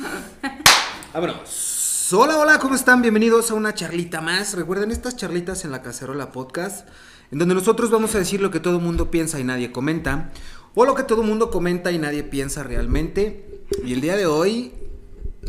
Vámonos. 1.14 2.08
Hola, 2.12 2.38
hola, 2.38 2.58
¿cómo 2.58 2.74
están? 2.74 3.02
Bienvenidos 3.02 3.50
a 3.50 3.54
una 3.54 3.74
charlita 3.74 4.20
más. 4.20 4.54
Recuerden 4.54 4.90
estas 4.90 5.16
charlitas 5.16 5.64
en 5.64 5.70
la 5.70 5.82
Cacerola 5.82 6.32
Podcast, 6.32 6.88
en 7.30 7.38
donde 7.38 7.54
nosotros 7.54 7.90
vamos 7.90 8.14
a 8.14 8.18
decir 8.18 8.40
lo 8.40 8.50
que 8.50 8.60
todo 8.60 8.76
el 8.76 8.82
mundo 8.82 9.10
piensa 9.10 9.38
y 9.38 9.44
nadie 9.44 9.72
comenta, 9.72 10.32
o 10.74 10.84
lo 10.84 10.94
que 10.94 11.02
todo 11.02 11.22
el 11.22 11.28
mundo 11.28 11.50
comenta 11.50 11.92
y 11.92 11.98
nadie 11.98 12.24
piensa 12.24 12.62
realmente. 12.62 13.64
Y 13.84 13.92
el 13.92 14.00
día 14.00 14.16
de 14.16 14.26
hoy, 14.26 14.72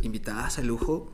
invitadas 0.03 0.59
a 0.59 0.61
lujo. 0.61 1.11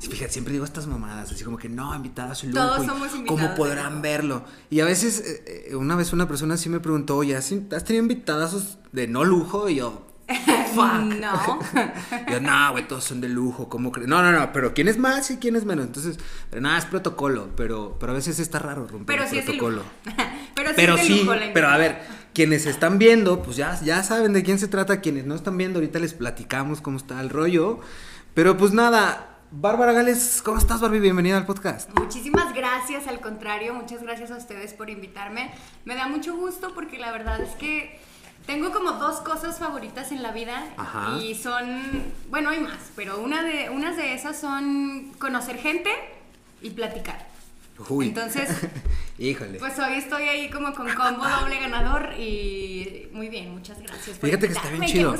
Fíjate, 0.00 0.32
siempre 0.32 0.52
digo 0.52 0.64
estas 0.64 0.88
mamadas, 0.88 1.30
así 1.30 1.44
como 1.44 1.58
que 1.58 1.68
no, 1.68 1.94
invitadas 1.94 2.42
a 2.42 2.46
lujo. 2.46 2.58
Todos 2.58 2.86
somos 2.86 3.14
invitadas 3.14 3.28
¿Cómo 3.28 3.54
podrán 3.54 4.02
verlo? 4.02 4.44
Y 4.68 4.80
a 4.80 4.84
veces, 4.84 5.20
eh, 5.20 5.68
eh, 5.68 5.76
una 5.76 5.94
vez 5.94 6.12
una 6.12 6.26
persona 6.26 6.56
sí 6.56 6.68
me 6.68 6.80
preguntó, 6.80 7.16
oye, 7.16 7.36
¿has, 7.36 7.48
tenido 7.48 8.02
invitadazos 8.02 8.78
de 8.90 9.06
no 9.06 9.22
lujo? 9.22 9.68
Y 9.68 9.76
yo, 9.76 10.11
fuck. 10.74 11.02
No. 11.20 11.60
Yo, 12.30 12.40
no, 12.40 12.72
güey, 12.72 12.86
todos 12.88 13.04
son 13.04 13.20
de 13.20 13.28
lujo, 13.28 13.68
¿cómo 13.68 13.92
crees? 13.92 14.08
No, 14.08 14.22
no, 14.22 14.32
no, 14.32 14.52
pero 14.52 14.74
¿quién 14.74 14.88
es 14.88 14.98
más 14.98 15.30
y 15.30 15.36
quién 15.38 15.56
es 15.56 15.64
menos? 15.64 15.86
Entonces, 15.86 16.18
pero 16.50 16.62
nada, 16.62 16.78
es 16.78 16.84
protocolo, 16.86 17.50
pero, 17.56 17.96
pero 17.98 18.12
a 18.12 18.14
veces 18.14 18.38
está 18.38 18.58
raro 18.58 18.86
romper 18.86 19.16
Pero 19.16 19.24
el 19.24 19.28
sí 19.30 19.38
es 19.38 19.46
de 19.46 19.52
protocolo. 19.52 19.82
lujo. 20.04 20.16
Pero 20.54 20.68
sí, 20.68 20.74
Pero 20.76 20.94
es 20.94 21.00
de 21.00 21.06
sí, 21.06 21.20
lujo 21.20 21.34
la 21.34 21.52
pero 21.54 21.68
a 21.68 21.76
ver, 21.78 22.02
quienes 22.34 22.66
están 22.66 22.98
viendo, 22.98 23.42
pues 23.42 23.56
ya, 23.56 23.80
ya 23.82 24.02
saben 24.02 24.32
de 24.34 24.42
quién 24.42 24.58
se 24.58 24.68
trata, 24.68 25.00
quienes 25.00 25.24
no 25.24 25.34
están 25.34 25.56
viendo, 25.56 25.78
ahorita 25.78 25.98
les 25.98 26.12
platicamos 26.14 26.80
cómo 26.82 26.98
está 26.98 27.20
el 27.20 27.30
rollo. 27.30 27.80
Pero 28.34 28.56
pues 28.58 28.72
nada, 28.72 29.38
Bárbara 29.50 29.92
Gales, 29.92 30.40
¿cómo 30.44 30.58
estás, 30.58 30.80
Barbie? 30.80 31.00
Bienvenida 31.00 31.36
al 31.38 31.46
podcast. 31.46 31.90
Muchísimas 31.98 32.54
gracias, 32.54 33.06
al 33.08 33.20
contrario, 33.20 33.74
muchas 33.74 34.02
gracias 34.02 34.30
a 34.30 34.36
ustedes 34.36 34.72
por 34.74 34.88
invitarme. 34.90 35.50
Me 35.84 35.94
da 35.94 36.06
mucho 36.08 36.36
gusto 36.36 36.72
porque 36.74 36.98
la 36.98 37.12
verdad 37.12 37.40
es 37.40 37.50
que 37.56 37.98
tengo 38.46 38.72
como 38.72 38.92
dos 38.92 39.20
cosas 39.20 39.58
favoritas 39.58 40.12
en 40.12 40.22
la 40.22 40.32
vida 40.32 40.64
Ajá. 40.76 41.18
y 41.20 41.34
son, 41.34 42.04
bueno, 42.28 42.50
hay 42.50 42.60
más, 42.60 42.78
pero 42.96 43.20
una 43.20 43.42
de, 43.42 43.70
unas 43.70 43.96
de 43.96 44.14
esas 44.14 44.38
son 44.38 45.12
conocer 45.18 45.58
gente 45.58 45.90
y 46.60 46.70
platicar. 46.70 47.26
Uy. 47.88 48.08
Entonces, 48.08 48.48
Híjole. 49.18 49.58
pues 49.58 49.78
hoy 49.78 49.94
estoy 49.94 50.24
ahí 50.24 50.50
como 50.50 50.72
con 50.74 50.92
combo 50.94 51.24
doble 51.28 51.58
ganador 51.58 52.14
y 52.18 53.08
muy 53.12 53.28
bien, 53.28 53.52
muchas 53.52 53.80
gracias. 53.80 54.18
por 54.18 54.28
Fíjate 54.28 54.46
que 54.48 54.52
está 54.52 54.70
bien 54.70 54.84
chido. 54.84 55.14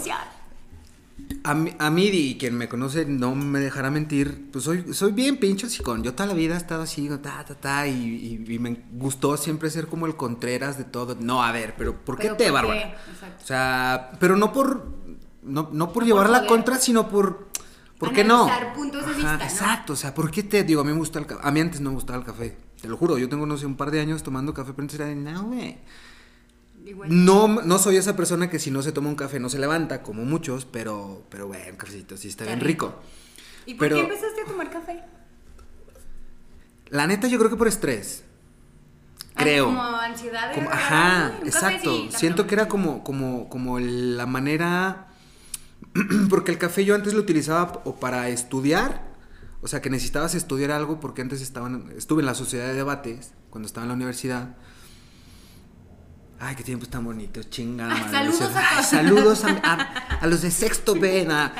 A 1.45 1.55
mí, 1.55 1.75
a 1.79 1.91
mí, 1.91 2.07
y 2.07 2.39
quien 2.39 2.57
me 2.57 2.69
conoce 2.69 3.05
no 3.05 3.35
me 3.35 3.59
dejará 3.59 3.91
mentir, 3.91 4.49
pues 4.53 4.65
soy, 4.65 4.93
soy 4.95 5.13
bien 5.13 5.39
pincho 5.39 5.67
con 5.83 6.03
Yo 6.03 6.15
toda 6.15 6.27
la 6.29 6.35
vida 6.35 6.55
he 6.55 6.57
estado 6.57 6.83
así, 6.83 7.09
ta, 7.23 7.45
ta, 7.45 7.55
ta, 7.55 7.87
y, 7.89 8.45
y- 8.49 8.53
y 8.55 8.59
me 8.59 8.77
gustó 8.93 9.37
siempre 9.37 9.69
ser 9.71 9.89
como 9.89 10.07
el 10.07 10.15
Contreras 10.17 10.79
de 10.79 10.85
todo. 10.85 11.17
No, 11.19 11.43
a 11.43 11.51
ver, 11.51 11.75
pero 11.77 11.97
¿por 11.97 12.17
qué 12.17 12.25
Pero 12.25 12.37
te. 12.37 12.51
Bárbara? 12.51 12.97
O 13.43 13.47
sea, 13.47 14.13
pero 14.21 14.37
no 14.37 14.53
por, 14.53 14.87
no, 15.43 15.69
no 15.73 15.93
por 15.93 16.05
llevar 16.05 16.31
la 16.31 16.47
contra, 16.47 16.79
sino 16.79 17.09
por, 17.09 17.49
¿por 17.99 18.13
qué 18.13 18.23
no? 18.25 18.49
Puntos 18.75 19.05
de 19.07 19.13
vista, 19.15 19.37
¿no? 19.39 19.43
Exacto, 19.45 19.93
o 19.95 19.97
sea, 19.97 20.15
¿por 20.15 20.31
qué 20.31 20.43
te, 20.45 20.63
digo, 20.65 20.81
a 20.81 20.85
mí 20.85 20.93
me 20.93 20.99
gusta 20.99 21.19
el 21.19 21.27
café, 21.27 21.41
a 21.43 21.51
mí 21.51 21.61
antes 21.61 21.81
no 21.81 21.91
me 21.91 21.95
gustaba 21.97 22.19
el 22.21 22.25
café, 22.25 22.57
te 22.81 22.89
lo 22.89 22.97
juro, 22.97 23.19
yo 23.19 23.29
tengo, 23.29 23.47
no 23.47 23.57
sé, 23.59 23.67
un 23.67 23.77
par 23.77 23.91
de 23.91 24.01
años 24.01 24.23
tomando 24.23 24.55
café, 24.55 24.73
pero 24.73 24.83
antes 24.85 24.99
era 25.01 25.09
de, 25.09 25.17
no, 25.17 25.45
güey. 25.45 25.79
No, 27.09 27.49
no 27.49 27.79
soy 27.79 27.97
esa 27.97 28.17
persona 28.17 28.51
que 28.51 28.59
si 28.59 28.71
no 28.71 28.83
se 28.83 28.93
toma 28.93 29.09
un 29.09 29.15
café 29.15 29.39
no 29.41 29.49
se 29.49 29.59
levanta, 29.59 30.03
como 30.03 30.25
muchos, 30.25 30.65
pero, 30.65 31.23
pero 31.29 31.47
bueno, 31.47 31.65
un 31.71 31.77
cafecito 31.77 32.17
sí 32.17 32.29
está 32.29 32.45
bien 32.45 32.61
rico. 32.61 32.95
¿Y 33.67 33.75
por 33.75 33.89
pero- 33.89 33.97
qué 33.97 34.03
empezaste 34.03 34.43
a 34.43 34.45
tomar 34.47 34.71
café? 34.71 35.03
La 36.91 37.07
neta, 37.07 37.27
yo 37.29 37.39
creo 37.39 37.51
que 37.51 37.57
por 37.57 37.69
estrés. 37.69 38.25
Ah, 39.35 39.43
Creo. 39.45 39.67
Como 39.67 39.83
ansiedad. 39.83 40.55
Como- 40.55 40.69
ajá, 40.71 41.39
exacto. 41.45 41.91
sí. 41.91 42.09
Siento 42.15 42.47
que 42.47 42.55
era 42.55 42.69
como, 42.69 43.03
como, 43.03 43.49
como 43.49 43.79
la 43.79 44.27
manera. 44.27 45.09
porque 46.31 46.51
el 46.53 46.59
café 46.59 46.85
yo 46.85 46.95
antes 46.95 47.15
lo 47.15 47.21
utilizaba 47.21 47.81
o 47.85 47.97
para 47.97 48.29
estudiar. 48.29 49.11
O 49.63 49.69
sea, 49.69 49.81
que 49.81 49.89
necesitabas 49.91 50.35
estudiar 50.35 50.71
algo 50.73 50.99
porque 51.01 51.23
antes 51.23 51.41
estaban, 51.41 51.93
estuve 51.97 52.21
en 52.21 52.27
la 52.27 52.35
sociedad 52.35 52.67
de 52.67 52.75
debates 52.75 53.33
cuando 53.49 53.67
estaba 53.67 53.85
en 53.85 53.89
la 53.89 53.95
universidad. 53.95 54.57
Ay, 56.45 56.57
qué 56.57 56.64
tiempos 56.64 56.89
tan 56.89 57.05
bonitos, 57.05 57.48
chingada. 57.51 57.95
madre. 57.95 58.11
Saludos 58.11 58.42
a 58.57 58.58
"Ay, 58.58 58.75
todos". 58.77 58.86
saludos 58.91 59.45
a, 59.45 59.48
a- 59.63 60.19
a 60.20 60.27
los 60.27 60.42
de 60.42 60.51
sexto 60.51 60.97
nada. 60.97 61.55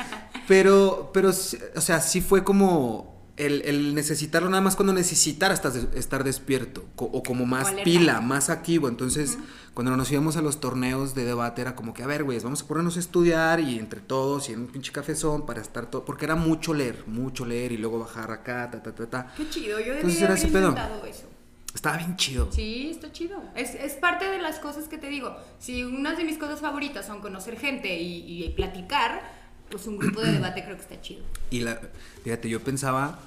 Pero, 0.47 1.11
pero, 1.13 1.29
o 1.29 1.81
sea, 1.81 2.01
sí 2.01 2.19
fue 2.19 2.43
como 2.43 3.13
el, 3.37 3.61
el 3.61 3.95
necesitarlo 3.95 4.49
nada 4.49 4.61
más 4.61 4.75
cuando 4.75 4.91
necesitara 4.91 5.53
estar, 5.53 5.71
des- 5.71 5.87
estar 5.95 6.25
despierto 6.25 6.83
co- 6.97 7.05
o 7.05 7.23
como 7.23 7.45
más 7.45 7.71
pila, 7.85 8.19
más 8.19 8.49
activo. 8.49 8.89
Entonces, 8.89 9.37
cuando 9.73 9.95
nos 9.95 10.11
íbamos 10.11 10.35
a 10.35 10.41
los 10.41 10.59
torneos 10.59 11.15
de 11.15 11.23
debate 11.23 11.61
era 11.61 11.75
como 11.75 11.93
que, 11.93 12.03
a 12.03 12.07
ver, 12.07 12.25
güey, 12.25 12.37
vamos 12.39 12.61
a 12.63 12.67
ponernos 12.67 12.97
a 12.97 12.99
estudiar 12.99 13.61
y 13.61 13.79
entre 13.79 14.01
todos 14.01 14.49
y 14.49 14.53
en 14.53 14.59
un 14.59 14.67
pinche 14.67 14.91
cafezón 14.91 15.45
para 15.45 15.61
estar 15.61 15.85
todo, 15.89 16.03
porque 16.03 16.25
era 16.25 16.35
mucho 16.35 16.73
leer, 16.73 17.05
mucho 17.07 17.45
leer 17.45 17.71
y 17.71 17.77
luego 17.77 17.99
bajar 17.99 18.31
acá, 18.31 18.69
ta, 18.69 18.83
ta, 18.83 18.93
ta, 18.93 19.09
ta. 19.09 19.33
Qué 19.37 19.49
chido, 19.49 19.79
yo 19.79 19.93
Entonces 19.93 20.19
debería 20.19 20.25
era 20.25 20.33
haber 20.33 20.37
ese 20.43 20.47
pedo. 20.53 20.69
intentado 20.69 21.05
eso. 21.05 21.29
Estaba 21.73 21.97
bien 21.97 22.15
chido. 22.17 22.49
Sí, 22.51 22.89
está 22.91 23.11
chido. 23.11 23.41
Es, 23.55 23.73
es 23.75 23.93
parte 23.93 24.25
de 24.25 24.37
las 24.39 24.59
cosas 24.59 24.87
que 24.87 24.97
te 24.97 25.07
digo. 25.09 25.35
Si 25.59 25.83
unas 25.83 26.17
de 26.17 26.23
mis 26.23 26.37
cosas 26.37 26.61
favoritas 26.61 27.05
son 27.07 27.19
conocer 27.21 27.57
gente 27.59 27.99
y, 27.99 28.43
y 28.43 28.49
platicar, 28.49 29.21
pues 29.69 29.87
un 29.87 29.97
grupo 29.97 30.21
de 30.21 30.31
debate 30.33 30.63
creo 30.63 30.75
que 30.75 30.83
está 30.83 31.01
chido. 31.01 31.23
Y 31.49 31.61
la, 31.61 31.79
fíjate, 32.23 32.47
yo 32.49 32.59
pensaba 32.63 33.17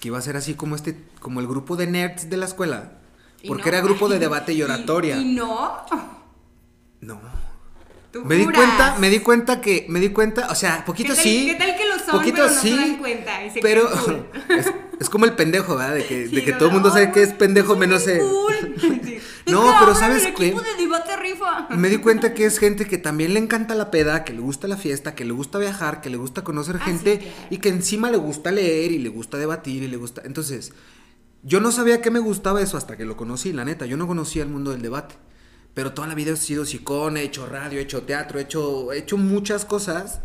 que 0.00 0.08
iba 0.08 0.18
a 0.18 0.22
ser 0.22 0.36
así 0.36 0.54
como 0.54 0.76
este, 0.76 0.96
como 1.20 1.40
el 1.40 1.46
grupo 1.48 1.76
de 1.76 1.86
nerds 1.88 2.30
de 2.30 2.36
la 2.36 2.46
escuela. 2.46 2.92
Porque 3.46 3.70
no. 3.70 3.76
era 3.76 3.80
grupo 3.80 4.08
de 4.08 4.18
debate 4.20 4.52
y 4.52 4.62
oratoria. 4.62 5.16
Y, 5.16 5.32
y 5.32 5.34
no. 5.34 5.84
No. 7.00 7.20
Tú 8.12 8.24
Me 8.24 8.36
di 8.36 8.44
cuenta, 8.44 8.96
me 8.98 9.08
di 9.08 9.20
cuenta 9.20 9.60
que, 9.60 9.86
me 9.88 9.98
di 9.98 10.10
cuenta, 10.10 10.48
o 10.50 10.54
sea, 10.54 10.84
poquito 10.84 11.10
¿Qué 11.10 11.14
tal- 11.16 11.24
sí. 11.24 11.46
qué 11.46 11.54
tal 11.54 11.76
que 11.76 11.88
lo 11.88 11.98
son, 11.98 12.18
poquito 12.18 12.36
pero 12.42 12.48
no 12.48 12.60
se 12.60 12.76
dan 12.76 12.96
cuenta 12.98 13.44
y 13.44 13.50
se 13.50 13.60
pero? 13.60 13.88
es, 15.02 15.10
como 15.10 15.24
el 15.26 15.34
pendejo, 15.34 15.76
¿verdad? 15.76 15.94
De 15.96 16.06
que, 16.06 16.28
de 16.28 16.44
que 16.44 16.52
no, 16.52 16.58
todo 16.58 16.68
el 16.68 16.74
mundo 16.74 16.88
no, 16.88 16.94
sabe 16.94 17.12
que 17.12 17.22
es 17.22 17.30
no, 17.32 17.38
pendejo 17.38 17.76
menos 17.76 18.04
cool. 18.04 18.74
No, 19.46 19.64
Es 19.66 19.72
que 19.72 19.76
pero 19.80 19.94
¿sabes 19.96 20.24
el 20.24 20.34
qué? 20.34 20.46
equipo 20.46 20.62
de 20.62 20.74
debate 20.76 21.16
rifa. 21.16 21.66
Me 21.70 21.88
di 21.88 21.98
cuenta 21.98 22.32
que 22.32 22.44
es 22.44 22.58
gente 22.58 22.86
que 22.86 22.96
también 22.96 23.34
le 23.34 23.40
encanta 23.40 23.74
la 23.74 23.90
peda, 23.90 24.24
que 24.24 24.32
le 24.32 24.40
gusta 24.40 24.68
la 24.68 24.76
fiesta, 24.76 25.14
que 25.16 25.24
le 25.24 25.32
gusta 25.32 25.58
viajar, 25.58 26.00
que 26.00 26.10
le 26.10 26.16
gusta 26.16 26.44
conocer 26.44 26.76
Ah, 26.80 26.84
gente 26.84 27.14
sí, 27.14 27.18
claro. 27.18 27.46
y 27.50 27.58
que 27.58 27.68
encima 27.68 28.10
le 28.10 28.18
gusta 28.18 28.52
leer 28.52 28.92
y 28.92 28.98
le 28.98 29.08
gusta 29.08 29.38
debatir 29.38 29.82
y 29.82 29.88
le 29.88 29.96
gusta. 29.96 30.22
Entonces, 30.24 30.72
yo 31.42 31.60
no 31.60 31.72
sabía 31.72 32.00
que 32.00 32.12
me 32.12 32.20
gustaba 32.20 32.62
eso 32.62 32.76
hasta 32.76 32.96
que 32.96 33.04
lo 33.04 33.16
conocí, 33.16 33.52
la 33.52 33.64
neta. 33.64 33.84
Yo 33.84 33.96
no 33.96 34.06
conocía 34.06 34.44
el 34.44 34.48
mundo 34.48 34.70
del 34.70 34.80
debate. 34.80 35.16
Pero 35.74 35.92
toda 35.92 36.06
la 36.06 36.14
vida 36.14 36.30
he 36.32 36.36
sido 36.36 36.64
psicón, 36.64 37.16
he 37.16 37.22
hecho 37.22 37.46
radio, 37.46 37.80
he 37.80 37.82
hecho 37.82 38.02
teatro, 38.02 38.38
he 38.38 38.42
hecho, 38.42 38.92
he 38.92 38.98
hecho 38.98 39.16
muchas 39.16 39.64
cosas. 39.64 40.20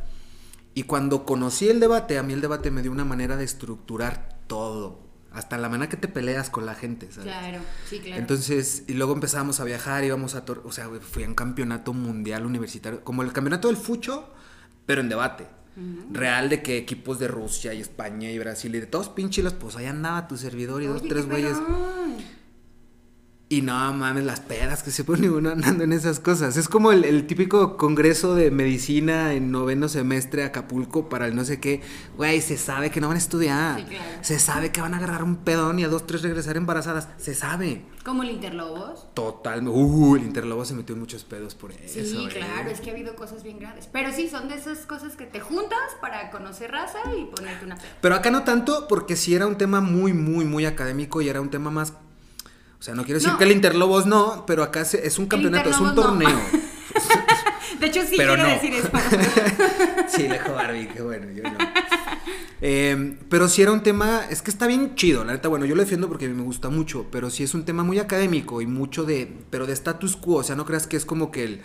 Y 0.75 0.83
cuando 0.83 1.25
conocí 1.25 1.69
el 1.69 1.79
debate, 1.79 2.19
a 2.19 2.23
mí 2.23 2.33
el 2.33 2.41
debate 2.41 2.69
me 2.69 2.83
dio 2.83 2.91
una 2.91 3.05
manera 3.05 3.35
de 3.35 3.45
estructurar 3.45 4.36
todo. 4.47 5.05
Hasta 5.31 5.57
la 5.57 5.69
manera 5.69 5.89
que 5.89 5.97
te 5.97 6.07
peleas 6.07 6.49
con 6.49 6.65
la 6.65 6.73
gente, 6.73 7.07
¿sabes? 7.11 7.25
Claro, 7.25 7.59
sí, 7.87 7.99
claro. 7.99 8.19
Entonces, 8.21 8.83
y 8.87 8.93
luego 8.93 9.13
empezábamos 9.13 9.59
a 9.59 9.65
viajar, 9.65 10.03
íbamos 10.03 10.33
a... 10.35 10.45
tor- 10.45 10.61
O 10.65 10.71
sea, 10.71 10.89
fui 11.01 11.23
a 11.23 11.27
un 11.27 11.35
campeonato 11.35 11.93
mundial 11.93 12.45
universitario, 12.45 13.03
como 13.03 13.21
el 13.21 13.33
campeonato 13.33 13.67
del 13.67 13.77
fucho, 13.77 14.29
pero 14.85 15.01
en 15.01 15.09
debate. 15.09 15.45
Real 16.11 16.49
de 16.49 16.63
que 16.63 16.77
equipos 16.77 17.19
de 17.19 17.27
Rusia 17.27 17.71
y 17.75 17.81
España 17.81 18.31
y 18.31 18.39
Brasil 18.39 18.73
y 18.73 18.79
de 18.79 18.87
todos 18.87 19.09
pinchilos, 19.09 19.53
pues 19.53 19.75
ahí 19.75 19.85
andaba 19.85 20.27
tu 20.27 20.35
servidor 20.35 20.81
y 20.81 20.87
dos, 20.87 21.03
tres 21.07 21.27
güeyes. 21.27 21.55
Y 23.49 23.61
no 23.61 23.93
mames, 23.93 24.25
las 24.25 24.41
pedas 24.41 24.83
que 24.83 24.91
se 24.91 25.05
pone 25.05 25.29
uno 25.29 25.51
andando 25.51 25.85
en 25.85 25.93
esas 25.93 26.19
cosas. 26.19 26.57
Es 26.57 26.67
como 26.67 26.91
el, 26.91 27.05
el 27.05 27.27
típico 27.27 27.77
congreso 27.77 28.35
de 28.35 28.51
medicina 28.51 29.33
en 29.33 29.51
noveno 29.51 29.87
semestre 29.87 30.43
Acapulco 30.43 31.07
para 31.07 31.27
el 31.27 31.35
no 31.35 31.45
sé 31.45 31.61
qué. 31.61 31.81
Güey, 32.17 32.41
se 32.41 32.57
sabe 32.57 32.91
que 32.91 32.99
no 32.99 33.07
van 33.07 33.15
a 33.15 33.19
estudiar. 33.19 33.79
Sí, 33.79 33.85
claro. 33.85 34.05
Se 34.19 34.39
sabe 34.39 34.73
que 34.73 34.81
van 34.81 34.93
a 34.93 34.97
agarrar 34.97 35.23
un 35.23 35.37
pedón 35.37 35.79
y 35.79 35.85
a 35.85 35.87
dos, 35.87 36.05
tres 36.05 36.23
regresar 36.23 36.57
embarazadas. 36.57 37.07
Se 37.15 37.33
sabe. 37.33 37.85
Como 38.03 38.23
el 38.23 38.31
Interlobos. 38.31 39.13
Total. 39.13 39.65
Uh, 39.65 40.17
el 40.17 40.23
Interlobo 40.23 40.65
se 40.65 40.73
metió 40.73 40.95
en 40.95 40.99
muchos 40.99 41.23
pedos 41.23 41.55
por 41.55 41.71
eso. 41.71 41.99
Sí, 42.03 42.25
eh. 42.25 42.29
claro, 42.29 42.69
es 42.69 42.81
que 42.81 42.89
ha 42.89 42.93
habido 42.93 43.15
cosas 43.15 43.43
bien 43.43 43.59
graves. 43.59 43.87
Pero 43.89 44.11
sí, 44.11 44.27
son 44.27 44.49
de 44.49 44.55
esas 44.55 44.79
cosas 44.79 45.15
que 45.15 45.25
te 45.25 45.39
juntas 45.39 45.79
para 46.01 46.31
conocer 46.31 46.71
raza 46.71 46.99
y 47.17 47.23
ponerte 47.33 47.63
una 47.63 47.77
peda. 47.77 47.97
Pero 48.01 48.15
acá 48.15 48.29
no 48.29 48.43
tanto, 48.43 48.89
porque 48.89 49.15
sí 49.15 49.35
era 49.35 49.47
un 49.47 49.57
tema 49.57 49.79
muy, 49.79 50.11
muy, 50.11 50.43
muy 50.43 50.65
académico 50.65 51.21
y 51.21 51.29
era 51.29 51.39
un 51.39 51.49
tema 51.49 51.71
más. 51.71 51.93
O 52.79 52.83
sea, 52.83 52.93
no 52.95 53.03
quiero 53.03 53.19
decir 53.19 53.31
No. 53.31 53.37
que 53.37 53.43
el 53.45 53.51
Interlobos 53.51 54.05
no, 54.05 54.45
pero 54.45 54.63
acá 54.63 54.81
es 54.81 55.17
un 55.19 55.25
campeonato, 55.27 55.69
es 55.69 55.79
un 55.79 55.87
no. 55.87 55.95
torneo. 55.95 56.39
De 57.79 57.87
hecho, 57.87 58.01
sí 58.03 58.15
Pero 58.17 58.33
quiero 58.33 58.49
no. 58.49 58.53
decir 58.55 58.73
eso. 58.73 58.89
sí, 60.07 60.27
lejos 60.27 60.53
Barbie, 60.55 60.87
qué 60.87 61.01
bueno, 61.01 61.27
yo 61.31 61.43
no. 61.43 61.57
Eh, 62.61 63.17
pero 63.29 63.47
sí 63.47 63.61
era 63.61 63.71
un 63.71 63.83
tema, 63.83 64.21
es 64.29 64.41
que 64.41 64.49
está 64.49 64.65
bien 64.65 64.95
chido, 64.95 65.23
la 65.23 65.33
neta, 65.33 65.47
bueno, 65.47 65.65
yo 65.65 65.75
lo 65.75 65.81
defiendo 65.81 66.07
porque 66.07 66.27
me 66.27 66.41
gusta 66.41 66.69
mucho, 66.69 67.05
pero 67.11 67.29
sí 67.29 67.43
es 67.43 67.53
un 67.53 67.65
tema 67.65 67.83
muy 67.83 67.99
académico 67.99 68.61
y 68.61 68.65
mucho 68.65 69.03
de, 69.03 69.31
pero 69.51 69.67
de 69.67 69.73
status 69.73 70.15
quo, 70.17 70.37
o 70.37 70.43
sea, 70.43 70.55
no 70.55 70.65
creas 70.65 70.87
que 70.87 70.97
es 70.97 71.05
como 71.05 71.29
que 71.29 71.43
el, 71.43 71.61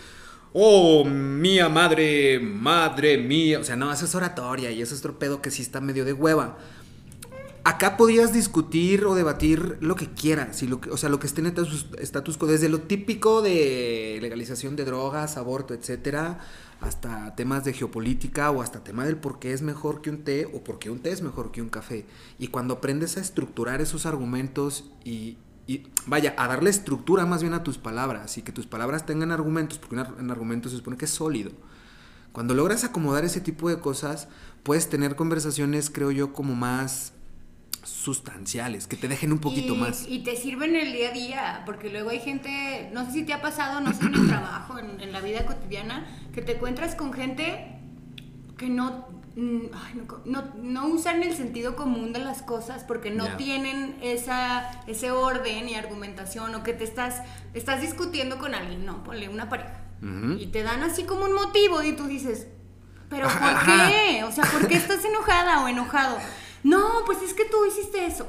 oh, 0.52 1.04
mía 1.06 1.70
madre, 1.70 2.38
madre 2.40 3.16
mía, 3.16 3.58
o 3.60 3.64
sea, 3.64 3.74
no, 3.76 3.90
eso 3.90 4.04
es 4.04 4.14
oratoria 4.14 4.70
y 4.70 4.82
eso 4.82 4.94
es 4.94 5.00
otro 5.00 5.18
pedo 5.18 5.40
que 5.40 5.50
sí 5.50 5.62
está 5.62 5.80
medio 5.80 6.04
de 6.04 6.12
hueva. 6.12 6.58
Acá 7.64 7.96
podías 7.96 8.32
discutir 8.32 9.04
o 9.04 9.14
debatir 9.14 9.78
lo 9.80 9.94
que 9.94 10.10
quieras, 10.10 10.60
lo 10.64 10.80
que, 10.80 10.90
o 10.90 10.96
sea, 10.96 11.08
lo 11.08 11.20
que 11.20 11.28
esté 11.28 11.42
en 11.42 11.46
estatus, 11.46 11.86
status 12.00 12.36
quo, 12.36 12.48
desde 12.48 12.68
lo 12.68 12.80
típico 12.80 13.40
de 13.40 14.18
legalización 14.20 14.74
de 14.74 14.84
drogas, 14.84 15.36
aborto, 15.36 15.72
etcétera, 15.72 16.40
hasta 16.80 17.36
temas 17.36 17.62
de 17.62 17.72
geopolítica 17.72 18.50
o 18.50 18.62
hasta 18.62 18.82
tema 18.82 19.04
del 19.04 19.16
por 19.16 19.38
qué 19.38 19.52
es 19.52 19.62
mejor 19.62 20.02
que 20.02 20.10
un 20.10 20.24
té 20.24 20.46
o 20.52 20.64
por 20.64 20.80
qué 20.80 20.90
un 20.90 20.98
té 20.98 21.12
es 21.12 21.22
mejor 21.22 21.52
que 21.52 21.62
un 21.62 21.68
café. 21.68 22.04
Y 22.36 22.48
cuando 22.48 22.74
aprendes 22.74 23.16
a 23.16 23.20
estructurar 23.20 23.80
esos 23.80 24.06
argumentos 24.06 24.90
y, 25.04 25.36
y 25.68 25.84
vaya, 26.06 26.34
a 26.38 26.48
darle 26.48 26.70
estructura 26.70 27.26
más 27.26 27.42
bien 27.42 27.54
a 27.54 27.62
tus 27.62 27.78
palabras 27.78 28.38
y 28.38 28.42
que 28.42 28.50
tus 28.50 28.66
palabras 28.66 29.06
tengan 29.06 29.30
argumentos, 29.30 29.78
porque 29.78 29.94
un 29.94 30.30
argumento 30.32 30.68
se 30.68 30.78
supone 30.78 30.96
que 30.96 31.04
es 31.04 31.12
sólido. 31.12 31.52
Cuando 32.32 32.54
logras 32.54 32.82
acomodar 32.82 33.24
ese 33.24 33.40
tipo 33.40 33.68
de 33.68 33.78
cosas, 33.78 34.26
puedes 34.64 34.88
tener 34.88 35.14
conversaciones, 35.14 35.90
creo 35.90 36.10
yo, 36.10 36.32
como 36.32 36.56
más 36.56 37.12
sustanciales, 37.82 38.86
que 38.86 38.96
te 38.96 39.08
dejen 39.08 39.32
un 39.32 39.38
poquito 39.38 39.74
y, 39.74 39.76
más. 39.76 40.06
Y 40.08 40.20
te 40.20 40.36
sirven 40.36 40.76
el 40.76 40.92
día 40.92 41.08
a 41.08 41.12
día, 41.12 41.62
porque 41.66 41.90
luego 41.90 42.10
hay 42.10 42.20
gente, 42.20 42.90
no 42.92 43.04
sé 43.06 43.12
si 43.12 43.22
te 43.24 43.32
ha 43.32 43.42
pasado, 43.42 43.80
no 43.80 43.92
sé 43.92 44.04
en 44.04 44.14
el 44.14 44.28
trabajo, 44.28 44.78
en, 44.78 45.00
en 45.00 45.12
la 45.12 45.20
vida 45.20 45.44
cotidiana, 45.46 46.06
que 46.32 46.42
te 46.42 46.52
encuentras 46.56 46.94
con 46.94 47.12
gente 47.12 47.78
que 48.56 48.68
no, 48.68 49.08
mm, 49.34 49.60
ay, 49.74 49.94
no, 49.94 50.20
no, 50.24 50.44
no 50.62 50.86
usan 50.86 51.22
el 51.22 51.34
sentido 51.34 51.74
común 51.74 52.12
de 52.12 52.20
las 52.20 52.42
cosas 52.42 52.84
porque 52.84 53.10
no 53.10 53.36
tienen 53.36 53.96
esa, 54.00 54.70
ese 54.86 55.10
orden 55.10 55.68
y 55.68 55.74
argumentación, 55.74 56.54
o 56.54 56.62
que 56.62 56.72
te 56.72 56.84
estás, 56.84 57.22
estás 57.54 57.80
discutiendo 57.80 58.38
con 58.38 58.54
alguien, 58.54 58.86
no, 58.86 59.02
ponle 59.02 59.28
una 59.28 59.48
pareja, 59.48 59.80
Ujú. 60.00 60.34
y 60.38 60.46
te 60.46 60.62
dan 60.62 60.82
así 60.84 61.02
como 61.04 61.24
un 61.24 61.34
motivo 61.34 61.82
y 61.82 61.92
tú 61.94 62.06
dices, 62.06 62.46
pero 63.08 63.26
¿por 63.28 63.64
qué? 63.64 64.24
O 64.24 64.32
sea, 64.32 64.44
¿por 64.44 64.68
qué 64.68 64.76
estás 64.76 65.04
enojada 65.04 65.64
o 65.64 65.68
enojado? 65.68 66.16
No, 66.62 67.02
pues 67.06 67.22
es 67.22 67.34
que 67.34 67.44
tú 67.44 67.56
hiciste 67.66 68.06
eso. 68.06 68.26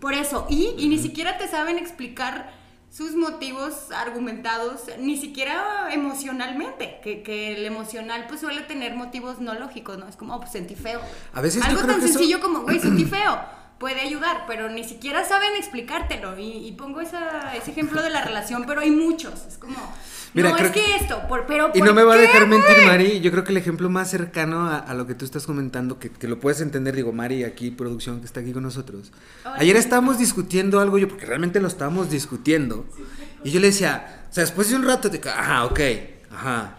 Por 0.00 0.14
eso. 0.14 0.46
Y, 0.48 0.74
y 0.78 0.88
ni 0.88 0.98
siquiera 0.98 1.38
te 1.38 1.48
saben 1.48 1.78
explicar 1.78 2.52
sus 2.90 3.14
motivos 3.14 3.90
argumentados, 3.92 4.82
ni 4.98 5.16
siquiera 5.16 5.92
emocionalmente. 5.92 7.00
Que, 7.02 7.22
que 7.22 7.54
el 7.56 7.64
emocional 7.64 8.26
pues 8.28 8.40
suele 8.40 8.62
tener 8.62 8.94
motivos 8.94 9.40
no 9.40 9.54
lógicos, 9.54 9.98
¿no? 9.98 10.08
Es 10.08 10.16
como, 10.16 10.34
oh, 10.34 10.40
pues 10.40 10.52
sentí 10.52 10.74
feo. 10.74 11.00
A 11.32 11.40
veces 11.40 11.62
yo 11.62 11.68
Algo 11.68 11.82
creo 11.82 11.92
tan 11.92 12.00
que 12.00 12.06
eso- 12.06 12.18
sencillo 12.18 12.40
como, 12.40 12.60
güey, 12.62 12.80
sentí 12.80 13.04
feo. 13.06 13.38
Puede 13.80 14.02
ayudar, 14.02 14.44
pero 14.46 14.68
ni 14.68 14.84
siquiera 14.84 15.24
saben 15.24 15.56
explicártelo. 15.56 16.38
Y, 16.38 16.68
y 16.68 16.72
pongo 16.72 17.00
esa- 17.00 17.56
ese 17.56 17.70
ejemplo 17.70 18.02
de 18.02 18.10
la 18.10 18.22
relación, 18.22 18.64
pero 18.66 18.82
hay 18.82 18.90
muchos. 18.90 19.32
Es 19.48 19.56
como, 19.56 19.74
Mira, 20.34 20.50
no, 20.50 20.56
creo 20.56 20.66
es 20.68 20.72
que, 20.74 20.82
que- 20.84 20.96
esto, 20.96 21.22
por, 21.26 21.46
pero 21.46 21.70
Y 21.74 21.78
¿por 21.78 21.88
no 21.88 21.94
me 21.94 22.02
va 22.02 22.12
a 22.12 22.18
dejar 22.18 22.46
mentir? 22.46 22.76
Mari, 22.84 23.20
yo 23.20 23.30
creo 23.30 23.42
que 23.42 23.52
el 23.52 23.56
ejemplo 23.56 23.88
más 23.88 24.10
cercano 24.10 24.68
a, 24.68 24.76
a 24.76 24.92
lo 24.92 25.06
que 25.06 25.14
tú 25.14 25.24
estás 25.24 25.46
comentando, 25.46 25.98
que, 25.98 26.10
que 26.10 26.28
lo 26.28 26.38
puedes 26.38 26.60
entender, 26.60 26.94
digo, 26.94 27.10
Mari, 27.12 27.42
aquí, 27.44 27.70
producción, 27.70 28.20
que 28.20 28.26
está 28.26 28.40
aquí 28.40 28.52
con 28.52 28.62
nosotros. 28.64 29.12
Hola. 29.46 29.56
Ayer 29.58 29.76
estábamos 29.76 30.18
discutiendo 30.18 30.78
algo, 30.78 30.98
yo, 30.98 31.08
porque 31.08 31.24
realmente 31.24 31.58
lo 31.58 31.66
estábamos 31.68 32.10
discutiendo, 32.10 32.86
y 33.44 33.50
yo 33.50 33.60
le 33.60 33.68
decía, 33.68 34.26
o 34.30 34.32
sea, 34.34 34.42
después 34.44 34.68
de 34.68 34.76
un 34.76 34.84
rato, 34.84 35.10
te 35.10 35.26
ajá, 35.26 35.64
ok, 35.64 35.80
ajá, 36.30 36.76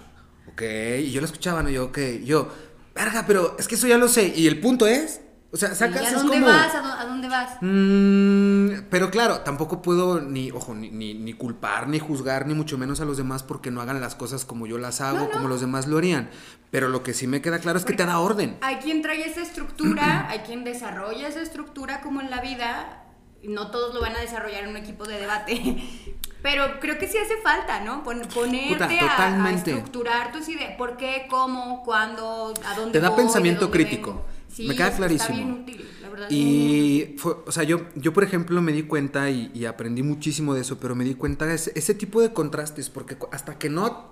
ok, 0.54 0.62
y 1.00 1.10
yo 1.12 1.20
lo 1.20 1.26
escuchaba, 1.26 1.64
¿no? 1.64 1.70
Yo, 1.72 1.86
ok, 1.86 1.98
yo, 2.24 2.48
verga, 2.94 3.26
pero 3.26 3.56
es 3.58 3.68
que 3.68 3.74
eso 3.74 3.88
ya 3.88 3.98
lo 3.98 4.08
sé, 4.08 4.32
y 4.36 4.46
el 4.46 4.60
punto 4.60 4.86
es, 4.86 5.20
o 5.54 5.58
sea, 5.58 5.72
¿Y 5.72 5.76
sacas, 5.76 6.02
a 6.02 6.08
es 6.10 6.14
dónde 6.16 6.34
como... 6.40 6.46
vas? 6.46 6.74
¿A 6.76 6.82
dó- 6.82 6.94
a 7.00 7.06
dónde 7.06 7.28
vas? 7.28 7.58
Mm, 7.62 8.88
pero 8.90 9.10
claro, 9.12 9.42
tampoco 9.42 9.82
puedo 9.82 10.22
ni, 10.22 10.52
ojo, 10.52 10.74
ni, 10.74 10.90
ni, 10.90 11.14
ni 11.14 11.34
culpar, 11.34 11.88
ni 11.88 12.00
juzgar, 12.00 12.48
ni 12.48 12.54
mucho 12.54 12.78
menos 12.78 13.02
a 13.02 13.06
los 13.06 13.18
demás 13.18 13.44
porque 13.44 13.70
no 13.72 13.82
hagan 13.82 14.00
las 14.02 14.16
cosas 14.16 14.46
como 14.46 14.66
yo 14.68 14.78
las 14.78 15.02
hago, 15.02 15.18
No, 15.20 15.26
no. 15.26 15.32
como 15.32 15.48
los 15.48 15.62
demás 15.62 15.88
lo 15.88 15.98
harían. 15.98 16.30
Pero 16.70 16.88
lo 16.88 17.04
que 17.04 17.14
sí 17.14 17.28
me 17.28 17.42
queda 17.42 17.60
claro 17.60 17.78
es 17.80 17.86
que 17.86 17.94
te 17.94 18.06
da 18.06 18.20
orden. 18.20 18.58
Hay 18.62 18.78
quien 18.78 19.02
trae 19.02 19.28
esa 19.28 19.42
estructura, 19.42 20.28
hay 20.30 20.40
quien 20.40 20.64
desarrolla 20.64 21.28
esa 21.28 21.42
estructura 21.42 22.02
como 22.02 22.22
en 22.22 22.30
la 22.30 22.40
vida. 22.42 23.04
y 23.42 23.50
No 23.50 23.72
todos 23.72 23.94
lo 23.94 24.00
van 24.02 24.16
a 24.16 24.20
desarrollar 24.20 24.64
en 24.64 24.70
un 24.70 24.78
equipo 24.78 25.06
de 25.06 25.20
debate. 25.20 25.84
Pero 26.42 26.80
creo 26.80 26.98
que 26.98 27.08
sí 27.08 27.18
hace 27.20 27.38
falta, 27.44 27.82
¿no? 27.82 28.04
Pon- 28.04 28.24
ponerte 28.34 28.74
Puta, 28.74 28.86
a- 29.18 29.46
a, 29.46 29.52
estructurar 29.52 30.32
tus 30.32 30.50
ideas. 30.50 30.76
¿Por 30.76 30.98
qué? 30.98 31.28
¿Cómo? 31.30 31.84
¿Cuándo? 31.84 32.54
¿A 32.66 32.74
dónde 32.76 32.94
Te 32.94 33.00
da 33.00 33.10
voy, 33.10 33.18
pensamiento 33.20 33.68
dónde 33.68 33.78
crítico. 33.78 34.10
vengo? 34.12 34.26
Sí, 34.54 34.68
Me 34.68 34.76
queda 34.76 34.88
está 34.88 34.98
clarísimo. 34.98 35.36
bien 35.36 35.52
útil, 35.52 35.86
la 36.02 36.10
verdad. 36.10 36.28
Y, 36.30 37.16
fue, 37.18 37.38
o 37.46 37.52
sea, 37.52 37.64
yo, 37.64 37.88
yo 37.96 38.12
por 38.14 38.24
ejemplo 38.24 38.62
me 38.62 38.74
di 38.74 38.84
cuenta 38.84 39.30
y, 39.30 39.52
y 39.54 39.66
aprendí 39.66 40.04
muchísimo 40.04 40.54
de 40.54 40.62
eso, 40.62 40.78
pero 40.78 40.94
me 40.96 41.06
di 41.06 41.16
cuenta 41.16 41.46
de 41.46 41.56
ese, 41.56 41.72
ese 41.76 41.94
tipo 41.94 42.22
de 42.22 42.34
contrastes, 42.34 42.90
porque 42.90 43.18
hasta 43.32 43.58
que 43.58 43.70
no... 43.70 44.12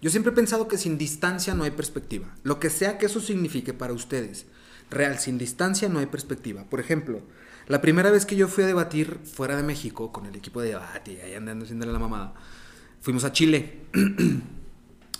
Yo 0.00 0.08
siempre 0.08 0.32
he 0.32 0.34
pensado 0.34 0.66
que 0.66 0.78
sin 0.78 0.96
distancia 0.96 1.54
no 1.54 1.64
hay 1.64 1.72
perspectiva. 1.72 2.34
Lo 2.42 2.58
que 2.58 2.70
sea 2.70 2.96
que 2.96 3.04
eso 3.06 3.20
signifique 3.20 3.74
para 3.74 3.92
ustedes. 3.92 4.46
Real, 4.90 5.18
sin 5.18 5.36
distancia 5.36 5.90
no 5.90 5.98
hay 5.98 6.06
perspectiva. 6.06 6.64
Por 6.64 6.80
ejemplo, 6.80 7.20
la 7.68 7.82
primera 7.82 8.10
vez 8.10 8.24
que 8.24 8.34
yo 8.34 8.48
fui 8.48 8.64
a 8.64 8.66
debatir 8.66 9.20
fuera 9.24 9.56
de 9.56 9.62
México 9.62 10.10
con 10.10 10.24
el 10.24 10.34
equipo 10.34 10.62
de 10.62 10.70
debate, 10.70 11.20
ahí 11.22 11.34
andando 11.34 11.64
haciéndole 11.64 11.92
la 11.92 11.98
mamada, 11.98 12.32
fuimos 13.02 13.24
a 13.24 13.32
Chile. 13.32 13.82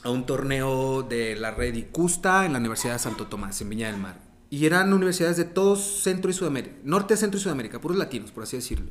a 0.02 0.10
un 0.10 0.24
torneo 0.24 1.02
de 1.02 1.36
la 1.36 1.50
red 1.50 1.74
Icusta 1.74 2.46
en 2.46 2.52
la 2.52 2.58
Universidad 2.58 2.94
de 2.94 2.98
Santo 2.98 3.26
Tomás, 3.26 3.60
en 3.60 3.68
Viña 3.68 3.90
del 3.90 4.00
Mar. 4.00 4.18
Y 4.50 4.66
eran 4.66 4.92
universidades 4.92 5.36
de 5.36 5.44
todo 5.44 5.76
Centro 5.76 6.28
y 6.30 6.34
Sudamérica, 6.34 6.74
Norte, 6.82 7.16
Centro 7.16 7.38
y 7.38 7.42
Sudamérica, 7.42 7.80
puros 7.80 7.96
latinos, 7.96 8.32
por 8.32 8.42
así 8.42 8.56
decirlo. 8.56 8.90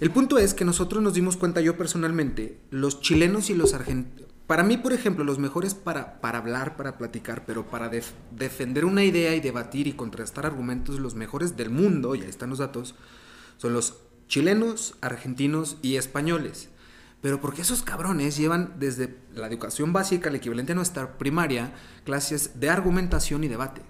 El 0.00 0.10
punto 0.10 0.36
es 0.38 0.52
que 0.52 0.66
nosotros 0.66 1.02
nos 1.02 1.14
dimos 1.14 1.38
cuenta, 1.38 1.62
yo 1.62 1.78
personalmente, 1.78 2.58
los 2.70 3.00
chilenos 3.00 3.48
y 3.48 3.54
los 3.54 3.72
argentinos, 3.72 4.28
para 4.46 4.64
mí, 4.64 4.76
por 4.76 4.92
ejemplo, 4.92 5.24
los 5.24 5.38
mejores 5.38 5.72
para, 5.74 6.20
para 6.20 6.38
hablar, 6.38 6.76
para 6.76 6.98
platicar, 6.98 7.46
pero 7.46 7.64
para 7.70 7.88
def- 7.88 8.12
defender 8.32 8.84
una 8.84 9.02
idea 9.02 9.34
y 9.34 9.40
debatir 9.40 9.86
y 9.86 9.94
contrastar 9.94 10.44
argumentos, 10.44 10.98
los 10.98 11.14
mejores 11.14 11.56
del 11.56 11.70
mundo, 11.70 12.14
y 12.14 12.20
ahí 12.20 12.28
están 12.28 12.50
los 12.50 12.58
datos, 12.58 12.94
son 13.56 13.72
los 13.72 13.94
chilenos, 14.28 14.94
argentinos 15.00 15.78
y 15.80 15.96
españoles. 15.96 16.68
Pero 17.22 17.40
porque 17.40 17.62
esos 17.62 17.82
cabrones 17.82 18.36
llevan 18.36 18.74
desde 18.78 19.16
la 19.32 19.46
educación 19.46 19.92
básica, 19.92 20.28
el 20.28 20.34
equivalente 20.36 20.72
a 20.72 20.74
nuestra 20.74 21.16
primaria, 21.16 21.72
clases 22.04 22.60
de 22.60 22.68
argumentación 22.68 23.44
y 23.44 23.48
debate. 23.48 23.80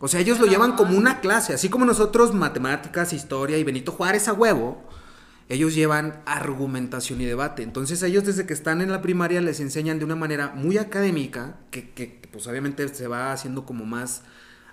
O 0.00 0.08
sea, 0.08 0.20
ellos 0.20 0.38
lo 0.38 0.46
llevan 0.46 0.76
como 0.76 0.96
una 0.96 1.20
clase, 1.20 1.54
así 1.54 1.68
como 1.68 1.84
nosotros 1.84 2.32
matemáticas, 2.32 3.12
historia 3.12 3.58
y 3.58 3.64
Benito 3.64 3.92
Juárez 3.92 4.28
a 4.28 4.32
huevo, 4.32 4.82
ellos 5.48 5.74
llevan 5.74 6.20
argumentación 6.26 7.20
y 7.20 7.24
debate. 7.24 7.62
Entonces 7.62 8.02
ellos 8.02 8.24
desde 8.24 8.46
que 8.46 8.52
están 8.52 8.80
en 8.80 8.92
la 8.92 9.02
primaria 9.02 9.40
les 9.40 9.60
enseñan 9.60 9.98
de 9.98 10.04
una 10.04 10.14
manera 10.14 10.52
muy 10.54 10.78
académica, 10.78 11.56
que, 11.70 11.90
que, 11.90 12.20
pues 12.30 12.46
obviamente 12.46 12.86
se 12.88 13.08
va 13.08 13.32
haciendo 13.32 13.64
como 13.64 13.86
más 13.86 14.22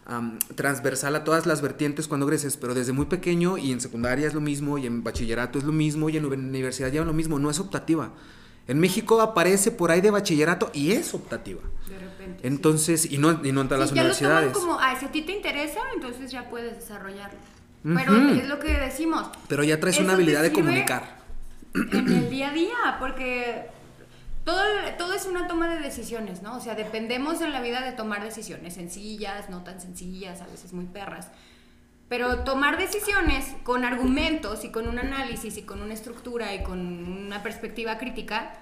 am, 0.05 0.37
transversal 0.55 1.15
a 1.15 1.23
todas 1.23 1.45
las 1.45 1.61
vertientes 1.61 2.07
cuando 2.07 2.27
creces, 2.27 2.57
pero 2.57 2.73
desde 2.73 2.91
muy 2.91 3.05
pequeño 3.05 3.57
y 3.57 3.71
en 3.71 3.79
secundaria 3.81 4.27
es 4.27 4.33
lo 4.33 4.41
mismo, 4.41 4.77
y 4.77 4.85
en 4.85 5.03
bachillerato 5.03 5.57
es 5.57 5.63
lo 5.63 5.71
mismo, 5.71 6.09
y 6.09 6.17
en 6.17 6.25
universidad 6.25 6.91
llevan 6.91 7.07
lo 7.07 7.13
mismo, 7.13 7.39
no 7.39 7.49
es 7.49 7.59
optativa. 7.59 8.11
En 8.67 8.79
México 8.79 9.21
aparece 9.21 9.71
por 9.71 9.91
ahí 9.91 10.01
de 10.01 10.11
bachillerato 10.11 10.71
y 10.73 10.91
es 10.93 11.13
optativa. 11.13 11.61
De 11.87 11.99
repente. 11.99 12.41
sí. 12.41 12.47
Entonces, 12.47 13.11
y 13.11 13.17
no, 13.17 13.45
y 13.45 13.51
no 13.51 13.61
en 13.61 13.67
todas 13.69 13.89
Sí, 13.89 13.95
las 13.95 14.19
ya 14.19 14.27
lo 14.29 14.29
universidades. 14.39 14.53
como, 14.53 14.79
ah, 14.79 14.95
si 14.99 15.05
a 15.05 15.11
ti 15.11 15.21
te 15.21 15.31
interesa, 15.33 15.79
entonces 15.93 16.31
ya 16.31 16.49
puedes 16.49 16.75
desarrollarlo. 16.79 17.37
Ujú. 17.83 17.93
Pero 17.95 18.15
es 18.31 18.47
lo 18.47 18.59
que 18.59 18.69
decimos. 18.73 19.29
Pero 19.47 19.63
ya 19.63 19.79
traes 19.79 19.99
una 19.99 20.13
habilidad 20.13 20.41
de 20.41 20.51
comunicar. 20.51 21.17
En 21.75 22.07
el 22.07 22.29
día 22.31 22.49
a 22.49 22.53
día, 22.53 22.97
porque 22.99 23.67
todo, 24.43 24.61
todo 24.97 25.13
es 25.13 25.25
una 25.27 25.47
toma 25.47 25.67
de 25.73 25.79
decisiones, 25.79 26.41
¿no? 26.41 26.57
O 26.57 26.59
sea, 26.59 26.73
dependemos 26.73 27.41
en 27.41 27.51
la 27.53 27.61
vida 27.61 27.81
de 27.81 27.91
tomar 27.91 28.23
decisiones 28.23 28.73
sencillas, 28.73 29.49
no 29.51 29.63
tan 29.63 29.79
sencillas, 29.79 30.41
a 30.41 30.47
veces 30.47 30.73
muy 30.73 30.85
perras. 30.85 31.27
Pero 32.07 32.39
tomar 32.43 32.77
decisiones 32.77 33.45
con 33.63 33.83
argumentos 33.83 34.63
y 34.63 34.69
con 34.69 34.87
un 34.87 34.99
análisis 34.99 35.57
y 35.57 35.63
con 35.63 35.81
una 35.81 35.93
estructura 35.95 36.53
y 36.53 36.61
con 36.61 36.79
una 36.79 37.41
perspectiva 37.41 37.97
crítica, 37.97 38.53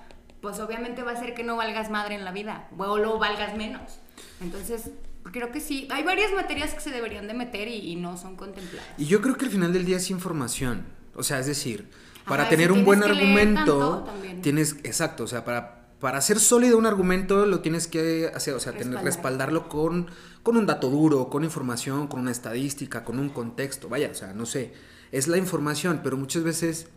pues 0.43 0.59
obviamente 0.59 1.03
va 1.03 1.11
a 1.11 1.13
hacer 1.13 1.33
que 1.33 1.43
no 1.43 1.55
valgas 1.55 1.89
madre 1.89 2.15
en 2.15 2.25
la 2.25 2.33
vida 2.33 2.67
o 2.77 2.97
lo 2.97 3.17
valgas 3.17 3.55
menos. 3.55 3.99
Entonces, 4.41 4.89
creo 5.31 5.53
que 5.53 5.61
sí. 5.61 5.87
Hay 5.89 6.03
varias 6.03 6.33
materias 6.33 6.73
que 6.73 6.81
se 6.81 6.91
deberían 6.91 7.27
de 7.27 7.33
meter 7.33 7.69
y, 7.69 7.77
y 7.77 7.95
no 7.95 8.17
son 8.17 8.35
contempladas. 8.35 8.89
Y 8.97 9.05
yo 9.05 9.21
creo 9.21 9.37
que 9.37 9.45
al 9.45 9.51
final 9.51 9.71
del 9.71 9.85
día 9.85 9.95
es 9.95 10.09
información. 10.09 10.85
O 11.15 11.23
sea, 11.23 11.39
es 11.39 11.45
decir, 11.45 11.89
para 12.25 12.43
Ajá, 12.43 12.49
tener 12.49 12.71
si 12.71 12.77
un 12.77 12.83
buen 12.83 13.03
argumento, 13.03 14.03
tanto, 14.05 14.41
tienes, 14.41 14.73
exacto, 14.83 15.23
o 15.23 15.27
sea, 15.27 15.45
para, 15.45 15.87
para 16.01 16.17
hacer 16.17 16.41
sólido 16.41 16.77
un 16.77 16.87
argumento 16.87 17.45
lo 17.45 17.61
tienes 17.61 17.87
que 17.87 18.29
hacer, 18.35 18.53
o 18.53 18.59
sea, 18.59 18.73
tener, 18.73 18.87
Respaldar. 18.87 19.05
respaldarlo 19.05 19.69
con, 19.69 20.07
con 20.43 20.57
un 20.57 20.65
dato 20.65 20.89
duro, 20.89 21.29
con 21.29 21.45
información, 21.45 22.07
con 22.07 22.19
una 22.19 22.31
estadística, 22.31 23.05
con 23.05 23.17
un 23.17 23.29
contexto. 23.29 23.87
Vaya, 23.87 24.09
o 24.11 24.15
sea, 24.15 24.33
no 24.33 24.45
sé, 24.45 24.73
es 25.13 25.29
la 25.29 25.37
información, 25.37 26.01
pero 26.03 26.17
muchas 26.17 26.43
veces, 26.43 26.89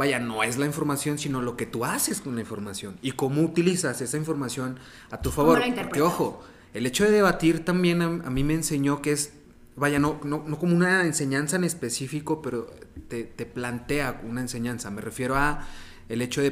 vaya, 0.00 0.18
no 0.18 0.42
es 0.42 0.56
la 0.56 0.64
información, 0.64 1.18
sino 1.18 1.42
lo 1.42 1.56
que 1.58 1.66
tú 1.66 1.84
haces 1.84 2.20
con 2.22 2.34
la 2.34 2.40
información 2.40 2.96
y 3.02 3.12
cómo 3.12 3.42
utilizas 3.42 4.00
esa 4.00 4.16
información 4.16 4.78
a 5.10 5.20
tu 5.20 5.30
favor. 5.30 5.58
Porque, 5.84 6.00
ojo, 6.00 6.42
el 6.72 6.86
hecho 6.86 7.04
de 7.04 7.10
debatir 7.10 7.64
también 7.64 8.00
a, 8.00 8.06
a 8.06 8.30
mí 8.30 8.42
me 8.42 8.54
enseñó 8.54 9.02
que 9.02 9.12
es, 9.12 9.34
vaya, 9.76 9.98
no, 9.98 10.18
no, 10.24 10.42
no 10.46 10.58
como 10.58 10.74
una 10.74 11.04
enseñanza 11.04 11.56
en 11.56 11.64
específico, 11.64 12.40
pero 12.40 12.66
te, 13.08 13.24
te 13.24 13.44
plantea 13.44 14.22
una 14.26 14.40
enseñanza. 14.40 14.90
Me 14.90 15.02
refiero 15.02 15.36
a 15.36 15.66
el 16.08 16.22
hecho 16.22 16.40
de, 16.40 16.50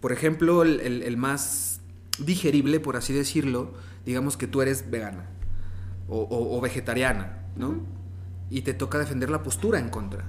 por 0.00 0.12
ejemplo, 0.12 0.62
el, 0.62 0.80
el- 0.80 1.02
el 1.02 1.16
más 1.16 1.80
digerible, 2.18 2.78
por 2.78 2.96
así 2.96 3.14
decirlo, 3.14 3.72
digamos 4.04 4.36
que 4.36 4.46
tú 4.46 4.60
eres 4.60 4.90
vegana 4.90 5.30
o, 6.08 6.18
o- 6.18 6.58
o 6.58 6.60
vegetariana, 6.60 7.38
¿no? 7.56 7.80
y 8.50 8.60
te 8.62 8.74
toca 8.74 8.98
defender 8.98 9.30
la 9.30 9.42
postura 9.42 9.78
en 9.78 9.88
contra. 9.88 10.26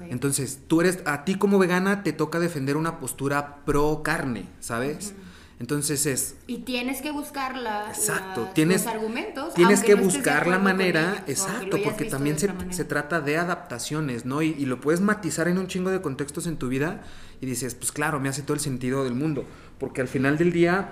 Entonces, 0.00 0.60
tú 0.66 0.80
eres, 0.80 1.00
a 1.06 1.24
ti 1.24 1.36
como 1.36 1.58
vegana 1.58 2.02
te 2.02 2.12
toca 2.12 2.38
defender 2.38 2.76
una 2.76 2.98
postura 3.00 3.64
pro 3.64 4.02
carne, 4.02 4.46
¿sabes? 4.60 5.14
Entonces 5.60 6.06
es, 6.06 6.36
Y 6.46 6.58
tienes 6.58 7.02
que 7.02 7.10
buscar 7.10 7.56
la, 7.56 7.88
Exacto, 7.88 8.48
tienes, 8.54 8.84
los 8.84 8.94
argumentos. 8.94 9.54
tienes 9.54 9.82
que 9.82 9.96
no 9.96 10.02
buscar 10.02 10.46
la 10.46 10.60
manera, 10.60 11.24
ellos, 11.26 11.46
exacto, 11.46 11.78
porque 11.82 12.04
también 12.04 12.38
se, 12.38 12.48
se 12.70 12.84
trata 12.84 13.20
de 13.20 13.38
adaptaciones, 13.38 14.24
¿no? 14.24 14.40
Y, 14.40 14.50
y 14.50 14.66
lo 14.66 14.80
puedes 14.80 15.00
matizar 15.00 15.48
en 15.48 15.58
un 15.58 15.66
chingo 15.66 15.90
de 15.90 16.00
contextos 16.00 16.46
en 16.46 16.58
tu 16.58 16.68
vida 16.68 17.02
y 17.40 17.46
dices, 17.46 17.74
pues 17.74 17.90
claro, 17.90 18.20
me 18.20 18.28
hace 18.28 18.42
todo 18.42 18.54
el 18.54 18.60
sentido 18.60 19.02
del 19.02 19.14
mundo, 19.14 19.46
porque 19.80 20.00
al 20.00 20.06
final 20.06 20.38
del 20.38 20.52
día 20.52 20.90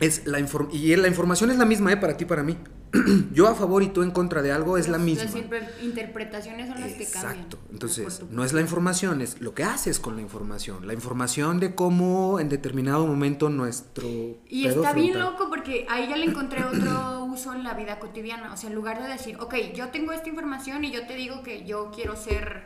es 0.00 0.26
la 0.26 0.40
inform 0.40 0.70
y 0.72 0.96
la 0.96 1.08
información 1.08 1.50
es 1.50 1.58
la 1.58 1.66
misma, 1.66 1.92
¿eh? 1.92 1.98
Para 1.98 2.16
ti, 2.16 2.24
para 2.24 2.42
mí. 2.42 2.56
Yo 3.32 3.46
a 3.48 3.54
favor 3.54 3.82
y 3.82 3.88
tú 3.88 4.02
en 4.02 4.10
contra 4.10 4.42
de 4.42 4.50
algo 4.52 4.76
es 4.76 4.88
la 4.88 4.98
misma. 4.98 5.24
Las 5.24 5.36
inter- 5.36 5.74
interpretaciones 5.82 6.68
son 6.68 6.80
las 6.80 6.92
que 6.92 7.04
cambian. 7.06 7.34
Exacto. 7.34 7.58
Entonces, 7.70 8.22
no 8.30 8.44
es 8.44 8.52
la 8.52 8.60
información, 8.60 9.20
es 9.20 9.40
lo 9.40 9.54
que 9.54 9.62
haces 9.64 10.00
con 10.00 10.16
la 10.16 10.22
información. 10.22 10.86
La 10.86 10.92
información 10.92 11.60
de 11.60 11.74
cómo 11.74 12.40
en 12.40 12.48
determinado 12.48 13.06
momento 13.06 13.48
nuestro. 13.48 14.08
Y 14.48 14.64
pedo 14.64 14.82
está 14.82 14.92
bien 14.92 15.18
loco 15.18 15.48
porque 15.48 15.86
ahí 15.88 16.08
ya 16.08 16.16
le 16.16 16.26
encontré 16.26 16.64
otro 16.64 17.24
uso 17.30 17.54
en 17.54 17.62
la 17.62 17.74
vida 17.74 17.98
cotidiana. 18.00 18.52
O 18.52 18.56
sea, 18.56 18.68
en 18.70 18.74
lugar 18.74 19.00
de 19.02 19.08
decir, 19.08 19.36
ok, 19.40 19.54
yo 19.74 19.90
tengo 19.90 20.12
esta 20.12 20.28
información 20.28 20.84
y 20.84 20.90
yo 20.90 21.06
te 21.06 21.14
digo 21.14 21.42
que 21.42 21.64
yo 21.64 21.92
quiero 21.94 22.16
ser 22.16 22.64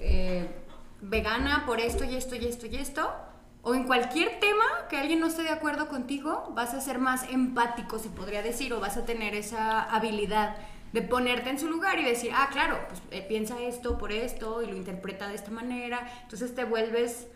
eh, 0.00 0.46
vegana 1.00 1.64
por 1.66 1.80
esto 1.80 2.04
y 2.04 2.14
esto 2.14 2.34
y 2.36 2.44
esto 2.46 2.66
y 2.66 2.76
esto. 2.76 3.10
O 3.64 3.74
en 3.76 3.84
cualquier 3.84 4.40
tema 4.40 4.64
que 4.90 4.96
alguien 4.96 5.20
no 5.20 5.28
esté 5.28 5.42
de 5.42 5.50
acuerdo 5.50 5.88
contigo, 5.88 6.52
vas 6.54 6.74
a 6.74 6.80
ser 6.80 6.98
más 6.98 7.28
empático, 7.30 7.98
se 8.00 8.08
podría 8.08 8.42
decir, 8.42 8.72
o 8.72 8.80
vas 8.80 8.96
a 8.96 9.04
tener 9.04 9.34
esa 9.34 9.82
habilidad 9.82 10.56
de 10.92 11.00
ponerte 11.02 11.48
en 11.50 11.58
su 11.60 11.68
lugar 11.68 11.98
y 12.00 12.04
decir, 12.04 12.32
ah, 12.34 12.48
claro, 12.52 12.78
pues 12.88 13.00
eh, 13.12 13.24
piensa 13.26 13.60
esto 13.62 13.98
por 13.98 14.10
esto 14.12 14.62
y 14.62 14.66
lo 14.66 14.76
interpreta 14.76 15.28
de 15.28 15.36
esta 15.36 15.50
manera. 15.52 16.06
Entonces 16.22 16.54
te 16.54 16.64
vuelves 16.64 17.28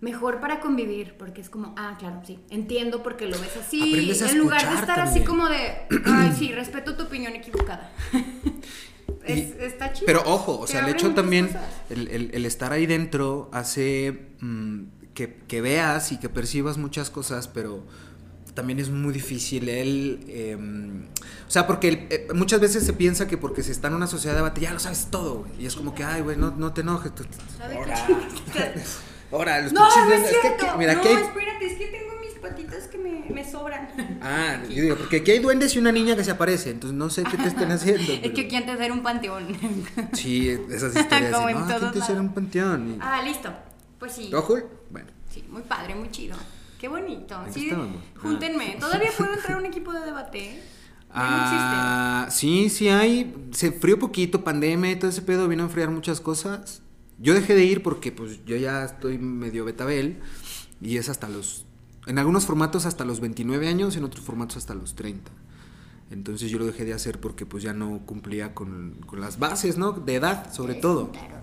mejor 0.00 0.40
para 0.40 0.58
convivir, 0.60 1.14
porque 1.16 1.40
es 1.40 1.48
como, 1.50 1.72
ah, 1.78 1.96
claro, 1.98 2.20
sí, 2.26 2.40
entiendo 2.50 3.02
porque 3.04 3.26
lo 3.26 3.38
ves 3.40 3.56
así, 3.56 4.10
en 4.10 4.38
lugar 4.38 4.68
de 4.68 4.74
estar 4.74 5.00
así 5.00 5.22
como 5.24 5.48
de, 5.48 5.86
ay, 6.04 6.32
sí, 6.36 6.52
respeto 6.52 6.96
tu 6.96 7.04
opinión 7.04 7.34
equivocada. 7.36 7.90
es, 9.24 9.38
Y- 9.38 9.54
está 9.60 9.92
chido. 9.92 10.06
Pero 10.06 10.22
ojo, 10.26 10.58
o 10.58 10.66
sea, 10.66 10.80
el 10.80 10.88
hecho 10.92 11.14
también, 11.14 11.48
el- 11.90 12.30
el 12.34 12.44
estar 12.44 12.72
ahí 12.72 12.86
dentro 12.86 13.48
hace 13.52 14.32
mm, 14.40 14.82
que, 15.18 15.34
que 15.48 15.60
veas 15.60 16.12
y 16.12 16.18
que 16.18 16.28
percibas 16.28 16.78
muchas 16.78 17.10
cosas, 17.10 17.48
pero 17.48 17.82
también 18.54 18.78
es 18.78 18.88
muy 18.88 19.12
difícil 19.12 19.68
el... 19.68 20.20
em, 20.28 21.02
o 21.46 21.50
sea, 21.50 21.66
porque 21.66 22.06
eh, 22.10 22.28
muchas 22.34 22.60
veces 22.60 22.84
se 22.86 22.92
piensa 22.92 23.26
que 23.26 23.36
porque 23.36 23.62
se 23.64 23.72
está 23.72 23.88
en 23.88 23.94
una 23.94 24.06
sociedad 24.06 24.34
de 24.34 24.42
debate 24.42 24.60
ya 24.60 24.72
lo 24.72 24.78
sabes 24.78 25.08
todo, 25.10 25.40
güey. 25.40 25.50
Y 25.62 25.66
es 25.66 25.74
como 25.74 25.92
que, 25.94 26.04
ay, 26.04 26.22
güey, 26.22 26.36
no, 26.36 26.52
no 26.52 26.72
te 26.72 26.82
enojes. 26.82 27.10
Ahora, 27.60 27.96
ahora, 29.32 29.60
los 29.62 29.72
No, 29.72 29.80
no 29.80 29.88
es 29.88 30.20
duendes- 30.22 30.40
que 30.40 30.48
aquí- 30.48 30.66
mira, 30.78 30.94
no, 30.94 31.00
aquí 31.00 31.08
hay- 31.08 31.14
espérate, 31.22 31.66
es 31.66 31.78
que 31.78 31.86
tengo 31.88 32.20
mis 32.20 32.32
patitas 32.40 32.86
que 32.88 32.98
me, 32.98 33.24
me 33.34 33.44
sobran. 33.50 33.88
Ah, 34.22 34.58
yo 34.68 34.82
digo, 34.82 34.96
porque 34.96 35.16
aquí 35.18 35.30
hay 35.32 35.38
duendes 35.40 35.74
y 35.74 35.78
una 35.78 35.90
niña 35.92 36.14
que 36.16 36.24
se 36.24 36.30
aparece, 36.32 36.70
entonces 36.70 36.96
no 36.96 37.10
sé 37.10 37.24
qué 37.24 37.36
te 37.36 37.48
estén 37.48 37.70
haciendo. 37.76 38.12
es 38.12 38.20
pero- 38.20 38.34
que 38.34 38.46
quién 38.48 38.66
te 38.66 38.72
hacer 38.72 38.92
un 38.92 39.02
panteón. 39.02 39.56
Sí, 40.12 40.48
esas 40.70 40.94
historias. 40.96 41.32
Como 41.34 41.48
en 41.48 41.58
no, 41.60 41.66
todos 41.66 41.80
¿quién 41.80 41.92
te 41.92 41.98
hicieron 41.98 42.24
lados. 42.26 42.28
un 42.28 42.34
panteón? 42.34 42.88
Y- 42.94 42.98
ah, 43.00 43.22
listo. 43.24 43.52
Pues 43.98 44.12
sí. 44.12 44.28
¿No, 44.30 44.42
Jul? 44.42 44.64
Bueno. 44.90 45.08
Sí, 45.30 45.44
muy 45.48 45.62
padre, 45.62 45.94
muy 45.94 46.10
chido. 46.10 46.36
Qué 46.78 46.88
bonito. 46.88 47.38
¿En 47.44 47.52
qué 47.52 47.60
Sí, 47.60 47.70
júntenme. 48.16 48.76
Todavía 48.78 49.10
puedo 49.16 49.32
entrar 49.32 49.54
a 49.54 49.56
un 49.58 49.66
equipo 49.72 49.92
de 49.92 50.00
debate. 50.00 50.62
Ah, 51.10 52.28
sí, 52.30 52.68
sí 52.68 52.88
hay. 52.88 53.34
Se 53.52 53.68
enfrió 53.68 53.98
poquito, 53.98 54.44
pandemia 54.44 54.92
y 54.92 54.96
todo 54.96 55.10
ese 55.10 55.22
pedo 55.22 55.48
vino 55.48 55.62
a 55.62 55.66
enfriar 55.66 55.90
muchas 55.90 56.20
cosas. 56.20 56.82
Yo 57.18 57.34
dejé 57.34 57.54
de 57.54 57.64
ir 57.64 57.82
porque 57.82 58.12
pues 58.12 58.44
yo 58.44 58.56
ya 58.56 58.84
estoy 58.84 59.18
medio 59.18 59.64
betabel 59.64 60.20
y 60.80 60.98
es 60.98 61.08
hasta 61.08 61.28
los... 61.28 61.64
En 62.06 62.18
algunos 62.18 62.46
formatos 62.46 62.86
hasta 62.86 63.04
los 63.04 63.20
29 63.20 63.68
años, 63.68 63.96
en 63.96 64.04
otros 64.04 64.24
formatos 64.24 64.56
hasta 64.56 64.74
los 64.74 64.94
30. 64.94 65.30
Entonces 66.10 66.50
yo 66.50 66.58
lo 66.58 66.64
dejé 66.64 66.84
de 66.84 66.94
hacer 66.94 67.20
porque 67.20 67.44
pues 67.44 67.62
ya 67.62 67.72
no 67.72 68.00
cumplía 68.06 68.54
con, 68.54 68.96
con 69.06 69.20
las 69.20 69.38
bases, 69.38 69.76
¿no? 69.76 69.92
De 69.92 70.14
edad, 70.14 70.52
sobre 70.52 70.74
todo. 70.74 71.06
juntaron. 71.06 71.38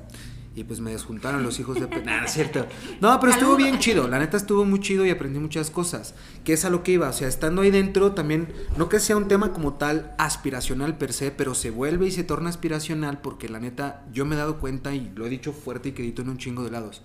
Y 0.55 0.63
pues 0.63 0.79
me 0.79 0.91
desjuntaron 0.91 1.43
los 1.43 1.59
hijos 1.59 1.75
de... 1.79 1.88
Nah, 2.05 2.21
no 2.21 2.25
es 2.25 2.31
cierto. 2.31 2.65
No, 3.01 3.19
pero 3.19 3.33
estuvo 3.33 3.57
bien 3.57 3.77
chido. 3.79 4.07
La 4.07 4.19
neta 4.19 4.38
estuvo 4.38 4.63
muy 4.63 4.79
chido 4.79 5.05
y 5.05 5.09
aprendí 5.09 5.38
muchas 5.38 5.69
cosas. 5.69 6.15
Que 6.45 6.53
es 6.53 6.63
a 6.63 6.69
lo 6.69 6.81
que 6.81 6.93
iba. 6.93 7.09
O 7.09 7.13
sea, 7.13 7.27
estando 7.27 7.62
ahí 7.62 7.71
dentro 7.71 8.13
también, 8.13 8.53
no 8.77 8.88
que 8.88 9.01
sea 9.01 9.17
un 9.17 9.27
tema 9.27 9.51
como 9.51 9.74
tal 9.74 10.15
aspiracional 10.17 10.97
per 10.97 11.12
se, 11.12 11.31
pero 11.31 11.55
se 11.55 11.71
vuelve 11.71 12.07
y 12.07 12.12
se 12.12 12.24
torna 12.24 12.50
aspiracional 12.50 13.19
porque 13.19 13.50
la 13.50 13.59
neta 13.59 14.05
yo 14.13 14.25
me 14.25 14.35
he 14.35 14.38
dado 14.38 14.59
cuenta 14.59 14.95
y 14.95 15.12
lo 15.13 15.25
he 15.25 15.29
dicho 15.29 15.51
fuerte 15.51 15.89
y 15.89 15.91
quedito 15.91 16.21
en 16.21 16.29
un 16.29 16.38
chingo 16.38 16.63
de 16.63 16.71
lados. 16.71 17.01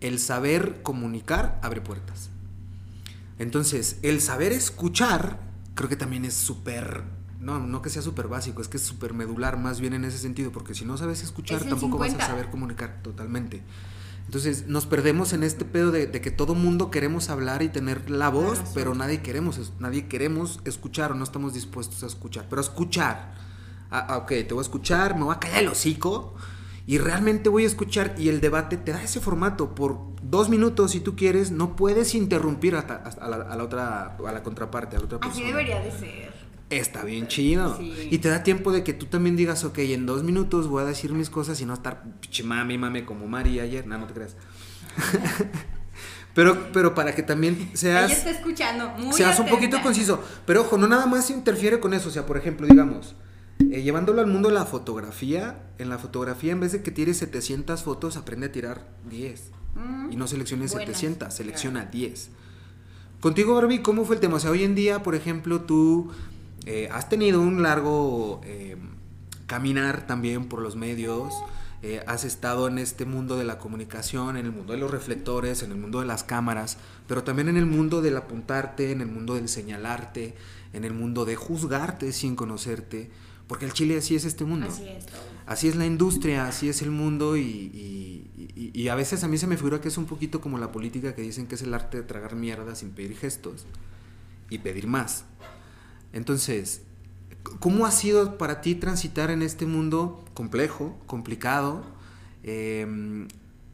El 0.00 0.20
saber 0.20 0.82
comunicar 0.82 1.58
abre 1.62 1.80
puertas. 1.80 2.30
Entonces, 3.40 3.98
el 4.02 4.20
saber 4.20 4.52
escuchar 4.52 5.40
creo 5.74 5.88
que 5.88 5.96
también 5.96 6.24
es 6.24 6.34
súper... 6.34 7.02
No, 7.44 7.60
no 7.60 7.82
que 7.82 7.90
sea 7.90 8.00
súper 8.02 8.26
básico, 8.28 8.62
es 8.62 8.68
que 8.68 8.78
es 8.78 8.82
súper 8.82 9.12
medular 9.12 9.58
más 9.58 9.80
bien 9.80 9.92
en 9.92 10.04
ese 10.04 10.18
sentido, 10.18 10.50
porque 10.50 10.74
si 10.74 10.84
no 10.84 10.96
sabes 10.96 11.22
escuchar 11.22 11.60
Es 11.62 11.68
tampoco 11.68 11.98
vas 11.98 12.08
50. 12.08 12.24
a 12.24 12.28
saber 12.28 12.50
comunicar 12.50 13.02
totalmente. 13.02 13.62
Entonces 14.24 14.66
nos 14.66 14.86
perdemos 14.86 15.34
en 15.34 15.42
este 15.42 15.66
pedo 15.66 15.90
de, 15.90 16.06
de 16.06 16.20
que 16.22 16.30
todo 16.30 16.54
mundo 16.54 16.90
queremos 16.90 17.28
hablar 17.28 17.62
y 17.62 17.68
tener 17.68 18.08
la 18.10 18.30
voz, 18.30 18.60
pero 18.72 18.94
nadie 18.94 19.20
queremos, 19.20 19.72
nadie 19.78 20.08
queremos 20.08 20.60
escuchar 20.64 21.12
o 21.12 21.14
no 21.14 21.24
estamos 21.24 21.52
dispuestos 21.52 22.02
a 22.02 22.06
escuchar. 22.06 22.46
Pero 22.48 22.62
escuchar, 22.62 23.34
ah, 23.90 24.06
ah, 24.08 24.16
ok, 24.16 24.28
te 24.28 24.54
voy 24.54 24.60
a 24.60 24.62
escuchar, 24.62 25.14
me 25.14 25.24
voy 25.24 25.34
a 25.34 25.38
callar 25.38 25.62
el 25.64 25.68
hocico 25.68 26.34
y 26.86 26.96
realmente 26.98 27.50
voy 27.50 27.64
a 27.64 27.66
escuchar 27.66 28.14
y 28.18 28.30
el 28.30 28.40
debate 28.40 28.78
te 28.78 28.92
da 28.92 29.02
ese 29.02 29.20
formato 29.20 29.74
por 29.74 29.98
dos 30.22 30.48
minutos 30.48 30.92
si 30.92 31.00
tú 31.00 31.16
quieres, 31.16 31.50
no 31.50 31.76
puedes 31.76 32.14
interrumpir 32.14 32.76
a, 32.76 32.80
a 32.80 33.28
la, 33.28 33.36
a 33.36 33.56
la 33.56 33.62
otra, 33.62 34.16
a 34.26 34.32
la 34.32 34.42
contraparte, 34.42 34.96
a 34.96 35.00
la 35.00 35.04
otra 35.04 35.20
persona. 35.20 35.44
Así 35.44 35.46
debería 35.46 35.80
de 35.80 35.90
ser. 35.90 36.33
Está 36.78 37.04
bien 37.04 37.28
chido. 37.28 37.76
Sí. 37.78 38.08
Y 38.10 38.18
te 38.18 38.28
da 38.28 38.42
tiempo 38.42 38.72
de 38.72 38.82
que 38.82 38.92
tú 38.92 39.06
también 39.06 39.36
digas, 39.36 39.64
ok, 39.64 39.78
en 39.78 40.06
dos 40.06 40.22
minutos 40.22 40.68
voy 40.68 40.82
a 40.82 40.86
decir 40.86 41.12
mis 41.12 41.30
cosas 41.30 41.60
y 41.60 41.66
no 41.66 41.74
estar 41.74 42.04
mami, 42.44 42.78
mami, 42.78 43.02
como 43.02 43.26
Mari 43.26 43.60
ayer. 43.60 43.86
No, 43.86 43.98
no 43.98 44.06
te 44.06 44.14
creas. 44.14 44.36
pero, 46.34 46.72
pero 46.72 46.94
para 46.94 47.14
que 47.14 47.22
también 47.22 47.70
seas, 47.74 48.10
Ella 48.10 48.18
está 48.18 48.30
escuchando. 48.30 48.90
Muy 48.98 49.12
seas 49.12 49.38
un 49.38 49.46
poquito 49.46 49.80
conciso. 49.82 50.22
Pero 50.46 50.62
ojo, 50.62 50.76
no 50.78 50.88
nada 50.88 51.06
más 51.06 51.30
interfiere 51.30 51.80
con 51.80 51.94
eso. 51.94 52.08
O 52.08 52.12
sea, 52.12 52.26
por 52.26 52.36
ejemplo, 52.36 52.66
digamos, 52.66 53.14
eh, 53.60 53.82
llevándolo 53.82 54.20
al 54.20 54.26
mundo 54.26 54.48
de 54.48 54.54
la 54.54 54.66
fotografía, 54.66 55.62
en 55.78 55.88
la 55.88 55.98
fotografía, 55.98 56.52
en 56.52 56.60
vez 56.60 56.72
de 56.72 56.82
que 56.82 56.90
tires 56.90 57.18
700 57.18 57.82
fotos, 57.82 58.16
aprende 58.16 58.46
a 58.46 58.52
tirar 58.52 58.88
10. 59.08 59.50
Mm. 59.74 60.12
Y 60.12 60.16
no 60.16 60.26
selecciones 60.26 60.72
Buenas, 60.72 60.96
700, 60.96 61.32
selecciona 61.32 61.84
10. 61.86 62.30
Contigo, 63.20 63.54
Barbie, 63.54 63.80
¿cómo 63.80 64.04
fue 64.04 64.16
el 64.16 64.20
tema? 64.20 64.36
O 64.36 64.40
sea, 64.40 64.50
hoy 64.50 64.64
en 64.64 64.74
día, 64.74 65.02
por 65.02 65.14
ejemplo, 65.14 65.62
tú 65.62 66.10
eh, 66.66 66.88
has 66.92 67.08
tenido 67.08 67.40
un 67.40 67.62
largo 67.62 68.40
eh, 68.44 68.76
caminar 69.46 70.06
también 70.06 70.46
por 70.48 70.60
los 70.62 70.76
medios, 70.76 71.32
eh, 71.82 72.02
has 72.06 72.24
estado 72.24 72.66
en 72.68 72.78
este 72.78 73.04
mundo 73.04 73.36
de 73.36 73.44
la 73.44 73.58
comunicación, 73.58 74.36
en 74.38 74.46
el 74.46 74.52
mundo 74.52 74.72
de 74.72 74.78
los 74.78 74.90
reflectores, 74.90 75.62
en 75.62 75.70
el 75.72 75.76
mundo 75.78 76.00
de 76.00 76.06
las 76.06 76.24
cámaras, 76.24 76.78
pero 77.06 77.24
también 77.24 77.48
en 77.50 77.56
el 77.58 77.66
mundo 77.66 78.00
del 78.00 78.16
apuntarte, 78.16 78.90
en 78.90 79.02
el 79.02 79.08
mundo 79.08 79.34
del 79.34 79.48
señalarte, 79.48 80.34
en 80.72 80.84
el 80.84 80.94
mundo 80.94 81.24
de 81.26 81.36
juzgarte 81.36 82.12
sin 82.12 82.36
conocerte, 82.36 83.10
porque 83.46 83.66
el 83.66 83.74
chile 83.74 83.98
así 83.98 84.14
es 84.16 84.24
este 84.24 84.44
mundo. 84.46 84.68
Así 84.68 84.88
es 84.88 85.04
todo. 85.04 85.18
Así 85.44 85.68
es 85.68 85.76
la 85.76 85.84
industria, 85.84 86.46
así 86.48 86.70
es 86.70 86.80
el 86.80 86.90
mundo 86.90 87.36
y, 87.36 87.42
y- 87.42 88.30
y- 88.56 88.70
y 88.82 88.88
a 88.88 88.94
veces 88.94 89.22
a 89.22 89.28
mí 89.28 89.36
se 89.36 89.46
me 89.46 89.58
figura 89.58 89.82
que 89.82 89.88
es 89.88 89.98
un 89.98 90.06
poquito 90.06 90.40
como 90.40 90.56
la 90.56 90.72
política 90.72 91.14
que 91.14 91.20
dicen 91.20 91.46
que 91.46 91.56
es 91.56 91.60
el 91.62 91.74
arte 91.74 91.98
de 91.98 92.02
tragar 92.04 92.34
mierda 92.34 92.74
sin 92.74 92.92
pedir 92.92 93.14
gestos 93.14 93.66
y 94.48 94.58
pedir 94.60 94.86
más. 94.86 95.26
Entonces, 96.14 96.82
¿cómo 97.60 97.86
ha 97.86 97.92
sido 97.92 98.38
para 98.38 98.62
ti 98.62 98.76
transitar 98.76 99.30
en 99.30 99.42
este 99.42 99.66
mundo 99.66 100.24
complejo, 100.34 100.98
complicado? 101.06 101.84
Eh, 102.44 103.26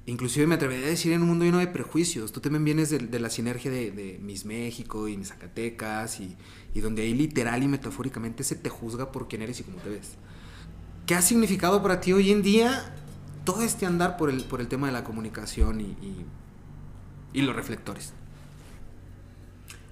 inclusive 0.07 0.47
me 0.49 0.57
atrevería 0.57 0.87
a 0.87 0.91
decir 0.91 1.13
en 1.13 1.23
un 1.23 1.29
mundo 1.29 1.45
lleno 1.45 1.59
de 1.59 1.69
prejuicios. 1.69 2.33
Tú 2.33 2.41
también 2.41 2.65
vienes 2.65 2.91
de, 2.91 2.99
de 2.99 3.21
la 3.21 3.31
sinergia 3.31 3.71
de, 3.71 3.93
de 3.93 4.19
Miss 4.23 4.45
México 4.47 5.09
y 5.09 5.17
Miss 5.19 5.29
Zacatecas 5.29 6.21
y, 6.21 6.37
y 6.75 6.81
donde 6.81 7.03
ahí 7.03 7.15
literal 7.15 7.63
y 7.63 7.69
metafóricamente 7.69 8.45
se 8.45 8.57
te 8.57 8.71
juzga 8.71 9.13
por 9.13 9.29
quién 9.29 9.43
eres 9.43 9.61
y 9.61 9.65
cómo 9.65 9.79
te 9.79 9.91
ves. 9.91 10.19
¿Qué 11.07 11.15
ha 11.15 11.23
significado 11.23 11.83
para 11.83 12.01
ti 12.01 12.13
hoy 12.13 12.31
en 12.33 12.43
día 12.43 12.95
todo 13.45 13.63
este 13.63 13.87
andar 13.87 14.17
por 14.19 14.31
el, 14.31 14.45
por 14.45 14.61
el 14.61 14.69
tema 14.69 14.89
de 14.89 14.93
la 14.95 15.05
comunicación 15.05 15.81
y, 15.81 15.85
y- 15.85 16.27
y 17.33 17.43
los 17.43 17.55
reflectores? 17.57 18.13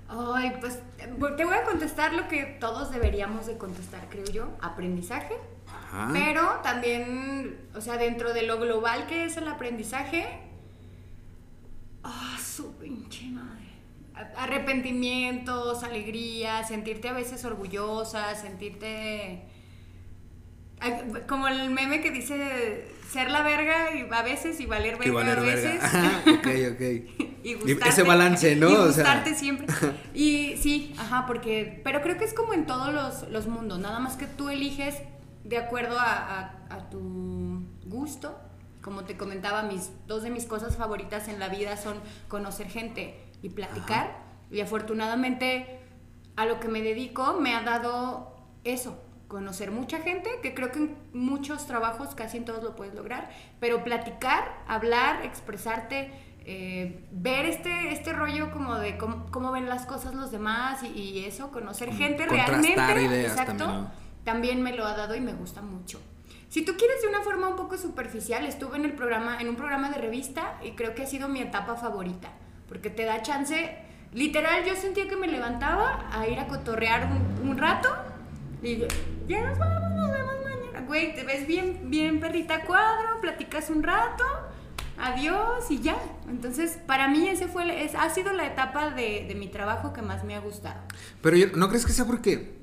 Ay, 0.08 0.56
pues 0.60 0.80
eh, 0.98 1.14
te 1.36 1.44
voy 1.44 1.54
a 1.54 1.64
contestar 1.64 2.14
lo 2.14 2.28
que 2.28 2.44
todos 2.44 2.90
deberíamos 2.90 3.46
de 3.46 3.58
contestar, 3.58 4.08
creo 4.08 4.24
yo. 4.24 4.48
Aprendizaje. 4.60 5.36
Ajá. 5.66 6.10
Pero 6.12 6.60
también, 6.62 7.68
o 7.74 7.80
sea, 7.80 7.98
dentro 7.98 8.32
de 8.32 8.42
lo 8.42 8.58
global 8.58 9.06
que 9.06 9.24
es 9.24 9.36
el 9.36 9.46
aprendizaje, 9.48 10.26
ah, 12.02 12.38
su 12.42 12.74
pinche 12.76 13.26
madre. 13.26 13.68
Arrepentimientos, 14.36 15.84
alegría, 15.84 16.64
sentirte 16.64 17.08
a 17.08 17.12
veces 17.12 17.44
orgullosa, 17.44 18.34
sentirte 18.34 19.46
Como 21.26 21.48
el 21.48 21.70
meme 21.70 22.00
que 22.00 22.10
dice 22.10 22.88
ser 23.10 23.30
la 23.30 23.42
verga 23.42 23.94
y 23.94 24.06
a 24.12 24.22
veces 24.22 24.60
y 24.60 24.66
valer 24.66 24.98
verga 24.98 25.32
a 25.32 25.40
veces. 25.40 25.82
Ajá, 25.82 26.22
ok, 26.30 26.46
ok. 26.72 26.80
y 27.42 27.54
gustarte, 27.54 27.88
Ese 27.88 28.02
balance, 28.02 28.56
¿no? 28.56 28.70
Y 28.70 28.76
gustarte 28.86 29.34
siempre. 29.34 29.66
Y 30.14 30.56
sí, 30.58 30.94
ajá, 30.98 31.26
porque. 31.26 31.80
Pero 31.84 32.02
creo 32.02 32.18
que 32.18 32.24
es 32.24 32.34
como 32.34 32.52
en 32.52 32.66
todos 32.66 32.92
los, 32.92 33.30
los 33.30 33.46
mundos. 33.46 33.78
Nada 33.78 33.98
más 33.98 34.16
que 34.16 34.26
tú 34.26 34.50
eliges 34.50 34.96
de 35.44 35.58
acuerdo 35.58 35.98
a, 35.98 36.66
a, 36.68 36.90
tu 36.90 37.64
gusto. 37.86 38.38
Como 38.82 39.04
te 39.04 39.16
comentaba, 39.16 39.62
mis 39.62 39.90
dos 40.06 40.22
de 40.22 40.30
mis 40.30 40.44
cosas 40.44 40.76
favoritas 40.76 41.28
en 41.28 41.38
la 41.40 41.48
vida 41.48 41.76
son 41.76 41.98
conocer 42.28 42.68
gente 42.68 43.18
y 43.42 43.50
platicar. 43.50 44.22
Y 44.50 44.60
afortunadamente 44.60 45.80
a 46.36 46.46
lo 46.46 46.60
que 46.60 46.68
me 46.68 46.82
dedico 46.82 47.34
me 47.40 47.54
ha 47.54 47.62
dado 47.62 48.36
eso, 48.64 49.02
conocer 49.28 49.70
mucha 49.70 49.98
gente, 50.00 50.30
que 50.42 50.54
creo 50.54 50.72
que 50.72 50.78
en 50.78 50.96
muchos 51.12 51.66
trabajos, 51.66 52.14
casi 52.14 52.38
en 52.38 52.44
todos 52.46 52.64
lo 52.64 52.74
puedes 52.74 52.94
lograr, 52.94 53.30
pero 53.60 53.84
platicar, 53.84 54.50
hablar, 54.66 55.24
expresarte, 55.24 56.10
eh, 56.46 57.04
ver 57.12 57.44
este, 57.44 57.92
este 57.92 58.14
rollo 58.14 58.50
como 58.50 58.76
de 58.76 58.96
cómo, 58.96 59.52
ven 59.52 59.68
las 59.68 59.84
cosas 59.84 60.14
los 60.14 60.30
demás 60.30 60.82
y, 60.82 61.24
eso, 61.26 61.50
conocer 61.50 61.92
gente 61.92 62.26
realmente. 62.26 62.72
Ideas 62.72 63.32
exacto, 63.32 63.90
también, 64.24 64.62
me 64.62 64.74
lo 64.74 64.86
ha 64.86 64.94
dado 64.94 65.14
y 65.14 65.20
me 65.20 65.34
gusta 65.34 65.60
mucho. 65.60 66.00
Si 66.48 66.64
tú 66.64 66.72
quieres 66.78 67.02
de 67.02 67.08
una 67.08 67.20
forma 67.20 67.48
un 67.48 67.56
poco 67.56 67.76
superficial, 67.76 68.46
estuve 68.46 68.78
en 68.78 68.86
el 68.86 68.92
programa, 68.92 69.38
en 69.40 69.50
un 69.50 69.56
programa 69.56 69.90
de 69.90 69.98
revista 69.98 70.54
y 70.64 70.70
creo 70.70 70.94
que 70.94 71.02
ha 71.02 71.06
sido 71.06 71.28
mi 71.28 71.42
etapa 71.42 71.76
favorita, 71.76 72.30
porque 72.66 72.88
te 72.88 73.04
da 73.04 73.20
chance, 73.20 73.76
literal, 74.14 74.64
yo 74.64 74.74
sentía 74.74 75.06
que 75.06 75.16
me 75.16 75.26
levantaba 75.26 76.08
a 76.10 76.26
ir 76.26 76.38
a 76.40 76.46
cotorrear 76.46 77.10
un, 77.12 77.50
un 77.50 77.58
rato 77.58 77.94
y 78.62 78.78
ya 79.28 79.48
nos 79.48 79.58
vamos, 79.58 79.90
nos 79.90 80.10
vemos 80.10 80.34
mañana. 80.44 80.86
Güey, 80.86 81.14
te 81.14 81.24
ves 81.24 81.46
bien, 81.46 81.90
bien 81.90 82.20
perrita 82.20 82.64
cuadro, 82.64 83.20
platicas 83.20 83.70
un 83.70 83.82
rato, 83.82 84.24
adiós 84.98 85.70
y 85.70 85.80
ya. 85.80 85.96
Entonces, 86.28 86.78
para 86.86 87.08
mí 87.08 87.28
ese 87.28 87.46
fue, 87.46 87.84
es, 87.84 87.94
ha 87.94 88.10
sido 88.10 88.32
la 88.32 88.46
etapa 88.46 88.90
de, 88.90 89.26
de, 89.28 89.34
mi 89.34 89.48
trabajo 89.48 89.92
que 89.92 90.02
más 90.02 90.24
me 90.24 90.34
ha 90.34 90.40
gustado. 90.40 90.80
Pero 91.22 91.36
yo, 91.36 91.46
¿no 91.54 91.68
crees 91.68 91.86
que 91.86 91.92
sea 91.92 92.04
porque 92.04 92.58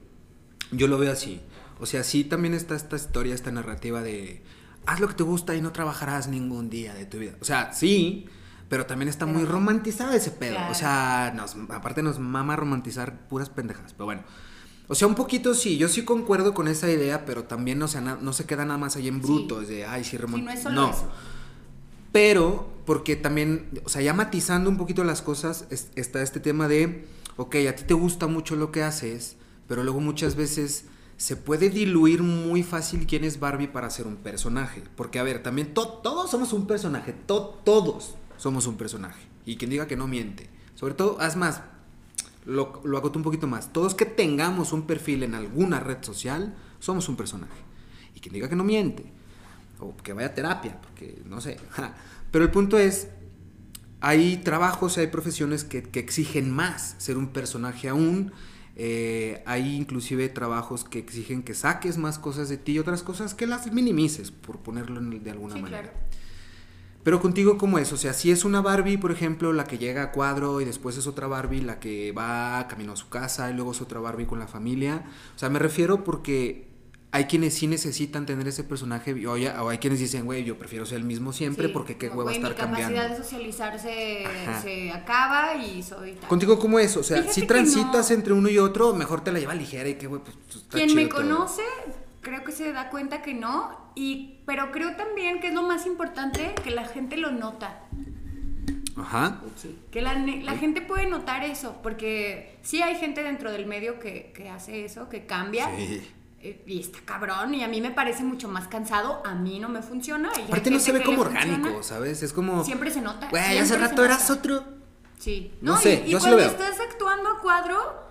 yo 0.71 0.87
lo 0.87 0.97
veo 0.97 1.11
así? 1.11 1.41
O 1.79 1.85
sea, 1.85 2.03
sí 2.03 2.23
también 2.23 2.53
está 2.53 2.75
esta 2.75 2.95
historia, 2.95 3.35
esta 3.35 3.51
narrativa 3.51 4.01
de 4.01 4.43
haz 4.85 4.99
lo 4.99 5.07
que 5.07 5.15
te 5.15 5.23
gusta 5.23 5.55
y 5.55 5.61
no 5.61 5.71
trabajarás 5.71 6.27
ningún 6.27 6.69
día 6.69 6.93
de 6.93 7.05
tu 7.05 7.19
vida. 7.19 7.33
O 7.41 7.45
sea, 7.45 7.73
sí, 7.73 8.27
pero 8.69 8.85
también 8.85 9.09
está 9.09 9.25
muy 9.25 9.45
romantizado 9.45 10.13
ese 10.13 10.31
pedo. 10.31 10.57
O 10.69 10.73
sea, 10.73 11.33
nos, 11.35 11.55
aparte 11.69 12.01
nos 12.03 12.19
mama 12.19 12.55
romantizar 12.55 13.27
puras 13.27 13.49
pendejas. 13.49 13.93
Pero 13.93 14.05
bueno. 14.05 14.23
O 14.87 14.95
sea, 14.95 15.07
un 15.07 15.15
poquito 15.15 15.53
sí, 15.55 15.77
yo 15.77 15.87
sí 15.87 16.03
concuerdo 16.03 16.53
con 16.53 16.67
esa 16.67 16.89
idea, 16.91 17.25
pero 17.25 17.45
también 17.45 17.79
no, 17.79 17.87
no 18.21 18.33
se 18.33 18.45
queda 18.45 18.65
nada 18.65 18.77
más 18.77 18.95
ahí 18.95 19.07
en 19.07 19.21
bruto, 19.21 19.61
es 19.61 19.67
de, 19.67 19.85
ay, 19.85 20.03
sí, 20.03 20.17
remonta. 20.17 20.45
no 20.45 20.51
es 20.51 20.63
solo 20.63 20.89
eso. 20.89 21.09
Pero, 22.11 22.69
porque 22.85 23.15
también, 23.15 23.67
o 23.83 23.89
sea, 23.89 24.01
ya 24.01 24.13
matizando 24.13 24.69
un 24.69 24.77
poquito 24.77 25.03
las 25.03 25.21
cosas, 25.21 25.65
está 25.95 26.21
este 26.21 26.39
tema 26.39 26.67
de, 26.67 27.05
ok, 27.35 27.55
a 27.67 27.75
ti 27.75 27.83
te 27.83 27.93
gusta 27.93 28.27
mucho 28.27 28.55
lo 28.55 28.71
que 28.71 28.83
haces, 28.83 29.37
pero 29.67 29.83
luego 29.83 29.99
muchas 29.99 30.35
veces 30.35 30.85
se 31.17 31.35
puede 31.35 31.69
diluir 31.69 32.23
muy 32.23 32.63
fácil 32.63 33.07
quién 33.07 33.23
es 33.23 33.39
Barbie 33.39 33.67
para 33.67 33.89
ser 33.89 34.07
un 34.07 34.17
personaje. 34.17 34.83
Porque, 34.95 35.19
a 35.19 35.23
ver, 35.23 35.41
también 35.43 35.73
todos 35.73 36.29
somos 36.29 36.53
un 36.53 36.67
personaje, 36.67 37.13
todos 37.13 38.15
somos 38.37 38.67
un 38.67 38.77
personaje. 38.77 39.21
Y 39.45 39.57
quien 39.57 39.71
diga 39.71 39.87
que 39.87 39.95
no 39.95 40.07
miente. 40.07 40.49
Sobre 40.75 40.93
todo, 40.93 41.17
haz 41.19 41.35
más, 41.35 41.61
lo, 42.45 42.81
lo 42.83 42.97
acoto 42.97 43.19
un 43.19 43.23
poquito 43.23 43.47
más. 43.47 43.73
Todos 43.73 43.95
que 43.95 44.05
tengamos 44.05 44.73
un 44.73 44.83
perfil 44.83 45.23
en 45.23 45.35
alguna 45.35 45.79
red 45.79 45.97
social, 46.01 46.55
somos 46.79 47.09
un 47.09 47.15
personaje. 47.15 47.61
Y 48.15 48.19
quien 48.19 48.33
diga 48.33 48.49
que 48.49 48.55
no 48.55 48.63
miente, 48.63 49.11
o 49.79 49.95
que 49.97 50.13
vaya 50.13 50.27
a 50.27 50.33
terapia, 50.33 50.79
porque 50.81 51.21
no 51.25 51.41
sé. 51.41 51.57
Pero 52.31 52.45
el 52.45 52.51
punto 52.51 52.77
es, 52.77 53.09
hay 54.01 54.37
trabajos, 54.37 54.97
hay 54.97 55.07
profesiones 55.07 55.63
que, 55.63 55.83
que 55.83 55.99
exigen 55.99 56.51
más 56.51 56.95
ser 56.97 57.17
un 57.17 57.27
personaje 57.27 57.89
aún. 57.89 58.31
Eh, 58.77 59.41
hay 59.45 59.75
inclusive 59.75 60.27
trabajos 60.27 60.83
que 60.83 60.99
exigen 60.99 61.43
que 61.43 61.53
saques 61.53 61.97
más 61.97 62.19
cosas 62.19 62.49
de 62.49 62.57
ti 62.57 62.73
y 62.73 62.79
otras 62.79 63.03
cosas 63.03 63.33
que 63.33 63.47
las 63.47 63.71
minimices, 63.71 64.31
por 64.31 64.59
ponerlo 64.59 64.99
de 65.01 65.31
alguna 65.31 65.55
manera. 65.55 65.93
Pero 67.05 67.21
contigo, 67.21 67.59
¿cómo 67.59 67.77
es? 67.77 67.93
O 67.93 67.97
sea, 67.97 68.13
si 68.13 68.31
es 68.31 68.45
una 68.45 68.61
Barbie, 68.61 68.97
por 68.97 69.11
ejemplo, 69.11 69.53
la 69.53 69.65
que 69.65 69.77
llega 69.77 70.01
a 70.01 70.11
cuadro 70.11 70.59
y 70.59 70.65
después 70.65 70.97
es 70.97 71.05
otra 71.05 71.27
Barbie 71.27 71.61
la 71.61 71.79
que 71.79 72.11
va 72.11 72.67
camino 72.67 72.93
a 72.93 72.95
su 72.95 73.09
casa 73.09 73.51
y 73.51 73.53
luego 73.53 73.73
es 73.73 73.81
otra 73.81 73.99
Barbie 73.99 74.25
con 74.25 74.39
la 74.39 74.47
familia. 74.47 75.03
O 75.35 75.37
sea, 75.37 75.49
me 75.49 75.59
refiero 75.59 76.03
porque 76.03 76.67
hay 77.11 77.25
quienes 77.25 77.53
sí 77.53 77.67
necesitan 77.67 78.25
tener 78.25 78.47
ese 78.47 78.63
personaje 78.63 79.13
o, 79.27 79.33
o 79.33 79.69
hay 79.69 79.77
quienes 79.77 79.99
dicen, 79.99 80.25
güey, 80.25 80.43
yo 80.45 80.57
prefiero 80.57 80.83
ser 80.87 80.97
el 80.97 81.03
mismo 81.03 81.31
siempre 81.31 81.69
porque 81.69 81.95
qué 81.95 82.09
hueva 82.09 82.33
estar 82.33 82.55
cambiando. 82.55 82.95
La 82.95 83.03
capacidad 83.03 83.17
de 83.19 83.23
socializar 83.23 83.79
se, 83.79 84.91
acaba 84.91 85.53
y 85.57 85.83
soy 85.83 86.13
tal. 86.13 86.27
Contigo, 86.27 86.57
¿cómo 86.57 86.79
es? 86.79 86.97
O 86.97 87.03
sea, 87.03 87.31
si 87.31 87.45
transitas 87.45 88.09
entre 88.09 88.33
uno 88.33 88.49
y 88.49 88.57
otro, 88.57 88.95
mejor 88.95 89.23
te 89.23 89.31
la 89.31 89.37
lleva 89.37 89.53
ligera 89.53 89.87
y 89.87 89.93
qué, 89.93 90.07
güey, 90.07 90.23
pues, 90.23 90.35
pues 90.43 90.55
está 90.55 90.77
Quien 90.77 90.95
me 90.95 91.07
conoce 91.07 91.61
creo 92.25 92.43
que 92.43 92.51
se 92.51 92.73
da 92.73 92.89
cuenta 92.89 93.21
que 93.21 93.35
no, 93.35 93.84
y, 93.95 94.39
pero 94.45 94.71
creo 94.71 94.95
también 94.95 95.39
que 95.39 95.47
es 95.47 95.53
lo 95.53 95.63
más 95.63 95.85
importante 95.85 96.53
que 96.63 96.71
la 96.71 96.85
gente 96.85 97.17
lo 97.17 97.31
nota. 97.31 97.81
Ajá. 98.97 99.41
Que 99.91 100.01
la, 100.01 100.13
la 100.13 100.57
gente 100.57 100.81
puede 100.81 101.05
notar 101.07 101.43
eso, 101.43 101.79
porque 101.83 102.57
sí 102.61 102.81
hay 102.81 102.95
gente 102.95 103.23
dentro 103.23 103.51
del 103.51 103.65
medio 103.65 103.99
que, 103.99 104.31
que 104.35 104.49
hace 104.49 104.85
eso, 104.85 105.09
que 105.09 105.25
cambia. 105.25 105.69
Sí. 105.75 106.01
Eh, 106.41 106.63
y 106.67 106.79
está 106.79 106.99
cabrón, 107.03 107.55
y 107.55 107.63
a 107.63 107.67
mí 107.67 107.81
me 107.81 107.89
parece 107.89 108.23
mucho 108.23 108.47
más 108.47 108.67
cansado, 108.67 109.21
a 109.25 109.33
mí 109.33 109.59
no 109.59 109.67
me 109.67 109.81
funciona. 109.81 110.29
Y 110.37 110.43
Aparte 110.43 110.69
no 110.69 110.79
se 110.79 110.91
ve 110.91 111.01
como 111.01 111.21
orgánico, 111.21 111.81
¿sabes? 111.81 112.21
Es 112.21 112.33
como... 112.33 112.63
Siempre 112.63 112.91
se 112.91 113.01
nota. 113.01 113.29
Güey, 113.29 113.57
hace 113.57 113.77
rato 113.77 114.05
eras 114.05 114.29
otro. 114.29 114.63
Sí. 115.17 115.51
No, 115.61 115.77
sé, 115.77 116.03
y, 116.05 116.15
y 116.15 116.19
cuando 116.19 116.39
estás 116.39 116.79
actuando 116.79 117.31
a 117.31 117.39
cuadro, 117.41 118.05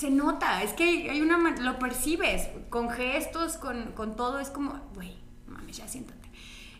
se 0.00 0.10
nota, 0.10 0.62
es 0.62 0.72
que 0.72 1.10
hay 1.10 1.20
una, 1.20 1.36
lo 1.60 1.78
percibes, 1.78 2.48
con 2.70 2.88
gestos, 2.88 3.58
con, 3.58 3.92
con 3.92 4.16
todo, 4.16 4.40
es 4.40 4.48
como, 4.48 4.80
güey, 4.94 5.18
mames, 5.46 5.76
ya 5.76 5.86
siéntate. 5.86 6.30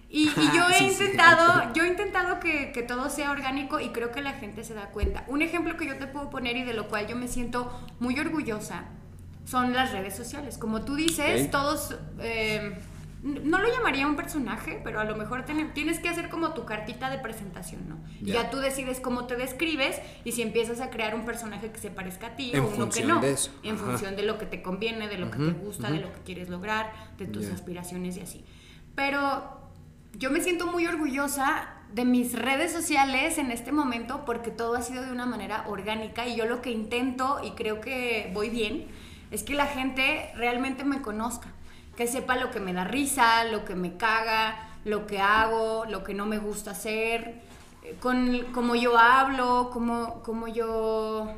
Y, 0.09 0.31
yo 0.31 0.71
he 0.81 0.85
intentado, 0.85 1.71
yo 1.75 1.85
he 1.85 1.89
intentado 1.89 2.41
que, 2.41 2.73
que, 2.73 2.83
todo 2.83 3.11
sea 3.11 3.31
orgánico 3.31 3.79
y 3.79 3.91
creo 3.91 4.11
que 4.11 4.23
la 4.23 4.33
gente 4.33 4.65
se 4.65 4.73
da 4.73 4.87
cuenta. 4.87 5.25
Un 5.29 5.43
ejemplo 5.43 5.77
que 5.77 5.87
yo 5.87 5.99
te 5.99 6.07
puedo 6.07 6.31
poner 6.31 6.57
y 6.57 6.65
de 6.65 6.73
lo 6.73 6.89
cual 6.89 7.09
yo 7.09 7.15
me 7.15 7.29
siento 7.29 7.71
muy 7.99 8.19
orgullosa 8.19 8.85
son 9.45 9.75
las 9.75 9.93
redes 9.93 10.17
sociales. 10.17 10.57
Como 10.57 10.87
tú 10.87 10.95
dices, 10.95 11.51
todos... 11.51 11.97
Eh, 12.21 12.75
no 13.23 13.59
lo 13.59 13.69
llamaría 13.69 14.07
un 14.07 14.17
personaje, 14.17 14.81
pero 14.83 14.99
a 14.99 15.05
lo 15.05 15.15
mejor 15.15 15.45
tienes 15.45 15.99
que 15.99 16.09
hacer 16.09 16.31
como 16.31 16.55
tu 16.55 16.65
cartita 16.65 17.11
de 17.11 17.19
presentación, 17.19 17.89
¿no? 17.89 17.99
Ya 18.23 18.51
tú 18.51 18.59
decides 18.59 18.99
cómo 19.01 19.27
te 19.27 19.37
describes 19.37 20.01
y 20.25 20.33
si 20.33 20.43
empiezas 20.43 20.81
a 20.81 20.89
crear 20.89 21.15
un 21.15 21.25
personaje 21.25 21.71
que 21.71 21.79
se 21.79 21.91
parezca 21.91 22.29
a 22.29 22.37
ti 22.37 22.53
o 22.57 22.67
uno 22.67 22.89
que 22.89 23.05
no. 23.05 23.21
En 23.63 23.77
función 23.77 24.17
de 24.17 24.23
lo 24.23 24.39
que 24.39 24.47
te 24.47 24.63
conviene, 24.63 25.09
de 25.09 25.19
lo 25.19 25.31
que 25.31 25.39
te 25.39 25.51
gusta, 25.51 25.91
de 25.91 26.01
lo 26.01 26.13
que 26.13 26.21
quieres 26.21 26.49
lograr, 26.49 26.93
de 27.19 27.27
tus 27.27 27.47
aspiraciones 27.49 28.17
y 28.17 28.21
así. 28.21 28.45
Pero 28.95 29.61
yo 30.15 30.31
me 30.31 30.41
siento 30.41 30.67
muy 30.67 30.87
orgullosa 30.87 31.75
de 31.93 32.05
mis 32.05 32.39
redes 32.39 32.73
sociales 32.73 33.37
en 33.39 33.51
este 33.51 33.73
momento 33.73 34.25
porque 34.25 34.51
todo 34.51 34.77
ha 34.77 34.83
sido 34.83 35.05
de 35.05 35.13
una 35.13 35.27
manera 35.27 35.65
orgánica 35.69 36.27
y 36.27 36.37
yo 36.37 36.47
lo 36.47 36.63
que 36.63 36.71
intento 36.71 37.41
y 37.45 37.51
creo 37.51 37.81
que 37.81 38.31
voy 38.33 38.49
bien 38.49 38.87
es 39.31 39.43
que 39.43 39.55
la 39.55 39.67
gente 39.67 40.31
realmente 40.37 40.85
me 40.85 41.03
conozca 41.03 41.53
que 42.01 42.07
sepa 42.07 42.37
lo 42.37 42.51
que 42.51 42.61
me 42.61 42.73
da 42.73 42.85
risa, 42.85 43.45
lo 43.45 43.67
que 43.67 43.75
me 43.75 43.99
caga, 43.99 44.71
lo 44.87 45.07
que 45.07 45.21
hago, 45.21 45.85
lo 45.85 46.03
que 46.03 46.15
no 46.15 46.25
me 46.25 46.39
gusta 46.39 46.71
hacer, 46.71 47.43
eh, 47.83 47.95
con 48.01 48.41
cómo 48.55 48.75
yo 48.75 48.97
hablo, 48.97 49.69
cómo, 49.71 50.23
cómo 50.23 50.49
yo 50.49 51.31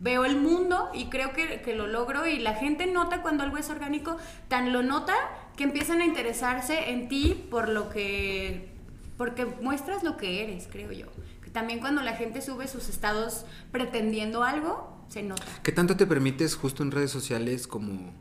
veo 0.00 0.24
el 0.24 0.38
mundo 0.38 0.88
y 0.94 1.10
creo 1.10 1.34
que, 1.34 1.60
que, 1.60 1.74
lo 1.74 1.86
logro 1.86 2.26
y 2.26 2.38
la 2.38 2.54
gente 2.54 2.86
nota 2.86 3.20
cuando 3.20 3.44
algo 3.44 3.58
es 3.58 3.68
orgánico, 3.68 4.16
tan 4.48 4.72
lo 4.72 4.82
nota 4.82 5.12
que 5.54 5.64
empiezan 5.64 6.00
a 6.00 6.06
interesarse 6.06 6.92
en 6.92 7.10
ti 7.10 7.46
por 7.50 7.68
lo 7.68 7.90
que, 7.90 8.72
porque 9.18 9.44
muestras 9.44 10.02
lo 10.02 10.16
que 10.16 10.42
eres, 10.42 10.66
creo 10.72 10.92
yo. 10.92 11.08
Que 11.42 11.50
también 11.50 11.78
cuando 11.78 12.00
la 12.00 12.14
gente 12.14 12.40
sube 12.40 12.68
sus 12.68 12.88
estados 12.88 13.44
pretendiendo 13.70 14.44
algo, 14.44 14.96
se 15.08 15.22
nota. 15.22 15.44
¿Qué 15.62 15.72
tanto 15.72 15.94
te 15.94 16.06
permites 16.06 16.56
justo 16.56 16.82
en 16.82 16.90
redes 16.90 17.10
sociales 17.10 17.66
como 17.66 18.14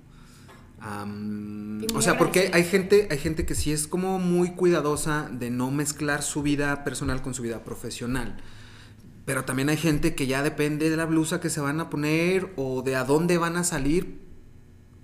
o 1.96 2.02
sea, 2.02 2.18
porque 2.18 2.52
hay 2.54 2.64
gente, 2.64 3.08
hay 3.10 3.18
gente 3.18 3.46
que 3.46 3.56
sí 3.56 3.72
es 3.72 3.88
como 3.88 4.20
muy 4.20 4.52
cuidadosa 4.52 5.30
de 5.32 5.50
no 5.50 5.72
mezclar 5.72 6.22
su 6.22 6.44
vida 6.44 6.84
personal 6.84 7.22
con 7.22 7.34
su 7.34 7.42
vida 7.42 7.64
profesional. 7.64 8.38
Pero 9.26 9.44
también 9.44 9.70
hay 9.70 9.78
gente 9.78 10.14
que 10.14 10.28
ya 10.28 10.44
depende 10.44 10.90
de 10.90 10.98
la 10.98 11.06
blusa 11.06 11.40
que 11.40 11.50
se 11.50 11.60
van 11.60 11.80
a 11.80 11.90
poner 11.90 12.54
o 12.58 12.84
de 12.84 12.96
a 12.96 13.04
dónde 13.04 13.38
van 13.38 13.58
a 13.58 13.64
salir. 13.64 14.24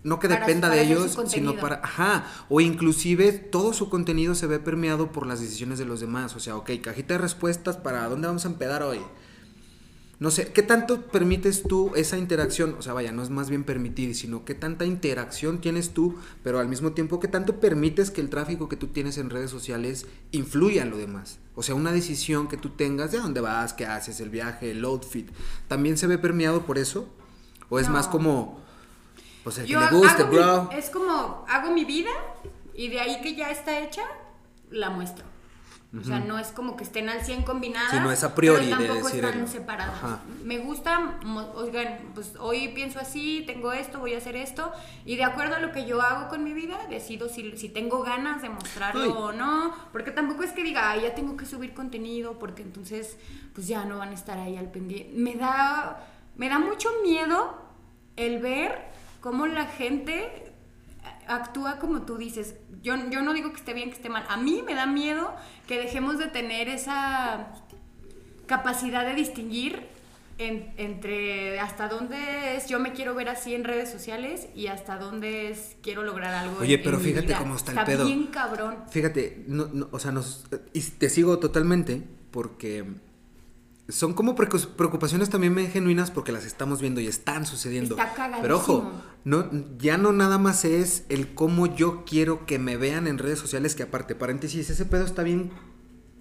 No 0.04 0.20
que 0.20 0.28
dependa 0.28 0.70
de 0.70 0.82
ellos, 0.82 1.18
sino 1.28 1.58
para... 1.58 1.82
Ajá. 1.84 2.26
O 2.50 2.62
inclusive 2.62 3.34
todo 3.34 3.74
su 3.74 3.90
contenido 3.90 4.36
se 4.36 4.48
ve 4.48 4.60
permeado 4.60 5.12
por 5.12 5.28
las 5.28 5.42
decisiones 5.42 5.80
de 5.80 5.86
los 5.86 6.00
demás. 6.00 6.36
O 6.36 6.40
sea, 6.40 6.56
ok, 6.56 6.72
cajita 6.82 7.16
de 7.16 7.20
respuestas 7.20 7.78
para 7.78 8.08
dónde 8.08 8.28
vamos 8.28 8.46
a 8.46 8.50
empedar 8.50 8.84
hoy. 8.84 9.00
No 10.22 10.30
sé, 10.30 10.54
¿qué 10.54 10.62
tanto 10.62 11.02
permites 11.08 11.64
tú 11.64 11.94
esa 11.96 12.16
interacción? 12.16 12.76
O 12.78 12.84
sea, 12.84 12.94
vaya, 12.94 13.12
no 13.12 13.24
es 13.24 13.32
más 13.32 13.50
bien 13.50 13.64
permitir, 13.64 14.14
sino 14.16 14.46
qué 14.46 14.54
tanta 14.54 14.86
interacción 14.86 15.62
tienes 15.62 15.96
tú, 15.96 16.16
pero 16.44 16.60
al 16.60 16.68
mismo 16.68 16.92
tiempo, 16.92 17.20
¿qué 17.20 17.28
tanto 17.28 17.60
permites 17.60 18.12
que 18.12 18.22
el 18.22 18.30
tráfico 18.30 18.70
que 18.70 18.76
tú 18.76 18.90
tienes 18.90 19.18
en 19.18 19.32
redes 19.32 19.50
sociales 19.50 20.06
influya 20.30 20.84
en 20.84 20.92
lo 20.92 20.98
demás? 20.98 21.40
O 21.56 21.64
sea, 21.64 21.74
una 21.74 21.92
decisión 21.92 22.48
que 22.48 22.56
tú 22.56 22.70
tengas 22.70 23.12
de 23.12 23.18
dónde 23.18 23.42
vas, 23.42 23.74
qué 23.74 23.88
haces, 23.88 24.20
el 24.20 24.30
viaje, 24.30 24.70
el 24.70 24.86
outfit, 24.86 25.28
¿también 25.68 25.98
se 25.98 26.06
ve 26.06 26.20
permeado 26.20 26.68
por 26.68 26.78
eso? 26.78 27.10
¿O 27.70 27.80
es 27.80 27.90
más 27.90 28.08
como, 28.08 28.62
pues 29.44 29.58
el 29.58 29.66
que 29.66 29.76
le 29.76 29.88
guste, 29.90 30.24
bro? 30.26 30.70
es 30.72 30.92
como, 30.92 31.44
hago 31.50 31.72
mi 31.72 31.84
vida 31.84 32.12
y 32.76 32.90
de 32.90 33.00
ahí 33.00 33.22
que 33.24 33.36
ya 33.36 33.50
está 33.50 33.80
hecha, 33.80 34.04
la 34.70 34.92
muestro. 34.92 35.31
O 36.00 36.04
sea, 36.06 36.20
no 36.20 36.40
es 36.40 36.48
como 36.54 36.78
que 36.78 36.86
estén 36.86 37.10
al 37.10 37.22
100 37.26 37.42
combinadas. 37.44 37.92
Sí, 37.92 38.00
no 38.00 38.14
es 38.14 38.24
a 38.24 38.34
priori 38.34 38.68
pero 38.68 38.78
tampoco 38.78 38.94
de 39.00 39.04
decir 39.04 39.26
están 39.26 39.42
el- 39.42 39.48
separadas. 39.50 39.94
Ajá. 39.96 40.20
Me 40.46 40.58
gusta, 40.60 41.20
oigan, 41.56 42.00
pues 42.14 42.34
hoy 42.40 42.70
pienso 42.70 42.98
así, 43.00 43.44
tengo 43.46 43.74
esto, 43.74 44.00
voy 44.00 44.14
a 44.14 44.20
hacer 44.20 44.38
esto. 44.38 44.72
Y 45.06 45.18
de 45.18 45.26
acuerdo 45.26 45.56
a 45.56 45.60
lo 45.60 45.74
que 45.74 45.86
yo 45.86 46.02
hago 46.02 46.30
con 46.30 46.46
mi 46.46 46.54
vida, 46.54 46.80
decido 46.90 47.28
si, 47.28 47.58
si 47.58 47.68
tengo 47.68 48.04
ganas 48.04 48.42
de 48.42 48.48
mostrarlo 48.48 49.04
Ay. 49.04 49.10
o 49.14 49.32
no. 49.34 49.76
Porque 49.92 50.12
tampoco 50.12 50.44
es 50.44 50.52
que 50.54 50.64
diga, 50.64 50.92
"Ay, 50.92 51.02
ya 51.02 51.14
tengo 51.14 51.36
que 51.36 51.46
subir 51.46 51.74
contenido, 51.74 52.40
porque 52.40 52.62
entonces, 52.62 53.18
pues 53.54 53.68
ya 53.68 53.84
no 53.84 53.98
van 53.98 54.10
a 54.12 54.14
estar 54.14 54.38
ahí 54.40 54.56
al 54.56 54.72
pendiente. 54.72 55.12
Me 55.14 55.36
da, 55.36 56.08
me 56.38 56.48
da 56.48 56.58
mucho 56.58 56.88
miedo 57.04 57.62
el 58.16 58.40
ver 58.40 58.80
cómo 59.20 59.46
la 59.46 59.66
gente 59.66 60.54
actúa 61.28 61.80
como 61.80 62.04
tú 62.04 62.18
dices. 62.18 62.56
Yo, 62.84 62.96
yo 63.10 63.22
no 63.22 63.34
digo 63.34 63.52
que 63.52 63.58
esté 63.58 63.74
bien, 63.74 63.90
que 63.90 63.96
esté 63.96 64.10
mal. 64.10 64.26
A 64.30 64.38
mí 64.38 64.64
me 64.66 64.74
da 64.74 64.86
miedo 64.86 65.34
que 65.68 65.78
dejemos 65.78 66.18
de 66.18 66.28
tener 66.28 66.68
esa 66.68 67.54
capacidad 68.46 69.06
de 69.06 69.14
distinguir 69.16 69.88
en- 70.38 70.74
entre 70.78 71.60
hasta 71.60 71.88
dónde 71.88 72.56
es 72.58 72.68
yo 72.68 72.80
me 72.80 72.94
quiero 72.94 73.14
ver 73.14 73.30
así 73.30 73.54
en 73.54 73.64
redes 73.64 73.92
sociales 73.92 74.48
y 74.56 74.68
hasta 74.68 74.98
dónde 74.98 75.52
es 75.52 75.76
quiero 75.84 76.04
lograr 76.04 76.34
algo. 76.34 76.58
Oye, 76.60 76.74
en- 76.74 76.80
en 76.80 76.84
pero 76.84 76.98
mi 76.98 77.04
fíjate 77.04 77.28
vida. 77.28 77.38
cómo 77.38 77.56
está 77.56 77.72
el 77.72 77.78
Está 77.78 77.86
pedo. 77.86 78.06
bien 78.06 78.28
cabrón. 78.28 78.78
Fíjate, 78.90 79.44
no, 79.48 79.68
no, 79.72 79.88
o 79.92 80.00
sea, 80.00 80.12
nos, 80.12 80.46
y 80.74 80.82
te 80.82 81.10
sigo 81.10 81.38
totalmente 81.40 82.02
porque 82.32 82.86
son 83.90 84.14
como 84.14 84.36
preocupaciones 84.36 85.30
también 85.30 85.56
genuinas 85.70 86.10
porque 86.12 86.32
las 86.32 86.46
estamos 86.46 86.82
viendo 86.82 87.02
y 87.02 87.08
están 87.08 87.46
sucediendo. 87.46 87.96
Está. 87.98 88.40
Pero 88.42 88.56
ojo, 88.58 88.92
no, 89.24 89.50
ya 89.78 89.98
no 89.98 90.12
nada 90.14 90.38
más 90.38 90.66
es 90.66 91.04
el 91.10 91.34
cómo 91.34 91.76
yo 91.76 92.04
quiero 92.06 92.46
que 92.46 92.60
me 92.60 92.78
vean 92.78 93.08
en 93.08 93.18
redes 93.18 93.40
sociales, 93.40 93.76
que 93.76 93.84
aparte, 93.84 94.16
paréntesis, 94.16 94.70
ese 94.70 94.86
pedo 94.86 95.06
está 95.06 95.24
bien, 95.24 95.52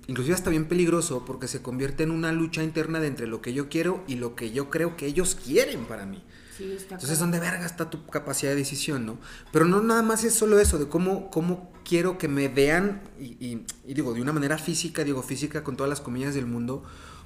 inclusive 0.07 0.35
está 0.35 0.51
bien 0.51 0.67
peligroso 0.67 1.25
porque 1.25 1.49
se 1.49 1.63
convierte 1.63 2.03
en 2.03 2.11
una 2.11 2.33
lucha 2.33 2.63
interna 2.63 3.01
de 3.01 3.07
entre 3.09 3.27
lo 3.27 3.41
que 3.41 3.53
yo 3.55 3.69
quiero 3.69 4.05
y 4.07 4.17
lo 4.17 4.35
que 4.35 4.51
yo 4.53 4.69
creo 4.71 4.97
que 4.97 5.07
ellos 5.07 5.35
quieren 5.35 5.85
para 5.87 6.05
mí. 6.07 6.23
Sí, 6.57 6.73
está 6.73 6.97
Entonces. 6.97 7.19
¿dónde 7.19 7.41
verga 7.41 7.65
está 7.65 7.89
tu 7.89 8.05
capacidad 8.07 8.51
de 8.53 8.57
decisión, 8.57 9.07
no? 9.07 9.19
Pero 9.51 9.65
no 9.65 9.81
nada 9.83 10.03
más 10.03 10.25
es 10.25 10.35
solo 10.35 10.59
eso, 10.61 10.79
de 10.79 10.89
cómo, 10.89 11.31
cómo 11.31 11.73
quiero 11.87 12.19
que 12.19 12.29
me 12.29 12.49
vean, 12.49 13.01
y, 13.19 13.25
y- 13.45 13.65
y 13.87 13.95
digo, 13.95 14.13
de 14.13 14.21
una 14.21 14.35
manera 14.35 14.59
física, 14.59 15.03
digo 15.05 15.23
física 15.23 15.65
con 15.65 15.77
todas 15.77 15.89
las 15.89 16.03
comillas 16.03 16.35
del 16.35 16.45
mundo, 16.45 16.83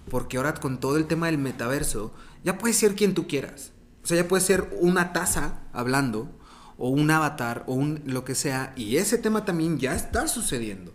porque 0.08 0.36
ahora 0.36 0.54
con 0.54 0.78
todo 0.78 0.96
el 0.98 1.06
tema 1.06 1.26
del 1.26 1.38
metaverso, 1.38 2.14
ya 2.44 2.58
puedes 2.58 2.76
ser 2.76 2.94
quien 2.94 3.14
tú 3.14 3.26
quieras. 3.26 3.72
O 4.04 4.06
sea, 4.06 4.16
ya 4.18 4.28
puedes 4.28 4.44
ser 4.46 4.68
una 4.80 5.12
taza 5.12 5.62
hablando, 5.72 6.30
o 6.78 6.90
un 6.90 7.10
avatar, 7.10 7.64
o 7.66 7.74
un 7.74 8.02
lo 8.04 8.24
que 8.24 8.34
sea, 8.34 8.72
y 8.76 8.96
ese 8.98 9.18
tema 9.18 9.44
también 9.44 9.78
ya 9.78 9.94
está 9.96 10.28
sucediendo. 10.28 10.92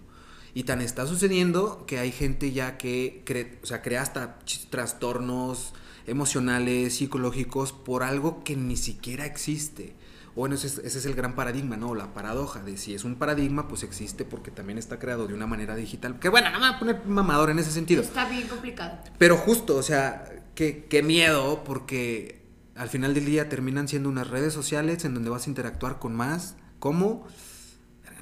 Y 0.54 0.64
tan 0.64 0.82
está 0.82 1.06
sucediendo 1.06 1.86
que 1.86 2.00
hay 2.00 2.12
gente 2.12 2.52
ya 2.52 2.78
que 2.78 3.24
cre- 3.26 3.58
o 3.64 3.66
sea, 3.66 3.82
crea 3.82 4.02
hasta 4.02 4.40
trastornos 4.70 5.74
emocionales, 6.08 6.96
psicológicos, 6.96 7.72
por 7.72 8.04
algo 8.04 8.44
que 8.44 8.56
ni 8.56 8.76
siquiera 8.78 9.26
existe. 9.26 9.96
Bueno, 10.36 10.56
ese 10.56 10.68
es, 10.68 10.78
ese 10.80 11.00
es 11.00 11.06
el 11.06 11.16
gran 11.16 11.36
paradigma, 11.36 11.78
¿no? 11.78 11.94
La 11.96 12.14
paradoja 12.14 12.62
de 12.64 12.78
si 12.78 12.96
es 12.96 13.04
un 13.04 13.16
paradigma, 13.16 13.68
pues 13.68 13.84
existe 13.84 14.26
porque 14.26 14.52
también 14.52 14.78
está 14.78 14.98
creado 15.00 15.28
de 15.28 15.34
una 15.34 15.48
manera 15.48 15.76
digital. 15.76 16.18
Que 16.20 16.30
bueno, 16.30 16.50
no 16.52 16.60
me 16.60 16.68
voy 16.68 16.76
a 16.76 16.80
poner 16.80 17.06
mamador 17.06 17.50
en 17.50 17.60
ese 17.60 17.72
sentido. 17.72 18.02
Está 18.02 18.28
bien 18.30 18.48
complicado. 18.48 18.98
Pero 19.18 19.38
justo, 19.38 19.76
o 19.76 19.84
sea, 19.84 20.26
qué, 20.56 20.86
qué 20.90 21.04
miedo, 21.04 21.64
porque 21.64 22.39
al 22.80 22.88
final 22.88 23.14
del 23.14 23.26
día 23.26 23.50
terminan 23.50 23.90
siendo 23.90 24.08
unas 24.08 24.30
redes 24.30 24.54
sociales 24.54 25.04
en 25.04 25.14
donde 25.14 25.30
vas 25.30 25.48
a 25.48 25.50
interactuar 25.50 26.00
con 26.00 26.16
más. 26.16 26.56
¿Cómo? 26.80 27.28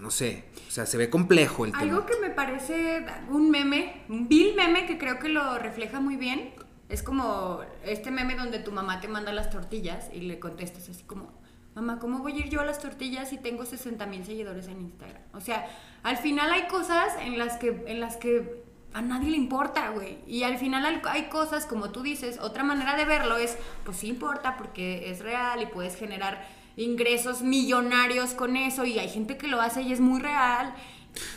No 0.02 0.10
sé. 0.10 0.46
O 0.68 0.72
sea, 0.72 0.88
se 0.88 0.98
ve 0.98 1.12
complejo 1.12 1.66
el 1.66 1.74
tema. 1.74 1.84
Algo 1.84 2.08
que 2.08 2.16
me 2.20 2.32
parece 2.32 3.06
un 3.30 3.52
meme, 3.52 4.04
un 4.10 4.28
vil 4.28 4.56
meme 4.56 4.88
que 4.88 4.98
creo 4.98 5.20
que 5.20 5.30
lo 5.30 5.60
refleja 5.60 6.00
muy 6.00 6.16
bien, 6.16 6.56
es 6.90 7.04
como 7.04 7.62
este 7.86 8.10
meme 8.10 8.36
donde 8.36 8.58
tu 8.58 8.72
mamá 8.72 9.00
te 9.00 9.08
manda 9.08 9.32
las 9.32 9.52
tortillas 9.52 10.10
y 10.12 10.22
le 10.22 10.40
contestas 10.40 10.90
así 10.90 11.04
como, 11.04 11.32
mamá, 11.76 12.00
¿cómo 12.00 12.20
voy 12.20 12.34
a 12.34 12.38
ir 12.38 12.50
yo 12.50 12.60
a 12.60 12.66
las 12.66 12.80
tortillas 12.80 13.30
si 13.30 13.38
tengo 13.38 13.64
60 13.64 14.08
mil 14.08 14.26
seguidores 14.26 14.68
en 14.68 14.82
Instagram? 14.82 15.22
O 15.34 15.40
sea, 15.40 15.68
al 16.02 16.18
final 16.18 16.52
hay 16.52 16.68
cosas 16.68 17.14
en 17.22 17.38
las 17.38 17.58
que, 17.58 17.84
en 17.86 18.00
las 18.00 18.18
que 18.18 18.64
a 18.98 19.02
nadie 19.02 19.30
le 19.32 19.38
importa, 19.38 19.90
güey. 19.90 20.18
Y 20.28 20.44
al 20.44 20.58
final 20.58 21.02
hay- 21.06 21.30
cosas, 21.30 21.66
como 21.66 21.92
tú 21.92 22.02
dices, 22.02 22.40
otra 22.40 22.64
manera 22.64 22.96
de 22.96 23.06
verlo 23.06 23.38
es, 23.38 23.56
pues 23.84 23.98
sí 23.98 24.08
importa 24.08 24.58
porque 24.58 25.12
es 25.12 25.20
real 25.20 25.62
y 25.62 25.66
puedes 25.68 25.96
generar 25.96 26.48
ingresos 26.76 27.42
millonarios 27.42 28.32
con 28.34 28.56
eso 28.56 28.86
y 28.86 29.00
hay 29.00 29.10
gente 29.10 29.38
que 29.38 29.48
lo 29.48 29.60
hace 29.62 29.82
y 29.82 29.92
es 29.94 30.00
muy 30.00 30.22
real. 30.22 30.74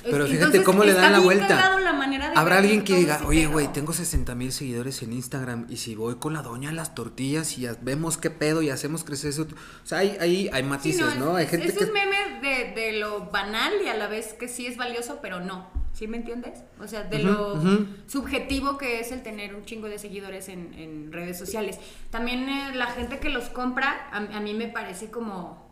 Pero 0.04 0.24
fíjate 0.26 0.34
Entonces, 0.34 0.62
cómo 0.62 0.84
le 0.84 0.92
dan 0.92 1.10
la 1.12 1.20
vuelta. 1.20 1.48
cagado 1.48 1.78
la 1.78 1.94
manera 1.94 2.28
de 2.30 2.36
Habrá 2.36 2.58
alguien 2.58 2.84
que 2.84 2.96
diga, 2.96 3.20
oye, 3.24 3.42
pedo". 3.42 3.52
güey, 3.52 3.72
tengo 3.72 3.94
60 3.94 4.34
mil 4.34 4.52
seguidores 4.52 5.02
en 5.02 5.14
Instagram 5.14 5.66
y 5.70 5.78
si 5.78 5.94
voy 5.94 6.16
con 6.16 6.34
la 6.34 6.42
doña 6.42 6.68
a 6.68 6.72
las 6.74 6.94
tortillas 6.94 7.56
y 7.56 7.66
vemos 7.80 8.18
qué 8.18 8.28
pedo 8.28 8.60
y 8.60 8.68
hacemos 8.68 9.04
crecer 9.04 9.30
eso. 9.30 9.42
O 9.82 9.86
sea, 9.86 9.98
hay, 9.98 10.18
hay, 10.20 10.50
hay 10.52 10.62
Sí, 10.62 10.68
matices, 10.68 11.16
no, 11.16 11.24
¿no? 11.30 11.36
Hay 11.36 11.44
es, 11.46 11.50
gente 11.50 11.68
es 11.68 11.78
que... 11.78 11.84
un 11.84 11.92
meme 11.94 12.16
de, 12.42 12.72
de 12.78 12.92
lo 12.98 13.30
banal 13.30 13.72
y 13.82 13.88
a 13.88 13.96
la 13.96 14.06
vez 14.06 14.34
que 14.34 14.48
sí 14.48 14.66
es 14.66 14.76
valioso, 14.76 15.20
pero 15.22 15.40
no. 15.40 15.70
¿Sí 16.00 16.08
me 16.08 16.16
entiendes? 16.16 16.60
O 16.82 16.88
sea, 16.88 17.02
de 17.04 17.18
lo 17.18 17.60
subjetivo 18.06 18.78
que 18.78 19.00
es 19.00 19.12
el 19.12 19.22
tener 19.22 19.54
un 19.54 19.66
chingo 19.66 19.86
de 19.86 19.98
seguidores 19.98 20.48
en, 20.48 20.72
en 20.72 21.12
redes 21.12 21.38
sociales. 21.38 21.78
También 22.08 22.48
eh, 22.48 22.72
la 22.74 22.86
gente 22.86 23.18
que 23.18 23.28
los 23.28 23.50
compra, 23.50 24.08
a, 24.10 24.16
a 24.16 24.40
mí 24.40 24.54
me 24.54 24.68
parece 24.68 25.10
como 25.10 25.68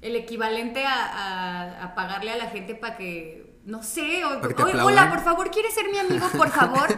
el 0.00 0.14
equivalente 0.14 0.84
a, 0.84 0.94
a- 0.94 1.84
a 1.86 1.94
pagarle 1.96 2.30
a 2.30 2.36
la 2.36 2.46
gente 2.50 2.76
para 2.76 2.96
que, 2.96 3.58
no 3.64 3.82
sé, 3.82 4.24
o, 4.24 4.38
o- 4.38 4.84
hola, 4.84 5.10
por 5.10 5.24
favor, 5.24 5.50
¿quieres 5.50 5.74
ser 5.74 5.90
mi 5.90 5.98
amigo, 5.98 6.28
por 6.36 6.50
favor? 6.50 6.96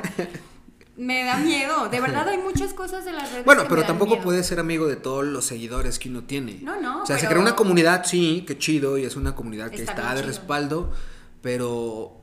me 0.99 1.25
da 1.25 1.39
miedo. 1.39 1.89
De 1.89 1.99
verdad 1.99 2.29
hay 2.29 2.37
muchas 2.37 2.75
cosas 2.75 3.07
de 3.07 3.13
las 3.13 3.31
redes 3.33 3.47
Bueno, 3.47 3.63
que 3.63 3.69
pero 3.71 3.77
me 3.81 3.87
dan 3.87 3.89
tampoco 3.93 4.11
miedo. 4.17 4.25
puedes 4.25 4.47
ser 4.47 4.61
amigo 4.61 4.87
de 4.87 4.97
todos 4.97 5.25
los 5.25 5.47
seguidores 5.47 5.99
que 5.99 6.11
uno 6.11 6.25
tiene. 6.25 6.59
No, 6.61 6.79
no, 6.79 7.05
O 7.05 7.07
sea, 7.07 7.17
se 7.19 7.27
crea 7.27 7.41
una 7.41 7.57
comunidad, 7.57 8.05
sí, 8.05 8.45
qué 8.47 8.59
chido, 8.59 8.99
y 8.99 9.05
es 9.07 9.17
una 9.17 9.35
comunidad 9.35 9.71
que 9.71 9.77
Está 9.83 9.95
de 10.11 10.17
chido. 10.17 10.27
respaldo, 10.27 10.93
pero 11.41 12.20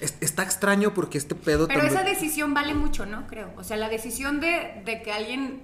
es- 0.00 0.16
está 0.20 0.42
extraño 0.42 0.94
porque 0.94 1.18
este 1.18 1.34
pedo 1.34 1.66
Pero 1.68 1.80
también- 1.80 1.98
esa 2.00 2.08
decisión 2.08 2.54
vale 2.54 2.74
mucho, 2.74 3.06
¿no? 3.06 3.26
Creo. 3.26 3.52
O 3.56 3.64
sea, 3.64 3.76
la 3.76 3.88
decisión 3.88 4.40
de, 4.40 4.82
de 4.84 5.02
que 5.02 5.12
alguien 5.12 5.62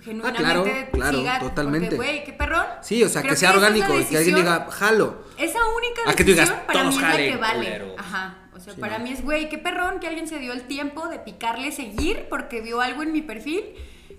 genuinamente 0.00 0.42
claro, 0.42 0.64
claro, 0.92 1.18
siga. 1.18 1.38
totalmente. 1.40 1.94
Güey, 1.96 2.24
qué 2.24 2.32
perrón. 2.32 2.66
Sí, 2.82 3.02
o 3.04 3.08
sea, 3.08 3.22
Creo 3.22 3.34
que 3.34 3.38
sea 3.38 3.50
orgánico 3.52 3.98
y 3.98 4.04
que 4.04 4.16
alguien 4.16 4.36
diga, 4.36 4.66
jalo. 4.70 5.24
Esa 5.38 5.58
única 5.76 6.14
que 6.16 6.24
digas, 6.24 6.48
decisión 6.48 6.66
para 6.66 6.80
"Todos 6.80 6.94
mí 6.96 7.02
es 7.02 7.08
la 7.08 7.16
que 7.16 7.36
vale. 7.36 7.58
culeros". 7.58 7.94
Ajá. 7.98 8.38
O 8.54 8.60
sea, 8.60 8.74
Sí, 8.74 8.80
para 8.80 8.98
no. 8.98 9.04
mí 9.04 9.12
es, 9.12 9.22
güey, 9.22 9.48
qué 9.48 9.58
perrón 9.58 10.00
que 10.00 10.06
alguien 10.08 10.26
se 10.28 10.38
dio 10.38 10.52
el 10.52 10.62
tiempo 10.62 11.08
de 11.08 11.18
picarle 11.20 11.70
seguir 11.72 12.26
porque 12.28 12.60
vio 12.60 12.80
algo 12.80 13.02
en 13.02 13.12
mi 13.12 13.22
perfil 13.22 13.64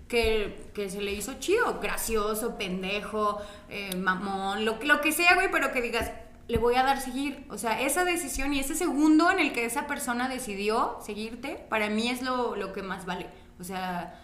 que, 0.08 0.70
que 0.74 0.90
se 0.90 1.02
le 1.02 1.12
hizo 1.14 1.34
chido, 1.40 1.80
gracioso, 1.82 2.58
pendejo, 2.58 3.42
eh, 3.70 3.96
mamón, 3.96 4.64
lo, 4.66 4.78
lo 4.84 5.02
que 5.02 5.12
sea, 5.12 5.36
güey, 5.36 5.50
pero 5.52 5.72
que 5.72 5.82
digas, 5.82 6.12
le 6.48 6.58
voy 6.58 6.76
a 6.76 6.84
dar 6.84 7.00
seguir. 7.02 7.46
O 7.50 7.58
sea, 7.58 7.82
esa 7.82 8.04
decisión 8.06 8.54
y 8.54 8.60
ese 8.60 8.76
segundo 8.76 9.32
en 9.32 9.40
el 9.40 9.54
que 9.54 9.66
esa 9.66 9.88
persona 9.88 10.28
decidió 10.30 10.98
seguirte, 11.06 11.66
para 11.70 11.90
mí 11.90 12.10
es 12.10 12.22
lo, 12.22 12.56
lo 12.56 12.74
que 12.74 12.84
más 12.84 13.06
vale. 13.06 13.28
O 13.60 13.64
sea, 13.64 14.20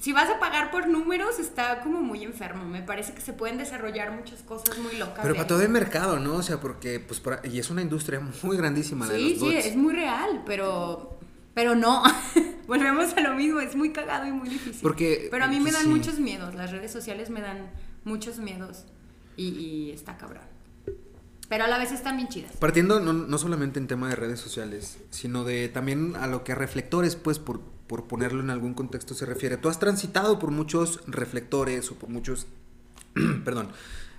si 0.00 0.12
vas 0.12 0.28
a 0.30 0.38
pagar 0.38 0.70
por 0.70 0.86
números, 0.88 1.38
está 1.38 1.80
como 1.80 2.00
muy 2.00 2.22
enfermo. 2.22 2.64
Me 2.64 2.82
parece 2.82 3.14
que 3.14 3.20
se 3.20 3.32
pueden 3.32 3.58
desarrollar 3.58 4.12
muchas 4.12 4.42
cosas 4.42 4.78
muy 4.78 4.96
locas. 4.96 5.20
Pero 5.22 5.34
para 5.34 5.46
todo 5.46 5.62
el 5.62 5.68
mercado, 5.70 6.18
¿no? 6.20 6.34
O 6.36 6.42
sea, 6.42 6.60
porque, 6.60 7.00
pues, 7.00 7.18
por- 7.20 7.40
y 7.44 7.58
es 7.58 7.68
una 7.70 7.82
industria 7.82 8.20
muy 8.42 8.56
grandísima 8.56 9.06
la 9.06 9.12
de 9.14 9.18
Sí, 9.18 9.30
los 9.30 9.38
sí, 9.40 9.44
bots. 9.54 9.66
es 9.66 9.76
muy 9.76 9.94
real, 9.94 10.42
pero, 10.46 11.18
pero 11.54 11.74
no. 11.74 12.02
Volvemos 12.68 13.12
a 13.16 13.20
lo 13.20 13.34
mismo, 13.34 13.60
es 13.60 13.74
muy 13.74 13.92
cagado 13.92 14.26
y 14.26 14.30
muy 14.32 14.48
difícil. 14.48 14.82
Porque, 14.82 15.28
pero 15.30 15.44
a 15.44 15.48
mí 15.48 15.58
me 15.58 15.72
dan 15.72 15.84
sí. 15.84 15.88
muchos 15.88 16.18
miedos, 16.18 16.54
las 16.54 16.70
redes 16.70 16.92
sociales 16.92 17.30
me 17.30 17.40
dan 17.40 17.70
muchos 18.04 18.38
miedos 18.38 18.84
y, 19.36 19.48
y 19.48 19.90
está 19.90 20.16
cabrón. 20.16 20.44
Pero 21.48 21.64
a 21.64 21.68
la 21.68 21.78
vez 21.78 21.92
están 21.92 22.16
bien 22.16 22.28
chidas. 22.28 22.52
Partiendo 22.56 23.00
no, 23.00 23.12
no 23.12 23.38
solamente 23.38 23.78
en 23.78 23.86
tema 23.86 24.08
de 24.08 24.16
redes 24.16 24.38
sociales, 24.38 24.98
sino 25.10 25.44
de 25.44 25.68
también 25.68 26.14
a 26.16 26.26
lo 26.26 26.44
que 26.44 26.54
reflectores, 26.54 27.16
pues, 27.16 27.38
por, 27.38 27.60
por 27.86 28.06
ponerlo 28.06 28.42
en 28.42 28.50
algún 28.50 28.74
contexto 28.74 29.14
se 29.14 29.24
refiere. 29.24 29.56
Tú 29.56 29.68
has 29.68 29.78
transitado 29.78 30.38
por 30.38 30.50
muchos 30.50 31.00
reflectores 31.06 31.90
o 31.90 31.94
por 31.94 32.10
muchos, 32.10 32.46
perdón, 33.44 33.70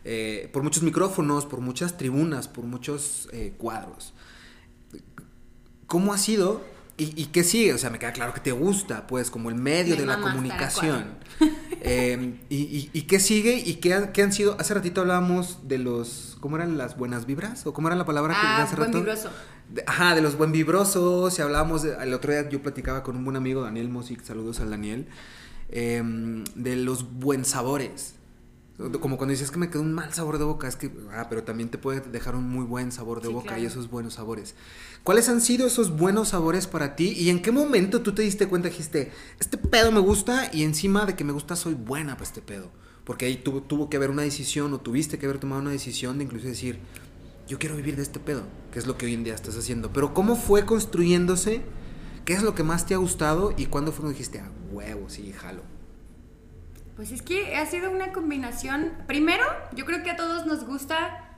eh, 0.06 0.50
por 0.52 0.63
muchos 0.63 0.82
micrófonos, 0.82 1.46
por 1.46 1.60
muchas 1.62 1.98
tribunas, 1.98 2.48
por 2.48 2.65
muchos 2.65 3.30
eh, 3.32 3.54
cuadros. 3.58 4.13
¿Cómo 5.86 6.13
ha 6.13 6.18
sido 6.18 6.62
¿Y, 7.00 7.26
qué 7.28 7.44
sigue? 7.44 7.74
O 7.74 7.78
sea, 7.78 7.90
me 7.90 7.98
queda 7.98 8.12
claro 8.12 8.34
que 8.34 8.42
te 8.42 8.52
gusta, 8.52 9.08
pues, 9.08 9.32
como 9.32 9.50
el 9.50 9.56
medio 9.56 9.96
de 9.96 10.06
la 10.06 10.20
comunicación. 10.20 11.18
Em, 11.82 12.40
y, 12.50 12.90
y, 12.92 13.02
qué 13.04 13.22
sigue? 13.22 13.54
¿Y 13.56 13.76
qué, 13.76 14.10
qué, 14.14 14.22
han 14.22 14.34
sido? 14.34 14.58
Hace 14.60 14.74
ratito 14.74 15.00
hablábamos 15.00 15.60
de 15.70 15.78
los. 15.78 16.36
¿Cómo 16.42 16.58
eran 16.58 16.78
las 16.78 16.98
buenas 16.98 17.26
vibras? 17.26 17.66
¿O 17.66 17.74
cómo 17.74 17.88
era 17.88 17.96
la 17.96 18.04
palabra 18.04 18.34
que 18.34 18.46
ah, 18.46 18.64
hace 18.64 18.76
buen 18.76 18.92
vibroso. 18.92 19.30
ajá, 19.88 20.14
de 20.14 20.22
los 20.22 20.38
buen 20.38 20.52
vibrosos. 20.52 21.40
Y 21.40 21.42
hablábamos. 21.42 21.86
el 21.86 22.14
otro 22.14 22.34
día 22.34 22.50
yo 22.50 22.62
platicaba 22.62 23.02
con 23.02 23.16
un 23.16 23.24
buen 23.24 23.38
amigo, 23.38 23.62
Daniel 23.62 23.88
Mosic. 23.88 24.22
Saludos 24.24 24.60
al 24.60 24.72
Daniel. 24.72 25.08
Em, 25.70 26.44
de 26.56 26.76
los 26.76 27.10
buen 27.14 27.46
sabores. 27.46 28.16
Como 29.02 29.18
cuando 29.18 29.32
dices 29.32 29.52
que 29.52 29.60
me 29.60 29.70
quedó 29.70 29.82
un 29.82 29.92
mal 29.92 30.13
sabor 30.13 30.38
de 30.38 30.46
boca, 30.46 30.65
es 30.65 30.78
que, 30.78 30.89
ah, 31.12 31.28
pero 31.30 31.44
también 31.44 31.68
te 31.68 31.78
puede 31.78 32.00
dejar 32.00 32.36
un 32.36 32.50
muy 32.50 32.63
buen 32.63 32.94
sabor 32.94 33.22
de 33.22 33.28
boca 33.28 33.60
y 33.60 33.65
esos 33.65 33.89
buenos 33.89 34.13
sabores. 34.13 34.56
¿Cuáles 35.04 35.28
han 35.28 35.42
sido 35.42 35.68
esos 35.68 35.98
buenos 35.98 36.30
sabores 36.30 36.65
para 36.65 36.96
ti 36.96 37.10
y 37.10 37.30
en 37.30 37.42
qué 37.42 37.52
momento 37.52 38.02
tú 38.02 38.15
te 38.15 38.22
diste 38.22 38.48
cuenta, 38.48 38.70
dijiste, 38.70 39.12
este 39.38 39.58
pedo 39.58 39.92
me 39.92 40.00
gusta 40.00 40.50
y 40.54 40.63
encima 40.63 41.06
de 41.06 41.18
que 41.18 41.26
me 41.26 41.34
gusta 41.34 41.58
soy 41.58 41.74
buena 41.74 42.13
para 42.13 42.24
este 42.24 42.42
pedo? 42.42 42.72
Porque 43.04 43.26
ahí 43.26 43.36
tuvo, 43.36 43.62
tuvo 43.62 43.89
que 43.89 43.98
haber 43.98 44.12
una 44.12 44.22
decisión 44.22 44.74
o 44.74 44.80
tuviste 44.80 45.20
que 45.20 45.26
haber 45.26 45.39
tomado 45.39 45.62
una 45.62 45.72
decisión 45.72 46.18
de 46.18 46.24
incluso 46.24 46.48
decir, 46.48 46.80
yo 47.50 47.60
quiero 47.60 47.76
vivir 47.76 47.98
de 47.98 48.04
este 48.04 48.22
pedo, 48.22 48.44
que 48.72 48.80
es 48.80 48.88
lo 48.88 48.98
que 48.98 49.08
hoy 49.08 49.13
en 49.13 49.26
día 49.26 49.36
estás 49.36 49.58
haciendo. 49.58 49.92
Pero 49.92 50.13
¿cómo 50.13 50.38
fue 50.38 50.65
construyéndose? 50.65 51.63
¿Qué 52.24 52.32
es 52.32 52.44
lo 52.44 52.56
que 52.56 52.63
más 52.63 52.86
te 52.86 52.94
ha 52.94 52.98
gustado 52.98 53.54
y 53.58 53.65
cuándo 53.65 53.92
fue 53.92 54.04
cuando 54.04 54.18
dijiste, 54.18 54.39
ah, 54.39 54.50
huevo, 54.72 55.10
sí, 55.10 55.34
jalo? 55.34 55.79
Pues 57.00 57.14
es 57.14 57.22
que 57.22 57.56
ha 57.56 57.66
sido 57.66 57.92
una 57.92 58.12
combinación. 58.12 58.92
Primero, 59.08 59.46
yo 59.74 59.86
creo 59.86 60.04
que 60.04 60.12
a 60.12 60.18
todos 60.18 60.46
nos 60.46 60.66
gusta 60.66 61.30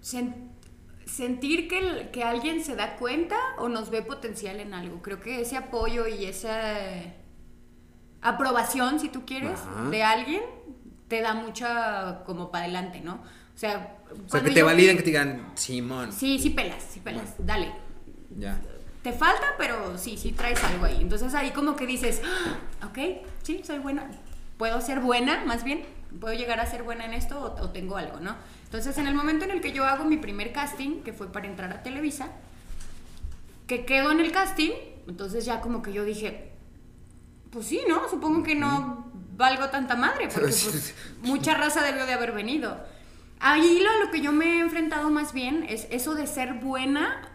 sentir 0.00 1.68
que, 1.68 2.08
que 2.10 2.24
alguien 2.24 2.64
se 2.64 2.74
da 2.74 2.96
cuenta 2.96 3.36
o 3.58 3.68
nos 3.68 3.90
ve 3.90 4.00
potencial 4.00 4.60
en 4.60 4.72
algo. 4.72 5.02
Creo 5.02 5.20
que 5.20 5.42
ese 5.42 5.58
apoyo 5.58 6.08
y 6.08 6.24
esa 6.24 6.62
aprobación, 8.22 9.00
si 9.00 9.10
tú 9.10 9.26
quieres, 9.26 9.60
de 9.90 10.02
alguien, 10.02 10.40
te 11.08 11.20
da 11.20 11.34
mucha 11.34 12.24
como 12.24 12.50
para 12.50 12.64
adelante, 12.64 13.02
¿no? 13.02 13.16
O 13.16 13.58
sea, 13.58 13.98
o 14.26 14.30
sea 14.30 14.42
que 14.42 14.50
te 14.50 14.62
validen, 14.62 14.96
que 14.96 15.02
te 15.02 15.10
digan, 15.10 15.52
Simón. 15.56 16.10
Sí, 16.10 16.38
sí 16.38 16.48
pelas, 16.48 16.82
sí 16.88 17.00
pelas, 17.00 17.34
dale. 17.36 17.70
Ya. 18.38 18.58
Te 19.02 19.12
falta, 19.12 19.44
pero 19.58 19.98
sí, 19.98 20.16
sí 20.16 20.32
traes 20.32 20.64
algo 20.64 20.86
ahí. 20.86 21.02
Entonces 21.02 21.34
ahí 21.34 21.50
como 21.50 21.76
que 21.76 21.86
dices, 21.86 22.22
ah, 22.24 22.86
ok, 22.86 22.98
sí, 23.42 23.60
soy 23.62 23.78
buena 23.80 24.08
puedo 24.56 24.80
ser 24.80 25.00
buena, 25.00 25.44
más 25.44 25.64
bien, 25.64 25.84
puedo 26.20 26.34
llegar 26.34 26.60
a 26.60 26.66
ser 26.66 26.82
buena 26.82 27.04
en 27.04 27.14
esto 27.14 27.56
o, 27.60 27.70
tengo 27.70 27.96
algo, 27.96 28.20
¿no? 28.20 28.36
Entonces, 28.64 28.96
en 28.98 29.06
el 29.06 29.14
momento 29.14 29.44
en 29.44 29.50
el 29.50 29.60
que 29.60 29.72
yo 29.72 29.84
hago 29.84 30.04
mi 30.04 30.16
primer 30.16 30.52
casting, 30.52 31.02
que 31.02 31.12
fue 31.12 31.30
para 31.30 31.46
entrar 31.46 31.72
a 31.72 31.82
Televisa, 31.82 32.28
que 33.66 33.84
quedo 33.84 34.10
en 34.10 34.20
el 34.20 34.32
casting, 34.32 34.72
entonces 35.06 35.44
ya 35.44 35.60
como 35.60 35.82
que 35.82 35.92
yo 35.92 36.04
dije, 36.04 36.52
pues 37.50 37.66
sí, 37.66 37.80
¿no? 37.88 38.08
Supongo 38.08 38.42
que 38.42 38.54
no 38.54 39.12
valgo 39.36 39.68
tanta 39.68 39.96
madre, 39.96 40.28
porque 40.28 40.48
pues, 40.64 40.94
mucha 41.22 41.54
raza 41.54 41.82
debió 41.82 42.06
de 42.06 42.12
haber 42.12 42.32
venido. 42.32 42.76
Ahí 43.40 43.80
lo, 43.80 44.04
lo 44.04 44.10
que 44.10 44.20
yo 44.20 44.32
me 44.32 44.56
he 44.56 44.60
enfrentado 44.60 45.10
más 45.10 45.32
bien 45.32 45.66
es 45.68 45.86
eso 45.90 46.14
de 46.14 46.26
ser 46.26 46.54
buena, 46.54 47.30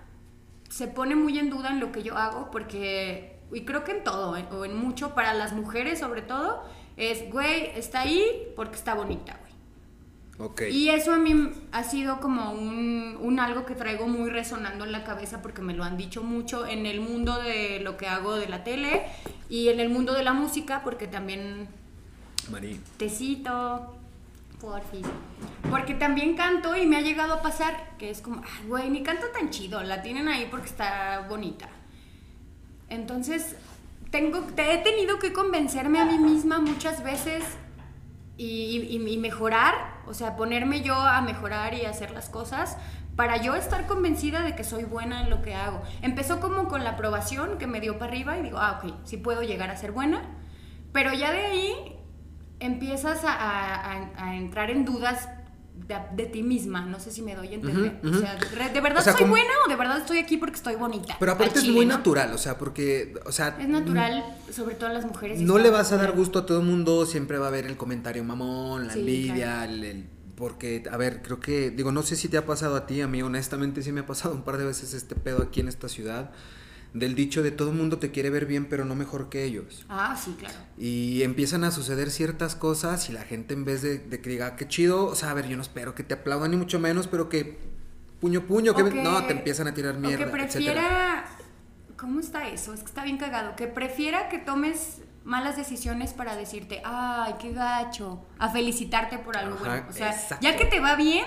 se 0.69 0.87
pone 0.87 1.15
muy 1.15 1.37
en 1.39 1.49
duda 1.49 1.69
en 1.69 1.79
lo 1.79 1.91
que 1.91 2.03
yo 2.03 2.17
hago, 2.17 2.49
porque, 2.51 3.39
y 3.51 3.61
creo 3.65 3.83
que 3.83 3.91
en 3.91 4.03
todo, 4.03 4.37
¿eh? 4.37 4.45
o 4.51 4.65
en 4.65 4.77
mucho, 4.77 5.13
para 5.13 5.33
las 5.33 5.53
mujeres 5.53 5.99
sobre 5.99 6.21
todo, 6.21 6.63
es, 6.99 7.31
güey, 7.31 7.71
está 7.75 8.01
ahí 8.01 8.51
porque 8.57 8.75
está 8.75 8.93
bonita, 8.93 9.39
güey. 9.39 10.51
Okay. 10.51 10.75
Y 10.75 10.89
eso 10.89 11.13
a 11.13 11.17
mí 11.17 11.49
ha 11.71 11.83
sido 11.83 12.19
como 12.19 12.51
un, 12.51 13.17
un, 13.21 13.39
algo 13.39 13.65
que 13.65 13.73
traigo 13.73 14.07
muy 14.07 14.29
resonando 14.29 14.85
en 14.85 14.91
la 14.91 15.03
cabeza 15.03 15.41
porque 15.41 15.61
me 15.61 15.73
lo 15.73 15.83
han 15.83 15.97
dicho 15.97 16.23
mucho 16.23 16.65
en 16.65 16.85
el 16.85 17.01
mundo 17.01 17.41
de 17.41 17.79
lo 17.81 17.97
que 17.97 18.07
hago 18.07 18.35
de 18.35 18.47
la 18.47 18.63
tele 18.63 19.03
y 19.49 19.69
en 19.69 19.79
el 19.79 19.89
mundo 19.89 20.13
de 20.13 20.23
la 20.23 20.33
música 20.33 20.81
porque 20.83 21.07
también... 21.07 21.67
Marí. 22.49 22.79
Tecito, 22.97 23.95
por 24.59 24.81
fin. 24.83 25.03
Porque 25.69 25.93
también 25.93 26.35
canto 26.35 26.75
y 26.75 26.85
me 26.85 26.97
ha 26.97 27.01
llegado 27.01 27.35
a 27.35 27.41
pasar 27.41 27.97
que 27.97 28.09
es 28.09 28.21
como, 28.21 28.41
güey, 28.67 28.89
ni 28.89 29.03
canto 29.03 29.27
tan 29.27 29.49
chido, 29.49 29.83
la 29.83 30.01
tienen 30.01 30.27
ahí 30.27 30.47
porque 30.49 30.67
está 30.67 31.25
bonita. 31.29 31.69
Entonces, 32.89 33.55
tengo, 34.11 34.41
te 34.41 34.73
he 34.73 34.77
tenido 34.79 35.19
que 35.19 35.33
convencerme 35.33 35.99
a 35.99 36.05
mí 36.05 36.17
misma 36.17 36.59
muchas 36.59 37.03
veces 37.03 37.43
y, 38.37 38.99
mejorar, 39.19 40.01
o 40.07 40.13
sea, 40.13 40.35
ponerme 40.37 40.81
yo 40.81 40.95
a 40.95 41.21
mejorar 41.21 41.73
y 41.73 41.85
hacer 41.85 42.11
las 42.11 42.29
cosas 42.29 42.77
para 43.15 43.37
yo 43.37 43.55
estar 43.55 43.85
convencida 43.85 44.43
de 44.43 44.55
que 44.55 44.63
soy 44.63 44.85
buena 44.85 45.21
en 45.21 45.29
lo 45.29 45.41
que 45.41 45.53
hago. 45.53 45.81
Empezó 46.01 46.39
como 46.39 46.69
con 46.69 46.85
la 46.85 46.91
aprobación 46.91 47.57
que 47.57 47.67
me 47.67 47.81
dio 47.81 47.99
para 47.99 48.11
arriba 48.11 48.37
y 48.37 48.43
digo, 48.43 48.57
ah, 48.59 48.79
ok, 48.81 48.93
sí 49.03 49.17
puedo 49.17 49.43
llegar 49.43 49.69
a 49.69 49.75
ser 49.75 49.91
buena, 49.91 50.21
pero 50.93 51.13
ya 51.13 51.33
de 51.33 51.45
ahí 51.45 51.97
empiezas 52.61 53.21
a 53.25 54.35
entrar 54.35 54.71
en 54.71 54.85
dudas 54.85 55.27
de, 55.87 56.25
ti 56.25 56.43
misma. 56.43 56.85
No 56.85 56.99
sé 56.99 57.11
si 57.11 57.21
me 57.21 57.35
doy 57.35 57.49
a 57.49 57.53
entender. 57.55 57.99
O 58.03 58.13
sea, 58.13 58.37
¿de 58.69 58.81
verdad 58.81 59.03
soy 59.03 59.27
buena 59.27 59.51
o 59.65 59.69
de 59.69 59.75
verdad 59.75 59.99
estoy 59.99 60.17
aquí 60.19 60.37
porque 60.37 60.55
estoy 60.55 60.75
bonita? 60.75 61.15
Pero 61.19 61.31
aparte 61.31 61.59
es 61.59 61.67
muy 61.67 61.85
natural, 61.85 62.33
o 62.33 62.37
sea, 62.37 62.57
porque, 62.57 63.15
o 63.25 63.31
sea... 63.31 63.57
Es 63.59 63.67
natural, 63.67 64.23
sobre 64.51 64.75
todo 64.75 64.89
a 64.89 64.93
las 64.93 65.05
mujeres. 65.05 65.39
No 65.41 65.57
le 65.57 65.69
vas 65.69 65.91
a 65.91 65.97
dar 65.97 66.11
gusto 66.11 66.39
a 66.39 66.45
todo 66.45 66.59
el 66.59 66.65
mundo, 66.65 67.05
siempre 67.05 67.37
va 67.37 67.45
a 67.45 67.49
haber 67.49 67.65
el 67.65 67.77
comentario 67.77 68.23
mamón, 68.23 68.87
la 68.87 68.93
envidia, 68.93 69.65
el, 69.65 70.05
porque, 70.35 70.83
a 70.89 70.95
ver, 70.95 71.21
creo 71.21 71.39
que, 71.39 71.69
digo, 71.69 71.91
no 71.91 72.01
sé 72.01 72.15
si 72.15 72.29
te 72.29 72.37
ha 72.37 72.45
pasado 72.45 72.75
a 72.77 72.85
ti, 72.85 73.01
a 73.01 73.07
mí 73.07 73.21
honestamente 73.21 73.81
sí 73.83 73.91
me 73.91 74.01
ha 74.01 74.05
pasado 74.05 74.33
un 74.33 74.43
par 74.43 74.57
de 74.57 74.65
veces 74.65 74.93
este 74.93 75.15
pedo 75.15 75.43
aquí 75.43 75.59
en 75.59 75.67
esta 75.67 75.89
ciudad 75.89 76.31
del 76.93 77.15
dicho 77.15 77.43
de 77.43 77.51
todo 77.51 77.69
el 77.69 77.75
mundo 77.75 77.99
te 77.99 78.11
quiere 78.11 78.29
ver 78.29 78.45
bien, 78.45 78.65
pero 78.65 78.85
no 78.85 78.95
mejor 78.95 79.29
que 79.29 79.43
ellos. 79.43 79.85
Ah, 79.89 80.17
sí, 80.21 80.35
claro. 80.37 80.55
Y 80.77 81.21
empiezan 81.23 81.63
a 81.63 81.71
suceder 81.71 82.09
ciertas 82.09 82.55
cosas 82.55 83.09
y 83.09 83.13
la 83.13 83.21
gente 83.21 83.53
en 83.53 83.65
vez 83.65 83.81
de, 83.81 84.07
que 84.09 84.29
diga, 84.29 84.55
qué 84.55 84.67
chido, 84.67 85.05
o 85.05 85.15
sea, 85.15 85.31
a 85.31 85.33
ver, 85.33 85.47
yo 85.47 85.55
no 85.55 85.61
espero 85.61 85.93
que 85.93 86.03
te 86.03 86.15
aplaudan 86.15 86.51
ni 86.51 86.57
mucho 86.57 86.79
menos, 86.79 87.07
pero 87.07 87.29
que 87.29 87.57
puño, 88.19 88.45
puño, 88.45 88.75
que, 88.75 88.83
no, 88.83 89.25
te 89.25 89.33
empiezan 89.33 89.67
a 89.67 89.73
tirar 89.73 89.97
mierda. 89.97 90.25
que 90.25 90.31
prefiera, 90.31 91.25
¿cómo 91.95 92.19
está 92.19 92.47
eso? 92.47 92.73
Es 92.73 92.81
que 92.81 92.87
está 92.87 93.03
bien 93.03 93.17
cagado. 93.17 93.55
Que 93.55 93.67
prefiera 93.67 94.29
que 94.29 94.39
tomes 94.39 95.01
malas 95.23 95.57
decisiones 95.57 96.13
para 96.13 96.35
decirte, 96.35 96.81
ay, 96.83 97.35
qué 97.39 97.53
gacho, 97.53 98.25
a 98.39 98.49
felicitarte 98.49 99.19
por 99.19 99.37
algo 99.37 99.57
bueno. 99.57 99.85
O 99.87 99.93
sea, 99.93 100.15
ya 100.41 100.55
que 100.55 100.65
te 100.65 100.79
va 100.79 100.95
bien 100.95 101.25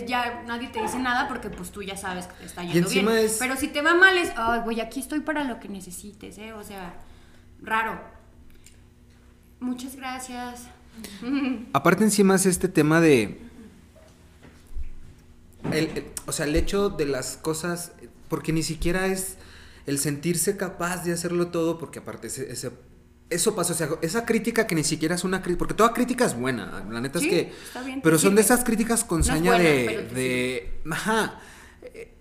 ya 0.00 0.42
nadie 0.46 0.68
te 0.68 0.80
dice 0.80 0.98
nada 0.98 1.28
porque 1.28 1.50
pues 1.50 1.70
tú 1.70 1.82
ya 1.82 1.96
sabes 1.96 2.26
que 2.26 2.34
te 2.34 2.44
está 2.46 2.64
yendo 2.64 2.88
bien. 2.88 3.06
Pero 3.38 3.56
si 3.56 3.68
te 3.68 3.82
va 3.82 3.94
mal 3.94 4.16
es, 4.16 4.32
ay, 4.36 4.60
güey, 4.60 4.80
aquí 4.80 5.00
estoy 5.00 5.20
para 5.20 5.44
lo 5.44 5.60
que 5.60 5.68
necesites, 5.68 6.38
¿eh? 6.38 6.52
O 6.52 6.62
sea, 6.62 6.94
raro. 7.60 8.00
Muchas 9.60 9.96
gracias. 9.96 10.62
Aparte 11.72 12.04
encima 12.04 12.34
es 12.34 12.46
este 12.46 12.68
tema 12.68 13.00
de... 13.00 13.40
o 16.26 16.32
sea, 16.32 16.46
el 16.46 16.56
hecho 16.56 16.88
de 16.90 17.06
las 17.06 17.36
cosas, 17.36 17.92
porque 18.28 18.52
ni 18.52 18.62
siquiera 18.62 19.06
es 19.06 19.36
el 19.86 19.98
sentirse 19.98 20.56
capaz 20.56 21.04
de 21.04 21.12
hacerlo 21.12 21.48
todo, 21.48 21.78
porque 21.78 21.98
aparte 21.98 22.28
ese 22.28 22.70
eso 23.34 23.54
pasa, 23.54 23.72
o 23.72 23.76
sea, 23.76 23.88
esa 24.02 24.24
crítica 24.24 24.66
que 24.66 24.74
ni 24.74 24.84
siquiera 24.84 25.14
es 25.14 25.24
una 25.24 25.42
crítica, 25.42 25.58
porque 25.58 25.74
toda 25.74 25.92
crítica 25.92 26.24
es 26.24 26.36
buena, 26.38 26.84
la 26.90 27.00
neta 27.00 27.18
es 27.18 27.26
que... 27.26 27.52
pero 28.02 28.18
son 28.18 28.34
de 28.34 28.42
esas 28.42 28.64
críticas 28.64 29.04
con 29.04 29.24
saña 29.24 29.58
de... 29.58 30.08
de 30.14 30.80
ajá. 30.90 31.40
Eh, 31.82 32.14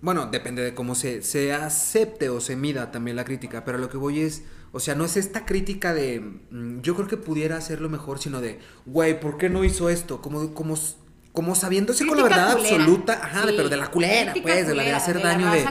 bueno, 0.00 0.26
depende 0.26 0.62
de 0.62 0.74
cómo 0.74 0.94
se, 0.94 1.22
se 1.22 1.52
acepte 1.52 2.28
o 2.30 2.40
se 2.40 2.56
mida 2.56 2.90
también 2.90 3.16
la 3.16 3.24
crítica, 3.24 3.64
pero 3.64 3.78
lo 3.78 3.90
que 3.90 3.96
voy 3.96 4.20
es, 4.20 4.44
o 4.72 4.80
sea, 4.80 4.94
no 4.94 5.04
es 5.04 5.16
esta 5.16 5.44
crítica 5.44 5.92
de, 5.92 6.20
mm, 6.20 6.80
yo 6.80 6.94
creo 6.94 7.08
que 7.08 7.16
pudiera 7.16 7.56
hacerlo 7.56 7.88
mejor, 7.88 8.18
sino 8.18 8.40
de, 8.40 8.58
güey, 8.86 9.18
¿por 9.20 9.36
qué 9.36 9.50
no 9.50 9.64
hizo 9.64 9.90
esto? 9.90 10.22
Como, 10.22 10.54
como 10.54 10.76
como 11.32 11.54
sabiéndose 11.54 12.06
con 12.06 12.16
la 12.16 12.24
verdad 12.24 12.52
absoluta, 12.52 13.20
ajá, 13.22 13.42
pero 13.44 13.68
de 13.68 13.76
la 13.76 13.88
culera, 13.88 14.34
pues, 14.42 14.66
de 14.66 14.74
la 14.74 14.82
de 14.82 14.92
hacer 14.92 15.22
daño 15.22 15.50
de, 15.52 15.64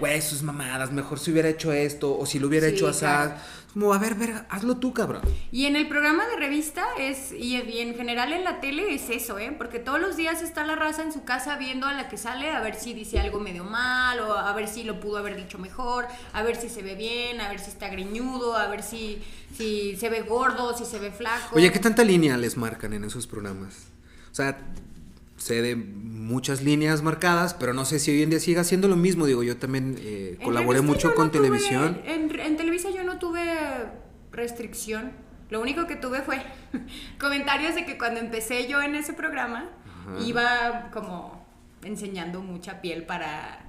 güey, 0.00 0.20
sus 0.20 0.42
mamadas, 0.42 0.90
mejor 0.90 1.20
si 1.20 1.30
hubiera 1.30 1.48
hecho 1.48 1.72
esto, 1.72 2.18
o 2.18 2.26
si 2.26 2.40
lo 2.40 2.48
hubiera 2.48 2.66
hecho 2.66 2.88
así, 2.88 3.06
como, 3.74 3.92
a 3.92 3.98
ver, 3.98 4.14
ver, 4.14 4.46
hazlo 4.50 4.76
tú, 4.76 4.94
cabrón. 4.94 5.22
Y 5.50 5.66
en 5.66 5.74
el 5.74 5.88
programa 5.88 6.26
de 6.28 6.36
revista 6.36 6.86
es, 6.96 7.32
y 7.32 7.56
en 7.56 7.94
general 7.96 8.32
en 8.32 8.44
la 8.44 8.60
tele 8.60 8.94
es 8.94 9.10
eso, 9.10 9.38
¿eh? 9.40 9.52
Porque 9.58 9.80
todos 9.80 10.00
los 10.00 10.16
días 10.16 10.42
está 10.42 10.64
la 10.64 10.76
raza 10.76 11.02
en 11.02 11.12
su 11.12 11.24
casa 11.24 11.56
viendo 11.56 11.88
a 11.88 11.92
la 11.92 12.08
que 12.08 12.16
sale 12.16 12.52
a 12.52 12.60
ver 12.60 12.76
si 12.76 12.94
dice 12.94 13.18
algo 13.18 13.40
medio 13.40 13.64
mal, 13.64 14.20
o 14.20 14.32
a 14.32 14.52
ver 14.54 14.68
si 14.68 14.84
lo 14.84 15.00
pudo 15.00 15.18
haber 15.18 15.34
dicho 15.36 15.58
mejor, 15.58 16.06
a 16.32 16.42
ver 16.44 16.54
si 16.54 16.68
se 16.68 16.82
ve 16.82 16.94
bien, 16.94 17.40
a 17.40 17.48
ver 17.48 17.58
si 17.58 17.70
está 17.70 17.88
greñudo, 17.88 18.56
a 18.56 18.68
ver 18.68 18.84
si, 18.84 19.20
si 19.56 19.96
se 19.96 20.08
ve 20.08 20.22
gordo, 20.22 20.78
si 20.78 20.84
se 20.84 21.00
ve 21.00 21.10
flaco. 21.10 21.56
Oye, 21.56 21.72
¿qué 21.72 21.80
tanta 21.80 22.04
línea 22.04 22.36
les 22.36 22.56
marcan 22.56 22.92
en 22.92 23.02
esos 23.02 23.26
programas? 23.26 23.88
O 24.30 24.34
sea, 24.36 24.56
sé 25.36 25.62
de 25.62 25.76
muchas 25.76 26.62
líneas 26.62 27.02
marcadas, 27.02 27.54
pero 27.54 27.74
no 27.74 27.84
sé 27.84 27.98
si 27.98 28.10
hoy 28.10 28.22
en 28.22 28.30
día 28.30 28.40
siga 28.40 28.64
siendo 28.64 28.88
lo 28.88 28.96
mismo. 28.96 29.26
Digo, 29.26 29.42
yo 29.42 29.56
también 29.56 29.96
eh, 30.00 30.38
colaboré 30.42 30.80
mucho 30.80 31.14
con 31.14 31.30
televisión. 31.30 32.00
En, 32.04 32.24
Televisa 32.56 32.88
yo 32.90 32.93
no 33.14 33.18
tuve 33.20 33.86
restricción. 34.32 35.12
Lo 35.50 35.60
único 35.60 35.86
que 35.86 35.96
tuve 35.96 36.22
fue 36.22 36.42
comentarios 37.20 37.74
de 37.74 37.84
que 37.84 37.96
cuando 37.96 38.20
empecé 38.20 38.66
yo 38.66 38.82
en 38.82 38.94
ese 38.94 39.12
programa 39.12 39.70
iba 40.20 40.90
como 40.92 41.46
enseñando 41.82 42.42
mucha 42.42 42.80
piel 42.80 43.04
para 43.04 43.60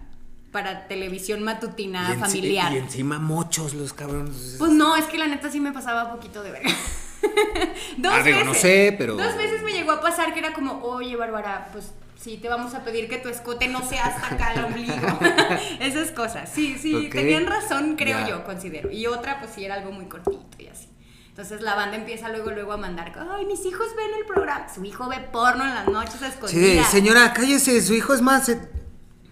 para 0.51 0.87
televisión 0.87 1.43
matutina 1.43 2.13
Y 2.15 2.17
familiar. 2.17 2.71
Y 2.71 2.77
encima 2.77 3.19
mochos 3.19 3.73
los 3.73 3.91
cabrones. 3.91 4.55
Pues 4.57 4.71
no, 4.71 4.95
es 4.95 5.03
que 5.05 5.17
la 5.17 5.27
neta 5.27 5.51
sí 5.51 5.59
me 5.59 5.73
pasaba 5.73 6.13
poquito 6.13 6.43
de 6.43 6.51
verga. 6.51 6.69
Dos 7.97 8.13
Ah, 8.13 8.21
digo, 8.23 8.37
veces. 8.39 8.45
no 8.45 8.53
sé, 8.53 8.95
pero- 8.97 9.15
Dos 9.15 9.35
veces 9.37 9.61
me 9.63 9.71
llegó 9.73 9.91
a 9.91 10.01
pasar 10.01 10.33
que 10.33 10.39
era 10.39 10.53
como, 10.53 10.81
oye, 10.83 11.15
Bárbara, 11.15 11.69
pues 11.71 11.91
sí, 12.19 12.37
te 12.37 12.49
vamos 12.49 12.73
a 12.73 12.83
pedir 12.83 13.07
que 13.09 13.17
tu 13.17 13.29
escote 13.29 13.67
no 13.67 13.81
sea 13.87 14.05
hasta 14.05 14.35
acá 14.35 14.53
el 14.53 14.65
ombligo. 14.65 14.93
Esas 15.79 16.11
cosas. 16.11 16.49
Sí, 16.53 16.77
sí, 16.79 17.09
tenían 17.11 17.45
razón, 17.45 17.95
creo 17.95 18.27
yo, 18.27 18.43
considero. 18.43 18.91
Y 18.91 19.07
otra, 19.07 19.39
pues 19.39 19.51
sí, 19.53 19.65
era 19.65 19.75
algo 19.75 19.91
muy 19.91 20.05
cortito 20.05 20.39
y 20.59 20.67
así. 20.67 20.89
Entonces 21.29 21.59
la 21.61 21.75
banda 21.75 21.97
empieza 21.97 22.29
luego, 22.29 22.51
luego 22.51 22.71
a 22.71 22.77
mandar, 22.77 23.11
ay, 23.31 23.45
mis 23.45 23.65
hijos 23.65 23.87
ven 23.97 24.07
el 24.17 24.25
programa. 24.25 24.67
Su 24.73 24.85
hijo 24.85 25.09
ve 25.09 25.19
porno 25.19 25.65
en 25.65 25.75
las 25.75 25.87
noches 25.87 26.15
a 26.21 26.27
Sí, 26.27 26.33
escondidas. 26.33 26.89
señora, 26.89 27.33
cállese, 27.33 27.81
su 27.81 27.93
hijo 27.93 28.13
es 28.13 28.21
más. 28.21 28.49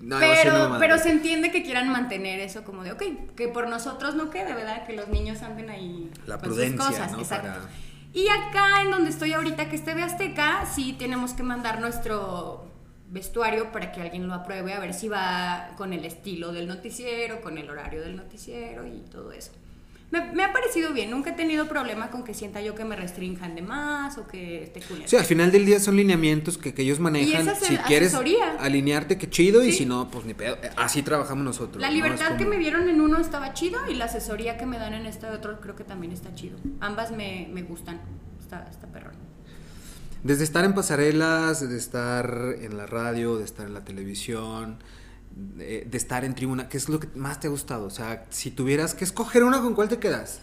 No, 0.03 0.19
Pero, 0.19 0.69
no, 0.69 0.79
pero 0.79 0.97
se 0.97 1.09
entiende 1.11 1.49
que 1.51 1.63
quieran 1.63 1.89
mantener 1.89 2.39
eso 2.41 2.63
como 2.65 2.83
de, 2.83 2.91
ok, 2.91 3.03
que 3.37 3.47
por 3.47 3.69
nosotros 3.69 4.15
no 4.15 4.29
quede, 4.29 4.53
¿verdad? 4.53 4.85
Que 4.85 4.93
los 4.93 5.07
niños 5.07 5.41
anden 5.41 5.69
ahí 5.69 6.11
La 6.27 6.37
con 6.37 6.49
sus 6.49 6.55
prudencia, 6.57 6.85
cosas. 6.87 7.11
¿no? 7.13 7.19
Exacto. 7.19 7.47
Para- 7.47 7.69
Y 8.11 8.27
acá, 8.27 8.81
en 8.81 8.91
donde 8.91 9.09
estoy 9.09 9.31
ahorita, 9.33 9.69
que 9.69 9.75
es 9.77 9.85
TV 9.85 10.03
Azteca, 10.03 10.65
sí 10.65 10.93
tenemos 10.99 11.33
que 11.33 11.43
mandar 11.43 11.79
nuestro 11.79 12.67
vestuario 13.09 13.71
para 13.71 13.91
que 13.91 14.01
alguien 14.01 14.27
lo 14.27 14.33
apruebe, 14.33 14.73
a 14.73 14.79
ver 14.79 14.93
si 14.93 15.07
va 15.07 15.69
con 15.77 15.93
el 15.93 16.03
estilo 16.03 16.51
del 16.51 16.67
noticiero, 16.67 17.41
con 17.41 17.57
el 17.57 17.69
horario 17.69 18.01
del 18.01 18.15
noticiero 18.17 18.85
y 18.85 19.01
todo 19.09 19.31
eso. 19.31 19.51
Me, 20.13 20.31
me 20.31 20.43
ha 20.43 20.53
parecido 20.53 20.93
bien, 20.93 21.09
nunca 21.09 21.31
he 21.31 21.33
tenido 21.33 21.67
problema 21.67 22.11
con 22.11 22.23
que 22.23 22.35
sienta 22.35 22.61
yo 22.61 22.75
que 22.75 22.85
me 22.85 22.95
restrinjan 22.95 23.55
de 23.55 23.63
más 23.63 24.19
o 24.19 24.27
que 24.27 24.61
esté 24.63 24.79
culero. 24.81 25.07
Sí, 25.07 25.15
al 25.17 25.25
final 25.25 25.51
del 25.51 25.65
día 25.65 25.79
son 25.79 25.95
lineamientos 25.95 26.59
que, 26.59 26.71
que 26.75 26.83
ellos 26.83 26.99
manejan. 26.99 27.29
Y 27.29 27.33
es 27.33 27.47
ase- 27.47 27.65
si 27.65 27.77
quieres 27.77 28.09
asesoría. 28.09 28.57
alinearte, 28.59 29.17
qué 29.17 29.27
chido, 29.27 29.63
y 29.63 29.71
si 29.71 29.87
no, 29.87 30.11
pues 30.11 30.25
ni 30.25 30.35
pedo. 30.35 30.55
Así 30.77 31.01
trabajamos 31.01 31.43
nosotros. 31.43 31.81
La 31.81 31.87
¿no? 31.87 31.95
libertad 31.95 32.37
que 32.37 32.45
me 32.45 32.59
dieron 32.59 32.87
en 32.89 33.01
uno 33.01 33.17
estaba 33.17 33.53
chido 33.53 33.79
y 33.89 33.95
la 33.95 34.05
asesoría 34.05 34.55
que 34.55 34.67
me 34.67 34.77
dan 34.77 34.93
en 34.93 35.07
este 35.07 35.25
otro 35.25 35.59
creo 35.59 35.75
que 35.75 35.83
también 35.83 36.13
está 36.13 36.31
chido. 36.35 36.57
Ambas 36.79 37.11
me, 37.11 37.49
me 37.51 37.63
gustan. 37.63 37.99
Está, 38.39 38.67
está 38.69 38.85
perrón. 38.87 39.15
Desde 40.23 40.43
estar 40.43 40.63
en 40.63 40.73
pasarelas, 40.75 41.67
de 41.67 41.75
estar 41.75 42.55
en 42.61 42.77
la 42.77 42.85
radio, 42.85 43.37
de 43.37 43.45
estar 43.45 43.65
en 43.65 43.73
la 43.73 43.83
televisión, 43.83 44.77
de, 45.35 45.85
de 45.85 45.97
estar 45.97 46.23
en 46.25 46.35
tribuna, 46.35 46.69
¿qué 46.69 46.77
es 46.77 46.89
lo 46.89 46.99
que 46.99 47.07
más 47.15 47.39
te 47.39 47.47
ha 47.47 47.49
gustado? 47.49 47.85
O 47.85 47.89
sea, 47.89 48.25
si 48.29 48.51
tuvieras 48.51 48.93
que 48.93 49.03
escoger 49.03 49.43
una, 49.43 49.61
¿con 49.61 49.73
cuál 49.73 49.89
te 49.89 49.99
quedas? 49.99 50.41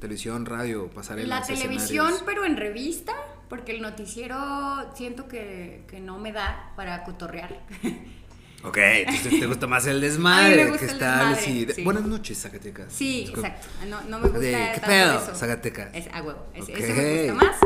Televisión, 0.00 0.46
radio, 0.46 0.90
pasarelas. 0.90 1.40
La 1.40 1.46
televisión, 1.46 2.06
escenarios. 2.06 2.22
pero 2.26 2.44
en 2.44 2.56
revista, 2.56 3.14
porque 3.48 3.72
el 3.72 3.82
noticiero 3.82 4.92
siento 4.94 5.28
que, 5.28 5.84
que 5.88 6.00
no 6.00 6.18
me 6.18 6.32
da 6.32 6.72
para 6.76 7.04
cotorrear. 7.04 7.64
Ok, 8.64 8.78
entonces 8.78 9.40
te 9.40 9.46
gusta 9.46 9.66
más 9.66 9.86
el 9.86 9.98
A 9.98 10.00
desmadre. 10.00 10.56
mí 10.56 10.62
me 10.64 10.70
gusta 10.70 10.78
que 10.78 10.84
el 10.86 10.90
estar 10.96 11.36
desmadre, 11.36 11.74
sí. 11.74 11.82
Buenas 11.84 12.04
noches, 12.04 12.40
Zacatecas. 12.40 12.92
Sí, 12.92 13.26
exacto. 13.28 13.66
No, 13.88 14.00
no 14.02 14.18
me 14.18 14.24
gusta 14.28 14.38
De, 14.38 14.50
¿qué 14.52 14.80
tanto 14.80 14.86
pedo? 14.86 15.22
eso. 15.22 15.34
Zacatecas. 15.34 15.88
Es 15.94 16.08
a 16.14 16.22
huevo. 16.22 16.46
Es-. 16.54 16.68
Eso 16.70 16.94
me 16.94 17.16
gusta 17.32 17.34
más. 17.34 17.56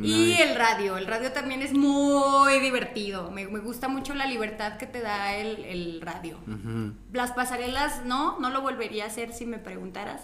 Y 0.00 0.32
el 0.40 0.54
radio. 0.54 0.96
El 0.96 1.06
radio 1.06 1.32
también 1.32 1.60
es 1.62 1.72
muy 1.74 2.60
divertido. 2.60 3.30
Me, 3.32 3.46
me 3.48 3.58
gusta 3.58 3.88
mucho 3.88 4.14
la 4.14 4.26
libertad 4.26 4.76
que 4.76 4.86
te 4.86 5.00
da 5.00 5.34
el, 5.36 5.64
el 5.64 6.00
radio. 6.00 6.38
Las 7.12 7.32
pasarelas 7.32 8.04
no, 8.04 8.38
no 8.38 8.50
lo 8.50 8.62
volvería 8.62 9.04
a 9.04 9.06
hacer 9.08 9.32
si 9.32 9.46
me 9.46 9.58
preguntaras. 9.58 10.22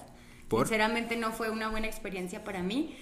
¿Por? 0.49 0.67
Sinceramente 0.67 1.17
no 1.17 1.33
fue 1.33 1.51
una 1.51 1.69
buena 1.69 1.87
experiencia 1.89 2.45
para 2.45 2.63
mí. 2.63 2.97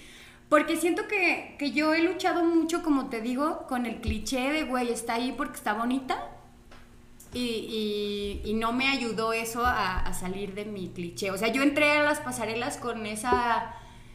Porque 0.49 0.77
siento 0.77 1.07
que, 1.07 1.55
que 1.59 1.71
yo 1.71 1.93
he 1.93 2.01
luchado 2.01 2.43
mucho, 2.43 2.81
como 2.81 3.09
te 3.09 3.21
digo, 3.21 3.67
con 3.67 3.85
el 3.85 4.01
cliché 4.01 4.51
de, 4.51 4.63
güey, 4.63 4.91
está 4.91 5.13
ahí 5.13 5.31
porque 5.37 5.57
está 5.57 5.73
bonita. 5.73 6.27
Y, 7.33 8.41
y- 8.43 8.49
y 8.49 8.53
no 8.55 8.73
me 8.73 8.87
ayudó 8.89 9.33
eso 9.33 9.63
a, 9.65 9.99
a 9.99 10.13
salir 10.13 10.53
de 10.55 10.65
mi 10.65 10.89
cliché. 10.89 11.29
O 11.31 11.37
sea, 11.37 11.49
yo 11.49 11.61
entré 11.61 11.91
a 11.91 12.03
las 12.03 12.19
pasarelas 12.19 12.77
con 12.77 13.05
esa 13.05 13.73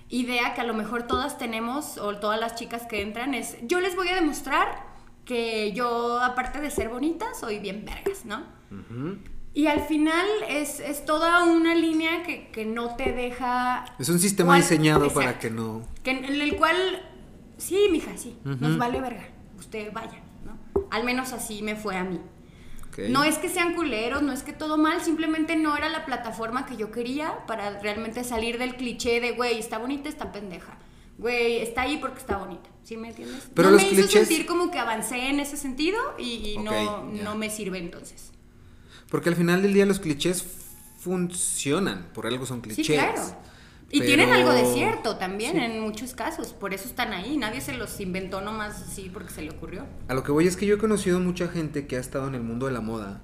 idea 0.09 0.55
que 0.55 0.61
a 0.61 0.65
lo 0.65 0.75
mejor 0.75 1.05
todas 1.05 1.39
tenemos, 1.39 1.97
o 1.99 2.17
todas 2.19 2.39
las 2.41 2.55
chicas 2.57 2.83
que 2.89 3.03
entran, 3.03 3.35
es, 3.35 3.57
yo 3.63 3.81
les 3.81 3.95
voy 3.97 4.09
a 4.09 4.15
demostrar 4.17 4.83
que 5.25 5.73
yo, 5.73 6.21
aparte 6.21 6.61
de 6.61 6.71
ser 6.71 6.89
bonita, 6.89 7.27
soy 7.39 7.59
bien 7.59 7.85
vergas, 7.85 8.25
¿no? 8.25 8.43
Y 9.55 9.69
al 9.69 9.81
final 9.81 10.27
es, 10.49 10.81
es 10.81 11.05
toda 11.05 11.45
una 11.45 11.75
línea 11.77 12.25
que, 12.25 12.49
que 12.51 12.65
no 12.65 12.97
te 12.97 13.13
deja... 13.13 13.85
Es 14.01 14.09
un 14.09 14.19
sistema 14.19 14.57
diseñado 14.57 15.09
para 15.15 15.39
que 15.39 15.51
no. 15.51 15.83
Que 16.03 16.11
en, 16.11 16.25
el 16.25 16.57
cual, 16.57 16.77
sí, 17.57 17.87
mija, 17.93 18.17
sí, 18.17 18.37
nos 18.45 18.77
vale 18.77 19.01
verga, 19.01 19.29
usted 19.59 19.93
vaya, 19.93 20.21
¿no? 20.45 20.59
Al 20.91 21.05
menos 21.05 21.33
así 21.33 21.63
me 21.63 21.77
fue 21.77 21.97
a 21.97 22.03
mí. 22.05 22.21
No 23.09 23.25
es 23.25 23.39
que 23.39 23.49
sean 23.49 23.75
culeros, 23.75 24.23
no 24.23 24.33
es 24.33 24.43
que 24.43 24.53
todo 24.53 24.77
mal, 24.79 25.03
simplemente 25.03 25.57
no 25.57 25.77
era 25.77 25.89
la 25.89 26.05
plataforma 26.07 26.65
que 26.67 26.77
yo 26.77 26.91
quería 26.91 27.45
para 27.47 27.81
realmente 27.81 28.25
salir 28.25 28.59
del 28.59 28.77
cliché 28.77 29.21
de, 29.21 29.33
güey, 29.33 29.59
está 29.59 29.79
bonita, 29.79 30.09
está 30.09 30.33
pendeja. 30.33 30.77
Güey, 31.19 31.59
está 31.59 31.83
ahí 31.83 31.99
porque 31.99 32.19
está 32.19 32.37
bonita, 32.39 32.69
¿sí 32.83 32.97
me 32.97 33.09
entiendes? 33.09 33.49
Pero 33.55 33.69
no 33.71 33.75
los 33.77 33.83
me 33.85 33.89
hizo 33.93 34.03
clichés- 34.03 34.27
sentir 34.27 34.47
como 34.47 34.71
que 34.71 34.79
avancé 34.79 35.29
en 35.29 35.39
ese 35.41 35.57
sentido 35.57 35.99
y, 36.19 36.55
y 36.55 36.59
no, 36.59 37.05
no 37.05 37.35
me 37.37 37.51
sirve 37.51 37.79
entonces. 37.79 38.33
Porque 39.11 39.29
al 39.29 39.37
final 39.37 39.63
del 39.63 39.75
día 39.75 39.87
los 39.87 40.01
clichés 40.01 40.45
funcionan, 40.99 42.09
por 42.15 42.27
algo 42.27 42.47
son 42.47 42.61
clichés. 42.61 42.87
Sí, 42.87 42.93
claro. 42.95 43.23
Y 43.95 44.01
Pero- 44.01 44.09
tienen 44.09 44.31
algo 44.31 44.53
de 44.53 44.65
cierto 44.75 45.19
también 45.19 45.57
en 45.57 45.81
muchos 45.81 46.15
casos, 46.15 46.49
por 46.49 46.75
eso 46.75 46.89
están 46.89 47.13
ahí, 47.13 47.37
nadie 47.37 47.61
se 47.61 47.75
los 47.75 48.01
inventó 48.01 48.41
nomás 48.41 48.83
así 48.83 49.09
porque 49.09 49.31
se 49.33 49.43
le 49.43 49.51
ocurrió. 49.51 49.87
A 50.09 50.15
lo 50.15 50.25
que 50.25 50.33
voy 50.33 50.49
es 50.49 50.57
que 50.57 50.67
yo 50.67 50.75
he 50.75 50.79
conocido 50.79 51.21
mucha 51.21 51.47
gente 51.47 51.87
que 51.87 51.97
ha 51.97 52.01
estado 52.01 52.27
en 52.27 52.35
el 52.35 52.43
mundo 52.43 52.67
de 52.67 52.73
la 52.73 52.81
moda, 52.81 53.23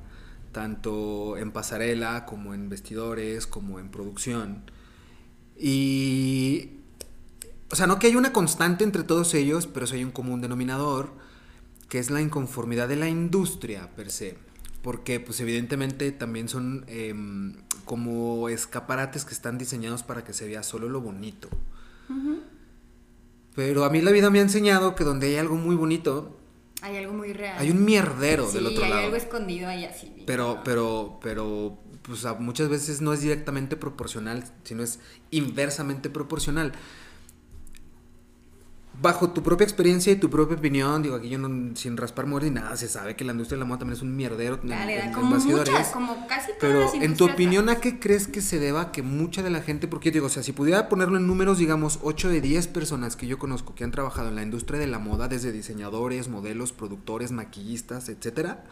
tanto 0.53 1.37
en 1.39 1.51
pasarela 1.51 2.25
como 2.25 2.55
en 2.55 2.69
vestidores, 2.69 3.49
como 3.49 3.81
en 3.81 3.91
producción. 3.91 4.71
Y... 5.59 6.71
O 7.73 7.75
sea, 7.75 7.89
no 7.89 7.99
que 7.99 8.07
haya 8.07 8.19
una 8.19 8.33
constante 8.33 8.85
entre 8.85 9.03
todos 9.03 9.35
ellos, 9.35 9.67
pero 9.67 9.89
sí 9.89 9.97
hay 9.97 10.05
un 10.05 10.13
común 10.13 10.41
denominador, 10.41 11.11
que 11.89 11.99
es 11.99 12.11
la 12.11 12.21
inconformidad 12.21 12.87
de 12.87 12.95
la 12.95 13.09
industria 13.09 13.91
per 13.97 14.13
se. 14.13 14.39
Porque, 14.83 15.21
pues 15.21 15.39
evidentemente 15.41 16.11
también 16.13 16.49
son 16.49 16.85
em, 16.89 17.55
como 17.85 18.49
escaparates 18.49 19.25
que 19.25 19.35
están 19.35 19.59
diseñados 19.59 20.03
para 20.03 20.25
que 20.25 20.33
se 20.33 20.47
vea 20.47 20.63
solo 20.63 20.89
lo 20.89 21.01
bonito. 21.01 21.49
Pero 23.55 23.85
a 23.85 23.91
mí 23.91 24.01
la 24.01 24.11
vida 24.11 24.31
me 24.31 24.39
ha 24.39 24.43
enseñado 24.43 24.95
que 24.95 25.05
donde 25.05 25.27
hay 25.29 25.37
algo 25.37 25.57
muy 25.57 25.77
bonito, 25.77 26.39
Hay 26.83 26.97
algo 26.97 27.13
muy 27.13 27.33
real. 27.33 27.57
hay 27.59 27.71
un 27.71 27.85
mierdero 27.85 28.47
sí, 28.49 28.55
del 28.55 28.67
otro 28.69 28.85
hay 28.85 28.91
lado. 28.91 29.03
algo 29.05 29.17
escondido 29.17 29.69
ahí 29.69 29.85
así. 29.85 30.13
Pero, 30.27 30.55
¿no? 30.57 30.65
pero, 30.65 31.19
pero, 31.23 31.79
pues 32.03 32.25
muchas 32.39 32.69
veces 32.69 33.01
no 33.01 33.13
es 33.13 33.21
directamente 33.21 33.77
proporcional, 33.77 34.45
sino 34.65 34.83
es 34.83 34.99
inversamente 35.31 36.09
proporcional. 36.11 36.73
Bajo 39.03 39.31
tu 39.31 39.43
propia 39.43 39.65
experiencia 39.65 40.13
y 40.13 40.17
tu 40.17 40.29
propia 40.29 40.59
opinión, 40.59 41.03
digo, 41.03 41.15
aquí 41.17 41.31
yo 41.31 41.39
no, 41.39 41.75
sin 41.75 41.97
raspar 41.97 42.27
muerte 42.27 42.51
ni 42.51 42.57
nada, 42.57 42.77
se 42.77 42.87
sabe 42.87 43.17
que 43.17 43.25
la 43.25 43.33
industria 43.33 43.57
de 43.57 43.61
la 43.61 43.65
moda 43.65 43.79
también 43.79 43.97
es 43.97 44.03
un 44.03 44.15
mierdero. 44.15 44.61
Dale, 44.63 45.01
en- 45.07 45.13
como 45.13 45.37
muchas, 45.37 45.89
como 45.89 46.27
casi 46.27 46.49
todas 46.49 46.59
Pero 46.61 46.81
las 46.81 46.95
en 46.95 47.17
tu 47.17 47.25
opinión, 47.25 47.71
¿a 47.71 47.77
qué 47.77 47.99
crees 47.99 48.29
que 48.29 48.43
se 48.43 48.59
deba 48.59 48.93
que 48.93 49.03
mucha 49.03 49.43
de 49.43 49.49
la 49.49 49.63
gente, 49.63 49.89
porque 49.89 50.11
yo 50.11 50.15
digo, 50.15 50.27
o 50.27 50.29
sea, 50.29 50.43
si 50.43 50.53
pudiera 50.53 50.91
ponerlo 50.91 51.17
en 51.17 51.27
números, 51.27 51.57
digamos, 51.57 51.99
8 52.03 52.29
de 52.29 52.43
10 52.43 52.67
personas 52.69 53.17
que 53.17 53.27
yo 53.27 53.39
conozco 53.39 53.75
que 53.75 53.85
han 53.85 53.91
trabajado 53.91 54.29
en 54.29 54.35
la 54.37 54.43
industria 54.43 54.79
de 54.79 54.87
la 54.87 54.99
moda, 54.99 55.29
desde 55.29 55.51
diseñadores, 55.51 56.29
modelos, 56.29 56.73
productores, 56.73 57.33
maquillistas, 57.33 58.11
etcétera, 58.11 58.65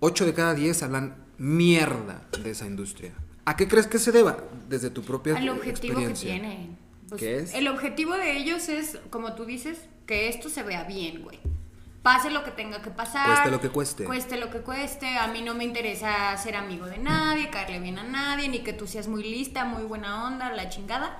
8 0.00 0.24
de 0.24 0.32
cada 0.34 0.54
10 0.54 0.82
hablan 0.82 1.16
mierda 1.38 2.26
de 2.42 2.50
esa 2.50 2.66
industria. 2.66 3.12
¿A 3.44 3.56
qué 3.56 3.68
crees 3.68 3.86
que 3.86 3.98
se 3.98 4.10
deba? 4.12 4.38
Desde 4.70 4.88
tu 4.88 5.02
propia 5.02 5.36
Al 5.36 5.48
objetivo 5.50 5.98
que 5.98 6.04
experiencia. 6.06 6.30
tienen. 6.30 6.76
Pues, 7.12 7.20
¿Qué 7.20 7.36
es? 7.40 7.52
El 7.52 7.68
objetivo 7.68 8.14
de 8.14 8.38
ellos 8.38 8.70
es, 8.70 8.98
como 9.10 9.34
tú 9.34 9.44
dices, 9.44 9.78
que 10.06 10.30
esto 10.30 10.48
se 10.48 10.62
vea 10.62 10.84
bien, 10.84 11.22
güey. 11.22 11.38
Pase 12.02 12.30
lo 12.30 12.42
que 12.42 12.52
tenga 12.52 12.80
que 12.80 12.88
pasar. 12.88 13.26
Cueste 13.26 13.50
lo 13.50 13.60
que 13.60 13.68
cueste. 13.68 14.04
Cueste 14.04 14.36
lo 14.38 14.48
que 14.48 14.60
cueste. 14.60 15.18
A 15.18 15.26
mí 15.26 15.42
no 15.42 15.52
me 15.54 15.64
interesa 15.64 16.34
ser 16.38 16.56
amigo 16.56 16.86
de 16.86 16.96
nadie, 16.96 17.50
caerle 17.50 17.80
bien 17.80 17.98
a 17.98 18.02
nadie, 18.02 18.48
ni 18.48 18.60
que 18.60 18.72
tú 18.72 18.86
seas 18.86 19.08
muy 19.08 19.22
lista, 19.22 19.66
muy 19.66 19.82
buena 19.82 20.26
onda, 20.26 20.50
la 20.52 20.70
chingada. 20.70 21.18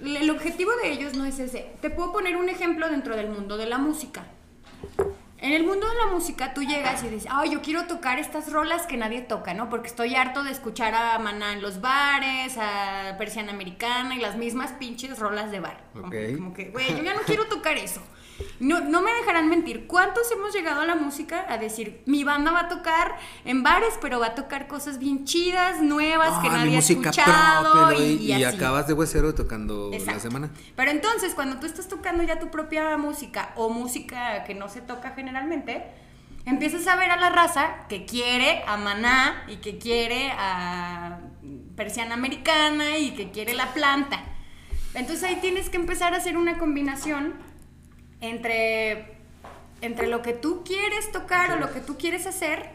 El 0.00 0.30
objetivo 0.30 0.70
de 0.80 0.92
ellos 0.92 1.14
no 1.14 1.24
es 1.24 1.40
ese. 1.40 1.72
Te 1.80 1.90
puedo 1.90 2.12
poner 2.12 2.36
un 2.36 2.48
ejemplo 2.48 2.88
dentro 2.88 3.16
del 3.16 3.28
mundo 3.28 3.56
de 3.56 3.66
la 3.66 3.78
música. 3.78 4.26
En 5.42 5.52
el 5.52 5.64
mundo 5.64 5.88
de 5.88 5.94
la 5.96 6.06
música 6.06 6.54
tú 6.54 6.62
llegas 6.62 7.02
y 7.02 7.08
dices, 7.08 7.28
ay, 7.30 7.50
yo 7.50 7.62
quiero 7.62 7.86
tocar 7.88 8.18
estas 8.20 8.50
rolas 8.52 8.86
que 8.86 8.96
nadie 8.96 9.22
toca, 9.22 9.54
¿no? 9.54 9.68
Porque 9.68 9.88
estoy 9.88 10.14
harto 10.14 10.44
de 10.44 10.52
escuchar 10.52 10.94
a 10.94 11.18
Maná 11.18 11.52
en 11.52 11.60
los 11.62 11.80
bares, 11.80 12.56
a 12.58 13.16
Persiana 13.18 13.52
Americana 13.52 14.14
y 14.14 14.20
las 14.20 14.36
mismas 14.36 14.70
pinches 14.72 15.18
rolas 15.18 15.50
de 15.50 15.58
bar. 15.58 15.82
Como- 15.92 16.06
Ok. 16.06 16.14
Como 16.36 16.54
que, 16.54 16.70
güey, 16.70 16.96
yo 16.96 17.02
ya 17.02 17.14
no 17.14 17.20
quiero 17.22 17.46
tocar 17.48 17.76
eso. 17.76 18.00
No, 18.60 18.80
no 18.80 19.02
me 19.02 19.12
dejarán 19.12 19.48
mentir. 19.48 19.86
¿Cuántos 19.86 20.30
hemos 20.32 20.52
llegado 20.54 20.80
a 20.82 20.86
la 20.86 20.94
música 20.94 21.44
a 21.48 21.58
decir, 21.58 22.02
mi 22.06 22.24
banda 22.24 22.50
va 22.52 22.60
a 22.60 22.68
tocar 22.68 23.16
en 23.44 23.62
bares, 23.62 23.94
pero 24.00 24.20
va 24.20 24.28
a 24.28 24.34
tocar 24.34 24.68
cosas 24.68 24.98
bien 24.98 25.24
chidas, 25.24 25.80
nuevas, 25.82 26.38
que 26.40 26.48
Ah, 26.48 26.58
nadie 26.58 26.76
ha 26.76 26.78
escuchado 26.78 27.88
pro, 27.88 27.92
y, 28.00 28.02
y, 28.02 28.32
y 28.32 28.32
y 28.32 28.44
así. 28.44 28.56
acabas 28.56 28.86
de 28.86 28.94
huesero 28.94 29.34
tocando 29.34 29.90
la 30.06 30.18
semana. 30.20 30.50
Pero 30.76 30.90
entonces, 30.90 31.34
cuando 31.34 31.56
tú 31.58 31.66
estás 31.66 31.88
tocando 31.88 32.22
ya 32.22 32.38
tu 32.38 32.50
propia 32.50 32.96
música 32.96 33.52
o 33.56 33.68
música 33.70 34.44
que 34.44 34.54
no 34.54 34.68
se 34.68 34.80
toca 34.80 35.12
generalmente, 35.16 35.84
empiezas 36.44 36.86
a 36.88 36.96
ver 36.96 37.10
a 37.10 37.16
la 37.16 37.30
raza 37.30 37.86
que 37.88 38.04
quiere 38.04 38.62
a 38.66 38.76
Maná 38.76 39.44
y 39.48 39.56
que 39.56 39.78
quiere 39.78 40.32
a 40.38 41.20
Persiana 41.76 42.14
Americana 42.14 42.98
y 42.98 43.12
que 43.12 43.30
quiere 43.30 43.54
la 43.54 43.72
planta. 43.74 44.20
Entonces 44.94 45.24
ahí 45.24 45.36
tienes 45.40 45.70
que 45.70 45.76
empezar 45.78 46.12
a 46.14 46.18
hacer 46.18 46.36
una 46.36 46.58
combinación 46.58 47.34
entre, 48.22 49.16
entre 49.82 50.06
lo 50.06 50.22
que 50.22 50.32
tú 50.32 50.62
quieres 50.64 51.12
tocar 51.12 51.52
o 51.52 51.56
lo 51.58 51.70
que 51.72 51.80
tú 51.80 51.98
quieres 51.98 52.26
hacer 52.26 52.70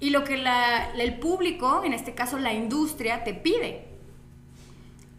y 0.00 0.10
lo 0.10 0.24
que 0.24 0.36
la- 0.36 0.90
el 0.94 1.18
público, 1.20 1.82
en 1.84 1.92
este 1.92 2.14
caso 2.14 2.38
la 2.38 2.52
industria, 2.52 3.22
te 3.22 3.34
pide. 3.34 3.84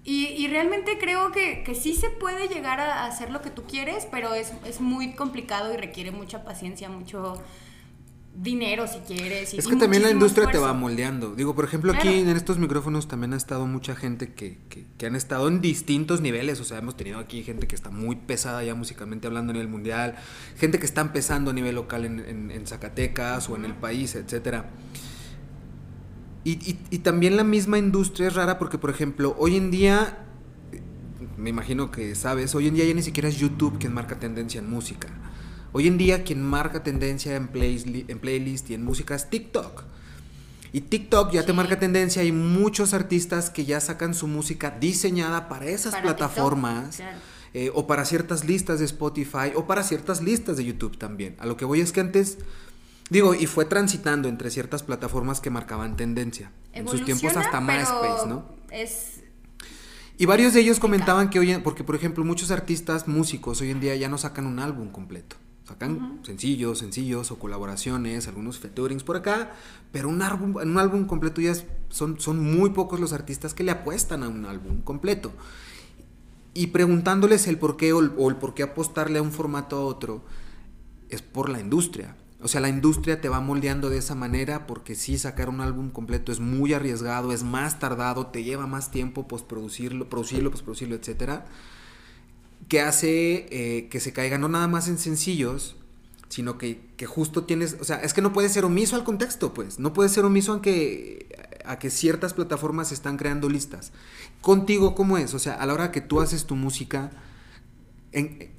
Y, 0.04 0.26
y 0.30 0.48
realmente 0.48 0.98
creo 0.98 1.32
que, 1.32 1.62
que 1.64 1.76
sí 1.76 1.94
se 1.94 2.10
puede 2.10 2.48
llegar 2.48 2.80
a 2.80 3.06
hacer 3.06 3.30
lo 3.30 3.42
que 3.42 3.52
tú 3.52 3.64
quieres, 3.68 4.08
pero 4.10 4.34
es, 4.34 4.52
es 4.66 4.82
muy 4.82 5.14
complicado 5.14 5.72
y 5.74 5.78
requiere 5.78 6.10
mucha 6.10 6.44
paciencia, 6.44 6.90
mucho 6.90 7.36
dinero 8.36 8.88
si 8.88 9.00
quieres. 9.00 9.54
y- 9.54 9.58
Es 9.58 9.66
y 9.66 9.70
que 9.70 9.76
también 9.76 10.04
la 10.04 10.10
industria 10.12 10.50
te 10.50 10.58
va 10.58 10.74
moldeando. 10.74 11.36
Digo, 11.36 11.54
por 11.54 11.66
ejemplo, 11.66 11.92
aquí 11.94 12.08
en 12.08 12.30
estos 12.30 12.58
micrófonos 12.60 13.08
también 13.08 13.34
ha 13.34 13.38
estado 13.38 13.68
mucha 13.68 13.96
gente 13.96 14.34
que, 14.34 14.58
que, 14.70 14.86
que 14.98 15.06
han 15.06 15.16
estado 15.16 15.48
en 15.48 15.62
distintos 15.62 16.22
niveles. 16.22 16.60
O 16.60 16.64
sea, 16.64 16.78
hemos 16.80 16.96
tenido 16.96 17.20
aquí 17.20 17.44
gente 17.44 17.68
que 17.68 17.76
está 17.76 17.90
muy 17.90 18.16
pesada 18.16 18.64
ya 18.64 18.74
musicalmente 18.74 19.28
hablando 19.28 19.52
a 19.52 19.54
nivel 19.54 19.68
mundial, 19.68 20.16
gente 20.58 20.80
que 20.80 20.86
está 20.86 21.02
empezando 21.02 21.52
a 21.52 21.54
nivel 21.54 21.76
local 21.76 22.06
en, 22.06 22.20
en- 22.20 22.52
en 22.52 22.68
Zacatecas 22.68 23.50
o 23.50 23.56
en 23.56 23.66
el 23.66 23.74
país, 23.76 24.16
etcétera. 24.16 24.70
Y, 26.44 26.52
y- 26.54 26.80
y 26.90 27.00
también 27.00 27.38
la 27.38 27.44
misma 27.44 27.78
industria 27.78 28.28
es 28.28 28.34
rara 28.34 28.58
porque, 28.58 28.78
por 28.78 28.90
ejemplo, 28.90 29.36
hoy 29.38 29.58
en 29.58 29.70
día, 29.70 30.26
me 31.38 31.50
imagino 31.52 31.92
que 31.92 32.16
sabes, 32.16 32.56
hoy 32.56 32.68
en 32.68 32.74
día 32.76 32.86
ya 32.86 32.94
ni 32.94 33.04
siquiera 33.04 33.30
es 33.30 33.38
YouTube 33.38 33.78
quien 33.78 33.94
marca 33.94 34.18
tendencia 34.20 34.60
en 34.60 34.70
música. 34.70 35.10
Hoy 35.74 35.88
en 35.88 35.98
día 35.98 36.24
quien 36.24 36.44
marca 36.44 36.84
tendencia 36.84 37.36
en, 37.36 37.48
playlist 37.48 38.70
y 38.70 38.74
en 38.74 38.84
música 38.84 39.16
es 39.16 39.30
TikTok. 39.30 39.84
Y 40.74 40.82
TikTok 40.82 41.32
ya 41.32 41.46
te 41.46 41.54
marca 41.54 41.80
tendencia. 41.80 42.22
Hay 42.22 42.32
muchos 42.32 42.94
artistas 42.94 43.50
que 43.50 43.66
ya 43.66 43.80
sacan 43.80 44.14
su 44.14 44.28
música 44.28 44.72
diseñada 44.80 45.48
para 45.50 45.66
esas 45.68 45.92
Para 45.94 46.04
plataformas. 46.04 46.92
TikTok, 46.98 47.06
claro. 47.08 47.20
eh, 47.54 47.72
o 47.74 47.88
para 47.88 48.06
ciertas 48.06 48.46
listas 48.46 48.80
de 48.80 48.86
Spotify. 48.86 49.52
O 49.56 49.66
para 49.68 49.84
ciertas 49.84 50.22
listas 50.22 50.58
de 50.58 50.66
YouTube 50.66 50.98
también. 50.98 51.36
A 51.40 51.46
lo 51.46 51.58
que 51.58 51.66
voy 51.66 51.82
es 51.82 51.92
que 51.92 52.00
antes... 52.02 52.38
Digo, 53.10 53.34
y 53.36 53.46
fue 53.46 53.66
transitando 53.66 54.30
entre 54.30 54.50
ciertas 54.50 54.84
plataformas 54.84 55.42
que 55.42 55.50
marcaban 55.50 55.98
tendencia. 55.98 56.52
En 56.72 56.88
sus 56.88 57.04
tiempos 57.04 57.36
hasta 57.36 57.60
MySpace, 57.60 58.26
¿no? 58.26 58.46
Es 58.72 59.20
Y 60.18 60.26
varios 60.26 60.54
de 60.54 60.62
ellos 60.62 60.80
comentaban 60.80 61.30
que 61.30 61.38
hoy, 61.40 61.52
en- 61.52 61.62
porque 61.64 61.84
por 61.84 61.96
ejemplo 61.96 62.24
muchos 62.24 62.52
artistas 62.52 63.10
músicos 63.10 63.60
hoy 63.60 63.72
en 63.72 63.82
día 63.82 63.98
ya 63.98 64.08
no 64.08 64.18
sacan 64.18 64.46
un 64.46 64.60
álbum 64.60 64.88
completo. 64.94 65.36
Sacan 65.72 66.20
sencillos, 66.24 66.80
sencillos 66.80 67.32
o 67.32 67.40
colaboraciones, 67.40 68.28
algunos 68.28 68.60
featurings 68.60 69.04
por 69.04 69.16
acá, 69.16 69.54
pero 69.94 70.10
un 70.10 70.22
álbum, 70.22 70.58
un 70.58 70.78
álbum 70.78 71.06
completo 71.06 71.40
ya 71.40 71.52
es- 71.52 71.66
son, 71.90 72.20
son 72.20 72.40
muy 72.44 72.72
pocos 72.72 73.00
los 73.00 73.14
artistas 73.14 73.54
que 73.54 73.64
le 73.64 73.72
apuestan 73.72 74.24
a 74.24 74.28
un 74.28 74.46
álbum 74.46 74.82
completo. 74.82 75.32
Y 76.54 76.68
preguntándoles 76.68 77.48
el 77.48 77.58
por 77.58 77.78
qué 77.78 77.94
o 77.94 78.02
el, 78.02 78.12
o 78.18 78.30
el 78.30 78.36
por 78.36 78.54
qué 78.54 78.64
apostarle 78.64 79.20
a 79.20 79.22
un 79.22 79.32
formato 79.32 79.78
a 79.78 79.86
otro, 79.86 80.22
es 81.10 81.22
por 81.22 81.48
la 81.48 81.62
industria. 81.62 82.18
O 82.42 82.50
sea, 82.50 82.60
la 82.60 82.68
industria 82.68 83.22
te 83.22 83.30
va 83.30 83.40
moldeando 83.40 83.90
de 83.90 83.98
esa 84.00 84.16
manera 84.16 84.68
porque 84.68 84.96
sí, 84.96 85.18
sacar 85.18 85.48
un 85.48 85.62
álbum 85.62 85.90
completo 85.90 86.34
es 86.34 86.42
muy 86.42 86.74
arriesgado, 86.74 87.32
es 87.32 87.44
más 87.44 87.80
tardado, 87.80 88.28
te 88.28 88.44
lleva 88.44 88.68
más 88.68 88.92
tiempo 88.92 89.26
postproducirlo, 89.26 90.10
producirlo, 90.10 90.52
postproducirlo, 90.52 90.96
etcétera. 90.96 91.46
Que 92.68 92.82
hace 92.82 93.48
eh, 93.52 93.88
que 93.90 94.00
se 94.00 94.14
caiga 94.14 94.38
no 94.38 94.48
nada 94.48 94.68
más 94.68 94.88
en 94.88 94.98
sencillos, 94.98 95.76
sino 96.30 96.58
que, 96.58 96.80
que 96.96 97.06
justo 97.06 97.44
tienes, 97.44 97.76
o 97.82 97.84
sea, 97.84 97.98
es 97.98 98.14
que 98.14 98.22
no 98.22 98.32
puedes 98.32 98.54
ser 98.54 98.64
omiso 98.64 98.96
al 98.96 99.04
contexto, 99.04 99.54
pues, 99.54 99.80
no 99.80 99.92
puedes 99.92 100.14
ser 100.14 100.24
omiso 100.24 100.54
a 100.54 100.62
que, 100.62 101.28
a 101.66 101.78
que 101.78 101.90
ciertas 101.90 102.34
plataformas 102.34 102.94
están 102.94 103.18
creando 103.18 103.50
listas. 103.50 103.92
Contigo, 104.40 104.96
¿cómo 104.96 105.18
es? 105.18 105.34
O 105.34 105.40
sea, 105.40 105.56
a 105.56 105.66
la 105.66 105.74
hora 105.74 105.92
que 105.92 106.00
tú 106.00 106.22
haces 106.22 106.46
tu 106.46 106.56
música, 106.56 107.12
en, 108.14 108.52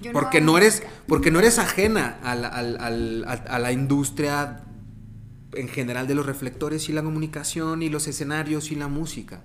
yo 0.00 0.12
porque 0.12 0.40
no 0.40 0.56
eres 0.56 0.76
música. 0.80 0.90
porque 1.06 1.30
no 1.30 1.38
eres 1.40 1.58
ajena 1.58 2.18
a 2.22 2.34
la, 2.34 2.48
al- 2.48 2.80
al- 2.80 3.24
a, 3.26 3.32
a 3.32 3.58
la 3.58 3.72
industria 3.72 4.64
en 5.52 5.68
general 5.68 6.06
de 6.06 6.14
los 6.14 6.24
reflectores 6.24 6.88
y 6.88 6.92
la 6.92 7.02
comunicación 7.02 7.82
y 7.82 7.90
los 7.90 8.06
escenarios 8.08 8.70
y 8.70 8.76
la 8.76 8.88
música 8.88 9.42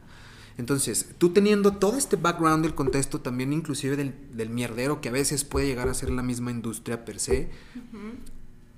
entonces 0.58 1.08
tú 1.18 1.30
teniendo 1.32 1.74
todo 1.74 1.98
este 1.98 2.16
background 2.16 2.64
del 2.64 2.76
contexto 2.76 3.20
también 3.22 3.52
inclusive 3.54 3.96
del, 3.98 4.14
del 4.34 4.50
mierdero 4.50 5.02
que 5.02 5.10
a 5.10 5.12
veces 5.12 5.44
puede 5.44 5.68
llegar 5.68 5.90
a 5.90 5.94
ser 5.94 6.10
la 6.12 6.24
misma 6.24 6.52
industria 6.52 7.04
per 7.06 7.20
se 7.20 7.50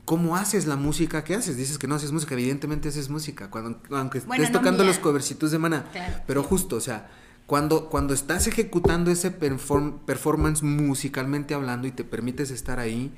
¿Cómo 0.05 0.37
haces 0.37 0.67
la 0.67 0.77
música 0.77 1.25
que 1.25 1.35
haces? 1.35 1.57
Dices 1.57 1.77
que 1.77 1.85
no 1.85 1.95
haces 1.95 2.13
música, 2.13 2.33
evidentemente 2.33 2.87
haces 2.87 3.09
música, 3.09 3.49
cuando, 3.51 3.81
aunque 3.91 4.21
Bueno, 4.21 4.41
estés 4.41 4.53
no 4.53 4.59
tocando 4.61 4.83
mía. 4.83 4.91
los 4.93 4.99
covercitos 4.99 5.51
de 5.51 5.57
maná. 5.59 5.83
Claro, 5.91 6.23
pero 6.25 6.43
justo, 6.43 6.77
o 6.77 6.79
sea, 6.79 7.09
cuando, 7.45 7.89
cuando 7.89 8.13
estás 8.13 8.47
ejecutando 8.47 9.11
ese 9.11 9.37
perform- 9.37 9.99
performance 10.05 10.63
musicalmente 10.63 11.53
hablando 11.53 11.89
y 11.89 11.91
te 11.91 12.05
permites 12.05 12.51
estar 12.51 12.79
ahí, 12.79 13.11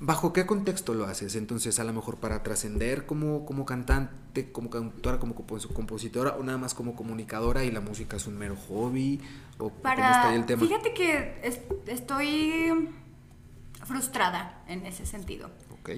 ¿bajo 0.00 0.32
qué 0.32 0.46
contexto 0.46 0.94
lo 0.94 1.04
haces? 1.06 1.36
Entonces, 1.36 1.78
a 1.80 1.84
lo 1.84 1.92
mejor 1.92 2.16
para 2.18 2.42
trascender 2.42 3.06
como, 3.06 3.44
como 3.46 3.64
cantante, 3.64 4.50
como 4.52 4.70
cantora, 4.70 5.18
como 5.18 5.34
compos- 5.34 5.66
compositora, 5.72 6.36
o 6.36 6.42
nada 6.42 6.58
más 6.58 6.74
como 6.74 6.94
comunicadora 6.94 7.64
y 7.64 7.70
la 7.70 7.80
música 7.80 8.16
es 8.16 8.26
un 8.26 8.36
mero 8.38 8.56
hobby, 8.68 9.20
o 9.58 9.68
cómo 9.70 9.76
está 9.76 9.82
Para, 9.82 10.28
ahí 10.30 10.36
el 10.36 10.46
tema. 10.46 10.62
fíjate 10.62 10.92
que 10.94 11.38
es- 11.42 11.60
estoy 11.86 12.90
frustrada 13.84 14.62
en 14.68 14.84
ese 14.86 15.06
sentido. 15.06 15.50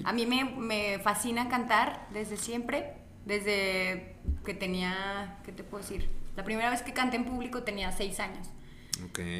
A 0.03 0.13
mí 0.13 0.25
me, 0.27 0.43
me 0.45 0.99
fascina 0.99 1.49
cantar 1.49 2.07
desde 2.13 2.37
siempre, 2.37 2.93
desde 3.25 4.15
que 4.45 4.53
tenía, 4.53 5.39
¿qué 5.43 5.51
te 5.51 5.63
puedo 5.63 5.81
decir? 5.81 6.07
La 6.35 6.43
primera 6.43 6.69
vez 6.69 6.83
que 6.83 6.93
canté 6.93 7.17
en 7.17 7.25
público 7.25 7.63
tenía 7.63 7.91
seis 7.91 8.19
años. 8.19 8.47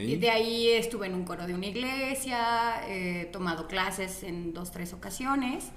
Y 0.06 0.16
de 0.18 0.30
ahí 0.30 0.70
estuve 0.70 1.08
en 1.08 1.16
un 1.16 1.26
coro 1.26 1.46
de 1.48 1.54
una 1.54 1.66
iglesia, 1.68 2.82
he 2.88 3.26
tomado 3.26 3.68
clases 3.68 4.24
en 4.24 4.54
dos, 4.54 4.72
tres 4.72 4.94
ocasiones, 4.94 5.72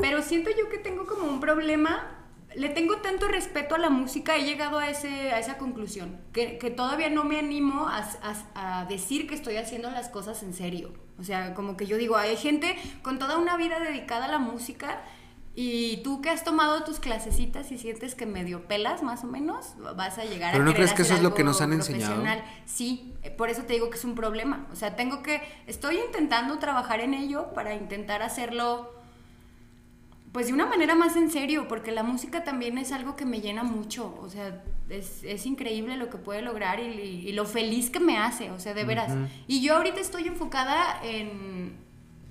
pero 0.00 0.22
siento 0.22 0.50
yo 0.50 0.68
que 0.68 0.78
tengo 0.78 1.06
como 1.06 1.24
un 1.24 1.40
problema, 1.40 2.16
le 2.56 2.68
tengo 2.68 2.96
tanto 2.96 3.28
respeto 3.28 3.74
a 3.76 3.78
la 3.78 3.90
música, 3.90 4.36
he 4.36 4.44
llegado 4.44 4.78
a, 4.78 4.90
ese, 4.90 5.30
a 5.32 5.38
esa 5.38 5.56
conclusión, 5.58 6.18
que, 6.32 6.58
que 6.58 6.70
todavía 6.70 7.08
no 7.08 7.24
me 7.24 7.38
animo 7.38 7.86
a- 7.88 8.04
a 8.54 8.84
decir 8.86 9.28
que 9.28 9.34
estoy 9.34 9.56
haciendo 9.56 9.90
las 9.90 10.08
cosas 10.08 10.42
en 10.42 10.52
serio. 10.54 10.92
O 11.18 11.22
sea, 11.22 11.54
como 11.54 11.76
que 11.76 11.86
yo 11.86 11.96
digo, 11.98 12.16
hay 12.16 12.36
gente 12.36 12.76
con 13.02 13.18
toda 13.18 13.38
una 13.38 13.56
vida 13.56 13.78
dedicada 13.78 14.24
a 14.24 14.28
la 14.28 14.38
música 14.38 15.02
y 15.54 15.98
tú 16.04 16.22
que 16.22 16.30
has 16.30 16.44
tomado 16.44 16.84
tus 16.84 17.00
clasecitas 17.00 17.72
y 17.72 17.78
sientes 17.78 18.14
que 18.14 18.24
medio 18.24 18.66
pelas 18.68 19.02
más 19.02 19.24
o 19.24 19.26
menos, 19.26 19.74
vas 19.96 20.16
a 20.18 20.24
llegar 20.24 20.52
Pero 20.52 20.62
a 20.62 20.66
¿no 20.66 20.74
crees 20.74 20.92
que 20.92 21.02
eso 21.02 21.14
es 21.14 21.22
lo 21.22 21.34
que 21.34 21.42
nos 21.44 21.60
han 21.60 21.72
enseñado? 21.72 22.14
profesional. 22.22 22.44
Sí, 22.66 23.14
eh, 23.22 23.30
por 23.30 23.50
eso 23.50 23.62
te 23.64 23.72
digo 23.74 23.90
que 23.90 23.98
es 23.98 24.04
un 24.04 24.14
problema. 24.14 24.66
O 24.72 24.76
sea, 24.76 24.94
tengo 24.96 25.22
que, 25.22 25.42
estoy 25.66 25.98
intentando 25.98 26.58
trabajar 26.58 27.00
en 27.00 27.14
ello 27.14 27.52
para 27.52 27.74
intentar 27.74 28.22
hacerlo, 28.22 28.92
pues 30.32 30.46
de 30.46 30.52
una 30.52 30.66
manera 30.66 30.94
más 30.94 31.16
en 31.16 31.30
serio, 31.30 31.66
porque 31.66 31.90
la 31.90 32.04
música 32.04 32.44
también 32.44 32.78
es 32.78 32.92
algo 32.92 33.16
que 33.16 33.24
me 33.26 33.40
llena 33.40 33.64
mucho. 33.64 34.16
O 34.22 34.28
sea, 34.30 34.62
es, 34.88 35.24
es 35.24 35.44
increíble 35.46 35.96
lo 35.96 36.08
que 36.10 36.18
puede 36.18 36.42
lograr 36.42 36.78
y, 36.78 36.84
y- 36.84 37.28
y 37.28 37.32
lo 37.32 37.44
feliz 37.44 37.90
que 37.90 37.98
me 37.98 38.16
hace, 38.18 38.52
o 38.52 38.60
sea, 38.60 38.72
de 38.72 38.84
veras. 38.84 39.12
Y 39.48 39.60
yo 39.62 39.76
ahorita 39.76 39.98
estoy 40.00 40.28
enfocada 40.28 41.00
en, 41.02 41.76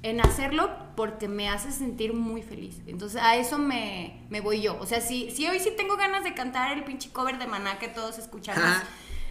en 0.01 0.21
hacerlo 0.21 0.69
porque 0.95 1.27
me 1.27 1.49
hace 1.49 1.71
sentir 1.71 2.13
muy 2.13 2.41
feliz. 2.41 2.81
Entonces 2.87 3.21
a 3.21 3.35
eso 3.35 3.57
me, 3.57 4.25
me 4.29 4.41
voy 4.41 4.61
yo. 4.61 4.77
O 4.79 4.85
sea, 4.85 5.01
si, 5.01 5.29
si 5.31 5.47
hoy 5.47 5.59
sí 5.59 5.71
tengo 5.75 5.97
ganas 5.97 6.23
de 6.23 6.33
cantar 6.33 6.71
el 6.77 6.83
pinche 6.83 7.09
cover 7.11 7.37
de 7.37 7.47
Maná 7.47 7.79
que 7.79 7.87
todos 7.89 8.17
escuchamos, 8.17 8.63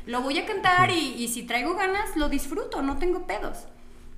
lo 0.06 0.20
voy 0.22 0.38
a 0.38 0.46
cantar 0.46 0.90
y, 0.90 1.14
y 1.22 1.28
si 1.28 1.42
traigo 1.44 1.74
ganas 1.74 2.16
lo 2.16 2.28
disfruto, 2.28 2.82
no 2.82 2.98
tengo 2.98 3.26
pedos. 3.26 3.66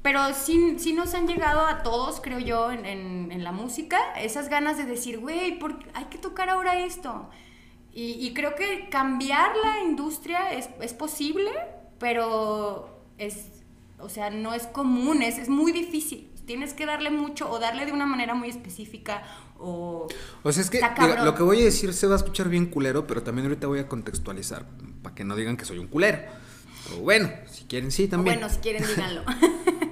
Pero 0.03 0.32
sí, 0.32 0.76
sí 0.78 0.92
nos 0.94 1.12
han 1.14 1.26
llegado 1.28 1.61
a 1.66 1.82
todos, 1.82 2.20
creo 2.22 2.38
yo, 2.38 2.70
en, 2.72 2.86
en- 2.86 3.30
en 3.32 3.44
la 3.44 3.53
música, 3.53 3.98
esas 4.18 4.48
ganas 4.48 4.78
de 4.78 4.84
decir, 4.86 5.18
güey, 5.18 5.59
¿por 5.59 5.78
qué 5.78 5.90
hay 5.92 6.05
que 6.07 6.16
tocar 6.18 6.48
ahora 6.48 6.80
esto. 6.84 7.28
Y, 7.92 8.12
y 8.12 8.32
creo 8.32 8.55
que 8.55 8.88
cambiar 8.88 9.53
la 9.62 9.80
industria 9.80 10.53
es, 10.53 10.70
es 10.80 10.94
posible, 10.94 11.51
pero 11.98 12.98
es, 13.18 13.48
o 13.98 14.09
sea, 14.09 14.30
no 14.30 14.55
es 14.55 14.66
común, 14.68 15.22
es, 15.22 15.36
es 15.38 15.48
muy 15.51 15.72
difícil. 15.72 16.30
Tienes 16.51 16.74
que 16.74 16.84
darle 16.84 17.11
mucho 17.11 17.48
o 17.48 17.61
darle 17.61 17.86
de 17.86 17.92
una 17.92 18.07
manera 18.07 18.34
muy 18.34 18.48
específica 18.48 19.22
o... 19.57 20.09
O 20.42 20.53
sea, 20.53 20.64
es 20.64 20.68
que 20.68 20.80
lo 21.22 21.36
que 21.36 21.44
voy 21.44 21.61
a 21.61 21.64
decir 21.66 21.94
se 21.94 22.09
va 22.09 22.14
a 22.14 22.16
escuchar 22.16 22.48
bien 22.48 22.66
culero, 22.66 23.07
pero 23.07 23.22
también 23.22 23.46
ahorita 23.46 23.68
voy 23.68 23.78
a 23.78 23.86
contextualizar 23.86 24.66
para 25.01 25.14
que 25.14 25.22
no 25.22 25.36
digan 25.36 25.57
que 25.57 25.64
soy 25.64 25.78
un 25.78 25.86
culero. 25.86 26.18
O 26.92 27.03
bueno, 27.03 27.30
si 27.48 27.66
quieren 27.66 27.92
sí 27.92 28.07
o 28.07 28.09
también. 28.09 28.40
bueno, 28.40 28.53
si 28.53 28.59
quieren 28.59 28.84
díganlo. 28.84 29.22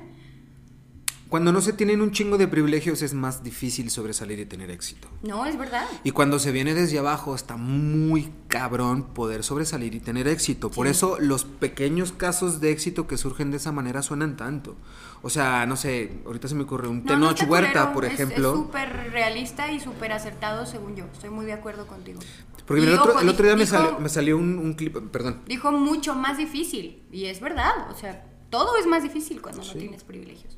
Cuando 1.28 1.52
no 1.52 1.60
se 1.60 1.72
tienen 1.74 2.00
un 2.00 2.10
chingo 2.10 2.38
de 2.38 2.48
privilegios 2.48 3.02
es 3.02 3.12
más 3.12 3.42
difícil 3.42 3.90
sobresalir 3.90 4.38
y 4.38 4.46
tener 4.46 4.70
éxito. 4.70 5.08
No, 5.22 5.44
es 5.44 5.58
verdad. 5.58 5.86
Y 6.02 6.12
cuando 6.12 6.38
se 6.38 6.52
viene 6.52 6.72
desde 6.74 6.98
abajo 6.98 7.34
está 7.34 7.56
muy 7.56 8.32
cabrón 8.48 9.02
poder 9.14 9.44
sobresalir 9.44 9.94
y 9.94 10.00
tener 10.00 10.26
éxito. 10.26 10.70
Por 10.70 10.86
eso 10.86 11.18
los 11.20 11.44
pequeños 11.44 12.12
casos 12.12 12.60
de 12.60 12.70
éxito 12.72 13.06
que 13.06 13.18
surgen 13.18 13.50
de 13.50 13.58
esa 13.58 13.72
manera 13.72 14.00
suenan 14.02 14.36
tanto. 14.36 14.76
O 15.22 15.30
sea, 15.30 15.66
no 15.66 15.76
sé, 15.76 16.12
ahorita 16.24 16.48
se 16.48 16.54
me 16.54 16.62
ocurre 16.62 16.88
un 16.88 16.98
No, 16.98 17.02
no 17.04 17.08
Tenoch 17.08 17.32
está 17.40 17.46
Huerta, 17.46 17.70
culero, 17.72 17.92
por 17.92 18.04
es- 18.06 18.12
ejemplo. 18.12 18.50
Es 18.52 18.56
súper 18.58 19.10
realista 19.12 19.70
y 19.72 19.80
súper 19.80 20.12
acertado 20.12 20.64
según 20.64 20.96
yo. 20.96 21.04
Estoy 21.12 21.30
muy 21.30 21.44
de 21.44 21.52
acuerdo 21.52 21.86
contigo. 21.86 22.20
Porque 22.66 22.82
Y 22.82 22.86
el 22.86 22.94
otro, 22.98 23.12
ojo, 23.12 23.20
el 23.20 23.28
otro 23.28 23.46
día 23.46 23.56
me, 23.56 23.64
salió, 23.66 23.98
me 23.98 24.08
salió 24.08 24.36
un, 24.36 24.58
un 24.58 24.74
clip, 24.74 24.96
perdón. 25.10 25.40
Dijo 25.46 25.72
mucho 25.72 26.14
más 26.14 26.36
difícil. 26.38 27.02
Y 27.10 27.24
es 27.26 27.40
verdad. 27.40 27.90
O 27.90 27.94
sea, 27.98 28.24
todo 28.50 28.76
es 28.78 28.86
más 28.86 29.02
difícil 29.02 29.40
cuando 29.40 29.62
Sí. 29.62 29.70
no 29.74 29.80
tienes 29.80 30.04
privilegios. 30.04 30.57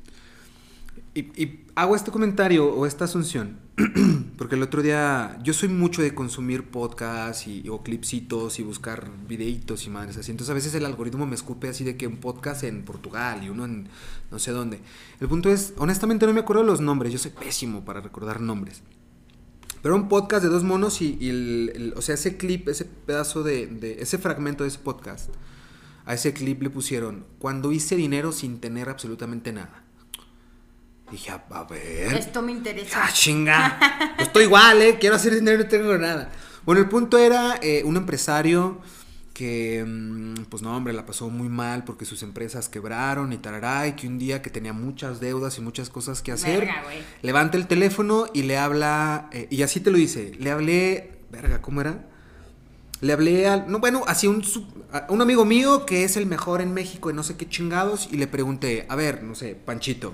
Y, 1.13 1.19
y 1.41 1.65
hago 1.75 1.95
este 1.95 2.09
comentario 2.09 2.73
o 2.73 2.85
esta 2.85 3.03
asunción, 3.03 3.59
porque 4.37 4.55
el 4.55 4.63
otro 4.63 4.81
día 4.81 5.37
yo 5.43 5.53
soy 5.53 5.67
mucho 5.67 6.01
de 6.01 6.15
consumir 6.15 6.69
podcasts 6.71 7.47
y, 7.47 7.67
o 7.67 7.83
clipsitos 7.83 8.59
y 8.59 8.63
buscar 8.63 9.11
videitos 9.27 9.85
y 9.85 9.89
madres 9.89 10.15
así. 10.15 10.31
Entonces 10.31 10.51
a 10.51 10.53
veces 10.53 10.73
el 10.73 10.85
algoritmo 10.85 11.25
me 11.27 11.35
escupe 11.35 11.67
así 11.67 11.83
de 11.83 11.97
que 11.97 12.07
un 12.07 12.17
podcast 12.17 12.63
en 12.63 12.83
Portugal 12.83 13.43
y 13.43 13.49
uno 13.49 13.65
en 13.65 13.89
no 14.31 14.39
sé 14.39 14.51
dónde. 14.51 14.79
El 15.19 15.27
punto 15.27 15.49
es, 15.49 15.73
honestamente 15.77 16.25
no 16.25 16.31
me 16.33 16.39
acuerdo 16.39 16.63
los 16.63 16.79
nombres, 16.79 17.11
yo 17.11 17.19
soy 17.19 17.31
pésimo 17.31 17.83
para 17.83 17.99
recordar 17.99 18.39
nombres. 18.39 18.81
Pero 19.81 19.95
un 19.95 20.07
podcast 20.07 20.43
de 20.43 20.49
dos 20.49 20.63
monos 20.63 21.01
y, 21.01 21.17
el- 21.27 21.93
o 21.97 22.01
sea, 22.01 22.15
ese 22.15 22.37
clip, 22.37 22.69
ese 22.69 22.85
pedazo 22.85 23.43
de, 23.43 23.67
de- 23.67 24.01
ese 24.01 24.17
fragmento 24.17 24.63
de 24.63 24.69
ese 24.69 24.79
podcast, 24.79 25.29
a 26.05 26.13
ese 26.13 26.31
clip 26.33 26.61
le 26.61 26.69
pusieron, 26.69 27.25
cuando 27.37 27.71
hice 27.73 27.97
dinero 27.97 28.31
sin 28.31 28.59
tener 28.61 28.87
absolutamente 28.89 29.51
nada. 29.51 29.80
Dije, 31.11 31.31
a, 31.31 31.43
a 31.51 31.63
ver. 31.65 32.13
Esto 32.13 32.41
me 32.41 32.53
interesa. 32.53 33.03
Ah, 33.03 33.09
chinga. 33.11 33.77
Pues 34.15 34.27
estoy 34.27 34.45
igual, 34.45 34.81
¿eh? 34.81 34.97
Quiero 34.99 35.15
hacer 35.15 35.35
dinero 35.35 35.59
y 35.59 35.63
no 35.63 35.69
tengo 35.69 35.97
nada. 35.97 36.31
Bueno, 36.65 36.79
el 36.81 36.87
punto 36.87 37.17
era 37.17 37.59
eh, 37.61 37.81
un 37.83 37.97
empresario 37.97 38.79
que, 39.33 39.83
mm, 39.85 40.43
pues 40.49 40.61
no, 40.61 40.75
hombre, 40.75 40.93
la 40.93 41.05
pasó 41.05 41.29
muy 41.29 41.49
mal 41.49 41.83
porque 41.83 42.05
sus 42.05 42.21
empresas 42.21 42.69
quebraron 42.69 43.33
y 43.33 43.37
tarará, 43.37 43.87
y 43.87 43.93
que 43.93 44.07
un 44.07 44.19
día 44.19 44.41
que 44.41 44.49
tenía 44.49 44.73
muchas 44.73 45.19
deudas 45.19 45.57
y 45.57 45.61
muchas 45.61 45.89
cosas 45.89 46.21
que 46.21 46.31
hacer, 46.31 46.59
Verga, 46.59 46.83
levanta 47.21 47.57
el 47.57 47.67
teléfono 47.67 48.25
y 48.33 48.43
le 48.43 48.57
habla, 48.57 49.29
eh, 49.31 49.47
y 49.49 49.63
así 49.63 49.79
te 49.79 49.89
lo 49.89 49.97
dice, 49.97 50.33
le 50.37 50.51
hablé, 50.51 51.19
verga, 51.31 51.61
¿cómo 51.61 51.81
era? 51.81 52.07
Le 52.99 53.13
hablé 53.13 53.47
al, 53.47 53.71
no, 53.71 53.79
bueno, 53.79 54.03
así 54.05 54.27
un, 54.27 54.43
a 54.91 55.07
un 55.09 55.21
amigo 55.21 55.43
mío 55.43 55.87
que 55.87 56.03
es 56.03 56.17
el 56.17 56.27
mejor 56.27 56.61
en 56.61 56.73
México 56.73 57.09
y 57.09 57.13
no 57.13 57.23
sé 57.23 57.35
qué 57.35 57.49
chingados, 57.49 58.09
y 58.11 58.17
le 58.17 58.27
pregunté, 58.27 58.85
a 58.89 58.95
ver, 58.95 59.23
no 59.23 59.33
sé, 59.33 59.55
Panchito, 59.55 60.13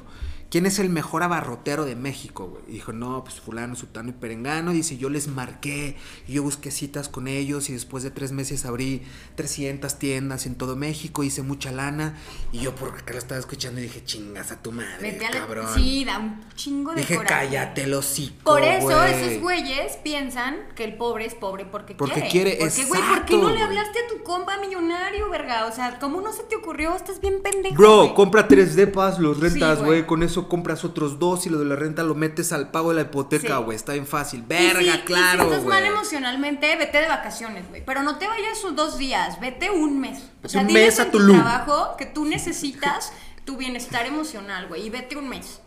¿quién 0.49 0.65
es 0.65 0.79
el 0.79 0.89
mejor 0.89 1.23
abarrotero 1.23 1.85
de 1.85 1.95
México, 1.95 2.47
güey? 2.47 2.63
Y 2.67 2.71
dijo, 2.73 2.93
no, 2.93 3.23
pues 3.23 3.39
fulano, 3.39 3.75
sutano 3.75 4.09
y 4.09 4.13
perengano, 4.13 4.71
dice, 4.71 4.97
yo 4.97 5.09
les 5.09 5.27
marqué, 5.27 5.95
y 6.27 6.33
yo 6.33 6.43
busqué 6.43 6.71
citas 6.71 7.09
con 7.09 7.27
ellos, 7.27 7.69
y 7.69 7.73
después 7.73 8.03
de 8.03 8.11
tres 8.11 8.31
meses 8.31 8.65
abrí 8.65 9.01
300 9.35 9.99
tiendas 9.99 10.45
en 10.45 10.55
todo 10.55 10.75
México, 10.75 11.23
hice 11.23 11.41
mucha 11.41 11.71
lana, 11.71 12.15
y 12.51 12.59
yo 12.59 12.73
por 12.75 12.89
acá 12.89 13.13
lo 13.13 13.19
estaba 13.19 13.39
escuchando 13.39 13.79
y 13.79 13.83
dije, 13.83 14.03
chingas 14.03 14.51
a 14.51 14.61
tu 14.61 14.71
madre, 14.71 14.87
Vete 15.01 15.25
a 15.25 15.31
la- 15.31 15.39
cabrón. 15.39 15.67
Sí, 15.75 16.05
da 16.05 16.17
un 16.19 16.39
chingo 16.55 16.93
de 16.93 17.01
dije, 17.01 17.15
coraje. 17.17 17.33
cállate 17.47 17.83
el 17.83 17.93
hocico, 17.93 18.35
Por 18.43 18.63
eso 18.63 18.85
güey". 18.87 19.13
esos 19.13 19.41
güeyes 19.41 19.97
piensan 20.03 20.55
que 20.75 20.83
el 20.85 20.95
pobre 20.95 21.25
es 21.25 21.35
pobre 21.35 21.65
porque, 21.65 21.93
Porque 21.95 22.21
quiere. 22.27 22.55
quiere, 22.55 22.57
Porque, 22.59 22.85
güey, 22.85 23.01
¿por 23.01 23.25
qué 23.25 23.37
no 23.37 23.49
le 23.49 23.61
hablaste 23.61 23.99
a 23.99 24.07
tu 24.15 24.23
compa 24.23 24.57
millonario, 24.59 25.29
verga? 25.29 25.65
O 25.65 25.71
sea, 25.75 25.99
¿cómo 25.99 26.21
no 26.21 26.31
se 26.33 26.43
te 26.43 26.55
ocurrió? 26.55 26.95
Estás 26.95 27.19
bien 27.21 27.41
pendejo. 27.43 27.75
Bro, 27.75 27.97
güey. 28.03 28.13
compra 28.13 28.47
tres 28.47 28.75
depas, 28.75 29.19
los 29.19 29.39
rentas, 29.39 29.79
Sí, 29.79 29.85
güey. 29.85 30.05
con 30.05 30.23
eso 30.23 30.36
compras 30.47 30.85
otros 30.85 31.19
dos 31.19 31.45
y 31.47 31.49
lo 31.49 31.57
de 31.59 31.65
la 31.65 31.75
renta 31.75 32.03
lo 32.03 32.13
metes 32.15 32.53
al 32.53 32.69
pago 32.71 32.89
de 32.89 32.95
la 32.95 33.01
hipoteca, 33.01 33.57
Sí. 33.57 33.63
güey. 33.63 33.75
Está 33.75 33.93
bien 33.93 34.05
fácil. 34.07 34.41
Y 34.41 34.43
Verga, 34.47 34.81
y 34.81 34.99
claro, 35.01 35.43
si 35.43 35.49
estás 35.49 35.65
mal 35.65 35.83
emocionalmente, 35.83 36.75
vete 36.75 36.99
de 37.01 37.07
vacaciones, 37.07 37.67
güey. 37.69 37.83
Pero 37.85 38.03
no 38.03 38.17
te 38.17 38.27
vayas 38.27 38.57
sus 38.59 38.75
dos 38.75 38.97
días, 38.97 39.39
vete 39.39 39.69
un 39.71 39.99
mes. 39.99 40.21
O 40.43 40.49
sea, 40.49 40.61
un 40.61 40.71
mes 40.71 40.99
a 40.99 41.03
en 41.03 41.11
tu 41.11 41.17
trabajo 41.33 41.95
que 41.97 42.05
tú 42.05 42.25
necesitas 42.25 43.11
tu 43.45 43.57
bienestar 43.57 44.05
emocional, 44.05 44.67
güey. 44.67 44.85
Y 44.85 44.89
vete 44.89 45.17
un 45.17 45.27
mes. 45.29 45.59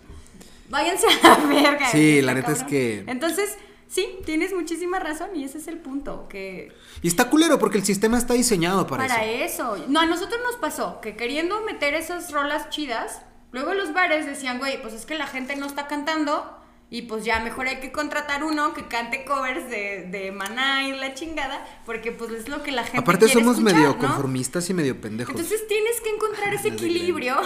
Váyanse 0.69 1.07
a 1.25 1.29
la 1.39 1.47
verga. 1.47 1.91
Sí, 1.91 2.23
la 2.23 2.35
neta 2.35 2.53
es 2.53 2.63
que- 2.63 3.05
Entonces, 3.09 3.57
sí, 3.89 4.07
tienes 4.25 4.55
muchísima 4.55 5.01
razón 5.01 5.31
y 5.35 5.45
ese 5.45 5.59
es 5.59 5.67
el 5.67 5.79
punto. 5.79 6.29
Que 6.29 6.73
Y 7.03 7.09
está 7.09 7.29
culero 7.29 7.59
porque 7.59 7.79
el 7.79 7.85
sistema 7.85 8.19
está 8.19 8.35
diseñado 8.35 8.87
para, 8.87 9.07
para 9.09 9.25
eso. 9.25 9.75
eso. 9.75 9.85
No, 9.89 9.99
a 10.01 10.07
nosotros 10.07 10.39
nos 10.45 10.57
pasó 10.57 11.01
que 11.01 11.17
queriendo 11.17 11.61
meter 11.63 11.95
esas 11.95 12.31
rolas 12.31 12.71
chidas, 12.71 13.23
luego 13.53 13.75
los 13.75 13.93
bares 13.93 14.27
decían, 14.27 14.59
güey, 14.59 14.81
pues 14.83 14.95
es 14.95 15.07
que 15.07 15.17
la 15.17 15.27
gente 15.27 15.57
no 15.57 15.67
está 15.67 15.87
cantando 15.87 16.57
y 16.93 17.03
pues 17.03 17.25
ya 17.25 17.39
mejor 17.39 17.69
hay 17.69 17.79
que 17.79 17.93
contratar 17.93 18.43
uno 18.43 18.75
que 18.75 18.89
cante 18.89 19.25
covers 19.25 19.71
de, 19.71 20.09
de 20.11 20.33
Maná 20.33 20.89
y 20.89 20.93
la 20.93 21.15
chingada, 21.15 21.65
porque 21.87 22.11
pues 22.11 22.33
es 22.33 22.49
lo 22.49 22.65
que 22.65 22.73
la 22.73 22.83
gente 22.83 22.99
Aparte 22.99 23.27
quiere 23.27 23.35
somos 23.41 23.59
escuchar, 23.59 23.77
medio 23.77 23.91
¿no? 23.91 23.99
conformistas 23.99 24.69
y 24.71 24.75
medio 24.75 25.01
pendejos. 25.01 25.31
Entonces 25.35 25.69
tienes 25.69 26.01
que 26.01 26.11
encontrar 26.11 26.53
ese 26.53 26.71
No 26.71 26.77
digan. 26.77 26.91
equilibrio. 26.91 27.37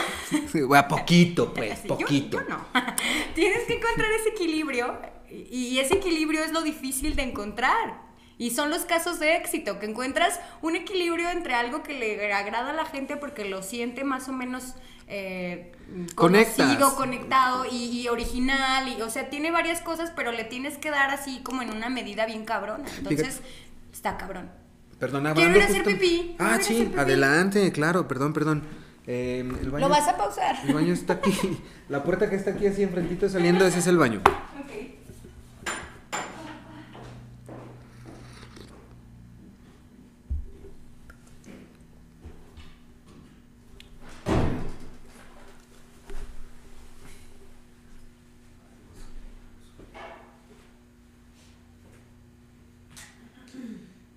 A 0.77 0.89
poquito, 0.89 1.53
pues, 1.55 1.73
Así, 1.73 1.89
yo- 1.89 1.97
poquito. 1.99 2.39
yo 2.41 2.49
no. 2.49 2.65
Tienes 3.35 3.65
que 3.65 3.75
encontrar 3.75 4.11
ese 4.13 4.31
equilibrio 4.31 4.97
y 5.31 5.79
ese 5.79 5.95
equilibrio 5.97 6.43
es 6.43 6.53
lo 6.53 6.63
difícil 6.63 7.15
de 7.17 7.23
encontrar. 7.25 8.03
Y 8.39 8.51
son 8.51 8.71
los 8.71 8.85
casos 8.85 9.21
de 9.21 9.37
éxito, 9.37 9.79
que 9.79 9.87
encuentras 9.87 10.41
un 10.63 10.75
equilibrio 10.75 11.29
entre 11.31 11.55
algo 11.55 11.83
que 11.83 11.93
le 11.95 12.33
agrada 12.33 12.71
a 12.71 12.75
la 12.75 12.85
gente 12.87 13.17
porque 13.17 13.45
lo 13.45 13.63
siente 13.63 14.05
más 14.05 14.29
o 14.29 14.33
menos 14.33 14.75
eh, 15.07 15.73
conocido, 16.15 16.95
conectado 16.97 17.65
y, 17.71 18.01
y 18.03 18.09
original. 18.09 18.89
Y, 18.89 19.03
o 19.03 19.11
sea, 19.11 19.31
tiene 19.31 19.51
varias 19.51 19.81
cosas, 19.81 20.13
pero 20.15 20.33
le 20.33 20.45
tienes 20.45 20.79
que 20.79 20.91
dar 20.91 21.11
así 21.11 21.41
como 21.43 21.63
en 21.63 21.71
una 21.71 21.89
medida 21.89 22.27
bien 22.27 22.45
cabrona. 22.45 22.85
Entonces, 22.99 23.41
está 23.93 24.17
cabrón. 24.17 24.51
Perdón, 24.99 25.33
Quiero 25.35 25.57
ir 25.57 25.63
a 25.63 25.67
hacer 25.67 25.85
pipí, 25.85 26.37
Ah, 26.39 26.59
sí, 26.61 26.85
pipí. 26.85 26.99
adelante, 26.99 27.71
claro, 27.73 28.07
perdón, 28.09 28.33
perdón. 28.33 28.63
Eh, 29.07 29.41
el 29.61 29.71
baño, 29.71 29.87
¿Lo 29.87 29.91
vas 29.91 30.09
a 30.09 30.17
pausar? 30.17 30.57
El 30.67 30.73
baño 30.73 30.95
está 30.95 31.15
aquí. 31.15 31.33
La 31.89 32.03
puerta 32.03 32.31
que 32.31 32.37
está 32.37 32.53
aquí 32.53 32.67
así 32.67 32.83
enfrentito 32.83 33.29
saliendo, 33.29 33.67
ese 33.67 33.81
es 33.81 33.87
el 33.87 33.99
baño. 33.99 34.23
Ok. 34.25 34.73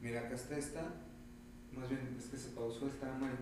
Mira, 0.02 0.22
acá 0.22 0.36
está 0.36 0.58
esta. 0.58 0.82
Más 1.74 1.90
bien, 1.90 2.18
es 2.78 2.94
que 2.94 3.00
se 3.00 3.02
pausó 3.02 3.08
esta 3.08 3.18
mal. 3.18 3.38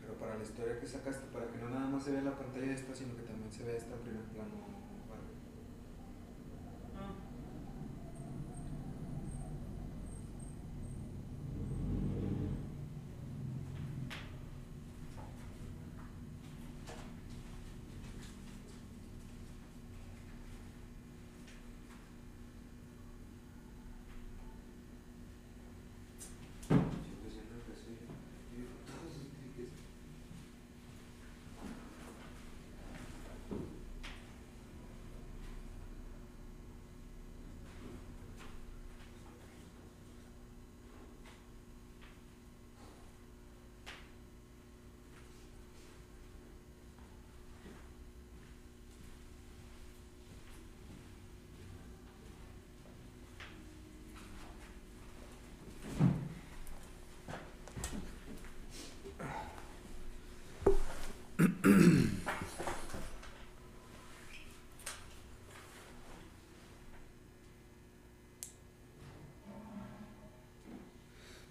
Pero 0.00 0.14
para 0.14 0.36
la 0.36 0.42
historia 0.42 0.80
que 0.80 0.86
sacaste, 0.86 1.26
para 1.32 1.46
que 1.46 1.58
no 1.58 1.70
nada 1.70 1.88
más 1.88 2.04
se 2.04 2.12
vea 2.12 2.22
la 2.22 2.36
pantalla 2.36 2.66
de 2.66 2.74
esta, 2.74 2.94
sino 2.94 3.16
que 3.16 3.22
también 3.22 3.50
se 3.50 3.64
vea 3.64 3.76
esta 3.76 3.94
en 3.94 4.00
primer 4.00 4.24
plano. 4.24 4.50
Vale. 5.08 5.28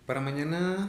Para 0.07 0.21
mañana. 0.21 0.87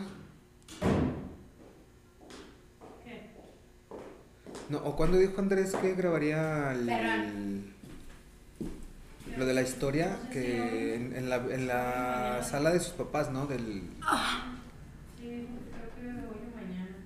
No, 4.71 4.79
¿o 4.79 4.95
cuándo 4.97 5.17
dijo 5.19 5.41
Andrés 5.41 5.75
que 5.75 5.95
grabaría 5.95 6.73
el, 6.73 7.73
lo 9.37 9.47
de 9.47 9.55
la 9.55 9.63
historia 9.63 10.19
que 10.31 10.95
en, 10.95 11.17
en 11.17 11.31
la, 11.31 11.37
en 11.37 11.67
la 11.67 12.43
sala 12.45 12.71
de 12.71 12.79
sus 12.79 12.93
papás, 12.93 13.31
¿no? 13.31 13.47
Del 13.47 13.83
Sí, 15.19 15.25
creo 15.25 15.95
que 15.97 16.07
hoy 16.29 16.39
o 16.53 16.57
mañana. 16.57 16.97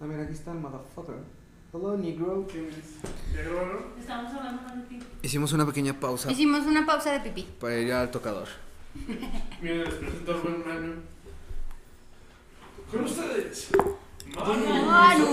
Ah, 0.00 0.06
mira, 0.06 0.22
aquí 0.22 0.32
está 0.32 0.52
el 0.52 0.58
motherfucker. 0.58 1.16
Hello, 1.74 1.96
negro. 1.98 2.46
Estamos 4.00 4.32
hablando 4.32 4.62
más 4.62 4.76
de 4.76 4.82
ti. 4.84 4.98
Hicimos 5.22 5.52
una 5.52 5.66
pequeña 5.66 6.00
pausa 6.00 6.32
Hicimos 6.32 6.64
una 6.66 6.84
pausa 6.86 7.12
de 7.12 7.20
pipí. 7.20 7.46
para 7.60 7.76
ir 7.78 7.92
al 7.92 8.10
tocador. 8.10 8.48
Miren, 9.60 9.84
les 9.84 9.94
presento 9.94 10.32
al 10.32 10.40
buen 10.40 10.66
Manu. 10.66 10.92
Con 12.90 13.04
ustedes. 13.04 13.68
Manu. 14.34 14.86
Manu. 14.86 15.26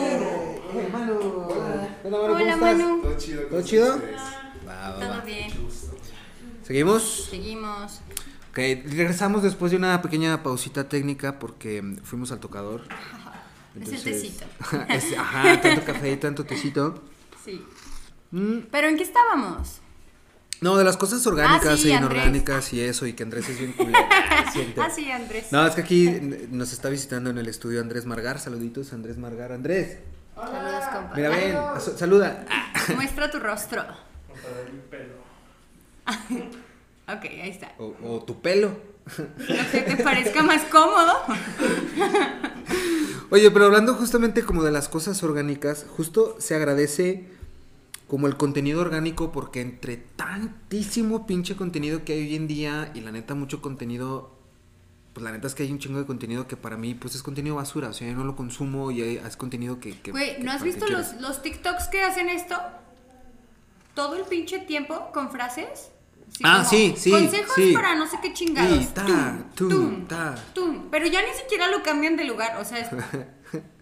Hola, 0.73 0.89
Manu, 0.91 1.19
¿cómo 2.03 2.17
Hola, 2.33 2.39
estás? 2.41 2.59
Manu. 2.59 3.01
Todo 3.01 3.17
chido. 3.17 3.41
¿Todo 3.43 3.61
chido? 3.61 4.01
Va, 4.67 4.89
va, 4.91 4.99
Todo 4.99 5.09
va. 5.09 5.19
bien. 5.21 5.51
¿Seguimos? 6.63 7.27
Seguimos. 7.29 8.01
Ok, 8.49 8.57
regresamos 8.57 9.43
después 9.43 9.71
de 9.71 9.77
una 9.77 10.01
pequeña 10.01 10.41
pausita 10.41 10.87
técnica 10.89 11.37
porque 11.39 11.83
fuimos 12.03 12.31
al 12.31 12.39
tocador. 12.39 12.81
Es 13.81 13.89
el 13.91 14.03
tecito. 14.03 14.45
Es- 14.89 15.17
ajá, 15.17 15.59
tanto 15.59 15.83
café 15.83 16.13
y 16.13 16.15
tanto 16.15 16.45
tecito. 16.45 17.03
Sí. 17.43 17.61
Mm, 18.31 18.59
¿Pero 18.71 18.87
en 18.87 18.95
qué 18.95 19.03
estábamos? 19.03 19.81
No, 20.61 20.77
de 20.77 20.83
las 20.83 20.97
cosas 20.97 21.25
orgánicas 21.27 21.65
Ah, 21.73 21.77
sí, 21.77 21.89
e 21.89 21.93
Andrés. 21.95 22.11
inorgánicas 22.17 22.73
y 22.73 22.81
eso, 22.81 23.05
y 23.05 23.13
que 23.13 23.23
Andrés 23.23 23.47
es 23.49 23.59
bien 23.59 23.73
culero. 23.73 23.99
Siente. 24.53 24.79
Ah, 24.81 24.89
sí, 24.89 25.11
Andrés. 25.11 25.47
No, 25.51 25.65
es 25.67 25.75
que 25.75 25.81
aquí 25.81 26.09
nos 26.51 26.71
está 26.73 26.89
visitando 26.89 27.29
en 27.29 27.37
el 27.37 27.47
estudio 27.47 27.81
Andrés 27.81 28.05
Margar. 28.05 28.39
Saluditos, 28.39 28.93
Andrés 28.93 29.17
Margar. 29.17 29.51
Andrés, 29.51 29.97
Saludos, 30.35 30.83
compa. 30.93 31.13
mira, 31.15 31.29
ven, 31.29 31.55
saluda. 31.97 32.45
Muestra 32.95 33.29
tu 33.31 33.39
rostro. 33.39 33.83
Mi 34.71 34.79
pelo. 34.89 35.13
Ok, 37.07 37.23
ahí 37.23 37.49
está. 37.51 37.71
O, 37.77 37.93
o 38.03 38.23
tu 38.23 38.41
pelo. 38.41 38.75
Lo 39.37 39.71
que 39.71 39.81
te 39.81 40.03
parezca 40.03 40.41
más 40.41 40.63
cómodo. 40.63 41.13
Oye, 43.29 43.51
pero 43.51 43.65
hablando 43.65 43.93
justamente 43.93 44.43
como 44.43 44.63
de 44.63 44.71
las 44.71 44.87
cosas 44.89 45.21
orgánicas, 45.21 45.85
justo 45.87 46.35
se 46.39 46.55
agradece 46.55 47.27
como 48.07 48.27
el 48.27 48.37
contenido 48.37 48.81
orgánico 48.81 49.31
porque 49.31 49.61
entre 49.61 49.97
tantísimo 49.97 51.25
pinche 51.25 51.55
contenido 51.55 52.03
que 52.05 52.13
hay 52.13 52.19
hoy 52.21 52.35
en 52.35 52.47
día 52.47 52.91
y 52.93 53.01
la 53.01 53.11
neta 53.11 53.33
mucho 53.35 53.61
contenido, 53.61 54.31
pues 55.13 55.23
la 55.23 55.31
neta 55.31 55.47
es 55.47 55.55
que 55.55 55.63
hay 55.63 55.71
un 55.71 55.79
chingo 55.79 55.97
de 55.99 56.05
contenido 56.05 56.47
que 56.47 56.55
para 56.57 56.77
mí 56.77 56.93
pues 56.93 57.15
es 57.15 57.23
contenido 57.23 57.55
basura, 57.55 57.89
o 57.89 57.93
sea, 57.93 58.07
yo 58.07 58.13
no 58.15 58.23
lo 58.23 58.35
consumo 58.35 58.91
y 58.91 59.01
hay- 59.01 59.17
es 59.17 59.35
contenido 59.37 59.79
que... 59.79 59.95
Güey, 60.11 60.43
¿no 60.43 60.51
has 60.51 60.61
visto 60.61 60.87
los, 60.87 61.13
los 61.21 61.41
TikToks 61.41 61.87
que 61.87 62.01
hacen 62.03 62.29
esto? 62.29 62.55
Todo 63.95 64.15
el 64.17 64.23
pinche 64.25 64.59
tiempo 64.59 65.09
con 65.13 65.31
frases. 65.31 65.89
Ah, 66.43 66.65
sí, 66.65 66.93
sí, 66.97 67.11
Consejos 67.11 67.53
sí. 67.55 67.71
para 67.73 67.95
no 67.95 68.07
sé 68.07 68.17
qué 68.21 68.33
chingados. 68.33 68.77
Sí, 68.83 68.89
ta, 68.93 69.05
Tum, 69.05 69.43
tum, 69.55 69.69
tum, 69.69 70.05
ta. 70.07 70.35
tum. 70.53 70.87
Pero 70.91 71.07
ya 71.07 71.21
ni 71.21 71.33
siquiera 71.39 71.69
lo 71.69 71.81
cambian 71.81 72.17
de 72.17 72.25
lugar. 72.25 72.57
O 72.59 72.65
sea, 72.65 72.79
es- 72.79 72.89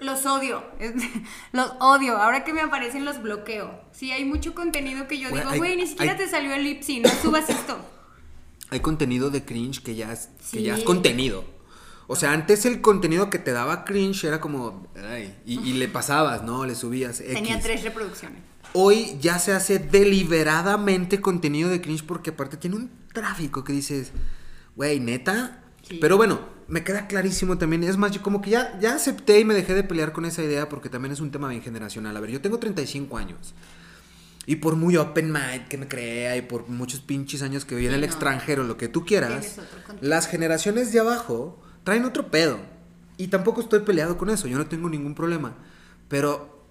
los 0.00 0.24
odio. 0.26 0.62
Los 1.52 1.72
odio. 1.80 2.16
Ahora 2.18 2.44
que 2.44 2.52
me 2.52 2.60
aparecen 2.60 3.04
los 3.04 3.20
bloqueo. 3.22 3.80
Sí, 3.92 4.12
hay 4.12 4.24
mucho 4.24 4.54
contenido 4.54 5.08
que 5.08 5.18
yo 5.18 5.28
digo, 5.30 5.50
güey, 5.56 5.76
ni 5.76 5.86
siquiera 5.86 6.12
hay- 6.12 6.18
te 6.18 6.28
salió 6.28 6.54
el 6.54 6.64
lip 6.64 6.82
sync, 6.82 7.04
no 7.04 7.10
subas 7.22 7.48
esto. 7.50 7.78
Hay 8.70 8.80
contenido 8.80 9.30
de 9.30 9.44
cringe 9.46 9.82
que 9.82 9.94
ya 9.94 10.12
es, 10.12 10.28
que 10.50 10.62
ya 10.62 10.76
es 10.76 10.84
contenido. 10.84 11.42
O 12.06 12.16
sea, 12.16 12.32
antes 12.32 12.66
el 12.66 12.82
contenido 12.82 13.30
que 13.30 13.38
te 13.38 13.52
daba 13.52 13.84
cringe 13.86 14.24
era 14.24 14.40
como... 14.40 14.86
ay, 15.10 15.34
y, 15.46 15.58
y 15.60 15.72
le 15.72 15.88
pasabas, 15.88 16.42
¿no? 16.42 16.66
Le 16.66 16.74
subías. 16.74 17.18
Tenía 17.18 17.58
tres 17.60 17.82
reproducciones. 17.82 18.42
Hoy 18.74 19.16
ya 19.20 19.38
se 19.38 19.52
hace 19.52 19.78
deliberadamente 19.78 21.20
contenido 21.20 21.70
de 21.70 21.80
cringe 21.80 22.04
porque 22.04 22.30
aparte 22.30 22.56
tiene 22.56 22.76
un 22.76 22.90
tráfico 23.12 23.64
que 23.64 23.72
dices, 23.72 24.12
güey, 24.76 25.00
neta. 25.00 25.62
Sí. 25.82 25.98
Pero 26.00 26.16
bueno, 26.18 26.40
me 26.68 26.84
queda 26.84 27.06
clarísimo 27.06 27.58
también. 27.58 27.82
Es 27.82 27.96
más, 27.96 28.12
yo 28.12 28.22
como 28.22 28.40
que 28.42 28.50
ya, 28.50 28.78
ya 28.78 28.94
acepté 28.94 29.40
y 29.40 29.44
me 29.44 29.54
dejé 29.54 29.74
de 29.74 29.82
pelear 29.82 30.12
con 30.12 30.26
esa 30.26 30.42
idea 30.42 30.68
porque 30.68 30.90
también 30.90 31.12
es 31.12 31.20
un 31.20 31.30
tema 31.30 31.48
bien 31.48 31.62
generacional. 31.62 32.16
A 32.16 32.20
ver, 32.20 32.30
yo 32.30 32.40
tengo 32.40 32.58
35 32.58 33.16
años. 33.16 33.54
Y 34.46 34.56
por 34.56 34.76
muy 34.76 34.96
open 34.96 35.32
mind 35.32 35.68
que 35.68 35.76
me 35.76 35.88
crea 35.88 36.36
y 36.36 36.42
por 36.42 36.68
muchos 36.68 37.00
pinches 37.00 37.42
años 37.42 37.64
que 37.64 37.74
viví 37.74 37.88
en 37.88 37.94
el 37.94 38.00
no. 38.00 38.06
extranjero, 38.06 38.64
lo 38.64 38.76
que 38.76 38.88
tú 38.88 39.04
quieras, 39.04 39.58
las 40.00 40.26
generaciones 40.26 40.92
de 40.92 41.00
abajo 41.00 41.58
traen 41.84 42.04
otro 42.04 42.30
pedo. 42.30 42.58
Y 43.18 43.28
tampoco 43.28 43.60
estoy 43.60 43.80
peleado 43.80 44.16
con 44.16 44.30
eso, 44.30 44.46
yo 44.46 44.56
no 44.56 44.66
tengo 44.66 44.88
ningún 44.88 45.14
problema. 45.14 45.54
Pero, 46.08 46.64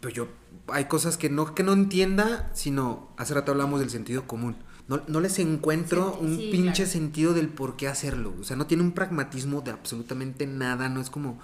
pero 0.00 0.12
yo, 0.12 0.28
hay 0.68 0.86
cosas 0.86 1.16
que 1.16 1.30
no, 1.30 1.54
que 1.54 1.62
no 1.62 1.72
entienda, 1.72 2.50
sino, 2.52 3.14
hace 3.16 3.32
rato 3.32 3.52
hablamos 3.52 3.80
del 3.80 3.88
sentido 3.88 4.26
común. 4.26 4.56
No, 4.88 5.02
no 5.08 5.20
les 5.20 5.38
encuentro 5.40 6.16
Sí, 6.20 6.24
un 6.26 6.36
sí, 6.36 6.48
pinche 6.52 6.84
claro. 6.84 6.90
sentido 6.90 7.34
del 7.34 7.48
por 7.48 7.76
qué 7.76 7.88
hacerlo. 7.88 8.34
O 8.40 8.44
sea, 8.44 8.56
no 8.56 8.66
tiene 8.66 8.82
un 8.84 8.92
pragmatismo 8.92 9.60
de 9.60 9.72
absolutamente 9.72 10.46
nada, 10.46 10.88
no 10.88 11.00
es 11.00 11.10
como, 11.10 11.40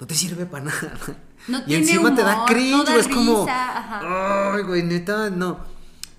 no 0.00 0.06
te 0.06 0.14
sirve 0.14 0.46
para 0.46 0.64
nada. 0.66 0.98
No 1.48 1.58
y 1.58 1.64
tiene 1.64 1.82
encima 1.82 2.14
te 2.14 2.22
da 2.22 2.44
cringe, 2.46 2.70
no 2.70 2.84
da 2.84 2.94
o 2.94 2.98
es 2.98 3.08
como, 3.08 3.40
risa, 3.46 4.54
ay, 4.54 4.62
güey, 4.62 4.82
neta, 4.84 5.28
no. 5.30 5.58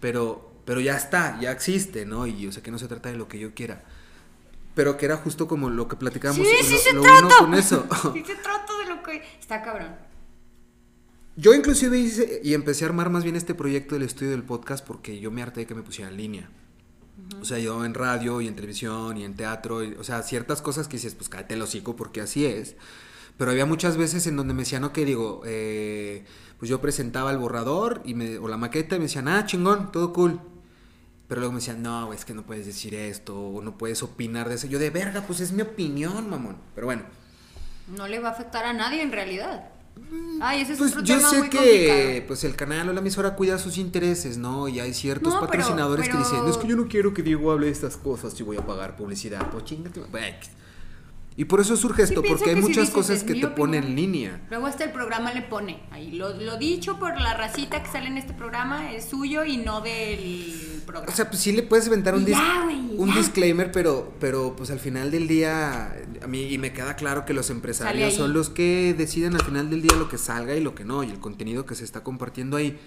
Pero, 0.01 0.51
pero 0.65 0.82
ya 0.82 0.95
está, 0.97 1.39
ya 1.39 1.51
existe, 1.51 2.05
¿no? 2.05 2.28
Y 2.28 2.39
yo 2.41 2.51
sé 2.51 2.61
que 2.61 2.71
no 2.71 2.78
se 2.78 2.88
trata 2.88 3.09
de 3.09 3.15
lo 3.15 3.28
que 3.28 3.39
yo 3.39 3.53
quiera. 3.53 3.84
Pero 4.76 4.97
que 4.97 5.05
era 5.05 5.15
justo 5.15 5.47
como 5.47 5.69
lo 5.69 5.88
que 5.88 5.95
platicamos. 5.95 6.45
Sí, 6.45 6.55
sí 6.63 6.78
se 6.78 6.91
lo 6.93 7.01
uno 7.01 7.17
trata. 7.19 7.36
con 7.39 7.53
eso. 7.53 7.88
Sí 8.13 8.23
se 8.26 8.36
trata 8.36 8.78
de 8.84 8.89
lo 8.93 9.01
que... 9.01 9.23
Está 9.39 9.61
cabrón. 9.63 9.95
Yo 11.38 11.53
inclusive 11.53 11.97
hice 11.97 12.41
y 12.43 12.53
empecé 12.53 12.84
a 12.84 12.88
armar 12.89 13.09
más 13.09 13.23
bien 13.23 13.36
este 13.38 13.53
proyecto 13.55 13.95
del 13.95 14.03
estudio 14.03 14.32
del 14.32 14.43
podcast 14.43 14.86
porque 14.86 15.19
yo 15.19 15.32
me 15.32 15.41
harté 15.41 15.61
de 15.61 15.65
que 15.67 15.76
me 15.76 15.82
pusiera 15.82 16.11
O 17.41 17.45
sea, 17.45 17.59
yo 17.59 17.86
en 17.86 17.93
radio 17.93 18.41
y 18.41 18.47
en 18.47 18.55
televisión 18.55 19.18
y 19.18 19.24
en 19.24 19.36
teatro, 19.36 19.82
o 19.99 20.03
sea, 20.03 20.22
ciertas 20.24 20.61
cosas 20.61 20.88
que 20.88 20.97
dices, 20.97 21.16
pues 21.16 21.30
cállate 21.30 21.53
el 21.55 21.61
hocico 21.61 21.95
porque 21.95 22.22
así 22.22 22.45
es. 22.45 22.76
Pero 23.38 23.51
había 23.51 23.66
muchas 23.66 23.97
veces 23.97 24.28
en 24.28 24.36
donde 24.38 24.53
me 24.53 24.61
decían, 24.63 24.84
ok, 24.84 24.97
digo, 24.99 25.41
eh, 25.45 26.26
pues 26.57 26.70
yo 26.70 26.82
presentaba 26.82 27.32
el 27.32 27.38
borrador 27.38 28.01
y 28.05 28.13
me, 28.13 28.38
o 28.38 28.47
la 28.47 28.57
maqueta 28.57 28.95
y 28.95 28.99
me 28.99 29.05
decían, 29.05 29.28
ah, 29.28 29.45
chingón, 29.45 29.91
todo 29.91 30.13
cool. 30.13 30.41
Pero 31.28 31.41
luego 31.41 31.53
me 31.53 31.59
decían, 31.59 31.82
no, 31.82 32.13
es 32.13 32.24
que 32.26 32.34
no 32.34 32.45
puedes 32.45 32.66
decir 32.66 32.93
esto, 32.95 33.39
o 33.39 33.61
no 33.61 33.78
puedes 33.78 34.03
opinar 34.03 34.47
de 34.49 34.55
eso. 34.55 34.68
Yo 34.68 34.80
de 34.80 34.89
verga, 34.91 35.22
pues 35.26 35.39
es 35.39 35.51
mi 35.51 35.61
opinión, 35.63 36.30
mamón. 36.30 36.57
Pero 36.76 36.88
bueno, 36.88 37.03
No 37.88 38.07
le 38.07 38.20
va 38.20 38.30
a 38.30 38.32
afectar 38.32 38.66
a 38.66 38.74
nadie 38.74 39.01
en 39.01 39.11
realidad. 39.11 39.74
Ay, 40.41 40.62
ese 40.62 40.74
es 40.74 40.78
Pues 40.80 40.91
otro 40.91 41.04
yo 41.04 41.18
tema 41.18 41.30
sé 41.30 41.38
muy 41.39 41.50
que 41.50 41.58
complicado. 41.58 42.28
pues 42.28 42.43
el 42.43 42.56
canal 42.56 42.89
o 42.89 42.93
la 42.93 43.00
emisora 43.00 43.36
cuida 43.36 43.58
sus 43.58 43.78
intereses, 43.78 44.38
¿no? 44.38 44.68
Y 44.68 44.80
hay 44.80 44.93
ciertos 44.93 45.34
No, 45.34 45.39
patrocinadores 45.39 46.08
pero- 46.08 46.20
que 46.20 46.24
dicen, 46.30 46.48
es 46.50 46.58
que 46.58 46.68
yo 46.68 46.76
no 46.76 46.88
quiero 46.88 47.14
que 47.14 47.24
Diego 47.24 47.52
hable 47.52 47.68
de 47.68 47.72
estas 47.72 47.98
cosas 47.98 48.38
y 48.39 48.43
voy 48.43 48.58
a 48.58 48.66
pagar 48.66 48.96
publicidad. 48.98 49.50
Pues 49.52 49.64
chingate. 49.64 50.02
Y 51.38 51.46
por 51.46 51.60
eso 51.60 51.76
surge 51.76 52.04
esto, 52.04 52.24
porque 52.24 52.52
hay 52.52 52.56
si 52.56 52.62
muchas 52.62 52.89
cosas 52.91 53.18
"Es 53.18 53.24
que 53.24 53.36
te 53.36 53.48
ponen 53.48 53.84
en 53.84 53.89
opinión". 53.91 53.96
línea. 54.12 54.41
Luego 54.50 54.68
hasta 54.68 54.86
el 54.86 54.91
programa 54.91 55.34
le 55.34 55.41
pone. 55.41 55.82
Ahí 55.91 56.12
lo, 56.14 56.34
lo 56.34 56.56
dicho 56.58 56.98
por 56.98 57.20
la 57.20 57.34
racita 57.34 57.84
que 57.84 57.91
sale 57.91 58.08
en 58.08 58.18
este 58.18 58.34
programa 58.34 58.93
es 58.93 59.06
suyo 59.10 59.43
y 59.43 59.58
no 59.58 59.82
del 59.82 60.64
programa. 60.86 61.12
O 61.12 61.16
sea, 61.16 61.30
pues 61.30 61.42
sí 61.42 61.52
le 61.52 61.64
puedes 61.64 61.86
inventar 61.86 62.16
un, 62.16 62.26
dis- 62.26 62.32
ya, 62.32 62.68
un 62.98 63.14
disclaimer, 63.14 63.72
pero, 63.72 64.14
pero 64.20 64.56
pues 64.56 64.72
al 64.72 64.80
final 64.80 65.12
del 65.12 65.28
día, 65.28 65.96
a 66.24 66.28
mí 66.28 66.44
y 66.54 66.58
me 66.58 66.72
queda 66.74 66.96
claro 66.96 67.26
que 67.26 67.34
los 67.34 67.50
empresarios 67.50 68.14
son 68.14 68.34
los 68.34 68.50
que 68.50 68.94
deciden 68.98 69.36
al 69.36 69.44
final 69.44 69.70
del 69.70 69.82
día 69.82 69.96
lo 69.98 70.08
que 70.10 70.18
salga 70.18 70.56
y 70.56 70.62
lo 70.62 70.74
que 70.76 70.86
no, 70.86 71.04
y 71.04 71.10
el 71.12 71.20
contenido 71.20 71.66
que 71.66 71.76
se 71.76 71.84
está 71.84 72.04
compartiendo 72.04 72.58
ahí. 72.58 72.80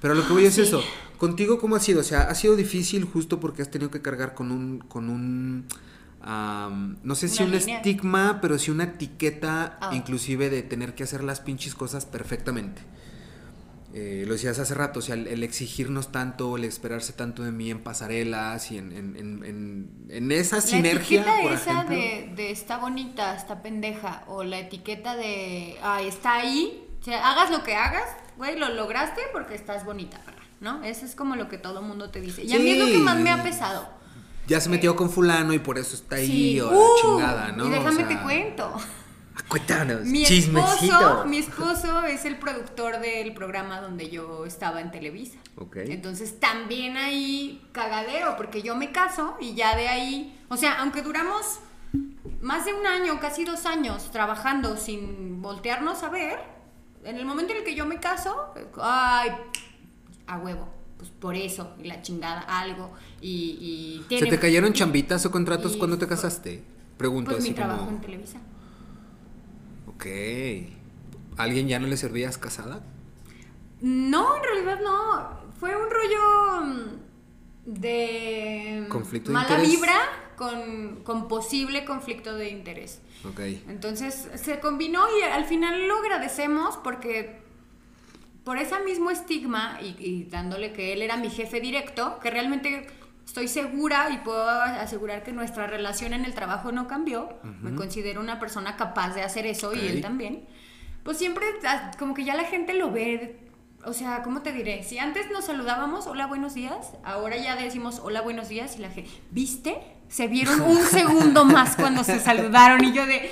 Pero 0.00 0.14
lo 0.14 0.26
que 0.26 0.32
voy 0.34 0.44
es 0.44 0.54
sí. 0.54 0.60
eso. 0.60 0.82
Contigo, 1.16 1.58
¿cómo 1.58 1.74
ha 1.74 1.80
sido? 1.80 2.00
O 2.00 2.04
sea, 2.04 2.22
ha 2.22 2.34
sido 2.34 2.54
difícil 2.54 3.04
justo 3.04 3.40
porque 3.40 3.62
has 3.62 3.70
tenido 3.70 3.90
que 3.90 4.02
cargar 4.02 4.34
con 4.34 4.52
un, 4.52 4.78
con 4.80 5.08
un, 5.08 5.64
no 7.02 7.14
sé 7.14 7.28
si 7.28 7.42
un 7.42 7.50
línea. 7.52 7.76
estigma, 7.78 8.38
pero 8.42 8.58
sí 8.58 8.70
una 8.70 8.84
etiqueta, 8.84 9.78
Ah. 9.80 9.90
inclusive 9.94 10.50
de 10.50 10.62
tener 10.62 10.94
que 10.94 11.04
hacer 11.04 11.24
las 11.24 11.40
pinches 11.40 11.74
cosas 11.74 12.04
perfectamente. 12.04 12.82
Eh, 13.94 14.24
lo 14.26 14.34
decías 14.34 14.58
hace 14.58 14.74
rato, 14.74 14.98
o 14.98 15.02
sea, 15.02 15.14
el, 15.14 15.26
el 15.28 15.42
exigirnos 15.42 16.12
tanto, 16.12 16.56
el 16.56 16.64
esperarse 16.64 17.12
tanto 17.14 17.42
de 17.42 17.52
mí 17.52 17.70
en 17.70 17.82
pasarelas 17.82 18.70
y 18.70 18.78
en, 18.78 18.92
en, 18.92 19.16
en, 19.16 19.90
en- 20.10 20.32
esa 20.32 20.56
la 20.56 20.62
sinergia, 20.62 21.20
etiqueta 21.22 21.42
por 21.42 21.52
esa 21.52 21.70
ejemplo. 21.82 21.96
de, 21.96 22.32
de 22.36 22.50
está 22.50 22.76
bonita, 22.78 23.34
está 23.36 23.62
pendeja, 23.62 24.24
o 24.26 24.44
la 24.44 24.58
etiqueta 24.58 25.16
de, 25.16 25.76
ay, 25.82 26.08
está 26.08 26.34
ahí, 26.34 26.86
o 27.00 27.04
sea, 27.04 27.30
hagas 27.30 27.50
lo 27.50 27.62
que 27.62 27.74
hagas, 27.74 28.04
güey, 28.36 28.58
lo 28.58 28.68
lograste 28.68 29.20
porque 29.32 29.54
estás 29.54 29.84
bonita, 29.86 30.20
¿no? 30.60 30.82
Eso 30.84 31.06
es 31.06 31.14
como 31.14 31.36
lo 31.36 31.48
que 31.48 31.56
todo 31.56 31.80
mundo 31.80 32.10
te 32.10 32.20
dice. 32.20 32.44
Y 32.44 32.54
a 32.54 32.58
mí 32.58 32.70
es 32.72 32.78
lo 32.78 32.86
que 32.86 32.98
más 32.98 33.18
me 33.18 33.30
ha 33.30 33.36
Sí. 33.36 33.42
pesado. 33.50 33.88
Ya 34.48 34.60
se 34.60 34.68
metió 34.68 34.94
con 34.94 35.10
fulano 35.10 35.54
y 35.54 35.58
por 35.58 35.78
eso 35.78 35.94
está 35.96 36.16
ahí, 36.16 36.26
Sí. 36.54 36.60
o 36.60 36.68
Uh, 36.68 36.72
la 36.72 37.00
chingada, 37.00 37.52
¿no? 37.52 37.66
Y 37.66 37.70
déjame 37.70 37.88
O 37.90 37.92
sea, 37.92 38.08
te 38.08 38.18
cuento. 38.22 38.72
Cuéntanos, 39.48 40.04
Mi 40.04 40.24
esposo, 40.24 41.24
mi 41.26 41.38
esposo 41.38 42.02
es 42.04 42.24
el 42.24 42.38
productor 42.38 42.98
del 43.00 43.32
programa 43.34 43.80
donde 43.80 44.10
yo 44.10 44.44
estaba 44.46 44.80
en 44.80 44.90
Televisa. 44.90 45.38
Ok. 45.56 45.76
Entonces 45.76 46.40
también 46.40 46.96
ahí 46.96 47.66
cagadero, 47.72 48.36
porque 48.36 48.62
yo 48.62 48.74
me 48.76 48.92
caso 48.92 49.36
y 49.40 49.54
ya 49.54 49.76
de 49.76 49.88
ahí, 49.88 50.38
o 50.48 50.56
sea, 50.56 50.80
aunque 50.80 51.02
duramos 51.02 51.60
más 52.40 52.64
de 52.64 52.74
un 52.74 52.86
año, 52.86 53.20
casi 53.20 53.44
dos 53.44 53.66
años 53.66 54.10
trabajando 54.10 54.76
sin 54.76 55.42
voltearnos 55.42 56.02
a 56.02 56.08
ver, 56.08 56.38
en 57.04 57.16
el 57.16 57.24
momento 57.24 57.52
en 57.52 57.58
el 57.58 57.64
que 57.64 57.74
yo 57.74 57.86
me 57.86 58.00
caso, 58.00 58.52
ay, 58.80 59.30
a 60.26 60.38
huevo, 60.38 60.68
pues 60.98 61.10
por 61.10 61.36
eso, 61.36 61.74
y 61.78 61.84
la 61.84 62.02
chingada, 62.02 62.40
algo, 62.40 62.92
y, 63.20 64.04
y 64.10 64.18
¿Se 64.18 64.26
te 64.26 64.38
cayeron 64.38 64.72
chambitas 64.72 65.24
o 65.26 65.30
contratos 65.30 65.76
y 65.76 65.78
cuando 65.78 65.98
te 65.98 66.06
casaste? 66.08 66.64
Pregunto 66.96 67.30
Pues 67.30 67.42
así 67.42 67.50
mi 67.50 67.54
trabajo 67.54 67.84
como. 67.84 67.96
en 67.96 68.00
Televisa. 68.00 68.38
Ok. 69.96 70.06
¿Alguien 71.36 71.68
ya 71.68 71.78
no 71.78 71.86
le 71.86 71.96
servías 71.96 72.38
casada? 72.38 72.82
No, 73.80 74.36
en 74.36 74.42
realidad 74.42 74.80
no. 74.82 75.52
Fue 75.58 75.74
un 75.76 75.90
rollo 75.90 76.66
mm, 76.66 77.70
de 77.80 78.86
Conflicto 78.88 79.28
de 79.30 79.34
mala 79.34 79.48
interés. 79.48 79.70
vibra 79.70 79.98
con, 80.36 80.96
con 81.02 81.28
posible 81.28 81.84
conflicto 81.84 82.34
de 82.34 82.50
interés. 82.50 83.00
Ok. 83.24 83.40
Entonces 83.68 84.28
se 84.34 84.60
combinó 84.60 85.04
y 85.18 85.22
al 85.22 85.44
final 85.44 85.88
lo 85.88 85.96
agradecemos 85.98 86.76
porque 86.78 87.40
por 88.44 88.58
ese 88.58 88.78
mismo 88.80 89.10
estigma 89.10 89.78
y, 89.82 89.96
y 89.98 90.24
dándole 90.24 90.72
que 90.72 90.92
él 90.92 91.02
era 91.02 91.16
mi 91.16 91.30
jefe 91.30 91.60
directo, 91.60 92.18
que 92.20 92.30
realmente 92.30 92.86
estoy 93.26 93.48
segura 93.48 94.08
y 94.10 94.18
puedo 94.18 94.48
asegurar 94.48 95.22
que 95.22 95.32
nuestra 95.32 95.66
relación 95.66 96.14
en 96.14 96.24
el 96.24 96.32
trabajo 96.32 96.72
no 96.72 96.86
cambió, 96.86 97.28
me 97.60 97.74
considero 97.74 98.20
una 98.20 98.38
persona 98.38 98.76
capaz 98.76 99.14
de 99.14 99.22
hacer 99.22 99.46
eso 99.46 99.74
y 99.74 99.80
él 99.80 100.00
también, 100.00 100.46
pues 101.02 101.18
siempre 101.18 101.44
ah, 101.66 101.90
como 101.98 102.14
que 102.14 102.24
ya 102.24 102.34
la 102.34 102.44
gente 102.44 102.72
lo 102.72 102.90
ve. 102.90 103.40
O 103.84 103.92
sea, 103.92 104.22
¿cómo 104.22 104.42
te 104.42 104.52
diré? 104.52 104.82
Si 104.82 104.98
antes 104.98 105.30
nos 105.30 105.44
saludábamos, 105.44 106.08
hola, 106.08 106.26
buenos 106.26 106.54
días, 106.54 106.92
ahora 107.04 107.36
ya 107.36 107.54
decimos 107.54 108.00
hola, 108.02 108.20
buenos 108.20 108.48
días 108.48 108.76
y 108.76 108.80
la 108.80 108.90
gente, 108.90 109.10
¿viste? 109.30 109.76
Se 110.08 110.28
vieron 110.28 110.60
un 110.60 110.78
segundo 110.82 111.44
más 111.44 111.76
cuando 111.76 112.02
se 112.04 112.18
saludaron 112.18 112.84
y 112.84 112.92
yo 112.92 113.06
de, 113.06 113.30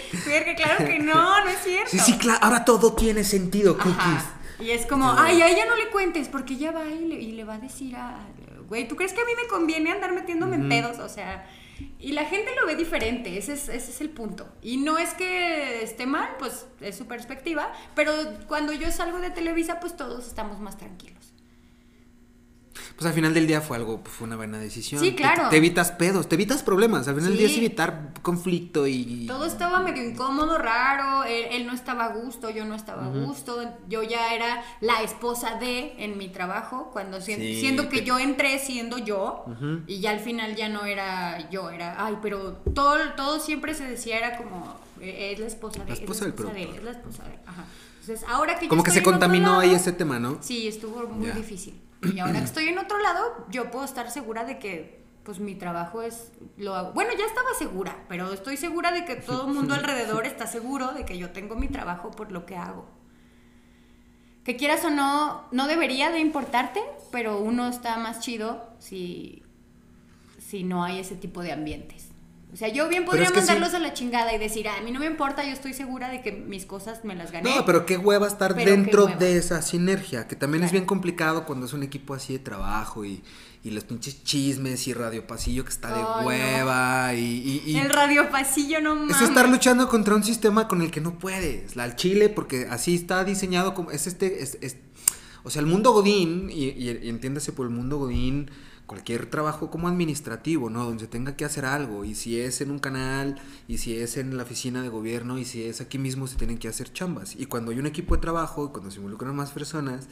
claro 0.56 0.86
que 0.86 0.98
no, 0.98 1.44
no 1.44 1.50
es 1.50 1.58
cierto. 1.64 1.90
Sí, 1.90 1.98
sí, 1.98 2.18
claro. 2.18 2.38
Ahora 2.42 2.64
todo 2.64 2.94
tiene 2.94 3.24
sentido, 3.24 3.76
cookies. 3.76 3.96
Ajá. 3.98 4.40
Y 4.60 4.70
es 4.70 4.86
como, 4.86 5.10
ay, 5.10 5.42
a 5.42 5.48
ella 5.48 5.66
no 5.66 5.76
le 5.76 5.88
cuentes, 5.90 6.28
porque 6.28 6.54
ella 6.54 6.70
va 6.70 6.86
y 6.86 7.04
le, 7.06 7.16
y 7.16 7.32
le 7.32 7.44
va 7.44 7.54
a 7.54 7.58
decir 7.58 7.96
a, 7.96 8.18
güey, 8.68 8.88
¿tú 8.88 8.96
crees 8.96 9.12
que 9.12 9.20
a 9.20 9.24
mí 9.24 9.32
me 9.40 9.48
conviene 9.48 9.92
andar 9.92 10.12
metiéndome 10.12 10.56
en 10.56 10.68
pedos? 10.68 10.98
O 10.98 11.08
sea, 11.08 11.46
y 11.98 12.12
la 12.12 12.24
gente 12.24 12.50
lo 12.60 12.66
ve 12.66 12.76
diferente, 12.76 13.36
ese 13.36 13.54
es, 13.54 13.68
ese 13.68 13.90
es 13.90 14.00
el 14.00 14.10
punto. 14.10 14.48
Y 14.62 14.76
no 14.76 14.98
es 14.98 15.14
que 15.14 15.82
esté 15.82 16.06
mal, 16.06 16.36
pues 16.38 16.66
es 16.80 16.96
su 16.96 17.06
perspectiva, 17.06 17.72
pero 17.94 18.12
cuando 18.46 18.72
yo 18.72 18.90
salgo 18.90 19.18
de 19.18 19.30
Televisa, 19.30 19.80
pues 19.80 19.96
todos 19.96 20.26
estamos 20.26 20.60
más 20.60 20.76
tranquilos. 20.76 21.33
Pues 22.96 23.06
al 23.06 23.12
final 23.12 23.32
del 23.34 23.46
día 23.46 23.60
fue 23.60 23.76
algo, 23.76 24.02
pues, 24.02 24.14
fue 24.14 24.26
una 24.26 24.36
buena 24.36 24.58
decisión. 24.58 25.00
Sí, 25.00 25.10
Te- 25.10 25.16
claro. 25.16 25.48
Te, 25.48 25.56
evitas 25.56 25.92
pedos, 25.92 26.28
te 26.28 26.34
evitas 26.34 26.62
problemas. 26.62 27.06
Al 27.08 27.14
final 27.14 27.30
del 27.30 27.38
día 27.38 27.46
es 27.48 27.56
evitar 27.56 28.12
conflicto 28.22 28.86
y. 28.86 29.26
Todo 29.26 29.46
estaba 29.46 29.80
medio 29.80 30.02
incómodo, 30.04 30.58
raro, 30.58 31.24
él, 31.24 31.46
él 31.52 31.66
no 31.66 31.72
estaba 31.72 32.06
a 32.06 32.08
gusto, 32.14 32.50
yo 32.50 32.64
no 32.64 32.74
estaba 32.74 33.06
a 33.06 33.08
gusto, 33.08 33.62
yo 33.88 34.02
ya 34.02 34.34
era 34.34 34.62
la 34.80 35.02
esposa 35.02 35.56
de 35.58 35.94
en 35.98 36.18
mi 36.18 36.28
trabajo, 36.28 36.90
cuando 36.92 37.20
si- 37.20 37.34
Sí, 37.34 37.60
siendo 37.60 37.88
que 37.88 37.98
te- 38.00 38.04
yo 38.04 38.18
entré 38.18 38.58
siendo 38.58 38.98
yo, 38.98 39.44
Ujú. 39.46 39.80
y 39.86 40.00
ya 40.00 40.10
al 40.10 40.20
final 40.20 40.54
ya 40.56 40.68
no 40.68 40.84
era 40.84 41.48
yo, 41.50 41.70
era, 41.70 42.04
ay, 42.04 42.18
pero 42.22 42.54
todo, 42.74 42.96
todo 43.16 43.40
siempre 43.40 43.74
se 43.74 43.84
decía, 43.84 44.18
era 44.18 44.36
como, 44.36 44.76
eh, 45.00 45.32
es 45.32 45.38
la 45.40 45.46
esposa 45.46 45.80
de, 45.80 45.88
La 45.88 45.94
es 45.94 46.00
esposa 46.00 46.24
del 46.26 46.34
de, 46.36 46.62
es 46.76 46.82
la 46.82 46.90
esposa 46.90 47.22
de, 47.24 47.38
ajá. 47.46 47.64
Entonces, 48.00 48.26
ahora 48.28 48.56
que 48.58 48.66
yo 48.66 48.68
Como 48.68 48.82
que 48.82 48.90
se 48.90 49.02
contaminó 49.02 49.60
ahí 49.60 49.72
ese 49.74 49.92
tema, 49.92 50.18
¿no? 50.18 50.36
Sí, 50.42 50.68
estuvo 50.68 51.06
muy 51.08 51.30
difícil. 51.30 51.80
Y 52.12 52.18
ahora 52.20 52.38
que 52.38 52.44
estoy 52.44 52.68
en 52.68 52.78
otro 52.78 52.98
lado, 52.98 53.46
yo 53.50 53.70
puedo 53.70 53.84
estar 53.84 54.10
segura 54.10 54.44
de 54.44 54.58
que 54.58 55.04
pues 55.24 55.40
mi 55.40 55.54
trabajo 55.54 56.02
es 56.02 56.32
lo 56.56 56.74
hago. 56.74 56.92
Bueno, 56.92 57.12
ya 57.18 57.24
estaba 57.24 57.48
segura, 57.58 58.04
pero 58.08 58.32
estoy 58.32 58.56
segura 58.56 58.92
de 58.92 59.04
que 59.04 59.16
todo 59.16 59.48
el 59.48 59.54
mundo 59.54 59.74
alrededor 59.74 60.26
está 60.26 60.46
seguro 60.46 60.92
de 60.92 61.04
que 61.04 61.18
yo 61.18 61.30
tengo 61.30 61.56
mi 61.56 61.68
trabajo 61.68 62.10
por 62.10 62.30
lo 62.30 62.46
que 62.46 62.56
hago. 62.56 62.86
Que 64.44 64.56
quieras 64.56 64.84
o 64.84 64.90
no, 64.90 65.48
no 65.50 65.66
debería 65.66 66.10
de 66.10 66.18
importarte, 66.18 66.80
pero 67.10 67.38
uno 67.38 67.68
está 67.68 67.96
más 67.96 68.20
chido 68.20 68.68
si, 68.78 69.42
si 70.38 70.64
no 70.64 70.84
hay 70.84 70.98
ese 70.98 71.16
tipo 71.16 71.42
de 71.42 71.52
ambientes. 71.52 72.13
O 72.54 72.56
sea, 72.56 72.68
yo 72.68 72.88
bien 72.88 73.04
podría 73.04 73.24
es 73.24 73.32
que 73.32 73.40
sí. 73.40 73.48
mandarlos 73.48 73.74
a 73.74 73.80
la 73.80 73.92
chingada 73.94 74.32
y 74.32 74.38
decir, 74.38 74.68
"Ah, 74.68 74.76
a 74.78 74.80
mí 74.80 74.92
no 74.92 75.00
me 75.00 75.06
importa, 75.06 75.44
yo 75.44 75.50
estoy 75.52 75.74
segura 75.74 76.08
de 76.08 76.22
que 76.22 76.30
mis 76.30 76.64
cosas 76.66 77.04
me 77.04 77.16
las 77.16 77.32
gané. 77.32 77.52
No, 77.52 77.64
pero 77.66 77.84
qué 77.84 77.96
hueva 77.98 78.28
estar 78.28 78.54
Pero 78.54 78.70
dentro 78.70 79.06
hueva. 79.06 79.16
de 79.18 79.36
esa 79.36 79.60
sinergia, 79.60 80.28
que 80.28 80.36
también 80.36 80.62
es 80.62 80.70
bien 80.70 80.84
complicado 80.86 81.46
cuando 81.46 81.66
es 81.66 81.72
un 81.72 81.82
equipo 81.82 82.14
así 82.14 82.32
de 82.34 82.38
trabajo 82.38 83.04
y, 83.04 83.24
y 83.64 83.70
los 83.72 83.82
pinches 83.82 84.22
chismes 84.22 84.86
y 84.86 84.94
radio 84.94 85.26
pasillo 85.26 85.64
que 85.64 85.70
está 85.70 85.88
de 85.92 86.00
no. 86.00 86.20
hueva 86.26 87.12
y, 87.14 87.18
y- 87.64 87.70
y- 87.72 87.76
El 87.76 87.90
radio 87.90 88.30
pasillo 88.30 88.80
no 88.80 88.94
mames. 88.94 89.16
es 89.16 89.22
estar 89.22 89.48
luchando 89.48 89.88
contra 89.88 90.14
un 90.14 90.22
sistema 90.22 90.68
con 90.68 90.80
el 90.80 90.92
que 90.92 91.00
no 91.00 91.18
puedes. 91.18 91.74
La 91.74 91.82
al 91.82 91.96
chile, 91.96 92.28
porque 92.28 92.68
así 92.70 92.94
está 92.94 93.24
diseñado 93.24 93.74
como 93.74 93.90
es 93.90 94.06
este, 94.06 94.42
es, 94.44 94.58
es- 94.60 94.76
o 95.42 95.50
sea, 95.50 95.58
el 95.60 95.66
mundo 95.66 95.90
godín 95.92 96.50
y- 96.50 96.70
y 96.70 97.08
entiéndase 97.08 97.50
por 97.52 97.66
el 97.66 97.72
mundo 97.72 97.98
godín 97.98 98.48
cualquier 98.86 99.26
trabajo 99.26 99.70
como 99.70 99.88
administrativo, 99.88 100.70
¿no? 100.70 100.84
Donde 100.84 101.04
se 101.04 101.08
tenga 101.08 101.36
que 101.36 101.44
hacer 101.44 101.64
algo 101.64 102.04
y 102.04 102.14
si 102.14 102.40
es 102.40 102.60
en 102.60 102.70
un 102.70 102.78
canal 102.78 103.40
y 103.66 103.78
si 103.78 103.96
es 103.96 104.16
en 104.16 104.36
la 104.36 104.42
oficina 104.42 104.82
de 104.82 104.88
gobierno 104.88 105.38
y 105.38 105.44
si 105.44 105.64
es 105.64 105.80
aquí 105.80 105.98
mismo 105.98 106.26
se 106.26 106.36
tienen 106.36 106.58
que 106.58 106.68
hacer 106.68 106.92
chambas 106.92 107.34
y 107.36 107.46
cuando 107.46 107.70
hay 107.70 107.78
un 107.78 107.86
equipo 107.86 108.14
de 108.14 108.20
trabajo 108.20 108.72
cuando 108.72 108.90
se 108.90 108.98
involucran 108.98 109.34
más 109.34 109.52
personas 109.52 110.08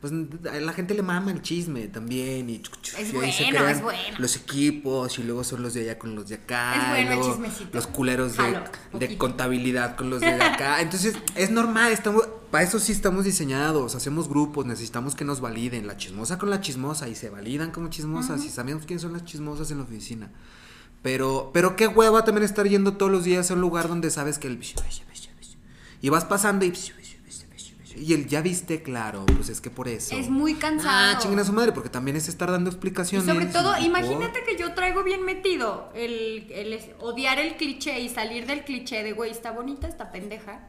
pues 0.00 0.12
a 0.12 0.56
la 0.60 0.72
gente 0.72 0.94
le 0.94 1.02
mama 1.02 1.30
el 1.32 1.40
chisme 1.42 1.88
también 1.88 2.50
y, 2.50 2.62
Es 2.98 3.12
y 3.12 3.16
ahí 3.16 3.32
se 3.32 3.44
bueno, 3.44 3.58
crean 3.58 3.68
es 3.70 3.82
bueno. 3.82 3.98
los 4.18 4.36
equipos 4.36 5.18
y 5.18 5.22
luego 5.22 5.42
son 5.42 5.62
los 5.62 5.74
de 5.74 5.80
allá 5.82 5.98
con 5.98 6.14
los 6.14 6.28
de 6.28 6.34
acá 6.36 6.74
Es 6.74 6.88
bueno 6.90 6.98
y 6.98 7.00
el 7.12 7.18
luego 7.18 7.32
chismecito. 7.32 7.70
los 7.72 7.86
culeros 7.86 8.36
de, 8.36 8.60
de 8.98 9.18
contabilidad 9.18 9.96
con 9.96 10.10
los 10.10 10.20
de 10.20 10.32
acá. 10.42 10.80
Entonces, 10.82 11.14
es 11.34 11.50
normal, 11.50 11.92
estamos, 11.92 12.28
para 12.50 12.62
eso 12.64 12.78
sí 12.78 12.92
estamos 12.92 13.24
diseñados, 13.24 13.94
hacemos 13.94 14.28
grupos, 14.28 14.66
necesitamos 14.66 15.14
que 15.14 15.24
nos 15.24 15.40
validen, 15.40 15.86
la 15.86 15.96
chismosa 15.96 16.38
con 16.38 16.50
la 16.50 16.60
chismosa, 16.60 17.08
y 17.08 17.14
se 17.14 17.30
validan 17.30 17.70
como 17.70 17.88
chismosas, 17.88 18.44
y 18.44 18.50
sabemos 18.50 18.84
quiénes 18.86 19.02
son 19.02 19.12
las 19.14 19.24
chismosas 19.24 19.70
en 19.70 19.78
la 19.78 19.84
oficina. 19.84 20.30
Pero, 21.02 21.50
pero 21.54 21.76
qué 21.76 21.86
hueva 21.86 22.24
también 22.24 22.44
estar 22.44 22.66
yendo 22.68 22.94
todos 22.96 23.10
los 23.12 23.24
días 23.24 23.50
a 23.50 23.54
un 23.54 23.60
lugar 23.60 23.88
donde 23.88 24.10
sabes 24.10 24.38
que 24.38 24.48
el... 24.48 24.60
Y 26.02 26.08
vas 26.10 26.24
pasando 26.24 26.64
y... 26.64 26.72
Y 27.96 28.12
el 28.12 28.26
ya 28.28 28.42
viste, 28.42 28.82
claro, 28.82 29.24
pues 29.26 29.48
es 29.48 29.60
que 29.60 29.70
por 29.70 29.88
eso. 29.88 30.16
Es 30.16 30.28
muy 30.28 30.54
cansado. 30.54 31.16
Ah, 31.16 31.18
chinguen 31.18 31.38
a 31.40 31.44
su 31.44 31.52
madre, 31.52 31.72
porque 31.72 31.88
también 31.88 32.16
es 32.16 32.28
estar 32.28 32.50
dando 32.50 32.68
Y 32.70 32.72
explicaciones. 32.72 33.26
sobre 33.32 33.46
todo, 33.46 33.76
y- 33.78 33.86
imagínate 33.86 34.42
que 34.44 34.56
yo 34.58 34.74
traigo 34.74 35.02
bien 35.02 35.24
metido 35.24 35.88
el, 35.94 36.46
el 36.50 36.78
odiar 37.00 37.38
el 37.38 37.56
cliché 37.56 38.00
y 38.00 38.08
salir 38.08 38.46
del 38.46 38.64
cliché 38.64 39.02
de, 39.02 39.12
güey, 39.12 39.30
está 39.30 39.50
bonita 39.52 39.88
esta 39.88 40.12
pendeja. 40.12 40.68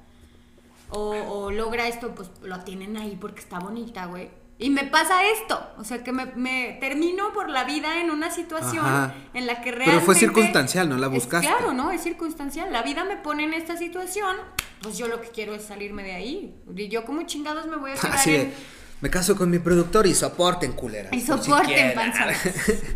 O, 0.90 1.10
o 1.12 1.52
logra 1.52 1.88
esto, 1.90 2.16
pues 2.16 2.30
lo 2.44 2.62
tienen 2.62 2.96
ahí 2.96 3.18
porque 3.20 3.42
está 3.42 3.60
bonita, 3.60 4.06
güey. 4.06 4.30
Y 4.60 4.72
me 4.72 4.86
pasa 4.86 5.24
esto, 5.26 5.60
o 5.78 5.84
sea 5.84 6.04
que 6.04 6.12
me, 6.12 6.26
me 6.36 6.78
termino 6.82 7.32
por 7.32 7.48
la 7.50 7.64
vida 7.64 8.02
en 8.02 8.10
una 8.10 8.32
situación 8.32 8.84
Ajá. 8.84 9.14
en 9.36 9.46
la 9.46 9.56
que 9.62 9.66
Pero 9.72 9.78
realmente... 9.78 10.06
fue 10.06 10.16
circunstancial, 10.16 10.90
no 10.90 10.98
la 10.98 11.06
Es 11.08 11.14
buscaste. 11.14 11.48
claro, 11.48 11.74
¿no? 11.74 11.92
Es 11.92 12.02
circunstancial. 12.02 12.74
La 12.74 12.82
vida 12.82 13.04
me 13.04 13.18
pone 13.18 13.44
en 13.44 13.54
esta 13.54 13.78
situación, 13.78 14.36
pues 14.82 14.98
yo 14.98 15.08
lo 15.08 15.22
que 15.22 15.28
quiero 15.30 15.54
es 15.54 15.64
salirme 15.64 16.02
de 16.04 16.16
ahí. 16.16 16.56
Y 16.76 16.88
yo 16.88 17.06
como 17.06 17.22
chingados 17.24 17.68
me 17.68 17.76
voy 17.76 17.92
a 17.92 17.94
quedar 18.02 18.16
Así 18.16 18.32
de, 18.32 18.42
en... 18.42 18.54
me 19.02 19.12
caso 19.12 19.36
con 19.36 19.52
mi 19.52 19.60
productor 19.60 20.08
y 20.08 20.16
soporten 20.16 20.72
culeras. 20.74 21.14
Y 21.14 21.20
por 21.22 21.38
si 21.40 21.52
soporten, 21.52 21.94
panzones. 21.94 22.40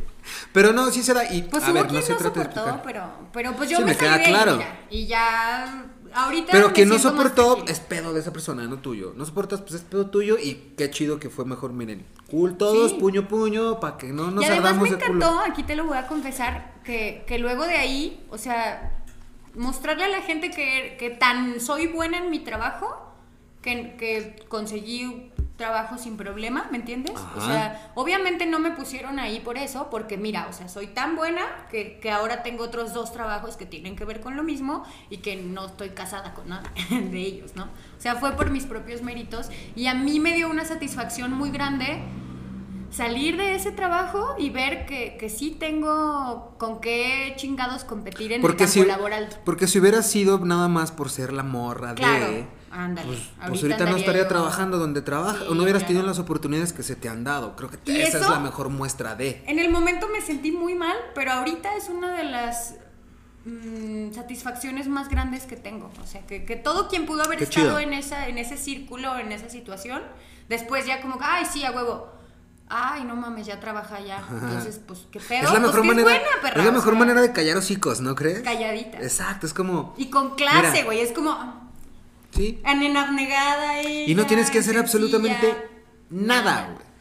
Pero 0.54 0.74
no, 0.74 0.90
sí 0.92 1.04
se 1.04 1.14
da. 1.14 1.32
Y, 1.32 1.44
Pues 1.44 1.64
a 1.64 1.68
hubo 1.68 1.74
ver, 1.76 1.88
quien 1.88 2.00
no 2.00 2.06
se 2.06 2.12
no 2.14 2.18
trata 2.18 2.44
soportó, 2.44 2.82
pero, 2.84 3.30
pero 3.34 3.54
pues 3.56 3.70
yo 3.70 3.78
Sí, 3.78 3.84
me, 3.84 3.92
me 3.92 3.98
queda 3.98 4.12
salí 4.14 4.24
de 4.24 4.26
ahí, 4.30 4.34
claro. 4.34 4.58
mira, 4.58 4.80
y 4.90 5.08
ya 5.08 5.86
ahorita 6.14 6.52
Pero 6.52 6.74
quien 6.74 6.90
no 6.90 7.00
soportó 7.00 7.64
es 7.68 7.80
pedo 7.80 8.14
de 8.14 8.20
esa 8.20 8.32
persona, 8.34 8.64
no 8.68 8.78
tuyo. 8.80 9.14
No 9.16 9.26
soportas, 9.26 9.62
pues 9.62 9.74
es 9.76 9.82
pedo 9.82 10.08
tuyo 10.10 10.38
y 10.38 10.74
qué 10.78 10.90
chido 10.90 11.20
que 11.20 11.30
fue 11.30 11.46
mejor, 11.46 11.74
miren. 11.74 12.06
Cool 12.30 12.58
todos, 12.58 12.92
Sí. 12.92 12.98
puño 13.00 13.28
puño, 13.28 13.80
para 13.80 13.98
que 13.98 14.08
no 14.08 14.32
nos 14.32 14.44
y 14.44 14.48
además 14.48 14.78
me 14.78 14.90
de 14.90 14.96
culo. 14.98 15.16
encantó, 15.16 15.40
aquí 15.40 15.64
te 15.64 15.76
lo 15.76 15.86
voy 15.86 15.98
a 15.98 16.08
confesar, 16.08 16.76
que, 16.84 17.24
que 17.28 17.40
luego 17.40 17.66
de 17.66 17.76
ahí, 17.78 18.26
o 18.30 18.38
sea, 18.38 19.04
mostrarle 19.56 20.06
a 20.06 20.10
la 20.10 20.22
gente 20.22 20.50
que, 20.52 20.96
que 21.00 21.10
tan 21.10 21.60
soy 21.60 21.88
buena 21.88 22.18
en 22.18 22.30
mi 22.30 22.40
trabajo, 22.40 23.08
que, 23.62 23.96
que 23.98 24.44
conseguí 24.48 25.31
trabajo 25.62 26.00
sin 26.00 26.18
problema, 26.18 26.68
¿me 26.72 26.78
entiendes? 26.78 27.14
O 27.38 27.42
sea, 27.42 27.92
obviamente 27.94 28.48
no 28.48 28.58
me 28.60 28.72
pusieron 28.72 29.20
ahí 29.20 29.40
por 29.40 29.58
eso, 29.60 29.90
porque 29.92 30.18
mira, 30.18 30.48
o 30.50 30.54
sea, 30.54 30.68
soy 30.68 30.88
tan 30.88 31.16
buena 31.16 31.44
que, 31.70 32.00
que 32.02 32.10
ahora 32.10 32.42
tengo 32.42 32.64
otros 32.64 32.94
dos 32.94 33.14
trabajos 33.14 33.58
que 33.58 33.68
tienen 33.68 33.96
que 33.96 34.04
ver 34.06 34.22
con 34.22 34.36
lo 34.36 34.42
mismo 34.42 34.84
y 35.12 35.18
que 35.18 35.36
no 35.36 35.68
estoy 35.68 35.90
casada 35.90 36.34
con 36.34 36.50
nada 36.50 36.72
de 36.90 37.20
ellos, 37.20 37.52
¿no? 37.56 37.66
O 37.66 38.02
sea, 38.02 38.16
fue 38.16 38.32
por 38.36 38.50
mis 38.50 38.66
propios 38.66 39.04
méritos 39.04 39.50
y 39.76 39.86
a 39.86 39.94
mí 39.94 40.20
me 40.20 40.34
dio 40.34 40.50
una 40.50 40.66
satisfacción 40.66 41.32
muy 41.32 41.52
grande 41.52 42.02
salir 42.90 43.38
de 43.38 43.56
ese 43.56 43.72
trabajo 43.72 44.36
y 44.38 44.50
ver 44.50 44.86
que, 44.86 45.16
que 45.20 45.30
sí 45.30 45.52
tengo 45.52 46.56
con 46.58 46.82
qué 46.82 47.34
chingados 47.38 47.84
competir 47.84 48.34
en 48.34 48.42
Porque 48.42 48.64
el 48.64 48.70
campo 48.70 48.82
si, 48.82 48.86
laboral. 48.88 49.30
porque 49.46 49.68
si 49.68 49.80
hubiera 49.80 50.02
sido 50.02 50.40
nada 50.40 50.68
más 50.68 50.92
por 50.92 51.10
ser 51.10 51.32
la 51.32 51.44
morra 51.44 51.94
Claro, 51.96 52.26
de. 52.32 52.48
Ándale. 52.72 53.08
Pues, 53.08 53.20
pues 53.50 53.64
Ahorita 53.64 53.86
no 53.86 53.98
estaría 53.98 54.24
yo- 54.24 54.28
trabajando 54.28 54.78
donde 54.78 55.02
trabaja. 55.02 55.40
Sí, 55.40 55.46
o 55.50 55.56
no 55.56 55.64
hubieras 55.64 55.82
claro. 55.82 55.88
tenido 55.94 56.06
las 56.08 56.20
oportunidades 56.20 56.74
que 56.74 56.84
se 56.84 56.96
te 56.96 57.10
han 57.10 57.24
dado. 57.24 57.56
Creo 57.56 57.70
que 57.70 57.78
¿Y 57.92 57.98
esa 58.02 58.18
es 58.18 58.24
eso? 58.24 58.32
la 58.32 58.40
mejor 58.40 58.70
muestra 58.70 59.16
de. 59.16 59.44
En 59.48 59.60
el 59.60 59.70
momento 59.70 60.08
me 60.12 60.22
sentí 60.22 60.52
muy 60.52 60.76
mal, 60.76 60.96
pero 61.16 61.32
ahorita 61.32 61.76
es 61.76 61.90
una 61.90 62.16
de 62.16 62.24
las 62.26 62.76
mm, 63.46 64.12
satisfacciones 64.14 64.88
más 64.88 65.10
grandes 65.10 65.44
que 65.44 65.56
tengo. 65.56 65.92
O 66.04 66.08
sea, 66.08 66.26
que, 66.26 66.46
que 66.46 66.56
todo 66.56 66.88
quien 66.88 67.06
pudo 67.06 67.24
haber 67.24 67.38
Qué 67.38 67.46
estado 67.46 67.68
chido. 67.68 67.80
en, 67.80 67.94
esa, 67.94 68.28
en 68.28 68.38
ese 68.38 68.58
círculo, 68.58 69.18
en 69.18 69.32
esa 69.32 69.50
situación, 69.50 70.02
después 70.50 70.86
ya 70.86 71.02
como, 71.02 71.18
ay, 71.22 71.46
sí, 71.52 71.64
a 71.66 71.72
huevo. 71.72 72.10
Ay, 72.74 73.04
no 73.04 73.18
mames, 73.18 73.46
ya 73.48 73.60
trabaja 73.60 74.00
ya. 74.00 74.24
Entonces, 74.32 74.80
pues, 74.88 75.06
qué 75.12 75.20
pedo. 75.20 75.44
es 75.48 75.52
la 75.54 75.60
mejor 75.60 75.80
pues, 75.82 75.88
manera, 75.88 76.14
es 76.16 76.22
buena, 76.22 76.42
perra. 76.42 76.60
es 76.60 76.64
la 76.66 76.70
o 76.72 76.74
mejor 76.74 76.94
sea, 76.94 77.00
manera 77.00 77.22
de 77.22 77.34
callar 77.34 77.58
hocicos, 77.58 78.00
¿no 78.00 78.16
crees? 78.16 78.44
Calladita. 78.44 79.00
Exacto, 79.00 79.46
es 79.46 79.54
como 79.54 79.94
Y 79.98 80.10
con 80.10 80.36
clase, 80.36 80.84
güey. 80.84 81.02
Es 81.02 81.12
como, 81.12 81.70
sí. 82.32 82.62
en 82.66 82.98
abnegada 82.98 83.82
y. 83.84 84.12
Y 84.12 84.16
no 84.16 84.26
tienes 84.26 84.50
que 84.52 84.60
hacer 84.60 84.78
absolutamente 84.78 85.56
nada, 86.10 86.72
güey. 86.74 86.92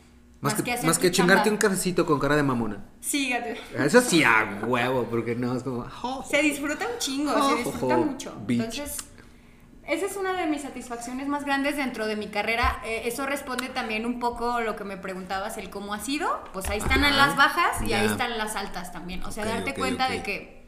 Más, 0.42 0.54
Más 0.54 0.62
que, 0.62 0.86
más 0.86 0.98
que 0.98 1.10
chingarte 1.10 1.50
chamba. 1.50 1.52
un 1.52 1.56
cafecito 1.58 2.06
con 2.06 2.18
cara 2.18 2.34
de 2.34 2.42
mamona. 2.42 2.82
Sí, 3.00 3.28
gato. 3.28 3.50
Eso 3.78 4.00
sí 4.00 4.24
a 4.24 4.60
huevo, 4.66 5.04
porque 5.10 5.34
no, 5.34 5.54
es 5.54 5.62
como... 5.62 5.86
"Oh". 6.02 6.24
Se 6.28 6.40
disfruta 6.40 6.86
un 6.90 6.98
chingo, 6.98 7.32
Oh, 7.36 7.50
se 7.50 7.56
disfruta 7.62 7.98
oh, 7.98 8.04
mucho. 8.06 8.34
bitch. 8.46 8.60
Entonces, 8.60 8.96
esa 9.86 10.06
es 10.06 10.16
una 10.16 10.32
de 10.32 10.46
mis 10.46 10.62
satisfacciones 10.62 11.28
más 11.28 11.44
grandes 11.44 11.76
dentro 11.76 12.06
de 12.06 12.16
mi 12.16 12.28
carrera. 12.28 12.80
Eh, 12.86 13.02
eso 13.04 13.26
responde 13.26 13.68
también 13.68 14.06
un 14.06 14.18
poco 14.18 14.52
a 14.52 14.60
lo 14.62 14.76
que 14.76 14.84
me 14.84 14.96
preguntabas, 14.96 15.58
el 15.58 15.68
cómo 15.68 15.92
ha 15.92 16.00
sido. 16.00 16.42
Pues 16.54 16.70
ahí 16.70 16.78
están 16.78 17.04
Ajá, 17.04 17.14
las 17.14 17.36
bajas 17.36 17.82
y 17.86 17.92
ahí 17.92 18.06
están 18.06 18.38
las 18.38 18.56
altas 18.56 18.92
también. 18.92 19.22
O 19.24 19.30
sea, 19.32 19.44
darte 19.44 19.74
cuenta 19.74 20.08
de 20.08 20.22
que 20.22 20.64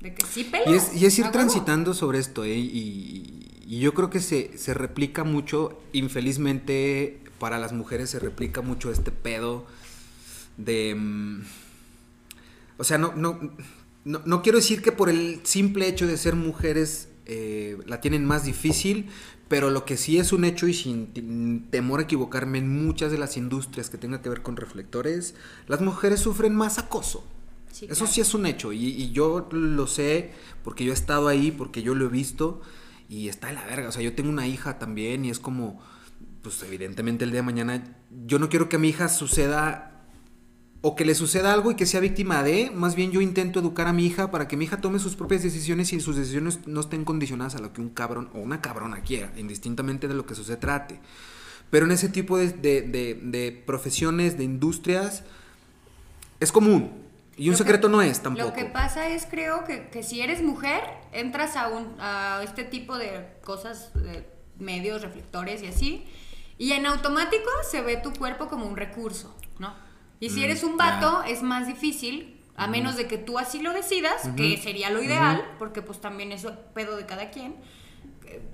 de 0.00 0.14
que 0.14 0.24
sí 0.24 0.44
peleas. 0.44 0.68
Y 0.70 0.76
es, 0.76 1.02
y 1.02 1.06
es 1.06 1.18
ir 1.18 1.24
huevo. 1.24 1.32
transitando 1.32 1.92
sobre 1.92 2.20
esto, 2.20 2.44
¿eh? 2.44 2.54
Y, 2.54 2.70
y 2.72 3.43
yo 3.66 3.94
creo 3.94 4.10
que 4.10 4.20
se, 4.20 4.56
se 4.58 4.74
replica 4.74 5.24
mucho, 5.24 5.80
infelizmente 5.92 7.20
para 7.38 7.58
las 7.58 7.72
mujeres 7.72 8.10
se 8.10 8.18
replica 8.18 8.62
mucho 8.62 8.90
este 8.90 9.10
pedo 9.10 9.66
de... 10.56 10.94
mm, 10.94 11.42
o 12.78 12.84
sea, 12.84 12.98
no, 12.98 13.12
no, 13.14 13.38
no, 14.04 14.22
no 14.24 14.42
quiero 14.42 14.58
decir 14.58 14.82
que 14.82 14.92
por 14.92 15.08
el 15.08 15.40
simple 15.44 15.88
hecho 15.88 16.06
de 16.06 16.16
ser 16.16 16.34
mujeres 16.34 17.08
eh, 17.26 17.78
la 17.86 18.00
tienen 18.00 18.24
más 18.24 18.44
difícil, 18.44 19.08
pero 19.48 19.70
lo 19.70 19.84
que 19.84 19.96
sí 19.96 20.18
es 20.18 20.32
un 20.32 20.44
hecho 20.44 20.66
y 20.66 20.74
sin 20.74 21.66
temor 21.70 22.00
a 22.00 22.02
equivocarme 22.04 22.58
en 22.58 22.84
muchas 22.84 23.12
de 23.12 23.18
las 23.18 23.36
industrias 23.36 23.90
que 23.90 23.98
tengan 23.98 24.20
que 24.22 24.28
ver 24.28 24.42
con 24.42 24.56
reflectores, 24.56 25.34
las 25.68 25.80
mujeres 25.80 26.20
sufren 26.20 26.54
más 26.54 26.78
acoso. 26.78 27.24
Sí, 27.70 27.86
Eso 27.88 28.06
claro. 28.06 28.12
sí 28.12 28.20
es 28.20 28.34
un 28.34 28.46
hecho 28.46 28.72
y, 28.72 28.86
y 28.86 29.10
yo 29.12 29.48
lo 29.50 29.86
sé 29.86 30.30
porque 30.62 30.84
yo 30.84 30.92
he 30.92 30.94
estado 30.94 31.28
ahí, 31.28 31.50
porque 31.50 31.82
yo 31.82 31.94
lo 31.94 32.06
he 32.06 32.08
visto 32.08 32.60
y 33.08 33.28
está 33.28 33.48
de 33.48 33.54
la 33.54 33.64
verga. 33.66 33.88
O 33.88 33.92
sea, 33.92 34.02
yo 34.02 34.14
tengo 34.14 34.30
una 34.30 34.46
hija 34.46 34.78
también 34.78 35.24
y 35.24 35.30
es 35.30 35.38
como, 35.38 35.80
pues 36.42 36.62
evidentemente 36.62 37.24
el 37.24 37.30
día 37.30 37.40
de 37.40 37.46
mañana 37.46 37.84
yo 38.26 38.38
no 38.38 38.48
quiero 38.48 38.68
que 38.68 38.76
a 38.76 38.78
mi 38.78 38.88
hija 38.88 39.08
suceda 39.08 39.90
o 40.86 40.94
que 40.96 41.06
le 41.06 41.14
suceda 41.14 41.54
algo 41.54 41.70
y 41.70 41.76
que 41.76 41.86
sea 41.86 42.00
víctima 42.00 42.42
de, 42.42 42.70
más 42.70 42.94
bien 42.94 43.10
yo 43.10 43.22
intento 43.22 43.60
educar 43.60 43.86
a 43.86 43.94
mi 43.94 44.04
hija 44.04 44.30
para 44.30 44.46
que 44.48 44.56
mi 44.58 44.66
hija 44.66 44.82
tome 44.82 44.98
sus 44.98 45.16
propias 45.16 45.42
decisiones 45.42 45.92
y 45.94 46.00
sus 46.00 46.16
decisiones 46.16 46.66
no 46.66 46.80
estén 46.80 47.06
condicionadas 47.06 47.54
a 47.54 47.58
lo 47.60 47.72
que 47.72 47.80
un 47.80 47.88
cabrón 47.88 48.28
o 48.34 48.38
una 48.40 48.60
cabrona 48.60 49.00
quiera, 49.00 49.32
indistintamente 49.38 50.08
de 50.08 50.14
lo 50.14 50.26
que 50.26 50.34
eso 50.34 50.44
se 50.44 50.58
trate. 50.58 51.00
Pero 51.70 51.86
en 51.86 51.92
ese 51.92 52.10
tipo 52.10 52.36
de, 52.36 52.48
de- 52.50 52.82
de- 52.82 53.14
de 53.22 53.62
profesiones, 53.66 54.36
de 54.36 54.44
industrias, 54.44 55.24
es 56.40 56.52
común. 56.52 56.90
Y 57.36 57.48
un 57.48 57.52
Lo 57.54 57.58
que- 57.58 57.64
secreto 57.64 57.88
no 57.88 58.00
es 58.02 58.20
tampoco. 58.22 58.46
Lo 58.48 58.52
que 58.54 58.64
pasa 58.64 59.08
es, 59.08 59.26
creo, 59.26 59.64
que, 59.64 59.88
que 59.88 60.02
si 60.02 60.20
eres 60.20 60.42
mujer, 60.42 60.82
entras 61.12 61.56
a, 61.56 61.68
un, 61.68 61.96
a 62.00 62.40
este 62.44 62.64
tipo 62.64 62.96
de 62.96 63.26
cosas, 63.42 63.90
de 63.94 64.28
medios, 64.58 65.02
reflectores 65.02 65.62
y 65.62 65.66
así, 65.66 66.06
y 66.58 66.72
en 66.72 66.86
automático 66.86 67.48
se 67.68 67.82
ve 67.82 67.96
tu 67.96 68.12
cuerpo 68.12 68.46
como 68.48 68.66
un 68.66 68.76
recurso, 68.76 69.34
¿no? 69.58 69.74
Y 70.20 70.30
si 70.30 70.40
Mm, 70.40 70.44
eres 70.44 70.62
un 70.62 70.76
vato, 70.76 71.24
es 71.24 71.42
más 71.42 71.66
difícil, 71.66 72.40
a 72.56 72.68
menos 72.68 72.96
de 72.96 73.08
que 73.08 73.18
tú 73.18 73.36
así 73.40 73.60
lo 73.60 73.72
decidas, 73.72 74.28
que 74.36 74.56
sería 74.58 74.88
lo 74.90 75.02
ideal, 75.02 75.44
porque 75.58 75.82
pues 75.82 76.00
también 76.00 76.30
eso 76.30 76.50
es 76.50 76.56
pedo 76.72 76.96
de 76.96 77.04
cada 77.04 77.30
quien, 77.30 77.56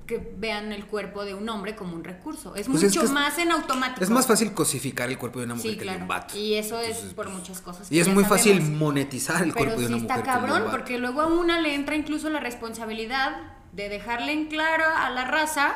que, 0.06 0.32
vean 0.36 0.72
el 0.72 0.86
cuerpo 0.86 1.24
de 1.24 1.34
un 1.34 1.48
hombre 1.48 1.76
como 1.76 1.94
un 1.94 2.04
recurso. 2.04 2.54
Es 2.56 2.66
Pues 2.68 2.82
es 2.82 2.94
mucho 2.94 3.04
es- 3.06 3.10
más 3.12 3.38
en 3.38 3.50
automático. 3.52 4.02
Es 4.02 4.10
más 4.10 4.26
fácil 4.26 4.52
cosificar 4.52 5.08
el 5.08 5.18
cuerpo 5.18 5.38
de 5.38 5.46
una 5.46 5.54
mujer 5.54 5.70
Sí, 5.72 5.76
que 5.76 5.84
el 5.84 5.90
de 5.90 6.02
un 6.02 6.08
vato. 6.08 6.36
Y 6.36 6.54
eso 6.54 6.80
es 6.80 6.96
por 7.14 7.28
muchas 7.28 7.60
cosas. 7.60 7.90
Y 7.90 7.98
es 8.00 8.08
muy 8.08 8.24
fácil 8.24 8.60
monetizar 8.62 9.42
el 9.42 9.52
Pero 9.52 9.66
cuerpo 9.66 9.80
de 9.80 9.86
una 9.86 9.96
está 9.96 10.16
mujer 10.18 10.28
un 10.34 10.40
cabrón, 10.40 10.62
porque 10.70 10.98
luego 10.98 11.20
a 11.20 11.26
una 11.26 11.60
le 11.60 11.74
entra 11.74 11.96
incluso 11.96 12.28
la 12.30 12.40
responsabilidad 12.40 13.36
de 13.72 13.88
dejarle 13.88 14.32
en 14.32 14.46
claro 14.46 14.84
a 14.96 15.10
la 15.10 15.24
raza 15.24 15.74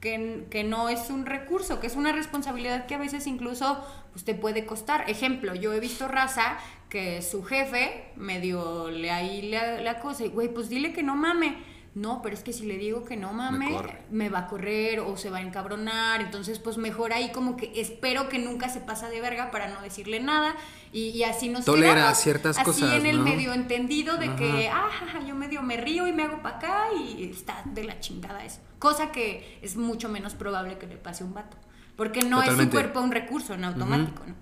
que, 0.00 0.46
que 0.50 0.64
no 0.64 0.88
es 0.88 1.10
un 1.10 1.26
recurso, 1.26 1.80
que 1.80 1.86
es 1.86 1.96
una 1.96 2.12
responsabilidad 2.12 2.86
que 2.86 2.94
a 2.94 2.98
veces 2.98 3.26
incluso 3.26 3.82
pues, 4.12 4.24
te 4.24 4.34
puede 4.34 4.66
costar. 4.66 5.08
Ejemplo, 5.08 5.54
yo 5.54 5.72
he 5.72 5.80
visto 5.80 6.06
raza 6.08 6.58
que 6.90 7.22
su 7.22 7.42
jefe 7.42 8.12
medio 8.14 8.90
le 8.90 9.10
ahí 9.10 9.42
le, 9.42 9.82
le 9.82 9.88
acosa 9.88 10.24
y, 10.24 10.28
güey, 10.28 10.48
pues 10.48 10.68
dile 10.68 10.92
que 10.92 11.02
no 11.02 11.16
mame. 11.16 11.56
No, 11.94 12.22
pero 12.22 12.34
es 12.34 12.42
que 12.42 12.52
si 12.52 12.66
le 12.66 12.76
digo 12.76 13.04
que 13.04 13.16
no 13.16 13.32
mame, 13.32 13.76
me 14.10 14.28
va 14.28 14.40
a 14.40 14.46
correr 14.48 14.98
o 14.98 15.16
se 15.16 15.30
va 15.30 15.38
a 15.38 15.42
encabronar. 15.42 16.20
Entonces, 16.22 16.58
pues 16.58 16.76
mejor 16.76 17.12
ahí 17.12 17.30
como 17.30 17.56
que 17.56 17.72
espero 17.80 18.28
que 18.28 18.40
nunca 18.40 18.68
se 18.68 18.80
pasa 18.80 19.08
de 19.10 19.20
verga 19.20 19.52
para 19.52 19.68
no 19.68 19.80
decirle 19.80 20.18
nada. 20.18 20.56
Y, 20.92 21.10
y 21.10 21.22
así 21.22 21.48
nos 21.48 21.64
Tolera 21.64 21.94
quedamos, 21.94 22.18
ciertas 22.18 22.58
así 22.58 22.64
cosas, 22.66 22.94
en 22.94 23.06
el 23.06 23.18
¿no? 23.18 23.22
medio 23.24 23.52
entendido 23.52 24.16
de 24.16 24.26
Ajá. 24.26 24.36
que, 24.36 24.68
ah, 24.72 25.20
yo 25.24 25.36
medio 25.36 25.62
me 25.62 25.76
río 25.76 26.08
y 26.08 26.12
me 26.12 26.24
hago 26.24 26.42
para 26.42 26.56
acá 26.56 26.84
y 26.98 27.30
está 27.30 27.62
de 27.66 27.84
la 27.84 28.00
chingada 28.00 28.44
eso. 28.44 28.58
Cosa 28.80 29.12
que 29.12 29.58
es 29.62 29.76
mucho 29.76 30.08
menos 30.08 30.34
probable 30.34 30.78
que 30.78 30.88
le 30.88 30.96
pase 30.96 31.22
a 31.22 31.26
un 31.28 31.34
vato. 31.34 31.56
Porque 31.96 32.22
no 32.22 32.42
es 32.42 32.56
su 32.56 32.70
cuerpo 32.70 33.00
un 33.00 33.12
recurso 33.12 33.54
en 33.54 33.62
automático, 33.64 34.24
¿no? 34.26 34.34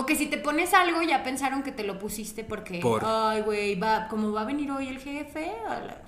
O 0.00 0.06
que 0.06 0.16
si 0.16 0.26
te 0.26 0.38
pones 0.38 0.72
algo 0.72 1.02
ya 1.02 1.22
pensaron 1.22 1.62
que 1.62 1.72
te 1.72 1.82
lo 1.84 1.98
pusiste 1.98 2.44
porque, 2.44 2.80
Por. 2.80 3.02
ay, 3.04 3.42
güey, 3.42 3.74
va, 3.78 4.08
como 4.08 4.32
va 4.32 4.40
a 4.42 4.44
venir 4.44 4.70
hoy 4.70 4.88
el 4.88 4.98
jefe, 4.98 5.50
a 5.68 5.80
la- 5.80 6.02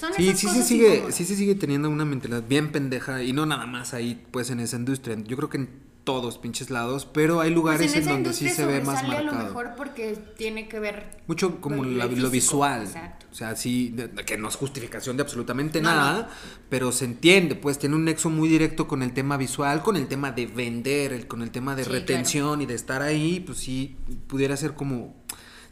son 0.00 0.12
Sí, 0.14 0.28
esas 0.28 0.40
sí 0.40 0.48
se 0.48 0.62
sigue, 0.64 0.88
incómodas. 0.94 1.14
sí 1.14 1.24
se 1.24 1.36
sigue 1.36 1.54
teniendo 1.54 1.88
una 1.90 2.04
mentalidad 2.04 2.42
bien 2.48 2.72
pendeja 2.72 3.22
y 3.22 3.32
no 3.32 3.46
nada 3.46 3.66
más 3.66 3.94
ahí, 3.94 4.24
pues 4.30 4.50
en 4.50 4.60
esa 4.60 4.76
industria. 4.76 5.16
Yo 5.26 5.36
creo 5.36 5.48
que 5.50 5.58
en 5.58 5.90
todos 6.02 6.38
pinches 6.38 6.70
lados, 6.70 7.04
pero 7.04 7.40
hay 7.40 7.50
Pues 7.50 7.54
lugares 7.54 7.94
en 7.94 8.06
donde 8.06 8.32
sí 8.32 8.48
se 8.48 8.64
ve 8.64 8.80
más 8.80 9.00
sobresale 9.00 9.16
a 9.18 9.22
lo 9.22 9.32
marcado. 9.32 9.48
mejor 9.54 9.76
porque 9.76 10.18
tiene 10.38 10.66
que 10.66 10.80
ver 10.80 11.18
Mucho 11.26 11.60
como 11.60 11.84
la- 11.84 12.06
lo 12.06 12.30
visual. 12.30 12.82
exacto. 12.84 13.26
O 13.30 13.34
sea, 13.34 13.54
sí, 13.54 13.90
de- 13.94 14.08
que 14.24 14.36
no 14.38 14.48
es 14.48 14.56
justificación 14.56 15.16
de 15.18 15.22
absolutamente 15.22 15.80
No, 15.82 15.90
nada, 15.90 16.22
no. 16.22 16.28
pero 16.70 16.90
se 16.90 17.04
entiende, 17.04 17.54
pues 17.54 17.78
tiene 17.78 17.94
un 17.96 18.04
nexo 18.06 18.30
muy 18.30 18.48
directo 18.48 18.88
con 18.88 19.02
el 19.02 19.12
tema 19.12 19.36
visual, 19.36 19.82
con 19.82 19.96
el 19.96 20.08
tema 20.08 20.32
de 20.32 20.46
vender, 20.46 21.12
el- 21.12 21.26
con 21.28 21.42
el 21.42 21.50
tema 21.50 21.76
de 21.76 21.84
Sí, 21.84 21.90
retención 21.90 22.62
y 22.62 22.66
de 22.66 22.74
estar 22.74 23.02
ahí, 23.02 23.40
pues 23.40 23.58
sí, 23.58 23.96
pudiera 24.26 24.56
ser 24.56 24.72
como... 24.72 25.14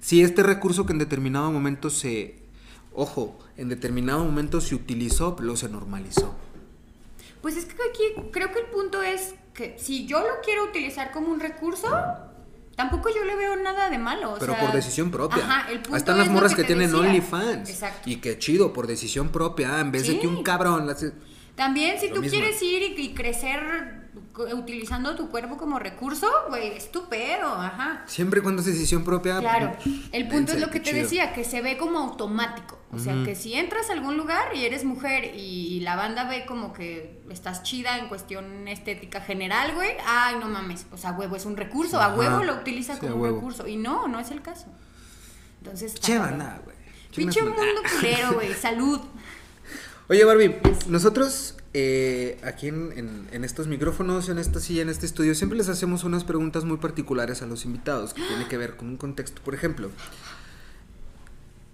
Si 0.00 0.22
este 0.22 0.42
recurso 0.44 0.86
que 0.86 0.92
en 0.92 0.98
determinado 0.98 1.50
momento 1.50 1.88
se... 1.90 2.46
Ojo, 3.00 3.38
en 3.56 3.68
determinado 3.68 4.24
momento 4.24 4.60
se 4.60 4.74
utilizó, 4.74 5.36
pero 5.36 5.54
se 5.54 5.68
normalizó. 5.68 6.34
Pues 7.40 7.56
es 7.56 7.64
que 7.66 7.74
aquí 7.74 8.28
creo 8.32 8.50
que 8.52 8.58
el 8.58 8.66
punto 8.66 9.00
es 9.02 9.34
que 9.54 9.76
si 9.78 10.04
yo 10.06 10.18
lo 10.20 10.40
quiero 10.44 10.64
utilizar 10.64 11.12
como 11.12 11.28
un 11.28 11.38
recurso, 11.38 11.88
tampoco 12.74 13.08
yo 13.14 13.24
le 13.24 13.36
veo 13.36 13.54
nada 13.54 13.88
de 13.88 13.98
malo. 13.98 14.32
o 14.32 14.38
Pero 14.40 14.54
sea, 14.54 14.60
por 14.66 14.72
decisión 14.74 15.12
propia. 15.12 15.44
Ajá, 15.44 15.70
el 15.70 15.76
punto 15.78 15.94
Ahí 15.94 15.98
están 15.98 16.16
es 16.18 16.24
las 16.24 16.30
morras 16.34 16.54
que, 16.56 16.64
tienen. 16.64 16.92
OnlyFans. 16.92 17.70
Exacto. 17.70 18.10
Y 18.10 18.16
qué 18.16 18.36
chido, 18.36 18.72
por 18.72 18.88
decisión 18.88 19.28
propia, 19.28 19.78
en 19.78 19.92
vez 19.92 20.08
de 20.08 20.18
que 20.18 20.26
un 20.26 20.42
cabrón... 20.42 20.88
las- 20.88 21.06
También 21.54 22.00
si 22.00 22.08
Lo 22.08 22.16
tú 22.16 22.20
mismo. 22.22 22.36
quieres 22.38 22.60
ir 22.62 22.82
y, 22.82 23.00
y 23.00 23.14
crecer 23.14 24.07
utilizando 24.54 25.14
tu 25.14 25.28
cuerpo 25.28 25.56
como 25.56 25.78
recurso, 25.78 26.28
güey, 26.48 26.68
es 26.76 26.90
tu 26.92 27.08
pedo, 27.08 27.52
ajá. 27.54 28.02
Siempre 28.06 28.42
cuando 28.42 28.60
es 28.60 28.66
decisión 28.66 29.04
propia... 29.04 29.38
Claro, 29.40 29.76
el 30.12 30.28
punto 30.28 30.52
es 30.52 30.60
lo 30.60 30.70
que 30.70 30.80
te 30.80 30.90
chido. 30.90 31.02
decía, 31.02 31.32
que 31.32 31.44
se 31.44 31.60
ve 31.62 31.76
como 31.76 31.98
automático. 31.98 32.78
O 32.90 32.98
sea, 32.98 33.22
que 33.22 33.34
si 33.34 33.52
entras 33.54 33.90
a 33.90 33.92
algún 33.92 34.16
lugar 34.16 34.54
y 34.54 34.64
eres 34.64 34.84
mujer 34.84 35.34
y 35.34 35.80
la 35.80 35.94
banda 35.96 36.24
ve 36.24 36.46
como 36.46 36.72
que 36.72 37.22
estás 37.30 37.62
chida 37.62 37.98
en 37.98 38.08
cuestión 38.08 38.66
estética 38.66 39.20
general, 39.20 39.74
güey, 39.74 39.90
ay, 40.06 40.36
no 40.40 40.48
mames, 40.48 40.86
o 40.90 40.96
sea, 40.96 41.12
huevo 41.12 41.36
es 41.36 41.44
un 41.44 41.56
recurso, 41.56 42.00
a 42.00 42.14
huevo 42.14 42.44
lo 42.44 42.54
utiliza 42.54 42.94
Sí, 42.94 43.00
como 43.00 43.12
a 43.12 43.28
un 43.28 43.34
recurso. 43.34 43.66
Y 43.66 43.76
no, 43.76 44.08
no 44.08 44.18
es 44.20 44.30
el 44.30 44.40
caso. 44.40 44.66
Entonces, 45.58 45.94
Che, 45.94 46.18
banda, 46.18 46.60
güey. 46.64 46.76
Pinche 47.14 47.42
mundo 47.42 47.82
culero, 47.96 48.34
güey, 48.34 48.54
salud. 48.54 49.00
Oye, 50.08 50.24
Barbie, 50.24 50.56
nosotros 50.88 51.56
eh, 51.74 52.38
aquí 52.42 52.68
en, 52.68 52.92
en- 52.96 53.28
en 53.30 53.44
estos 53.44 53.66
micrófonos, 53.66 54.28
en 54.30 54.38
esta 54.38 54.58
silla, 54.58 54.82
en 54.82 54.88
este 54.88 55.04
estudio, 55.04 55.34
siempre 55.34 55.58
les 55.58 55.68
hacemos 55.68 56.02
unas 56.04 56.24
preguntas 56.24 56.64
muy 56.64 56.78
particulares 56.78 57.42
a 57.42 57.46
los 57.46 57.64
invitados 57.66 58.14
que 58.14 58.22
tiene 58.22 58.48
que 58.48 58.56
ver 58.56 58.76
con 58.76 58.88
un 58.88 58.96
contexto. 58.96 59.42
Por 59.42 59.54
ejemplo, 59.54 59.90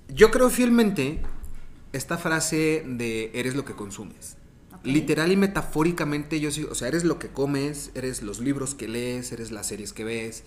yo 0.08 0.30
creo 0.32 0.50
fielmente 0.50 1.20
esta 1.92 2.18
frase 2.18 2.84
de 2.86 3.30
eres 3.34 3.54
lo 3.54 3.64
que 3.64 3.74
consumes. 3.74 4.36
Ok. 4.74 4.80
Literal 4.84 5.30
y 5.30 5.36
metafóricamente, 5.36 6.40
yo 6.40 6.50
sí, 6.50 6.64
o 6.68 6.74
sea, 6.74 6.88
eres 6.88 7.04
lo 7.04 7.20
que 7.20 7.28
comes, 7.28 7.92
eres 7.94 8.22
los 8.22 8.40
libros 8.40 8.74
que 8.74 8.88
lees, 8.88 9.30
eres 9.30 9.52
las 9.52 9.68
series 9.68 9.92
que 9.92 10.02
ves, 10.02 10.42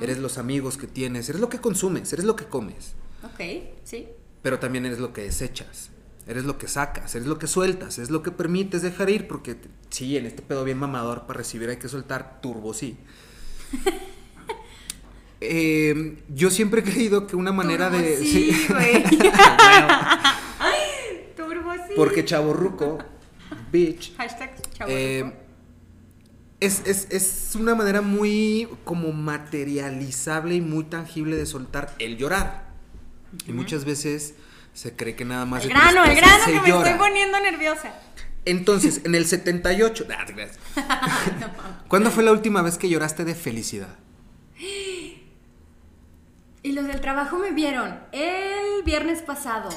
eres 0.00 0.18
los 0.18 0.38
amigos 0.38 0.76
que 0.76 0.86
tienes, 0.86 1.28
eres 1.28 1.40
lo 1.40 1.48
que 1.48 1.58
consumes, 1.58 2.12
eres 2.12 2.24
lo 2.24 2.36
que 2.36 2.44
comes 2.44 2.92
Ok, 3.24 3.40
sí. 3.82 4.06
pero 4.42 4.60
también 4.60 4.86
eres 4.86 5.00
lo 5.00 5.12
que 5.12 5.22
desechas. 5.22 5.90
Eres 6.26 6.44
lo 6.44 6.56
que 6.56 6.68
sacas, 6.68 7.14
eres 7.14 7.26
lo 7.26 7.38
que 7.38 7.48
sueltas, 7.48 7.98
es 7.98 8.10
lo 8.10 8.22
que 8.22 8.30
permites 8.30 8.82
dejar 8.82 9.10
ir, 9.10 9.26
porque 9.26 9.56
sí, 9.90 10.16
en 10.16 10.26
este 10.26 10.42
pedo 10.42 10.62
bien 10.62 10.78
mamador 10.78 11.26
para 11.26 11.38
recibir 11.38 11.68
hay 11.68 11.78
que 11.78 11.88
soltar 11.88 12.40
turbo, 12.40 12.74
sí. 12.74 12.96
Eh, 15.44 16.22
yo 16.32 16.52
siempre 16.52 16.82
he 16.82 16.84
creído 16.84 17.26
que 17.26 17.34
una 17.34 17.50
manera 17.50 17.90
de. 17.90 18.16
Sí, 18.16 18.56
güey. 18.68 19.02
Turbo 21.36 21.72
sí. 21.74 21.94
Porque 21.96 22.24
chaborruco, 22.24 22.98
bitch, 23.72 24.14
Hashtag 24.18 24.54
chavo 24.70 24.92
eh, 24.92 25.24
rico. 25.24 25.36
es, 26.60 26.82
es, 26.86 27.08
es 27.10 27.56
una 27.56 27.74
manera 27.74 28.02
muy 28.02 28.68
como 28.84 29.10
materializable 29.10 30.54
y 30.54 30.60
muy 30.60 30.84
tangible 30.84 31.34
de 31.34 31.46
soltar 31.46 31.92
el 31.98 32.18
llorar. 32.18 32.70
Y 33.48 33.52
muchas 33.52 33.84
veces 33.84 34.36
se 34.74 34.96
cree 34.96 35.14
que 35.14 35.24
nada 35.24 35.44
más 35.44 35.64
El 35.64 35.70
grano, 35.70 36.04
el 36.04 36.16
grano 36.16 36.44
que 36.46 36.60
me 36.60 36.68
llora. 36.68 36.90
estoy 36.90 36.98
poniendo 37.08 37.40
nerviosa. 37.40 37.92
Entonces, 38.44 39.02
en 39.04 39.14
el 39.14 39.26
78. 39.26 40.06
Nah, 40.08 40.24
te 40.26 40.32
creas. 40.34 40.58
¿Cuándo 41.88 42.10
fue 42.10 42.24
la 42.24 42.32
última 42.32 42.62
vez 42.62 42.76
que 42.78 42.88
lloraste 42.88 43.24
de 43.24 43.34
felicidad? 43.34 43.96
Y 46.64 46.72
los 46.72 46.86
del 46.86 47.00
trabajo 47.00 47.38
me 47.38 47.50
vieron 47.50 47.98
el 48.12 48.82
viernes 48.84 49.20
pasado. 49.22 49.68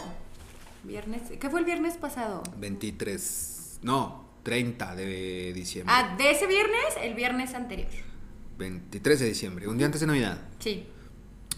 Viernes, 0.84 1.22
¿qué 1.40 1.50
fue 1.50 1.60
el 1.60 1.66
viernes 1.66 1.96
pasado? 1.98 2.44
23. 2.58 3.80
No, 3.82 4.30
30 4.44 4.96
de 4.96 5.52
diciembre. 5.54 5.94
Ah, 5.96 6.16
de 6.16 6.32
ese 6.32 6.46
viernes, 6.46 6.96
el 7.02 7.16
viernes 7.16 7.54
anterior. 7.56 7.90
23 8.58 9.20
de 9.20 9.26
diciembre, 9.26 9.68
un 9.68 9.78
día 9.78 9.88
antes 9.88 10.02
de 10.02 10.08
Navidad. 10.08 10.40
Sí. 10.60 10.88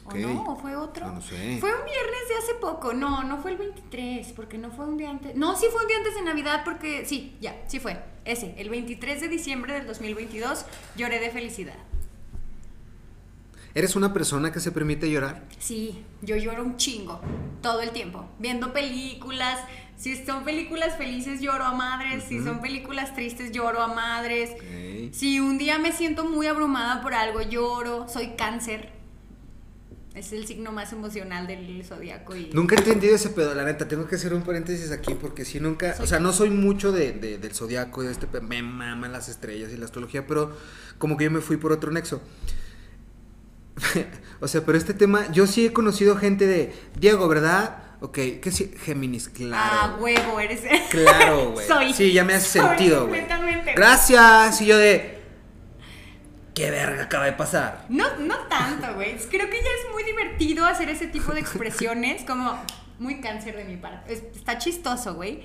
¿O 0.07 0.15
no? 0.15 0.43
¿O 0.43 0.55
fue 0.55 0.75
otro? 0.75 1.05
No, 1.05 1.13
no 1.13 1.21
sé. 1.21 1.57
Fue 1.59 1.69
un 1.69 1.85
viernes 1.85 2.29
de 2.29 2.35
hace 2.35 2.53
poco. 2.55 2.93
No, 2.93 3.23
no 3.23 3.37
fue 3.39 3.51
el 3.51 3.57
23, 3.57 4.31
porque 4.33 4.57
no 4.57 4.71
fue 4.71 4.85
un 4.85 4.97
día 4.97 5.09
antes. 5.09 5.35
No, 5.35 5.55
sí 5.55 5.65
fue 5.71 5.81
un 5.81 5.87
día 5.87 5.97
antes 5.97 6.15
de 6.15 6.21
Navidad, 6.21 6.61
porque 6.63 7.05
sí, 7.05 7.35
ya, 7.41 7.55
sí 7.67 7.79
fue. 7.79 7.99
Ese, 8.25 8.55
el 8.57 8.69
23 8.69 9.21
de 9.21 9.27
diciembre 9.27 9.73
del 9.73 9.85
2022, 9.87 10.65
lloré 10.95 11.19
de 11.19 11.29
felicidad. 11.29 11.75
¿Eres 13.77 13.95
una 13.95 14.11
persona 14.11 14.51
que 14.51 14.59
se 14.59 14.71
permite 14.71 15.09
llorar? 15.11 15.43
Sí, 15.59 16.03
yo 16.21 16.35
lloro 16.35 16.63
un 16.63 16.77
chingo, 16.77 17.21
todo 17.61 17.81
el 17.81 17.91
tiempo. 17.91 18.25
Viendo 18.39 18.73
películas, 18.73 19.59
si 19.97 20.15
son 20.25 20.43
películas 20.43 20.97
felices 20.97 21.41
lloro 21.41 21.63
a 21.63 21.73
madres, 21.73 22.23
si 22.23 22.43
son 22.43 22.59
películas 22.59 23.13
tristes 23.13 23.51
lloro 23.51 23.81
a 23.81 23.87
madres. 23.87 24.55
Si 25.11 25.39
un 25.39 25.59
día 25.59 25.77
me 25.77 25.91
siento 25.91 26.25
muy 26.25 26.47
abrumada 26.47 27.03
por 27.03 27.13
algo, 27.13 27.41
lloro, 27.41 28.07
soy 28.07 28.29
cáncer. 28.35 28.96
Es 30.17 30.33
el 30.33 30.47
signo 30.47 30.71
más 30.71 30.91
emocional 30.93 31.45
del 31.47 31.83
zodiaco 31.85 32.35
y 32.35 32.49
Nunca 32.53 32.75
he 32.75 32.79
entendido 32.79 33.15
ese 33.15 33.29
pedo, 33.29 33.53
la 33.53 33.63
neta. 33.63 33.87
Tengo 33.87 34.07
que 34.07 34.15
hacer 34.15 34.33
un 34.33 34.41
paréntesis 34.41 34.91
aquí 34.91 35.13
porque 35.13 35.45
si 35.45 35.59
nunca. 35.59 35.95
Soy- 35.95 36.05
O 36.05 36.07
sea, 36.07 36.19
no 36.19 36.33
soy 36.33 36.49
mucho 36.49 36.91
de, 36.91 37.11
de- 37.13 37.37
del 37.37 37.53
zodiaco, 37.53 38.01
de 38.03 38.11
este. 38.11 38.27
Me 38.41 38.61
maman 38.63 39.11
las 39.11 39.29
estrellas 39.29 39.71
y 39.71 39.77
la 39.77 39.85
astrología, 39.85 40.25
pero 40.25 40.57
como 40.97 41.17
que 41.17 41.25
yo 41.25 41.31
me 41.31 41.41
fui 41.41 41.57
por 41.57 41.71
otro 41.71 41.91
nexo. 41.91 42.21
o 44.39 44.47
sea, 44.47 44.61
pero 44.65 44.77
este 44.77 44.93
tema. 44.93 45.31
Yo 45.31 45.45
sí 45.47 45.65
he 45.65 45.73
conocido 45.73 46.15
gente 46.17 46.47
de. 46.47 46.73
Diego, 46.99 47.27
¿verdad? 47.27 47.83
Ok, 48.01 48.13
¿qué 48.41 48.51
sí? 48.51 48.71
Géminis, 48.83 49.29
claro. 49.29 49.55
Ah, 49.55 49.97
huevo, 49.99 50.39
eres. 50.39 50.61
Claro, 50.89 51.51
güey. 51.53 51.67
Soy. 51.67 51.93
Sí, 51.93 52.11
ya 52.13 52.23
me 52.23 52.33
hace 52.33 52.59
sentido, 52.59 53.07
güey. 53.07 53.21
Gracias. 53.75 54.61
Y 54.61 54.65
yo 54.65 54.77
de. 54.77 55.16
¿Qué 56.57 56.71
verga 56.71 57.03
acaba 57.03 57.25
de 57.25 57.33
pasar? 57.33 57.85
No, 57.87 58.05
no 58.17 58.35
tanto, 58.49 58.95
güey. 58.95 59.15
Creo 59.29 59.47
que 59.47 59.57
ya 59.57 59.69
es 59.85 59.93
muy 59.93 60.03
divertido 60.03 60.65
hacer 60.65 60.89
ese 60.89 61.05
tipo 61.05 61.31
de 61.33 61.39
expresiones, 61.39 62.23
como 62.23 62.57
muy 62.97 63.21
cáncer 63.21 63.55
de 63.55 63.63
mi 63.65 63.77
parte. 63.77 64.11
Es- 64.11 64.23
está 64.35 64.57
chistoso, 64.57 65.13
güey. 65.13 65.43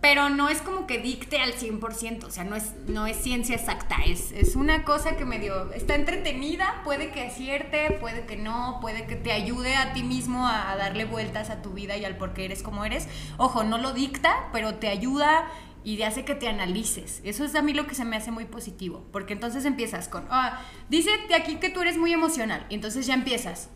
Pero 0.00 0.30
no 0.30 0.48
es 0.48 0.62
como 0.62 0.86
que 0.86 0.98
dicte 0.98 1.40
al 1.40 1.52
100%, 1.54 2.24
o 2.26 2.30
sea, 2.30 2.44
no 2.44 2.56
es, 2.56 2.72
no 2.86 3.06
es 3.06 3.16
ciencia 3.16 3.56
exacta, 3.56 3.96
es, 4.06 4.30
es 4.32 4.54
una 4.54 4.84
cosa 4.84 5.16
que 5.16 5.24
medio 5.24 5.72
está 5.72 5.94
entretenida, 5.94 6.80
puede 6.84 7.10
que 7.10 7.22
acierte, 7.26 7.90
puede 7.98 8.24
que 8.26 8.36
no, 8.36 8.78
puede 8.80 9.06
que 9.06 9.16
te 9.16 9.32
ayude 9.32 9.74
a 9.74 9.94
ti 9.94 10.02
mismo 10.02 10.46
a, 10.46 10.70
a 10.70 10.76
darle 10.76 11.06
vueltas 11.06 11.48
a 11.50 11.60
tu 11.62 11.70
vida 11.72 11.96
y 11.96 12.04
al 12.04 12.16
por 12.16 12.34
qué 12.34 12.44
eres 12.44 12.62
como 12.62 12.84
eres. 12.84 13.08
Ojo, 13.38 13.64
no 13.64 13.78
lo 13.78 13.92
dicta, 13.94 14.48
pero 14.52 14.74
te 14.76 14.88
ayuda 14.88 15.46
y 15.86 15.96
te 15.96 16.04
hace 16.04 16.24
que 16.24 16.34
te 16.34 16.48
analices. 16.48 17.20
Eso 17.22 17.44
es 17.44 17.54
a 17.54 17.62
mí 17.62 17.72
lo 17.72 17.86
que 17.86 17.94
se 17.94 18.04
me 18.04 18.16
hace 18.16 18.32
muy 18.32 18.44
positivo, 18.44 19.06
porque 19.12 19.34
entonces 19.34 19.64
empiezas 19.64 20.08
con, 20.08 20.24
ah, 20.30 20.60
dice 20.88 21.10
de 21.28 21.36
aquí 21.36 21.56
que 21.56 21.70
tú 21.70 21.80
eres 21.80 21.96
muy 21.96 22.12
emocional, 22.12 22.66
y 22.68 22.74
entonces 22.74 23.06
ya 23.06 23.14
empiezas. 23.14 23.68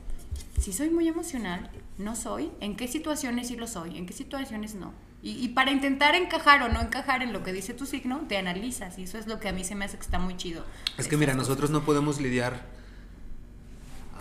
Si 0.59 0.73
soy 0.73 0.91
muy 0.91 1.07
emocional, 1.07 1.71
no 1.99 2.17
soy, 2.17 2.51
¿en 2.59 2.75
qué 2.75 2.89
situaciones 2.89 3.47
sí 3.47 3.55
lo 3.55 3.69
soy? 3.69 3.97
¿En 3.97 4.07
qué 4.07 4.13
situaciones 4.13 4.75
no? 4.75 4.93
Y, 5.23 5.39
y 5.39 5.51
para 5.51 5.71
intentar 5.71 6.17
encajar 6.17 6.63
o 6.63 6.69
no 6.69 6.81
encajar 6.81 7.23
en 7.23 7.33
lo 7.33 7.45
que 7.45 7.53
dice 7.53 7.75
tu 7.75 7.87
signo, 7.87 8.23
te 8.27 8.37
analizas, 8.37 8.99
y 8.99 9.05
eso 9.05 9.17
es 9.17 9.29
lo 9.29 9.39
que 9.39 9.49
a 9.49 9.53
mí 9.53 9.63
se 9.63 9.77
me 9.77 9.85
hace 9.85 9.97
que 9.97 10.03
está 10.03 10.19
muy 10.19 10.37
chido. 10.37 10.65
Es 10.99 11.07
que 11.07 11.17
mira, 11.17 11.35
nosotros 11.35 11.71
no 11.71 11.85
podemos 11.85 12.21
lidiar. 12.21 12.67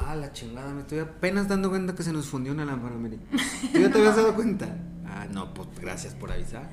Ah, 0.06 0.16
la 0.16 0.32
chingada, 0.32 0.76
me 0.76 0.82
estoy 0.82 1.00
apenas 1.00 1.48
dando 1.48 1.72
cuenta 1.72 1.96
que 1.96 2.04
se 2.04 2.14
nos 2.14 2.28
fundió 2.28 2.54
una 2.54 2.66
lámpara, 2.66 2.96
Mary. 2.96 3.20
¿Tú 3.74 3.80
ya 3.80 3.90
te 3.90 3.98
habías 3.98 4.16
dado 4.16 4.36
cuenta? 4.36 4.78
Ah, 5.12 5.26
no, 5.32 5.54
pues 5.54 5.68
gracias 5.82 6.14
por 6.14 6.32
avisar. 6.32 6.70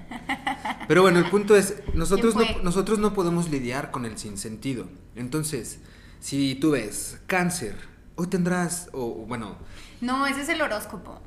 Pero 0.89 1.03
bueno, 1.03 1.19
el 1.19 1.31
punto 1.31 1.57
es, 1.57 1.75
nosotros 1.95 2.35
¿Quién 2.35 2.59
no, 2.59 2.63
nosotros 2.65 2.99
no 2.99 3.15
podemos 3.15 3.49
lidiar 3.51 3.91
con 3.91 4.05
el 4.05 4.19
sinsentido. 4.19 4.87
Entonces, 5.15 5.79
si 6.21 6.55
tú 6.57 6.73
ves 6.73 7.19
cáncer, 7.27 7.77
hoy 8.17 8.27
tendrás, 8.27 8.89
o 8.93 9.25
bueno, 9.27 9.57
No, 10.01 10.27
ese 10.27 10.43
es 10.43 10.49
el 10.51 10.61
horóscopo. 10.61 11.21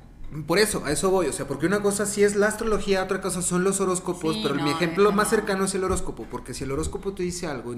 por 0.46 0.60
eso, 0.60 0.86
a 0.86 0.92
eso 0.92 1.10
voy, 1.10 1.26
o 1.26 1.34
sea, 1.34 1.48
porque 1.48 1.66
una 1.66 1.82
cosa 1.82 2.06
sí 2.06 2.24
es 2.24 2.36
la 2.36 2.48
astrología, 2.48 3.02
otra 3.04 3.20
cosa 3.22 3.42
son 3.42 3.64
los 3.64 3.82
horóscopos, 3.82 4.36
Sí, 4.36 4.42
pero 4.44 4.54
mi 4.54 4.62
no, 4.62 4.70
ejemplo 4.70 5.06
eso 5.10 5.12
más 5.16 5.26
no. 5.26 5.30
cercano 5.32 5.66
es 5.66 5.74
el 5.74 5.84
horóscopo, 5.84 6.28
porque 6.30 6.54
si 6.54 6.66
el 6.66 6.72
horóscopo 6.72 7.14
te 7.14 7.24
dice 7.24 7.48
algo, 7.48 7.74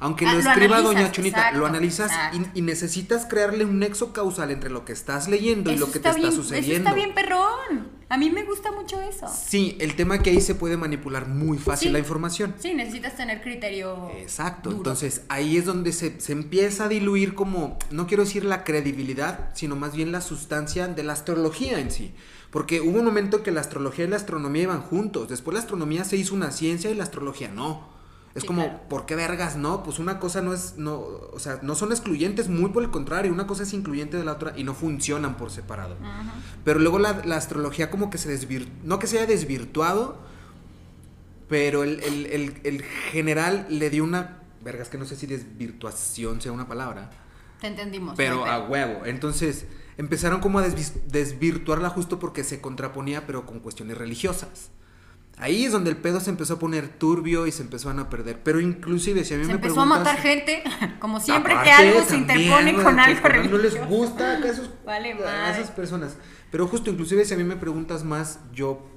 aunque 0.00 0.26
Ah, 0.26 0.34
lo 0.34 0.40
escriba 0.40 0.82
Doña 0.82 1.10
Chunita, 1.10 1.38
exacto, 1.38 1.58
lo 1.60 1.66
analizas 1.66 2.12
y- 2.54 2.60
necesitas 2.60 3.24
crearle 3.24 3.64
un 3.64 3.78
nexo 3.78 4.12
causal 4.12 4.50
entre 4.50 4.68
lo 4.68 4.84
que 4.84 4.92
estás 4.92 5.28
leyendo 5.28 5.72
y 5.72 5.78
lo 5.78 5.86
que 5.86 5.92
te 5.92 5.98
está 5.98 6.10
está 6.10 6.20
bien, 6.20 6.32
sucediendo. 6.32 6.72
Eso 6.72 6.78
está 6.82 6.94
bien 6.94 7.14
perrón. 7.14 8.03
A 8.08 8.18
mí 8.18 8.30
me 8.30 8.44
gusta 8.44 8.70
mucho 8.70 9.00
eso. 9.00 9.26
Sí, 9.28 9.76
el 9.80 9.96
tema 9.96 10.18
que 10.22 10.30
ahí 10.30 10.40
se 10.40 10.54
puede 10.54 10.76
manipular 10.76 11.26
muy 11.28 11.58
fácil 11.58 11.88
Sí. 11.88 11.92
la 11.92 11.98
información. 11.98 12.54
Sí, 12.58 12.74
necesitas 12.74 13.16
tener 13.16 13.40
criterio. 13.42 14.10
Exacto, 14.18 14.70
duro. 14.70 14.78
entonces 14.80 15.22
ahí 15.28 15.56
es 15.56 15.64
donde 15.64 15.92
se, 15.92 16.20
se 16.20 16.32
empieza 16.32 16.84
a 16.84 16.88
diluir 16.88 17.34
como, 17.34 17.78
no 17.90 18.06
quiero 18.06 18.24
decir 18.24 18.44
la 18.44 18.62
credibilidad, 18.64 19.50
sino 19.54 19.74
más 19.76 19.94
bien 19.96 20.12
la 20.12 20.20
sustancia 20.20 20.86
de 20.88 21.02
la 21.02 21.14
astrología 21.14 21.78
en 21.80 21.90
sí. 21.90 22.12
Porque 22.50 22.80
hubo 22.80 22.98
un 22.98 23.04
momento 23.04 23.42
que 23.42 23.50
la 23.50 23.60
astrología 23.62 24.04
y 24.04 24.08
la 24.08 24.16
astronomía 24.16 24.62
iban 24.64 24.82
juntos, 24.82 25.28
después 25.28 25.54
la 25.54 25.60
astronomía 25.60 26.04
se 26.04 26.16
hizo 26.16 26.34
una 26.34 26.50
ciencia 26.52 26.90
y 26.90 26.94
la 26.94 27.02
astrología 27.04 27.48
no. 27.48 27.93
Es 28.34 28.42
Sí, 28.42 28.46
como, 28.48 28.64
claro. 28.64 28.80
¿por 28.88 29.06
qué 29.06 29.14
vergas 29.14 29.56
no? 29.56 29.84
Pues 29.84 30.00
una 30.00 30.18
cosa 30.18 30.42
no 30.42 30.52
es, 30.52 30.74
no, 30.76 30.94
o 30.98 31.38
sea, 31.38 31.60
no 31.62 31.76
son 31.76 31.92
excluyentes, 31.92 32.48
muy 32.48 32.70
por 32.70 32.82
el 32.82 32.90
contrario, 32.90 33.32
una 33.32 33.46
cosa 33.46 33.62
es 33.62 33.72
incluyente 33.72 34.16
de 34.16 34.24
la 34.24 34.32
otra 34.32 34.54
y 34.56 34.64
no 34.64 34.74
funcionan 34.74 35.36
por 35.36 35.50
separado. 35.52 35.96
Pero 36.64 36.80
luego 36.80 36.98
la, 36.98 37.22
la 37.24 37.36
astrología 37.36 37.90
como 37.90 38.10
que 38.10 38.18
se 38.18 38.28
desvirtuó, 38.28 38.72
no 38.82 38.98
que 38.98 39.06
se 39.06 39.18
haya 39.18 39.26
desvirtuado, 39.28 40.18
pero 41.48 41.84
el, 41.84 42.00
el- 42.02 42.26
el- 42.26 42.60
el 42.64 42.82
general 42.82 43.66
le 43.68 43.90
dio 43.90 44.02
una, 44.02 44.38
vergas 44.64 44.88
que 44.88 44.98
no 44.98 45.04
sé 45.04 45.14
si 45.14 45.26
desvirtuación 45.26 46.40
sea 46.40 46.52
una 46.52 46.66
palabra, 46.66 47.10
Te 47.60 47.68
entendimos. 47.68 48.14
pero 48.16 48.46
a 48.46 48.64
huevo. 48.66 49.04
Entonces 49.06 49.66
empezaron 49.96 50.40
como 50.40 50.58
a 50.58 50.62
desvirtuarla 50.66 51.88
justo 51.90 52.18
porque 52.18 52.42
se 52.42 52.60
contraponía 52.60 53.26
pero 53.26 53.46
con 53.46 53.60
cuestiones 53.60 53.96
religiosas. 53.96 54.70
Ahí 55.36 55.64
es 55.64 55.72
donde 55.72 55.90
el 55.90 55.96
pedo 55.96 56.20
se 56.20 56.30
empezó 56.30 56.54
a 56.54 56.58
poner 56.60 56.88
turbio 56.88 57.46
y 57.46 57.52
se 57.52 57.62
empezaron 57.62 57.98
a 57.98 58.08
perder. 58.08 58.40
Pero 58.44 58.60
inclusive 58.60 59.24
si 59.24 59.34
a 59.34 59.36
mí 59.36 59.44
Se 59.44 59.48
me 59.48 59.54
empezó 59.54 59.80
a 59.80 59.84
matar 59.84 60.16
gente, 60.18 60.62
como 61.00 61.18
siempre 61.20 61.54
que 61.64 61.70
algo 61.70 62.02
se 62.02 62.16
interpone 62.16 62.74
con 62.74 62.98
algo 63.00 63.20
no 63.22 63.28
religioso. 63.28 63.58
les 63.58 63.88
gusta 63.88 64.30
a 64.32 64.38
esos- 64.48 64.70
Vale, 64.86 65.12
a 65.26 65.50
esas 65.50 65.70
personas. 65.72 66.16
Pero 66.52 66.68
justo, 66.68 66.88
inclusive 66.90 67.24
si 67.24 67.34
a 67.34 67.36
mí 67.36 67.42
me 67.44 67.56
preguntas 67.56 68.04
más, 68.04 68.38
yo 68.52 68.88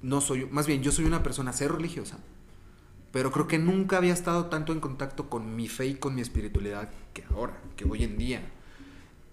no 0.00 0.20
soy, 0.20 0.46
más 0.46 0.66
bien 0.66 0.82
yo 0.82 0.92
soy 0.92 1.04
una 1.04 1.22
persona 1.22 1.52
ser 1.52 1.72
religiosa. 1.72 2.18
Pero 3.12 3.30
creo 3.32 3.46
que 3.48 3.58
nunca 3.58 3.96
había 3.98 4.12
estado 4.12 4.46
tanto 4.46 4.72
en 4.72 4.80
contacto 4.80 5.28
con 5.28 5.56
mi 5.56 5.68
fe 5.68 5.86
y 5.86 5.94
con 5.94 6.14
mi 6.14 6.20
espiritualidad 6.22 6.88
que 7.12 7.24
ahora, 7.34 7.54
que 7.76 7.84
hoy 7.84 8.04
en 8.04 8.16
día. 8.18 8.42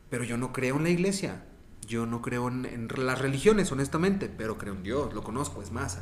Pero 0.10 0.24
yo 0.24 0.38
no 0.38 0.52
creo 0.54 0.78
en 0.78 0.84
la 0.84 0.90
iglesia. 0.90 1.44
Yo 1.88 2.06
no 2.06 2.22
creo 2.22 2.48
en, 2.48 2.66
en 2.66 2.88
las 3.06 3.20
religiones, 3.20 3.72
honestamente, 3.72 4.30
pero 4.30 4.58
creo 4.58 4.74
en 4.74 4.84
Dios, 4.84 5.14
lo 5.14 5.24
conozco, 5.24 5.62
es 5.62 5.72
más, 5.72 6.00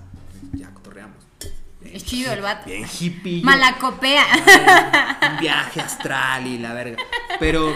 ya 0.53 0.73
cotorreamos. 0.73 1.17
Es 1.91 2.05
chido 2.05 2.31
el 2.31 2.41
vato. 2.41 2.65
Bien 2.65 2.85
hippie. 2.87 3.43
Malacopea. 3.43 4.25
un 5.33 5.39
viaje 5.39 5.81
astral 5.81 6.47
y 6.47 6.57
la 6.57 6.73
verga. 6.73 6.97
Pero, 7.39 7.73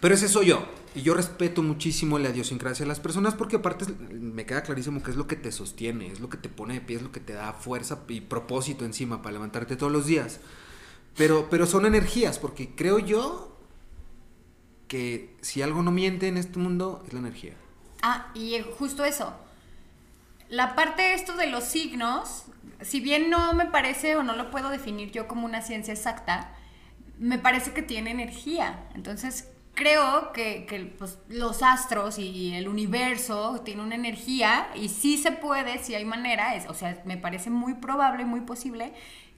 pero 0.00 0.14
ese 0.14 0.28
soy 0.28 0.46
yo. 0.46 0.66
Y 0.94 1.02
yo 1.02 1.14
respeto 1.14 1.62
muchísimo 1.62 2.18
la 2.18 2.30
idiosincrasia 2.30 2.84
de 2.84 2.88
las 2.88 2.98
personas 2.98 3.34
porque 3.36 3.56
aparte 3.56 3.86
me 4.10 4.44
queda 4.44 4.62
clarísimo 4.62 5.02
que 5.02 5.12
es 5.12 5.16
lo 5.16 5.28
que 5.28 5.36
te 5.36 5.52
sostiene, 5.52 6.08
es 6.08 6.18
lo 6.18 6.28
que 6.28 6.36
te 6.36 6.48
pone 6.48 6.74
de 6.74 6.80
pie, 6.80 6.96
es 6.96 7.02
lo 7.02 7.12
que 7.12 7.20
te 7.20 7.32
da 7.32 7.52
fuerza 7.52 8.00
y 8.08 8.22
propósito 8.22 8.84
encima 8.84 9.22
para 9.22 9.34
levantarte 9.34 9.76
todos 9.76 9.92
los 9.92 10.06
días. 10.06 10.40
Pero, 11.16 11.46
pero 11.48 11.66
son 11.66 11.86
energías, 11.86 12.40
porque 12.40 12.74
creo 12.74 12.98
yo 12.98 13.49
que 14.90 15.36
si 15.40 15.62
algo 15.62 15.84
no 15.84 15.92
miente 15.92 16.26
en 16.26 16.36
este 16.36 16.58
mundo 16.58 17.04
es 17.06 17.12
la 17.12 17.20
energía. 17.20 17.52
Ah, 18.02 18.26
y 18.34 18.56
eh, 18.56 18.64
justo 18.76 19.04
eso. 19.04 19.32
La 20.48 20.74
parte 20.74 21.02
de 21.02 21.14
esto 21.14 21.36
de 21.36 21.46
los 21.46 21.62
signos, 21.62 22.46
si 22.80 22.98
bien 22.98 23.30
no 23.30 23.52
me 23.52 23.66
parece 23.66 24.16
o 24.16 24.24
no 24.24 24.34
lo 24.34 24.50
puedo 24.50 24.68
definir 24.68 25.12
yo 25.12 25.28
como 25.28 25.46
una 25.46 25.62
ciencia 25.62 25.94
exacta, 25.94 26.52
me 27.20 27.38
parece 27.38 27.72
que 27.72 27.82
tiene 27.82 28.10
energía. 28.10 28.88
Entonces, 28.96 29.46
creo 29.74 30.32
que, 30.32 30.66
que, 30.66 30.80
pues, 30.98 31.18
los 31.28 31.62
astros 31.62 32.18
y 32.18 32.52
el 32.56 32.66
universo 32.66 33.60
tienen 33.64 33.86
una 33.86 33.94
energía 33.94 34.70
y 34.74 34.88
sí 34.88 35.18
se 35.18 35.30
puede, 35.30 35.78
si 35.78 35.94
hay 35.94 36.04
manera, 36.04 36.56
es, 36.56 36.68
o 36.68 36.74
sea, 36.74 37.00
me 37.04 37.16
parece 37.16 37.48
muy 37.48 37.74
probable, 37.74 38.24
muy 38.24 38.40
posible 38.40 38.92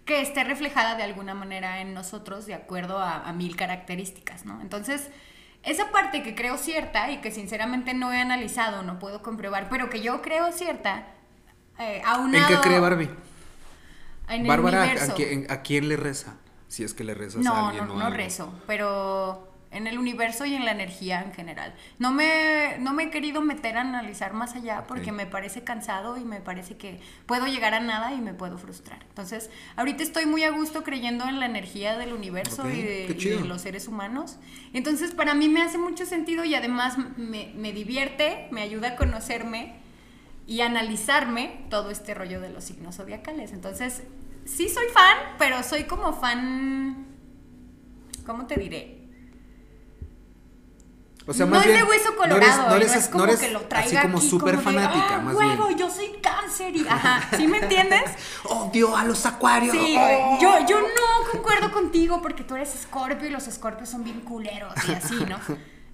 que 0.06 0.22
esté 0.22 0.44
reflejada 0.44 0.94
de 0.94 1.02
alguna 1.02 1.34
manera 1.34 1.82
en 1.82 1.92
nosotros 1.92 2.46
de 2.46 2.54
acuerdo 2.54 2.98
a, 3.00 3.28
a 3.28 3.34
mil 3.34 3.54
características, 3.54 4.46
¿no? 4.46 4.62
Entonces, 4.62 5.10
esa 5.62 5.90
parte 5.90 6.22
que 6.22 6.34
creo 6.34 6.58
cierta 6.58 7.10
y 7.10 7.18
que 7.18 7.30
sinceramente 7.30 7.94
no 7.94 8.12
he 8.12 8.20
analizado, 8.20 8.82
no 8.82 8.98
puedo 8.98 9.22
comprobar, 9.22 9.68
pero 9.68 9.88
que 9.90 10.00
yo 10.00 10.22
creo 10.22 10.50
cierta, 10.52 11.06
eh, 11.78 12.02
aunado... 12.04 12.48
¿En 12.48 12.54
qué 12.56 12.60
cree 12.60 12.80
Barbie? 12.80 13.10
En 14.28 14.42
el 14.42 14.48
Bárbara, 14.48 14.82
¿a, 14.82 14.84
universo. 14.86 15.14
quién- 15.14 15.46
a 15.50 15.62
quién 15.62 15.88
le 15.88 15.96
reza? 15.96 16.34
Si 16.68 16.84
es 16.84 16.94
que 16.94 17.04
le 17.04 17.14
rezas 17.14 17.44
a 17.46 17.48
No, 17.50 17.66
alguien 17.68 17.86
no, 17.86 17.94
no 17.96 18.04
algo. 18.06 18.16
rezo, 18.16 18.52
pero 18.66 19.51
en 19.72 19.86
el 19.86 19.98
universo 19.98 20.44
y 20.44 20.54
en 20.54 20.64
la 20.64 20.70
energía 20.70 21.22
en 21.22 21.32
general. 21.32 21.74
No 21.98 22.12
me, 22.12 22.76
no 22.78 22.92
me 22.92 23.04
he 23.04 23.10
querido 23.10 23.40
meter 23.40 23.76
a 23.76 23.80
analizar 23.80 24.34
más 24.34 24.54
allá 24.54 24.84
porque 24.86 25.12
me 25.12 25.26
parece 25.26 25.64
cansado 25.64 26.18
y 26.18 26.24
me 26.24 26.40
parece 26.40 26.76
que 26.76 27.00
puedo 27.26 27.46
llegar 27.46 27.74
a 27.74 27.80
nada 27.80 28.12
y 28.12 28.20
me 28.20 28.34
puedo 28.34 28.58
frustrar. 28.58 29.04
Entonces, 29.08 29.50
ahorita 29.76 30.02
estoy 30.02 30.26
muy 30.26 30.44
a 30.44 30.50
gusto 30.50 30.84
creyendo 30.84 31.26
en 31.26 31.40
la 31.40 31.46
energía 31.46 31.96
del 31.96 32.12
universo 32.12 32.68
y, 32.68 32.82
de, 32.82 33.16
y 33.18 33.28
de 33.28 33.40
los 33.40 33.62
seres 33.62 33.88
humanos. 33.88 34.36
Entonces, 34.74 35.12
para 35.12 35.34
mí 35.34 35.48
me 35.48 35.62
hace 35.62 35.78
mucho 35.78 36.04
sentido 36.04 36.44
y 36.44 36.54
además 36.54 36.98
me, 37.16 37.52
me 37.56 37.72
divierte, 37.72 38.48
me 38.50 38.60
ayuda 38.60 38.88
a 38.88 38.96
conocerme 38.96 39.76
y 40.46 40.60
analizarme 40.60 41.64
todo 41.70 41.90
este 41.90 42.12
rollo 42.14 42.40
de 42.40 42.50
los 42.50 42.64
signos 42.64 42.96
zodiacales. 42.96 43.52
Entonces, 43.52 44.02
sí 44.44 44.68
soy 44.68 44.86
fan, 44.92 45.16
pero 45.38 45.62
soy 45.62 45.84
como 45.84 46.12
fan. 46.12 47.06
¿Cómo 48.26 48.46
te 48.46 48.56
diré? 48.60 49.01
O 51.26 51.32
sea, 51.32 51.46
no 51.46 51.52
más 51.52 51.60
es 51.62 51.68
de 51.68 51.72
bien, 51.74 51.86
hueso 51.88 52.10
no 52.10 52.16
colorado, 52.16 52.42
eres- 52.46 52.56
no, 52.58 52.68
no 52.68 52.74
eres, 52.76 52.96
es 52.96 53.08
como 53.08 53.18
no 53.26 53.30
eres 53.30 53.40
que 53.40 53.50
lo 53.52 53.60
traiga 53.60 53.86
así 54.00 54.06
como 54.08 54.18
aquí 54.18 54.28
súper 54.28 54.56
como 54.56 54.70
de, 54.70 54.76
fanática, 54.80 55.14
"Ah, 55.16 55.20
más 55.20 55.34
huevo, 55.36 55.66
bien. 55.68 55.78
yo 55.78 55.90
soy 55.90 56.12
cáncer 56.20 56.76
y 56.76 56.86
ajá, 56.88 57.28
¿sí 57.36 57.46
me 57.46 57.58
entiendes? 57.58 58.02
Odio 58.44 58.96
a 58.96 59.04
los 59.04 59.24
acuarios. 59.24 59.72
Sí, 59.76 59.94
güey. 59.94 60.18
Yo, 60.40 60.66
yo 60.66 60.80
no 60.80 61.30
concuerdo 61.30 61.70
contigo 61.72 62.20
porque 62.22 62.42
tú 62.42 62.56
eres 62.56 62.74
escorpio 62.74 63.28
y 63.28 63.30
los 63.30 63.46
escorpios 63.46 63.88
son 63.88 64.02
bien 64.04 64.20
culeros 64.20 64.74
y 64.88 64.92
así, 64.94 65.14
¿no? 65.28 65.38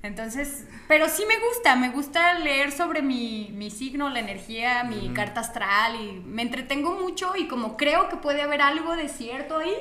Entonces, 0.03 0.64
pero 0.87 1.09
sí 1.09 1.24
me 1.26 1.39
gusta, 1.41 1.74
me 1.74 1.91
gusta 1.91 2.35
leer 2.39 2.70
sobre 2.70 3.03
mi, 3.03 3.51
mi 3.53 3.70
signo, 3.70 4.09
la 4.09 4.20
energía, 4.20 4.85
mi 4.85 5.12
carta 5.12 5.41
astral 5.41 5.97
y 6.01 6.12
me 6.24 6.43
entretengo 6.43 6.93
mucho 7.01 7.35
y 7.37 7.49
como 7.49 7.76
creo 7.76 8.09
que 8.09 8.16
puede 8.16 8.41
haber 8.43 8.62
algo 8.62 8.95
de 8.95 9.09
cierto 9.09 9.59
ahí, 9.59 9.74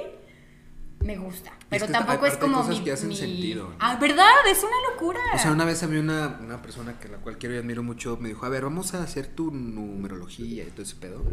me 0.99 1.17
gusta. 1.17 1.51
Pero 1.69 1.85
que 1.85 1.91
tampoco 1.91 2.25
es 2.25 2.37
como 2.37 2.57
cosas 2.61 2.79
mi, 2.79 2.83
que 2.83 2.91
hacen 2.91 3.09
mi- 3.09 3.15
sentido, 3.15 3.69
¿no? 3.69 3.75
Ah, 3.79 3.97
¿verdad? 3.99 4.27
Es 4.49 4.59
una 4.63 4.75
locura. 4.91 5.19
O 5.33 5.37
sea, 5.37 5.51
una 5.51 5.65
vez 5.65 5.83
a 5.83 5.87
mí 5.87 5.97
una, 5.97 6.39
una 6.41 6.61
persona 6.61 6.99
que 6.99 7.07
la 7.07 7.17
cual 7.17 7.37
quiero 7.37 7.55
y 7.55 7.57
admiro 7.59 7.83
mucho 7.83 8.17
me 8.19 8.29
dijo, 8.29 8.45
a 8.45 8.49
ver, 8.49 8.63
vamos 8.63 8.93
a 8.93 9.03
hacer 9.03 9.27
tu 9.27 9.51
numerología 9.51 10.63
y 10.63 10.71
todo 10.71 10.81
ese 10.83 10.95
pedo. 10.95 11.23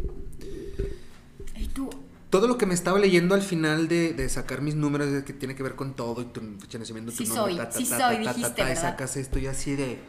¿Y 1.57 1.67
tú? 1.67 1.89
Todo 2.29 2.47
lo 2.47 2.57
que 2.57 2.65
me 2.65 2.73
estaba 2.73 2.99
leyendo 2.99 3.33
al 3.35 3.41
final 3.41 3.87
de, 3.87 4.13
de 4.13 4.27
sacar 4.29 4.61
mis 4.61 4.75
números 4.75 5.07
es 5.07 5.23
que 5.23 5.31
tiene 5.33 5.55
que 5.55 5.63
ver 5.63 5.75
con 5.75 5.93
todo 5.95 6.21
y 6.21 6.25
tu 6.25 6.41
fecha 6.59 6.73
de 6.73 6.79
nacimiento, 6.79 7.11
tu 7.11 7.17
Sí 7.17 7.27
nombre, 7.27 7.53
soy, 7.53 7.57
ta, 7.57 7.69
ta, 7.69 7.77
sí 7.77 7.85
ta, 7.89 7.97
soy, 7.97 8.17
dijiste, 8.17 8.71
y 8.71 8.75
sacas 8.75 9.15
esto 9.17 9.39
y 9.39 9.47
así 9.47 9.75
de... 9.75 9.99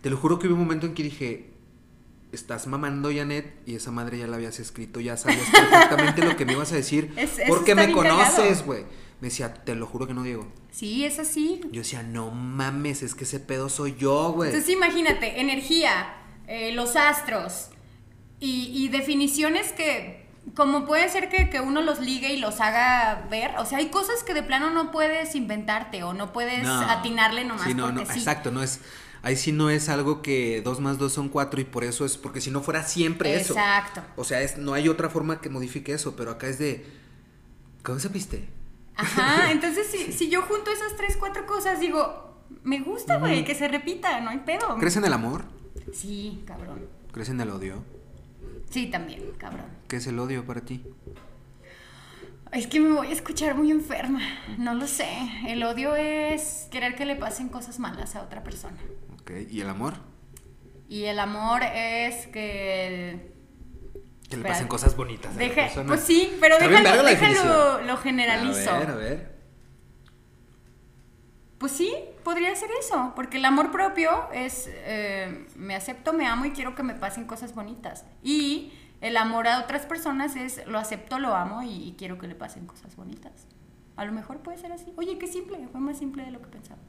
Te 0.00 0.10
lo 0.10 0.16
juro 0.16 0.38
que 0.38 0.46
hubo 0.46 0.54
un 0.54 0.60
momento 0.60 0.86
en 0.86 0.94
que 0.94 1.02
dije, 1.02 1.50
estás 2.36 2.66
mamando, 2.68 3.10
Janet, 3.12 3.52
y 3.66 3.74
esa 3.74 3.90
madre 3.90 4.18
ya 4.18 4.26
la 4.28 4.36
habías 4.36 4.60
escrito, 4.60 5.00
ya 5.00 5.16
sabías 5.16 5.48
perfectamente 5.50 6.24
lo 6.24 6.36
que 6.36 6.44
me 6.46 6.52
ibas 6.52 6.70
a 6.72 6.76
decir, 6.76 7.12
Es- 7.16 7.40
porque 7.48 7.74
me 7.74 7.90
conoces, 7.90 8.64
güey. 8.64 8.84
Me 9.20 9.28
decía, 9.28 9.52
te 9.54 9.74
lo 9.74 9.86
juro 9.86 10.06
que 10.06 10.12
no, 10.14 10.22
Diego. 10.22 10.46
Sí, 10.70 11.04
es 11.06 11.18
así. 11.18 11.60
Yo 11.72 11.80
decía, 11.80 12.02
no 12.02 12.30
mames, 12.30 13.02
es 13.02 13.14
que 13.14 13.24
ese 13.24 13.40
pedo 13.40 13.68
soy 13.70 13.96
yo, 13.98 14.32
güey. 14.32 14.50
Entonces 14.50 14.70
imagínate, 14.72 15.40
energía, 15.40 16.14
eh, 16.46 16.72
los 16.72 16.96
astros 16.96 17.70
y, 18.38 18.70
y 18.74 18.88
definiciones 18.88 19.72
que 19.72 20.26
como 20.54 20.84
puede 20.86 21.08
ser 21.08 21.28
que, 21.28 21.50
que 21.50 21.60
uno 21.60 21.80
los 21.82 21.98
ligue 21.98 22.32
y 22.32 22.38
los 22.38 22.60
haga 22.60 23.26
ver, 23.30 23.52
o 23.58 23.66
sea, 23.66 23.78
hay 23.78 23.88
cosas 23.88 24.22
que 24.22 24.32
de 24.32 24.44
plano 24.44 24.70
no 24.70 24.92
puedes 24.92 25.34
inventarte 25.34 26.04
o 26.04 26.12
no 26.12 26.32
puedes 26.32 26.62
No. 26.62 26.80
atinarle 26.88 27.44
nomás 27.44 27.64
Sí, 27.66 27.74
no, 27.74 27.86
porque 27.86 28.04
no, 28.04 28.12
sí. 28.12 28.18
exacto, 28.20 28.50
no 28.52 28.62
es. 28.62 28.80
Ahí 29.26 29.34
sí 29.34 29.50
no 29.50 29.70
es 29.70 29.88
algo 29.88 30.22
que 30.22 30.62
dos 30.62 30.78
más 30.78 30.98
dos 30.98 31.12
son 31.12 31.28
cuatro 31.28 31.60
y 31.60 31.64
por 31.64 31.82
eso 31.82 32.04
es, 32.04 32.16
porque 32.16 32.40
si 32.40 32.52
no 32.52 32.62
fuera 32.62 32.84
siempre 32.84 33.34
eso. 33.34 33.54
Exacto. 33.54 34.00
O 34.14 34.22
sea, 34.22 34.40
es, 34.40 34.56
no 34.56 34.72
hay 34.72 34.88
otra 34.88 35.10
forma 35.10 35.40
que 35.40 35.48
modifique 35.48 35.92
eso, 35.92 36.14
pero 36.14 36.30
acá 36.30 36.46
es 36.46 36.60
de. 36.60 36.86
¿Cómo 37.82 37.98
supiste? 37.98 38.48
Ajá, 38.94 39.50
entonces 39.50 39.88
si, 39.88 40.12
si 40.12 40.30
yo 40.30 40.42
junto 40.42 40.70
esas 40.70 40.94
tres, 40.96 41.16
cuatro 41.16 41.44
cosas, 41.44 41.80
digo, 41.80 42.36
me 42.62 42.78
gusta, 42.78 43.18
güey, 43.18 43.44
que 43.44 43.56
se 43.56 43.66
repita, 43.66 44.20
no 44.20 44.30
hay 44.30 44.38
pedo. 44.46 44.76
¿Crees 44.78 44.96
en 44.96 45.04
el 45.04 45.12
amor? 45.12 45.46
Sí, 45.92 46.44
cabrón. 46.46 46.86
¿Crees 47.10 47.28
en 47.30 47.40
el 47.40 47.50
odio? 47.50 47.82
Sí, 48.70 48.86
también, 48.86 49.24
cabrón. 49.38 49.66
¿Qué 49.88 49.96
es 49.96 50.06
el 50.06 50.20
odio 50.20 50.46
para 50.46 50.60
ti? 50.60 50.84
Es 52.52 52.68
que 52.68 52.78
me 52.78 52.92
voy 52.92 53.08
a 53.08 53.12
escuchar 53.12 53.56
muy 53.56 53.72
enferma, 53.72 54.20
no 54.56 54.72
lo 54.74 54.86
sé. 54.86 55.08
El 55.48 55.64
odio 55.64 55.96
es 55.96 56.68
querer 56.70 56.94
que 56.94 57.04
le 57.04 57.16
pasen 57.16 57.48
cosas 57.48 57.80
malas 57.80 58.14
a 58.14 58.22
otra 58.22 58.44
persona. 58.44 58.78
¿Y 59.50 59.60
el 59.60 59.68
amor? 59.68 59.94
Y 60.88 61.04
el 61.04 61.18
amor 61.18 61.62
es 61.62 62.26
que... 62.28 63.34
Que 64.28 64.36
le 64.36 64.42
Espera. 64.42 64.54
pasen 64.54 64.68
cosas 64.68 64.96
bonitas 64.96 65.30
a 65.30 65.34
la 65.34 65.38
Deja, 65.38 65.62
persona. 65.62 65.86
pues 65.86 66.00
sí, 66.00 66.36
pero 66.40 66.58
déjalo, 66.58 67.04
déjalo, 67.04 67.82
lo 67.82 67.96
generalizo. 67.96 68.70
A 68.72 68.78
ver, 68.80 68.90
a 68.90 68.94
ver. 68.96 69.36
Pues 71.58 71.72
sí, 71.72 71.94
podría 72.24 72.54
ser 72.56 72.68
eso, 72.80 73.12
porque 73.14 73.38
el 73.38 73.44
amor 73.44 73.70
propio 73.70 74.10
es, 74.32 74.68
eh, 74.68 75.46
me 75.54 75.74
acepto, 75.76 76.12
me 76.12 76.26
amo 76.26 76.44
y 76.44 76.50
quiero 76.50 76.74
que 76.74 76.82
me 76.82 76.94
pasen 76.94 77.24
cosas 77.26 77.54
bonitas. 77.54 78.04
Y 78.22 78.72
el 79.00 79.16
amor 79.16 79.46
a 79.48 79.60
otras 79.60 79.86
personas 79.86 80.34
es, 80.36 80.66
lo 80.66 80.78
acepto, 80.78 81.18
lo 81.20 81.34
amo 81.34 81.62
y, 81.62 81.88
y 81.88 81.94
quiero 81.96 82.18
que 82.18 82.26
le 82.26 82.34
pasen 82.34 82.66
cosas 82.66 82.96
bonitas. 82.96 83.46
A 83.96 84.04
lo 84.04 84.12
mejor 84.12 84.38
puede 84.40 84.58
ser 84.58 84.72
así. 84.72 84.92
Oye, 84.96 85.18
qué 85.18 85.26
simple, 85.28 85.66
fue 85.70 85.80
más 85.80 85.98
simple 85.98 86.24
de 86.24 86.32
lo 86.32 86.42
que 86.42 86.48
pensaba. 86.48 86.80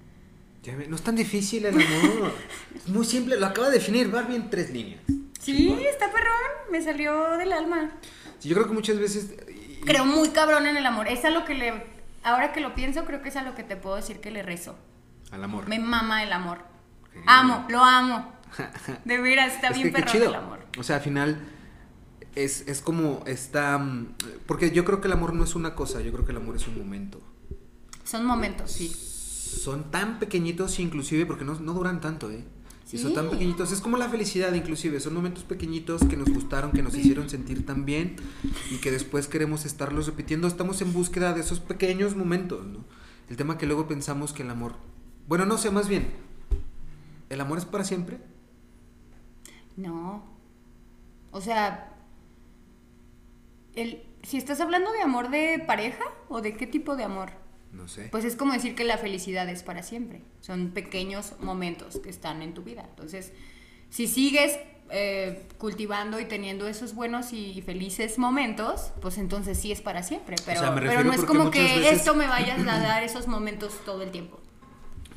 Ya 0.64 0.76
ve, 0.76 0.88
no 0.88 0.96
es 0.96 1.02
tan 1.02 1.16
difícil 1.16 1.66
el 1.66 1.76
amor. 1.76 2.34
es 2.76 2.88
muy 2.88 3.06
simple, 3.06 3.38
lo 3.40 3.46
acaba 3.46 3.68
de 3.70 3.76
definir 3.76 4.10
Barbie 4.10 4.36
en 4.36 4.50
tres 4.50 4.70
líneas. 4.72 5.02
Sí, 5.40 5.78
está 5.90 6.12
perrón, 6.12 6.72
me 6.72 6.82
salió 6.82 7.38
del 7.38 7.54
alma. 7.54 7.92
Sí, 8.40 8.50
yo 8.50 8.56
creo 8.56 8.68
que 8.68 8.74
muchas 8.74 9.00
veces. 9.00 9.34
y- 9.50 9.80
Creo 9.86 10.06
muy 10.06 10.30
cabrón 10.30 10.66
en 10.68 10.76
el 10.76 10.86
amor. 10.86 11.08
Es 11.08 11.24
a 11.24 11.30
lo 11.30 11.46
que 11.46 11.54
le, 11.54 11.84
ahora 12.24 12.52
que 12.52 12.60
lo 12.60 12.76
pienso, 12.76 13.06
creo 13.06 13.22
que 13.22 13.30
es 13.30 13.36
a 13.38 13.44
lo 13.44 13.56
que 13.56 13.64
te 13.64 13.78
puedo 13.78 13.96
decir 13.96 14.20
que 14.20 14.32
le 14.32 14.44
rezo. 14.44 14.76
Al 15.32 15.44
amor. 15.44 15.68
Me 15.70 15.80
mama 15.80 16.24
el 16.24 16.34
amor. 16.34 16.60
Amo, 17.26 17.66
lo 17.70 17.84
amo. 17.84 18.34
De 19.06 19.18
veras, 19.20 19.54
está 19.56 19.70
Es 19.70 19.76
bien 19.78 19.94
que 19.94 20.02
perrón 20.02 20.22
el 20.24 20.36
amor. 20.36 20.60
O 20.78 20.84
sea, 20.84 20.98
al 20.98 21.02
final 21.02 21.40
es, 22.36 22.68
es 22.68 22.82
como 22.82 23.24
está... 23.26 23.78
mm, 23.78 24.16
Porque 24.46 24.72
yo 24.72 24.84
creo 24.86 25.00
que 25.02 25.08
el 25.08 25.14
amor 25.14 25.34
no 25.34 25.44
es 25.46 25.56
una 25.56 25.74
cosa, 25.76 26.02
yo 26.02 26.12
creo 26.12 26.26
que 26.26 26.32
el 26.32 26.38
amor 26.38 26.56
es 26.58 26.68
un 26.68 26.78
momento. 26.78 27.22
Son 28.04 28.26
momentos, 28.26 28.72
sí. 28.72 28.94
Son 29.48 29.92
tan 29.92 30.20
pequeñitos 30.20 30.80
inclusive, 30.80 31.26
porque 31.26 31.46
no, 31.46 31.60
no 31.60 31.74
duran 31.74 32.02
tanto, 32.02 32.30
¿eh? 32.32 32.44
Y 32.92 32.98
son 32.98 33.14
tan 33.14 33.30
pequeñitos, 33.30 33.74
es 33.74 33.82
como 33.82 33.98
la 33.98 34.08
felicidad 34.08 34.54
inclusive, 34.54 35.02
son 35.02 35.14
momentos 35.14 35.44
pequeñitos 35.44 36.06
que 36.06 36.16
nos 36.16 36.30
gustaron, 36.30 36.72
que 36.72 36.82
nos 36.82 36.96
hicieron 36.96 37.30
sentir 37.30 37.66
tan 37.66 37.84
bien 37.84 38.16
y 38.72 38.78
que 38.78 38.92
después 38.92 39.28
queremos 39.28 39.66
estarlos 39.66 40.06
repitiendo, 40.06 40.48
estamos 40.48 40.82
en 40.82 40.94
búsqueda 40.94 41.34
de 41.34 41.42
esos 41.42 41.60
pequeños 41.60 42.16
momentos, 42.16 42.66
¿no? 42.66 42.86
El 43.30 43.36
tema 43.36 43.58
que 43.58 43.66
luego 43.66 43.90
pensamos 43.90 44.32
que 44.32 44.44
el 44.44 44.50
amor, 44.50 44.76
bueno, 45.28 45.46
no 45.46 45.58
sé, 45.58 45.70
más 45.70 45.90
bien, 45.90 46.08
¿el 47.30 47.42
amor 47.42 47.58
es 47.58 47.66
para 47.66 47.84
siempre? 47.84 48.20
No. 49.76 50.24
O 51.32 51.42
sea, 51.42 51.94
el, 53.76 54.02
si 54.24 54.38
estás 54.38 54.62
hablando 54.62 54.94
de 54.94 55.02
amor 55.02 55.30
de 55.30 55.62
pareja 55.68 56.06
o 56.30 56.42
de 56.42 56.56
qué 56.56 56.68
tipo 56.68 56.96
de 56.96 57.04
amor, 57.04 57.32
No 57.72 57.88
sé. 57.88 58.08
pues 58.12 58.26
es 58.26 58.36
como 58.36 58.54
decir 58.54 58.76
que 58.76 58.84
la 58.84 58.98
felicidad 58.98 59.48
es 59.50 59.64
para 59.64 59.84
siempre. 59.84 60.22
Son 60.42 60.72
pequeños 60.72 61.34
momentos 61.40 62.00
que 62.00 62.10
están 62.10 62.42
en 62.42 62.54
tu 62.54 62.64
vida. 62.64 62.86
Entonces, 62.90 63.34
si 63.90 64.08
sigues 64.08 64.58
eh, 64.90 65.46
cultivando 65.58 66.20
y 66.20 66.26
teniendo 66.26 66.68
esos 66.68 66.96
buenos 66.96 67.34
y 67.34 67.62
felices 67.62 68.18
momentos, 68.18 68.92
pues 69.02 69.18
entonces 69.18 69.60
sí 69.60 69.72
es 69.72 69.82
para 69.82 70.02
siempre. 70.02 70.38
Pero, 70.46 70.60
sea, 70.62 70.72
me 70.72 70.82
pero 70.82 71.04
no 71.04 71.14
es 71.14 71.24
como 71.24 71.52
que 71.52 71.62
veces- 71.62 72.00
esto 72.00 72.16
me 72.16 72.28
vaya 72.28 72.56
a 72.56 72.80
dar 72.80 73.04
esos 73.04 73.28
momentos 73.28 73.74
todo 73.86 74.02
el 74.04 74.12
tiempo. 74.12 74.40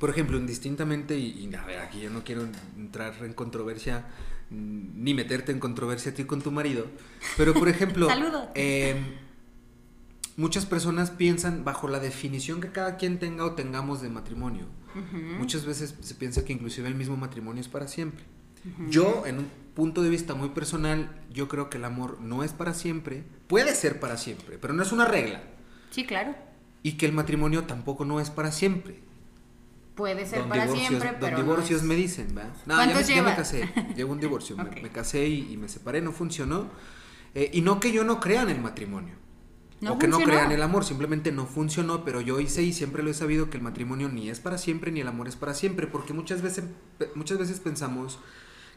Por 0.01 0.11
ejemplo, 0.11 0.39
indistintamente, 0.39 1.17
y, 1.19 1.47
y, 1.51 1.55
a 1.55 1.65
ver, 1.65 1.79
aquí 1.79 2.01
yo 2.01 2.11
no 2.11 2.25
quiero 2.25 2.49
entrar 2.77 3.15
en 3.23 3.35
controversia, 3.35 4.07
ni 4.51 5.15
meterte 5.15 5.53
en 5.53 5.61
controversia 5.61 6.11
a 6.13 6.15
ti 6.15 6.25
con 6.25 6.41
tu 6.43 6.51
marido, 6.51 6.87
pero 7.37 7.55
por 7.55 7.69
ejemplo, 7.69 8.09
eh, 8.55 8.97
muchas 10.41 10.67
personas 10.67 11.11
piensan 11.11 11.65
bajo 11.65 11.87
la 11.89 12.01
definición 12.01 12.61
que 12.61 12.73
cada 12.73 12.97
quien 12.97 13.19
tenga 13.19 13.45
o 13.45 13.53
tengamos 13.55 14.01
de 14.03 14.09
matrimonio. 14.09 14.67
Muchas 15.39 15.65
veces 15.67 15.95
se 16.01 16.15
piensa 16.17 16.45
que 16.45 16.53
inclusive 16.53 16.89
el 16.89 16.95
mismo 16.97 17.17
matrimonio 17.17 17.61
es 17.61 17.69
para 17.69 17.87
siempre. 17.89 18.25
Yo, 18.89 19.25
en 19.27 19.39
un 19.39 19.47
punto 19.75 20.03
de 20.03 20.11
vista 20.11 20.35
muy 20.35 20.51
personal, 20.51 21.23
yo 21.33 21.49
creo 21.49 21.71
que 21.71 21.79
el 21.79 21.85
amor 21.85 22.19
no 22.21 22.43
es 22.45 22.53
para 22.53 22.75
siempre, 22.75 23.25
puede 23.47 23.75
ser 23.75 24.01
para 24.01 24.17
siempre, 24.17 24.59
pero 24.59 24.75
no 24.75 24.83
es 24.83 24.93
una 24.93 25.05
regla. 25.07 25.43
Sí, 25.91 26.05
claro. 26.05 26.35
Y 26.83 26.93
que 26.93 27.07
el 27.07 27.13
matrimonio 27.13 27.65
tampoco 27.65 28.05
no 28.05 28.21
es 28.21 28.31
para 28.31 28.51
siempre. 28.53 29.01
puede 29.95 30.25
ser 30.27 30.41
Don 30.41 30.49
para 30.49 30.67
siempre, 30.69 31.11
don 31.11 31.21
pero 31.21 31.37
no 31.39 31.43
divorcios 31.45 31.81
es- 31.83 31.87
me 31.87 31.95
dicen, 31.95 32.35
¿verdad? 32.35 32.55
No, 32.67 32.77
ya 33.03 33.23
me, 33.23 33.35
casé, 33.35 33.69
llevo 33.95 34.13
un 34.13 34.21
divorcio, 34.21 34.57
me- 34.83 34.89
casé 34.91 35.27
y, 35.29 35.53
y 35.53 35.57
me 35.59 35.69
separé, 35.69 36.01
no 36.01 36.13
funcionó. 36.13 36.69
Eh, 37.35 37.51
y 37.53 37.61
no 37.61 37.79
que 37.81 37.93
yo 37.93 38.03
no 38.03 38.19
crea 38.19 38.43
en 38.43 38.49
el 38.51 38.61
matrimonio. 38.61 39.15
No 39.81 39.95
o 39.95 39.99
que 39.99 40.07
no 40.09 40.17
funcionó. 40.17 40.33
crea 40.39 40.45
en 40.47 40.53
el 40.53 40.63
amor, 40.63 40.85
simplemente 40.85 41.33
no 41.33 41.47
funcionó, 41.47 42.05
pero 42.05 42.21
yo 42.21 42.39
hice 42.41 42.63
y 42.63 42.73
siempre 42.73 43.03
lo 43.03 43.11
he 43.11 43.15
sabido 43.15 43.49
que 43.51 43.57
el 43.57 43.63
matrimonio 43.63 44.09
ni 44.09 44.29
es 44.29 44.39
para 44.41 44.59
siempre 44.59 44.93
ni 44.93 45.01
el 45.01 45.09
amor 45.09 45.27
es 45.29 45.37
para 45.37 45.55
siempre, 45.55 45.87
porque 45.87 46.13
muchas 46.13 46.43
veces, 46.43 46.65
muchas 47.15 47.39
veces 47.39 47.61
pensamos 47.61 48.19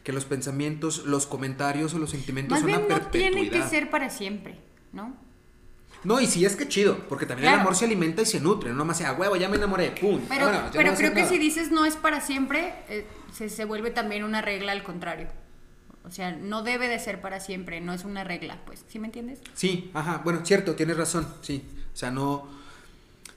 que 0.02 0.12
los 0.12 0.24
pensamientos, 0.24 1.04
los 1.06 1.26
comentarios 1.26 1.92
o 1.94 1.98
los 1.98 2.10
sentimientos 2.10 2.52
Más 2.52 2.60
son 2.60 2.66
bien 2.68 2.78
a 2.78 2.82
no 2.82 2.88
perpetuidad. 2.88 3.30
tiene 3.32 3.50
que 3.50 3.62
ser 3.68 3.90
para 3.90 4.08
siempre, 4.10 4.58
¿no? 4.92 5.14
No, 6.04 6.20
y 6.20 6.26
sí 6.26 6.44
es 6.44 6.54
que 6.56 6.68
chido, 6.68 6.98
porque 7.08 7.24
también 7.24 7.46
el 7.48 7.54
Claro. 7.54 7.62
amor 7.68 7.76
se 7.76 7.86
alimenta 7.86 8.20
y 8.20 8.26
se 8.26 8.38
nutre, 8.40 8.72
no 8.74 8.84
más 8.84 8.98
sea, 8.98 9.12
huevo, 9.14 9.36
ya 9.36 9.48
me 9.48 9.56
enamoré, 9.56 9.90
pum. 9.92 10.20
Pero, 10.28 10.46
vámonos, 10.46 10.62
ya 10.64 10.66
no 10.66 10.72
pero 10.72 10.90
hacer 10.92 10.98
creo 11.06 11.14
que 11.14 11.20
nada". 11.22 11.32
si 11.32 11.38
dices 11.38 11.70
no 11.70 11.86
es 11.86 11.96
para 11.96 12.20
siempre, 12.20 12.74
eh, 12.90 13.06
se, 13.32 13.48
se 13.48 13.64
vuelve 13.64 13.90
también 13.90 14.22
una 14.24 14.42
regla 14.42 14.72
al 14.72 14.82
contrario. 14.82 15.28
O 16.04 16.10
sea, 16.10 16.32
no 16.32 16.62
debe 16.62 16.88
de 16.88 16.98
ser 16.98 17.20
para 17.20 17.40
siempre, 17.40 17.80
no 17.80 17.92
es 17.94 18.04
una 18.04 18.24
regla, 18.24 18.58
pues, 18.66 18.84
¿sí 18.88 18.98
me 18.98 19.06
entiendes? 19.06 19.40
Sí, 19.54 19.90
ajá, 19.94 20.20
bueno, 20.22 20.40
cierto, 20.44 20.74
tienes 20.74 20.96
razón, 20.96 21.26
sí. 21.40 21.64
O 21.92 21.96
sea, 21.96 22.10
no. 22.10 22.46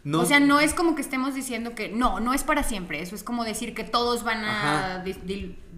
no 0.04 0.20
O 0.22 0.26
sea, 0.26 0.40
no 0.42 0.60
es 0.60 0.74
como 0.74 0.94
que 0.96 1.02
estemos 1.02 1.34
diciendo 1.34 1.76
que 1.76 1.90
no, 1.90 2.20
no 2.20 2.34
es 2.34 2.44
para 2.44 2.64
siempre. 2.64 3.02
Eso 3.02 3.16
es 3.16 3.24
como 3.24 3.46
decir 3.46 3.74
que 3.74 3.84
todos 3.86 4.24
van 4.24 4.44
a 4.44 5.04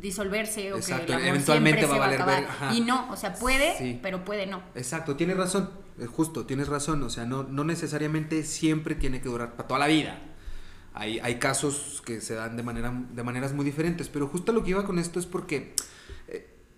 disolverse 0.02 0.74
o 0.74 0.78
Exacto, 0.78 1.06
que 1.08 1.12
el 1.14 1.18
amor 1.20 1.28
eventualmente 1.30 1.86
va 1.86 1.92
a 1.92 1.94
se 1.94 2.00
va 2.00 2.06
a 2.06 2.08
valer 2.08 2.22
acabar. 2.22 2.42
ver- 2.42 2.50
ajá. 2.50 2.74
Y 2.74 2.82
no, 2.82 3.08
o 3.12 3.16
sea, 3.18 3.34
puede, 3.34 3.78
Sí. 3.78 4.00
pero 4.02 4.24
puede 4.26 4.46
no. 4.48 4.62
Exacto, 4.76 5.16
tienes 5.16 5.38
razón, 5.38 5.70
es 6.00 6.08
justo, 6.08 6.46
tienes 6.46 6.68
razón. 6.70 7.04
O 7.04 7.10
sea, 7.10 7.26
no, 7.26 7.44
no 7.44 7.64
necesariamente 7.64 8.44
siempre 8.44 8.96
tiene 8.96 9.22
que 9.22 9.30
durar 9.30 9.52
para 9.56 9.68
toda 9.68 9.80
la 9.80 9.88
vida. 9.88 10.18
Hay, 10.94 11.20
hay 11.20 11.36
casos 11.38 12.02
que 12.06 12.20
se 12.22 12.34
dan 12.34 12.58
de, 12.58 12.64
manera, 12.64 12.92
de 13.12 13.24
maneras 13.24 13.54
muy 13.54 13.64
diferentes, 13.66 14.10
pero 14.10 14.28
justo 14.28 14.52
lo 14.54 14.64
que 14.64 14.72
iba 14.72 14.86
con 14.86 14.98
esto 15.00 15.20
es 15.20 15.26
porque 15.26 15.58
eh, 15.58 15.74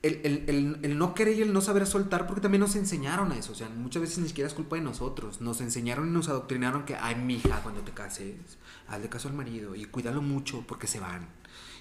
el, 0.04 0.20
el- 0.24 0.44
el- 0.48 0.80
el 0.84 0.98
no 0.98 1.14
querer 1.14 1.38
y 1.38 1.42
el 1.44 1.54
no 1.54 1.62
saber 1.62 1.86
soltar, 1.86 2.26
porque 2.28 2.42
también 2.42 2.62
nos 2.62 2.76
enseñaron 2.76 3.32
a 3.32 3.38
eso. 3.38 3.52
O 3.52 3.56
sea, 3.56 3.70
muchas 3.70 4.02
veces 4.02 4.18
ni 4.20 4.28
siquiera 4.28 4.48
es 4.48 4.54
culpa 4.54 4.76
de 4.76 4.82
nosotros. 4.82 5.42
Nos 5.42 5.62
enseñaron 5.62 6.08
y 6.08 6.12
nos 6.12 6.28
adoctrinaron 6.30 6.86
que, 6.86 6.96
ay, 6.96 7.16
mija, 7.16 7.62
cuando 7.62 7.82
te 7.82 7.92
cases, 7.92 8.36
hazle 8.88 9.10
caso 9.10 9.28
al 9.28 9.36
marido 9.36 9.76
y 9.76 9.86
cuídalo 9.86 10.22
mucho 10.22 10.64
porque 10.68 10.88
se 10.88 11.00
van 11.00 11.28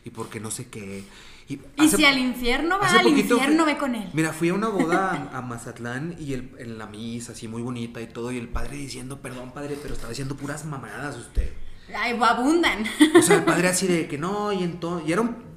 y 0.05 0.10
porque 0.10 0.38
no 0.40 0.51
sé 0.51 0.68
qué. 0.68 1.05
Y, 1.48 1.55
Y 1.55 1.60
hace- 1.78 1.97
si 1.97 2.05
al 2.05 2.18
infierno 2.18 2.78
va, 2.78 2.88
al 2.90 3.06
infierno 3.09 3.64
fui- 3.64 3.72
ve 3.72 3.78
con 3.78 3.94
él. 3.94 4.09
Mira, 4.12 4.32
fui 4.32 4.51
a 4.51 4.55
una 4.55 4.68
boda 4.68 5.30
a, 5.32 5.38
a 5.38 5.42
Mazatlán 5.42 6.14
y 6.18 6.34
el, 6.34 6.52
en 6.59 6.78
la 6.78 6.86
misa, 6.86 7.32
así 7.32 7.48
muy 7.48 7.62
bonita 7.62 8.01
y 8.01 8.06
todo, 8.06 8.30
y 8.32 8.38
el 8.38 8.48
padre 8.48 8.76
diciendo, 8.76 9.20
perdón, 9.20 9.52
padre, 9.52 9.76
pero 9.82 9.94
estaba 9.94 10.10
diciendo 10.10 10.36
puras 10.36 10.64
mamadas 10.66 11.16
usted. 11.16 11.52
Ay, 11.97 12.16
abundan. 12.22 12.84
O 13.18 13.22
sea, 13.22 13.36
el 13.36 13.44
padre 13.44 13.66
así 13.68 13.88
de 13.88 14.06
que 14.06 14.16
no, 14.16 14.52
y 14.52 14.62
entonces, 14.62 15.09
y 15.09 15.12
era 15.12 15.22
un 15.22 15.49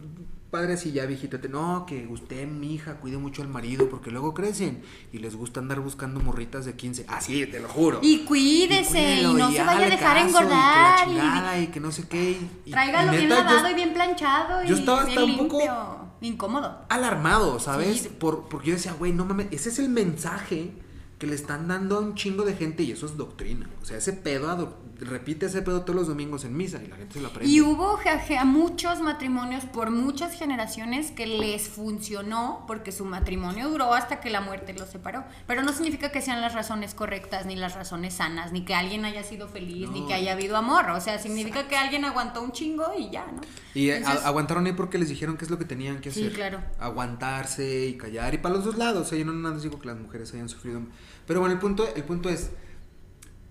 padre 0.54 0.74
así 0.74 0.92
ya 0.92 1.08
viejito, 1.08 1.38
no, 1.50 1.86
que 1.88 2.06
usted, 2.08 2.48
mi 2.48 2.76
hija, 2.76 2.94
cuide 3.00 3.18
mucho 3.18 3.42
al 3.42 3.48
marido, 3.48 3.90
porque 3.90 4.12
luego 4.12 4.36
crecen 4.36 4.84
y 5.12 5.18
les 5.18 5.36
gusta 5.36 5.60
andar 5.60 5.80
buscando 5.80 6.20
morritas 6.20 6.64
de 6.66 6.76
15. 6.76 7.06
Así, 7.08 7.46
te 7.48 7.60
lo 7.60 7.68
juro. 7.68 7.98
Y 8.04 8.20
cuídese, 8.20 9.00
y, 9.00 9.24
cuídelo, 9.24 9.34
no 9.34 9.52
se 9.52 9.64
vaya 9.64 9.88
a 9.88 9.90
dejar 9.90 10.16
caso, 10.18 10.28
engordar. 10.28 11.00
Y 11.00 11.06
que 11.06 11.12
Y, 11.12 11.16
la 11.18 11.22
chingada, 11.24 11.60
y 11.60 11.68
que 11.68 11.80
no 11.80 11.92
sé 11.92 12.08
qué. 12.08 12.32
y- 12.32 12.52
y- 12.66 12.72
tráigalo 12.72 13.14
y 13.14 13.18
bien 13.18 13.30
yo 13.30 13.36
lavado 13.36 13.70
y 13.70 13.74
bien 13.74 13.94
planchado. 13.94 14.64
yo 14.64 14.76
y 14.76 14.80
estaba 14.80 15.02
hasta 15.02 15.24
un 15.24 15.38
poco-. 15.38 16.00
Incómodo. 16.22 16.86
alarmado, 16.88 17.60
¿sabes? 17.60 18.02
Sí. 18.04 18.10
Por, 18.18 18.48
porque 18.48 18.68
yo 18.70 18.76
decía, 18.76 18.94
güey, 18.94 19.12
no 19.12 19.26
mames, 19.26 19.48
ese 19.52 19.70
es 19.70 19.80
el 19.80 19.90
mensaje 19.90 20.72
que 21.20 21.28
le 21.28 21.36
están 21.36 21.68
dando 21.68 21.98
a 21.98 22.00
un 22.00 22.16
chingo 22.16 22.44
de 22.46 22.54
gente 22.54 22.84
y 22.84 22.92
eso 22.92 23.06
es 23.08 23.18
doctrina. 23.18 23.70
O 23.82 23.86
sea, 23.86 23.98
ese 23.98 24.14
pedo, 24.14 24.50
ado- 24.50 24.78
repite 25.00 25.48
ese 25.48 25.62
pedo 25.62 25.82
todos 25.82 25.96
los 25.96 26.08
domingos 26.08 26.46
en 26.46 26.56
misa 26.56 26.82
y 26.84 26.88
la 26.88 26.96
gente 26.96 27.16
se 27.16 27.22
lo 27.22 27.28
aprende. 27.30 27.52
Y 27.52 27.62
hubo 27.62 27.98
ja- 27.98 28.46
muchos 28.46 29.02
matrimonios 29.02 29.66
por 29.66 29.92
muchas 29.92 30.34
generaciones 30.34 31.12
que 31.12 31.28
les 31.28 31.68
funcionó 31.70 32.64
porque 32.68 32.92
su 32.92 33.06
matrimonio 33.06 33.70
duró 33.70 33.94
hasta 33.94 34.20
que 34.20 34.30
la 34.30 34.42
muerte 34.42 34.74
los 34.74 34.90
separó. 34.90 35.24
Pero 35.48 35.62
no 35.64 35.74
significa 35.74 36.12
que 36.12 36.22
sean 36.22 36.42
las 36.42 36.54
razones 36.54 36.94
correctas, 36.94 37.46
ni 37.46 37.56
las 37.56 37.76
razones 37.76 38.14
sanas, 38.16 38.52
ni 38.52 38.66
que 38.66 38.76
alguien 38.76 39.06
haya 39.06 39.24
sido 39.24 39.48
feliz, 39.48 39.90
ni 39.90 40.06
que 40.08 40.14
haya 40.14 40.34
habido 40.34 40.56
amor. 40.58 40.90
O 40.92 41.02
sea, 41.02 41.20
significa 41.20 41.68
que 41.68 41.76
alguien 41.76 42.06
aguantó 42.06 42.42
un 42.42 42.52
chingo 42.52 42.86
y 42.98 43.10
ya, 43.10 43.26
¿no? 43.32 43.42
Y 43.74 43.90
eh, 43.90 43.98
Entonces- 43.98 44.24
a- 44.24 44.28
aguantaron 44.28 44.66
ahí 44.66 44.74
porque 44.74 44.98
les 44.98 45.10
dijeron 45.10 45.38
qué 45.38 45.46
es 45.46 45.52
lo 45.52 45.58
que 45.58 45.66
tenían 45.66 46.00
que 46.02 46.12
Sí, 46.12 46.22
hacer. 46.22 46.34
claro. 46.34 46.60
Aguantarse 46.80 47.88
y 47.88 47.98
callar. 47.98 48.34
Y 48.34 48.38
para 48.38 48.56
los 48.56 48.64
dos 48.66 48.78
lados. 48.78 49.08
O 49.08 49.10
sea, 49.10 49.18
yo 49.18 49.26
no 49.26 49.34
nada 49.34 49.58
digo 49.58 49.80
que 49.80 49.88
las 49.88 49.98
mujeres 49.98 50.34
hayan 50.34 50.50
sufrido. 50.50 50.82
Pero 51.28 51.40
bueno, 51.40 51.54
el 51.54 51.60
punto, 51.60 51.88
el 51.96 52.04
punto 52.04 52.30
es. 52.30 52.52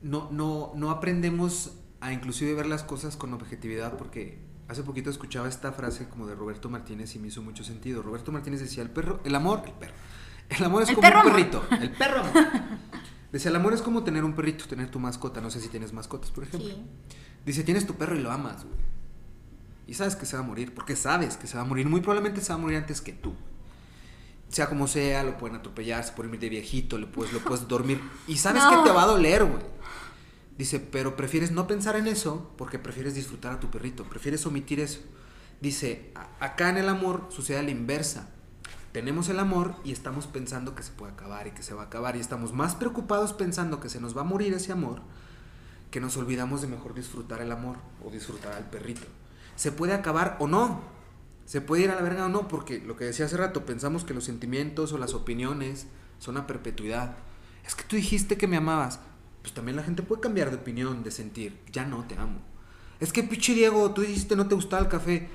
No, 0.02 0.28
no, 0.30 0.72
no 0.74 0.90
aprendemos 0.90 1.72
a 2.00 2.12
inclusive 2.12 2.54
ver 2.54 2.66
las 2.66 2.82
cosas 2.82 3.16
con 3.16 3.32
objetividad. 3.34 3.96
Porque 3.96 4.38
hace 4.68 4.82
poquito 4.82 5.10
escuchaba 5.10 5.48
esta 5.48 5.72
frase 5.72 6.08
como 6.08 6.26
de 6.26 6.34
Roberto 6.34 6.68
Martínez 6.68 7.14
y 7.14 7.18
me 7.18 7.28
hizo 7.28 7.42
mucho 7.42 7.64
sentido. 7.64 8.02
Roberto 8.02 8.32
Martínez 8.32 8.60
decía, 8.60 8.82
el 8.82 8.90
perro, 8.90 9.20
el 9.24 9.34
amor, 9.34 9.62
el 9.66 9.72
perro. 9.72 9.94
El 10.48 10.64
amor 10.64 10.82
es 10.82 10.88
El 10.90 10.96
como 10.96 11.08
perro 11.08 11.20
un 11.22 11.26
amor. 11.28 11.36
perrito. 11.38 11.64
El 11.80 11.90
perro 11.92 12.20
amor. 12.20 12.32
Decía, 13.32 13.48
el 13.50 13.56
amor 13.56 13.72
es 13.72 13.80
como 13.80 14.04
tener 14.04 14.24
un 14.24 14.34
perrito, 14.34 14.66
tener 14.66 14.90
tu 14.90 14.98
mascota. 14.98 15.40
No 15.40 15.50
sé 15.50 15.60
si 15.60 15.68
tienes 15.68 15.94
mascotas, 15.94 16.30
por 16.30 16.44
ejemplo. 16.44 16.68
Sí. 16.68 16.84
Dice, 17.46 17.62
tienes 17.64 17.86
tu 17.86 17.94
perro 17.94 18.14
y 18.14 18.20
lo 18.20 18.30
amas, 18.30 18.64
güey. 18.64 18.76
Y 19.86 19.94
sabes 19.94 20.16
que 20.16 20.26
se 20.26 20.36
va 20.36 20.42
a 20.42 20.46
morir, 20.46 20.74
porque 20.74 20.96
sabes 20.96 21.38
que 21.38 21.46
se 21.46 21.56
va 21.56 21.62
a 21.62 21.64
morir. 21.64 21.88
Muy 21.88 22.00
probablemente 22.02 22.42
se 22.42 22.50
va 22.50 22.56
a 22.56 22.58
morir 22.58 22.76
antes 22.76 23.00
que 23.00 23.12
tú. 23.14 23.32
Sea 24.48 24.68
como 24.68 24.86
sea, 24.86 25.24
lo 25.24 25.38
pueden 25.38 25.56
atropellar, 25.56 26.04
se 26.04 26.12
puede 26.12 26.28
morir 26.28 26.42
de 26.42 26.48
viejito, 26.50 26.98
lo 26.98 27.10
puedes, 27.10 27.32
lo 27.32 27.40
puedes 27.40 27.66
dormir. 27.66 28.02
Y 28.28 28.36
sabes 28.36 28.62
No. 28.62 28.82
que 28.82 28.90
te 28.90 28.94
va 28.94 29.04
a 29.04 29.06
doler, 29.06 29.44
güey. 29.44 29.62
Dice, 30.58 30.80
pero 30.80 31.16
prefieres 31.16 31.50
no 31.50 31.66
pensar 31.66 31.96
en 31.96 32.06
eso 32.06 32.52
porque 32.56 32.78
prefieres 32.78 33.14
disfrutar 33.14 33.52
a 33.52 33.60
tu 33.60 33.70
perrito, 33.70 34.04
prefieres 34.04 34.44
omitir 34.46 34.80
eso. 34.80 35.00
Dice, 35.60 36.12
"A- 36.14 36.44
acá 36.44 36.68
en 36.68 36.76
el 36.78 36.88
amor 36.88 37.26
sucede 37.30 37.62
la 37.62 37.70
inversa. 37.70 38.28
Tenemos 38.92 39.28
el 39.30 39.38
amor 39.38 39.74
y 39.84 39.92
estamos 39.92 40.26
pensando 40.26 40.74
que 40.74 40.82
se 40.82 40.92
puede 40.92 41.12
acabar 41.12 41.46
y 41.46 41.52
que 41.52 41.62
se 41.62 41.72
va 41.72 41.82
a 41.82 41.86
acabar 41.86 42.16
y 42.16 42.20
estamos 42.20 42.52
más 42.52 42.74
preocupados 42.74 43.32
pensando 43.32 43.80
que 43.80 43.88
se 43.88 44.00
nos 44.00 44.14
va 44.16 44.20
a 44.20 44.24
morir 44.24 44.52
ese 44.52 44.72
amor 44.72 45.00
que 45.90 46.00
nos 46.00 46.16
olvidamos 46.16 46.62
de 46.62 46.68
mejor 46.68 46.94
disfrutar 46.94 47.40
el 47.42 47.52
amor 47.52 47.76
o 48.04 48.10
disfrutar 48.10 48.52
al 48.54 48.68
perrito. 48.70 49.06
Se 49.56 49.72
puede 49.72 49.92
acabar 49.94 50.36
o 50.40 50.46
no. 50.48 50.80
Se 51.44 51.60
puede 51.60 51.82
ir 51.82 51.90
a 51.90 51.94
la 51.96 52.02
verga 52.02 52.26
o 52.26 52.28
no, 52.28 52.48
porque 52.48 52.78
lo 52.80 52.96
que 52.96 53.04
decía 53.04 53.26
hace 53.26 53.36
rato, 53.36 53.66
pensamos 53.66 54.04
que 54.04 54.14
los 54.14 54.24
sentimientos 54.24 54.92
o 54.92 54.98
las 54.98 55.12
opiniones 55.12 55.86
son 56.18 56.36
a 56.38 56.46
perpetuidad. 56.46 57.16
Es 57.66 57.74
que 57.74 57.84
tú 57.84 57.96
dijiste 57.96 58.36
que 58.38 58.46
me 58.46 58.56
amabas. 58.56 59.00
Pues 59.42 59.52
también 59.52 59.76
la 59.76 59.82
gente 59.82 60.02
puede 60.02 60.20
cambiar 60.20 60.50
de 60.50 60.56
opinión, 60.56 61.02
de 61.02 61.10
sentir. 61.10 61.58
Ya 61.70 61.84
no 61.84 62.04
te 62.04 62.16
amo. 62.16 62.40
Es 63.00 63.12
que 63.12 63.22
pinche 63.22 63.54
Diego, 63.54 63.90
tú 63.90 64.02
dijiste 64.02 64.36
no 64.36 64.46
te 64.46 64.54
gustaba 64.54 64.82
el 64.82 64.88
café. 64.88 65.28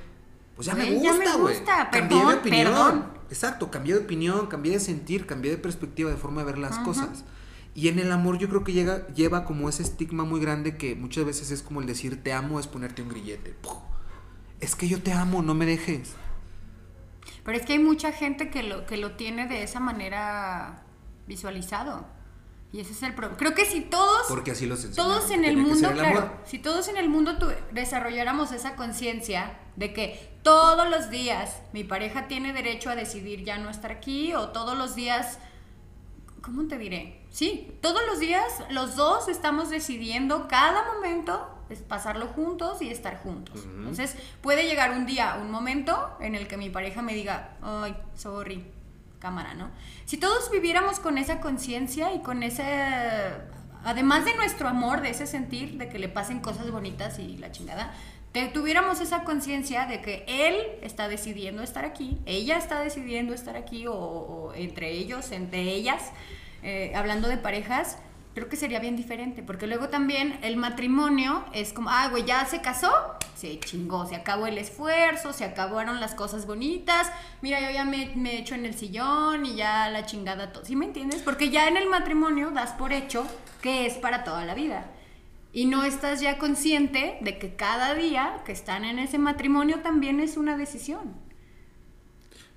Pues 0.56 0.68
ya 0.68 0.74
me 0.74 0.86
Güey, 0.86 1.04
ya 1.04 1.14
me 1.14 1.26
gusta, 1.26 1.38
güey. 1.38 1.56
Cambié 1.92 2.18
de 2.18 2.34
opinión. 2.36 2.66
perdón. 2.66 3.06
Exacto, 3.30 3.70
cambié 3.70 3.94
de 3.94 4.00
opinión, 4.02 4.48
cambié 4.48 4.74
de 4.74 4.80
sentir, 4.80 5.26
cambié 5.26 5.52
de 5.52 5.58
perspectiva, 5.58 6.10
de 6.10 6.18
forma 6.18 6.42
de 6.42 6.46
ver 6.46 6.58
las 6.58 6.80
cosas. 6.80 7.26
Y 7.76 7.90
en 7.90 8.00
el 8.00 8.12
amor 8.12 8.40
yo 8.40 8.48
creo 8.50 8.64
que 8.64 8.74
llega, 8.74 9.06
lleva 9.10 9.46
como 9.46 9.70
ese 9.70 9.84
estigma 9.84 10.24
muy 10.24 10.40
grande 10.40 10.78
que 10.78 10.96
muchas 10.96 11.26
veces 11.26 11.52
es 11.52 11.62
como 11.62 11.82
el 11.82 11.86
decir 11.86 12.24
te 12.24 12.34
amo 12.34 12.60
es 12.60 12.68
ponerte 12.68 13.02
un 13.02 13.10
grillete. 13.10 13.52
¡Puf! 13.62 13.74
Es 14.60 14.76
que 14.76 14.88
yo 14.88 15.04
te 15.04 15.12
amo, 15.14 15.44
no 15.44 15.54
me 15.54 15.66
dejes. 15.66 16.14
Pero 17.44 17.58
es 17.58 17.66
que 17.66 17.74
hay 17.74 17.80
mucha 17.80 18.12
gente 18.12 18.50
que 18.50 18.64
lo, 18.64 18.86
que 18.86 18.98
lo 18.98 19.12
tiene 19.12 19.48
de 19.48 19.62
esa 19.62 19.80
manera 19.80 20.86
visualizado. 21.28 22.08
Y 22.74 22.82
ese 22.82 22.92
es 22.92 23.02
el 23.04 23.14
problema. 23.14 23.38
Creo 23.38 23.54
que 23.54 23.66
si 23.66 23.82
todos, 23.82 24.28
Porque 24.28 24.52
así 24.52 24.66
los 24.66 24.92
todos 24.92 25.32
en 25.32 25.46
el 25.46 25.56
mundo, 25.58 25.90
el 25.90 25.98
claro, 25.98 26.32
si 26.46 26.60
todos 26.60 26.88
en 26.90 26.98
el 26.98 27.08
mundo 27.10 27.38
tu- 27.38 27.52
desarrolláramos 27.72 28.52
esa 28.52 28.76
conciencia 28.76 29.58
de 29.78 29.94
que 29.94 30.38
todos 30.44 30.90
los 30.90 31.10
días 31.10 31.62
mi 31.72 31.84
pareja 31.86 32.28
tiene 32.28 32.52
derecho 32.52 32.90
a 32.90 32.96
decidir 32.96 33.44
ya 33.46 33.58
no 33.58 33.70
estar 33.70 33.92
aquí 33.92 34.34
o 34.34 34.50
todos 34.50 34.78
los 34.78 34.96
días, 34.96 35.40
¿cómo 36.42 36.68
te 36.68 36.78
diré? 36.78 37.22
Sí, 37.30 37.72
todos 37.82 38.02
los 38.08 38.20
días 38.20 38.44
los 38.70 38.96
dos 38.96 39.28
estamos 39.28 39.70
decidiendo 39.70 40.48
cada 40.48 40.94
momento 40.94 41.54
es 41.70 41.80
pasarlo 41.80 42.28
juntos 42.28 42.82
y 42.82 42.90
estar 42.90 43.22
juntos. 43.22 43.62
Entonces 43.66 44.16
puede 44.42 44.64
llegar 44.64 44.92
un 44.92 45.06
día, 45.06 45.38
un 45.42 45.52
momento 45.52 46.16
en 46.20 46.36
el 46.36 46.48
que 46.48 46.58
mi 46.58 46.70
pareja 46.70 47.02
me 47.02 47.14
diga, 47.14 47.58
ay, 47.62 47.96
sorry, 48.16 48.66
cámara, 49.20 49.54
¿no? 49.54 49.70
Si 50.06 50.18
todos 50.18 50.52
viviéramos 50.52 51.00
con 51.00 51.18
esa 51.18 51.40
conciencia 51.40 52.14
y 52.14 52.20
con 52.22 52.44
ese, 52.44 52.64
además 53.84 54.26
de 54.26 54.36
nuestro 54.36 54.68
amor, 54.68 55.02
de 55.02 55.10
ese 55.10 55.28
sentir, 55.28 55.78
de 55.78 55.90
que 55.90 56.00
le 56.00 56.10
pasen 56.10 56.40
cosas 56.40 56.70
bonitas 56.72 57.20
y 57.20 57.38
la 57.38 57.52
chingada, 57.52 57.94
te- 58.32 58.48
tuviéramos 58.48 59.02
esa 59.02 59.24
conciencia 59.24 59.86
de 59.86 60.02
que 60.02 60.26
él 60.28 60.56
está 60.82 61.08
decidiendo 61.08 61.64
estar 61.64 61.86
aquí, 61.86 62.18
ella 62.26 62.58
está 62.58 62.80
decidiendo 62.82 63.34
estar 63.34 63.56
aquí, 63.56 63.86
o, 63.88 64.52
entre 64.56 64.92
ellos, 64.92 65.32
entre 65.32 65.62
ellas, 65.62 66.12
eh, 66.64 66.92
hablando 66.96 67.28
de 67.28 67.38
parejas, 67.38 67.98
creo 68.38 68.50
que 68.50 68.56
sería 68.56 68.80
bien 68.80 68.96
diferente, 68.96 69.42
porque 69.42 69.66
luego 69.66 69.90
también 69.90 70.38
el 70.44 70.58
matrimonio 70.58 71.44
es 71.54 71.74
como, 71.74 71.90
ah, 71.90 72.08
güey, 72.10 72.24
ya 72.24 72.46
se 72.46 72.62
casó, 72.62 72.92
se 73.36 73.60
chingó, 73.60 74.06
se 74.06 74.16
acabó 74.16 74.46
el 74.46 74.60
esfuerzo, 74.60 75.34
se 75.34 75.44
acabaron 75.44 76.00
las 76.00 76.14
cosas 76.14 76.46
bonitas, 76.46 77.12
mira, 77.42 77.60
yo 77.62 77.72
ya 77.72 77.84
me, 77.84 78.12
me 78.14 78.38
echo 78.38 78.54
en 78.54 78.68
el 78.68 78.76
sillón 78.76 79.48
y 79.48 79.56
ya 79.56 79.90
la 79.90 80.06
chingada 80.06 80.52
todo, 80.52 80.64
¿sí 80.64 80.76
me 80.76 80.86
entiendes? 80.86 81.24
Porque 81.24 81.50
ya 81.50 81.68
en 81.68 81.78
el 81.78 81.90
matrimonio 81.90 82.52
das 82.52 82.74
por 82.74 82.94
hecho 82.94 83.26
que 83.64 83.88
es 83.88 83.96
para 83.96 84.24
toda 84.24 84.46
la 84.46 84.54
vida. 84.54 84.86
Y 85.52 85.66
no 85.66 85.84
estás 85.84 86.22
ya 86.22 86.38
consciente 86.38 87.18
de 87.22 87.40
que 87.40 87.56
cada 87.56 87.96
día 87.96 88.44
que 88.46 88.52
están 88.52 88.86
en 88.86 89.00
ese 89.00 89.18
matrimonio 89.18 89.80
también 89.80 90.20
es 90.20 90.38
una 90.38 90.58
decisión. 90.58 91.16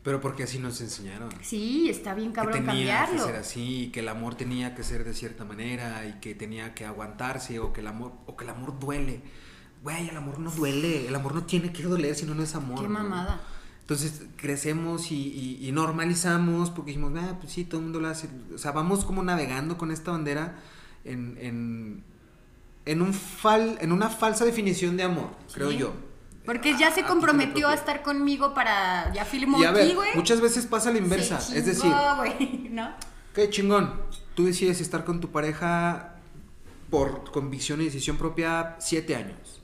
Pero 0.02 0.20
porque 0.22 0.44
así 0.44 0.58
nos 0.58 0.80
enseñaron. 0.80 1.28
Sí, 1.42 1.90
está 1.90 2.14
bien 2.14 2.28
que 2.30 2.36
cabrón 2.36 2.54
tenía 2.54 2.66
cambiarlo. 2.68 3.16
que 3.26 3.32
ser 3.32 3.36
así, 3.36 3.82
y 3.84 3.90
que 3.90 4.00
el 4.00 4.08
amor 4.08 4.34
tenía 4.34 4.74
que 4.74 4.82
ser 4.82 5.04
de 5.04 5.12
cierta 5.12 5.44
manera 5.44 6.06
y 6.06 6.20
que 6.20 6.34
tenía 6.34 6.74
que 6.74 6.86
aguantarse 6.86 7.58
o 7.58 7.72
que 7.74 7.80
el 7.82 7.86
amor 7.86 8.12
o 8.26 8.34
que 8.36 8.44
el 8.44 8.50
amor 8.50 8.78
duele. 8.80 9.20
Güey, 9.82 10.08
el 10.08 10.16
amor 10.16 10.38
no 10.38 10.50
duele, 10.50 11.06
el 11.06 11.14
amor 11.14 11.34
no 11.34 11.44
tiene 11.44 11.72
que 11.72 11.82
doler 11.82 12.14
si 12.14 12.24
no 12.26 12.34
no 12.34 12.42
es 12.42 12.54
amor. 12.54 12.80
Qué 12.80 12.88
¿no? 12.88 12.94
mamada. 12.94 13.40
Entonces 13.82 14.22
crecemos 14.36 15.10
y, 15.10 15.16
y- 15.16 15.68
y 15.68 15.72
normalizamos 15.72 16.70
porque 16.70 16.92
dijimos, 16.92 17.12
ah, 17.16 17.36
pues 17.40 17.52
sí, 17.52 17.64
todo 17.64 17.80
el 17.80 17.84
mundo 17.84 18.00
lo 18.00 18.08
hace. 18.08 18.28
O 18.54 18.58
sea, 18.58 18.70
vamos 18.72 19.04
como 19.04 19.22
navegando 19.22 19.76
con 19.76 19.90
esta 19.90 20.12
bandera 20.12 20.56
en, 21.04 21.36
en, 21.40 22.04
en, 22.86 23.02
un 23.02 23.12
fal, 23.12 23.76
en 23.80 23.92
una 23.92 24.08
falsa 24.08 24.44
definición 24.44 24.96
de 24.96 25.02
amor, 25.02 25.30
creo 25.52 25.70
yo. 25.72 25.92
Porque 26.44 26.76
ya 26.78 26.90
se 26.90 27.02
Ah, 27.02 27.06
comprometió 27.06 27.68
a 27.68 27.74
estar 27.74 28.02
conmigo 28.02 28.54
para. 28.54 29.12
Ya 29.12 29.24
filmó 29.24 29.60
Y 29.60 29.64
a 29.64 29.70
ver, 29.72 29.84
aquí, 29.84 29.94
güey. 29.94 30.10
muchas 30.14 30.40
veces 30.40 30.66
pasa 30.66 30.90
la 30.90 30.98
inversa. 30.98 31.40
Se 31.40 31.58
es 31.58 31.66
decir, 31.66 31.92
güey, 32.16 32.68
¿no? 32.70 32.90
qué 33.34 33.50
chingón. 33.50 33.92
Tú 34.34 34.46
decides 34.46 34.80
estar 34.80 35.04
con 35.04 35.20
tu 35.20 35.30
pareja 35.30 36.16
por 36.88 37.30
convicción 37.30 37.80
y 37.80 37.84
decisión 37.84 38.16
propia 38.16 38.76
siete 38.80 39.14
años. 39.16 39.60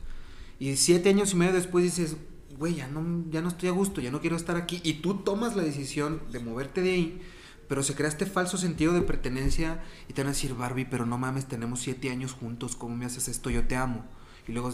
Y 0.58 0.76
siete 0.76 1.08
años 1.08 1.32
y 1.32 1.36
medio 1.36 1.52
después 1.52 1.84
dices, 1.84 2.16
güey, 2.58 2.76
ya 2.76 2.86
no, 2.88 3.24
ya 3.30 3.40
no 3.40 3.48
estoy 3.48 3.68
a 3.68 3.72
gusto, 3.72 4.00
ya 4.00 4.10
no 4.10 4.20
quiero 4.20 4.36
estar 4.36 4.56
aquí. 4.56 4.80
Y 4.84 4.94
tú 4.94 5.14
tomas 5.18 5.56
la 5.56 5.62
decisión 5.62 6.22
de 6.30 6.38
moverte 6.40 6.82
de 6.82 6.92
ahí, 6.92 7.22
pero 7.68 7.82
se 7.82 7.94
crea 7.94 8.08
este 8.08 8.26
falso 8.26 8.56
sentido 8.58 8.92
de 8.92 9.02
pertenencia 9.02 9.82
y 10.08 10.12
te 10.12 10.22
van 10.22 10.28
a 10.28 10.32
decir, 10.32 10.54
Barbie, 10.54 10.84
pero 10.84 11.04
no 11.04 11.18
mames, 11.18 11.46
tenemos 11.46 11.80
siete 11.80 12.10
años 12.10 12.32
juntos, 12.32 12.76
¿cómo 12.76 12.96
me 12.96 13.06
haces 13.06 13.28
esto? 13.28 13.50
Yo 13.50 13.66
te 13.66 13.76
amo. 13.76 14.04
Y 14.46 14.52
luego, 14.52 14.72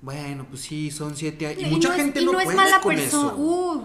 bueno, 0.00 0.46
pues 0.48 0.62
sí, 0.62 0.90
son 0.90 1.16
siete 1.16 1.46
años. 1.46 1.62
Y, 1.62 1.66
mucha 1.66 1.88
no 1.88 1.94
es- 1.94 2.00
gente 2.02 2.20
y 2.20 2.24
no, 2.24 2.32
no 2.32 2.38
es 2.40 2.44
puede 2.44 2.56
mala 2.56 2.80
con 2.80 2.94
persona. 2.94 3.28
eso. 3.28 3.36
Uh, 3.36 3.84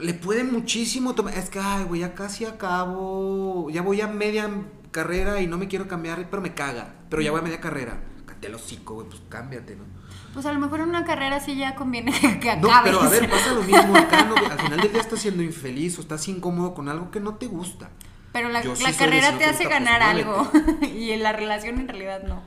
Le 0.00 0.14
puede 0.14 0.44
muchísimo 0.44 1.14
tomar. 1.14 1.36
Es 1.38 1.50
que, 1.50 1.60
ay, 1.60 1.84
güey, 1.84 2.00
ya 2.00 2.14
casi 2.14 2.44
acabo. 2.44 3.68
Ya 3.70 3.82
voy 3.82 4.00
a 4.00 4.08
media 4.08 4.50
carrera 4.90 5.40
y 5.40 5.46
no 5.46 5.58
me 5.58 5.68
quiero 5.68 5.86
cambiar, 5.88 6.28
pero 6.30 6.42
me 6.42 6.54
caga. 6.54 6.94
Pero 7.08 7.22
ya 7.22 7.30
voy 7.30 7.40
a 7.40 7.42
media 7.44 7.60
carrera. 7.60 8.00
Cállate 8.26 8.48
el 8.48 8.54
hocico, 8.54 8.94
güey, 8.94 9.06
pues 9.08 9.20
cámbiate, 9.28 9.76
¿no? 9.76 9.94
pues 10.32 10.46
a 10.46 10.52
lo 10.52 10.58
mejor 10.58 10.80
en 10.80 10.88
una 10.88 11.04
carrera 11.04 11.38
sí 11.38 11.54
ya 11.54 11.76
conviene 11.76 12.10
que 12.40 12.50
acabes. 12.50 12.60
No, 12.60 12.70
pero 12.82 13.00
a 13.02 13.08
ver, 13.08 13.30
pasa 13.30 13.52
lo 13.52 13.62
mismo 13.62 13.94
acá, 13.96 14.24
¿no? 14.24 14.34
Al 14.34 14.58
final 14.58 14.80
del 14.80 14.90
día 14.90 15.00
estás 15.00 15.20
siendo 15.20 15.44
infeliz 15.44 15.96
o 15.98 16.00
estás 16.00 16.26
incómodo 16.26 16.74
con 16.74 16.88
algo 16.88 17.12
que 17.12 17.20
no 17.20 17.36
te 17.36 17.46
gusta. 17.46 17.90
Pero 18.32 18.48
la, 18.48 18.60
sí 18.60 18.68
carrera 18.98 19.38
te 19.38 19.44
hace 19.44 19.62
gusta, 19.64 19.78
ganar 19.78 20.00
pues, 20.00 20.26
algo. 20.26 20.86
y 20.92 21.12
en 21.12 21.22
la 21.22 21.32
relación 21.32 21.78
en 21.78 21.86
realidad 21.86 22.24
no. 22.24 22.42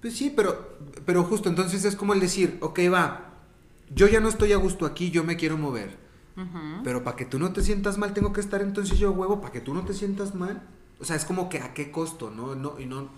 Pues 0.00 0.16
sí, 0.16 0.32
pero, 0.34 0.78
pero 1.06 1.24
justo 1.24 1.48
entonces 1.48 1.84
es 1.84 1.96
como 1.96 2.12
el 2.14 2.20
decir, 2.20 2.58
ok, 2.60 2.80
va, 2.92 3.30
yo 3.94 4.06
ya 4.08 4.20
no 4.20 4.28
estoy 4.28 4.52
a 4.52 4.56
gusto 4.56 4.86
aquí, 4.86 5.10
yo 5.10 5.24
me 5.24 5.36
quiero 5.36 5.56
mover. 5.58 5.98
Pero 6.82 7.04
para 7.04 7.14
que 7.16 7.26
tú 7.26 7.38
no 7.38 7.52
te 7.52 7.62
sientas 7.62 7.98
mal, 7.98 8.14
tengo 8.14 8.32
que 8.32 8.40
estar 8.40 8.62
entonces 8.62 8.98
yo 8.98 9.12
huevo, 9.12 9.40
para 9.40 9.52
que 9.52 9.60
tú 9.60 9.74
no 9.74 9.84
te 9.84 9.92
sientas 9.92 10.34
mal. 10.34 10.62
O 10.98 11.04
sea, 11.04 11.14
es 11.16 11.24
como 11.26 11.48
que 11.50 11.58
a 11.58 11.74
qué 11.74 11.90
costo, 11.90 12.30
¿no? 12.30 12.54
no 12.54 12.78
y 12.80 12.86
no 12.86 13.10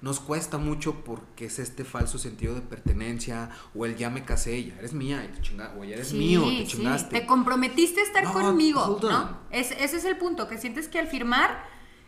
nos 0.00 0.20
cuesta 0.20 0.58
mucho 0.58 1.02
porque 1.04 1.46
es 1.46 1.58
este 1.58 1.82
falso 1.84 2.18
sentido 2.18 2.54
de 2.54 2.60
pertenencia 2.60 3.50
o 3.74 3.86
el 3.86 3.96
ya 3.96 4.10
me 4.10 4.24
casé, 4.24 4.64
ya 4.64 4.74
eres 4.78 4.92
mía, 4.92 5.24
y 5.24 5.28
te 5.34 5.40
chinga- 5.42 5.72
o 5.78 5.84
ya 5.84 5.94
eres 5.94 6.08
Sí, 6.08 6.16
mío, 6.18 6.42
te 6.42 6.66
sí, 6.66 6.76
chingaste. 6.76 7.20
Te 7.20 7.26
comprometiste 7.26 8.00
a 8.00 8.04
estar 8.04 8.24
No, 8.24 8.32
conmigo. 8.32 8.98
¿no? 9.02 9.38
Es- 9.50 9.70
ese 9.72 9.96
es 9.96 10.04
el 10.04 10.16
punto, 10.18 10.46
que 10.48 10.58
sientes 10.58 10.88
que 10.88 10.98
al 10.98 11.06
firmar 11.08 11.64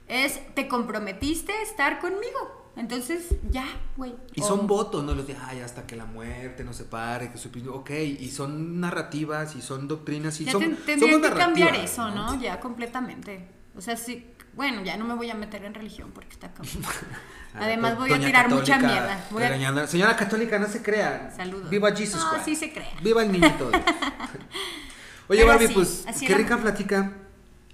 es 0.09 0.41
te 0.55 0.69
comprometiste 0.69 1.53
a 1.53 1.63
estar 1.63 1.99
conmigo. 2.01 2.66
Entonces, 2.77 3.29
ya, 3.51 3.65
güey. 3.97 4.15
Y 4.35 4.43
son 4.43 4.67
votos, 4.67 5.03
¿no? 5.03 5.15
Los 5.15 5.27
de, 5.27 5.35
ay, 5.47 5.61
hasta 5.61 5.87
que 5.87 5.97
la 5.97 6.05
muerte 6.05 6.63
nos 6.63 6.77
separe, 6.77 7.33
que 7.33 7.39
su 7.39 7.49
Ok, 7.73 7.91
y 7.91 8.31
son 8.31 8.81
narrativas 8.81 9.57
y 9.57 9.63
son 9.63 9.89
doctrinas 9.89 10.39
y 10.41 10.45
Ya 10.45 10.53
son. 10.53 10.61
ten- 10.61 10.77
tendrían 10.85 11.23
que 11.23 11.31
cambiar 11.31 11.75
eso, 11.77 12.11
¿no? 12.11 12.39
Ya 12.41 12.61
completamente. 12.61 13.49
O 13.75 13.81
sea, 13.81 13.97
sí. 13.97 14.31
Bueno, 14.55 14.83
ya 14.83 14.97
no 14.97 15.05
me 15.05 15.15
voy 15.15 15.29
a 15.31 15.35
meter 15.35 15.65
en 15.65 15.75
religión 15.75 16.11
porque 16.15 16.31
está 16.33 16.53
cabrón. 16.53 16.83
Además 17.55 17.97
voy 17.99 18.13
a 18.13 18.19
tirar 18.19 18.49
mucha 18.51 18.79
mierda. 18.79 19.25
Voy 19.31 19.43
a- 19.43 19.49
regañando. 19.49 19.87
Señora 19.87 20.17
católica, 20.17 20.59
no 20.59 20.67
se 20.67 20.83
crea. 20.83 21.33
Saludos. 21.37 21.69
Viva 21.71 21.91
Jesus 21.95 22.21
No, 22.21 22.43
sí 22.45 22.55
se 22.57 22.73
crea. 22.73 22.93
Viva 23.03 23.23
el 23.23 23.33
niñito. 23.33 23.71
Oye, 25.29 25.41
Pero 25.41 25.47
Barbie, 25.49 25.65
así, 25.67 25.75
pues, 25.75 26.05
así 26.07 26.27
qué 26.27 26.33
era. 26.33 26.43
rica 26.43 26.57
plática. 26.59 27.13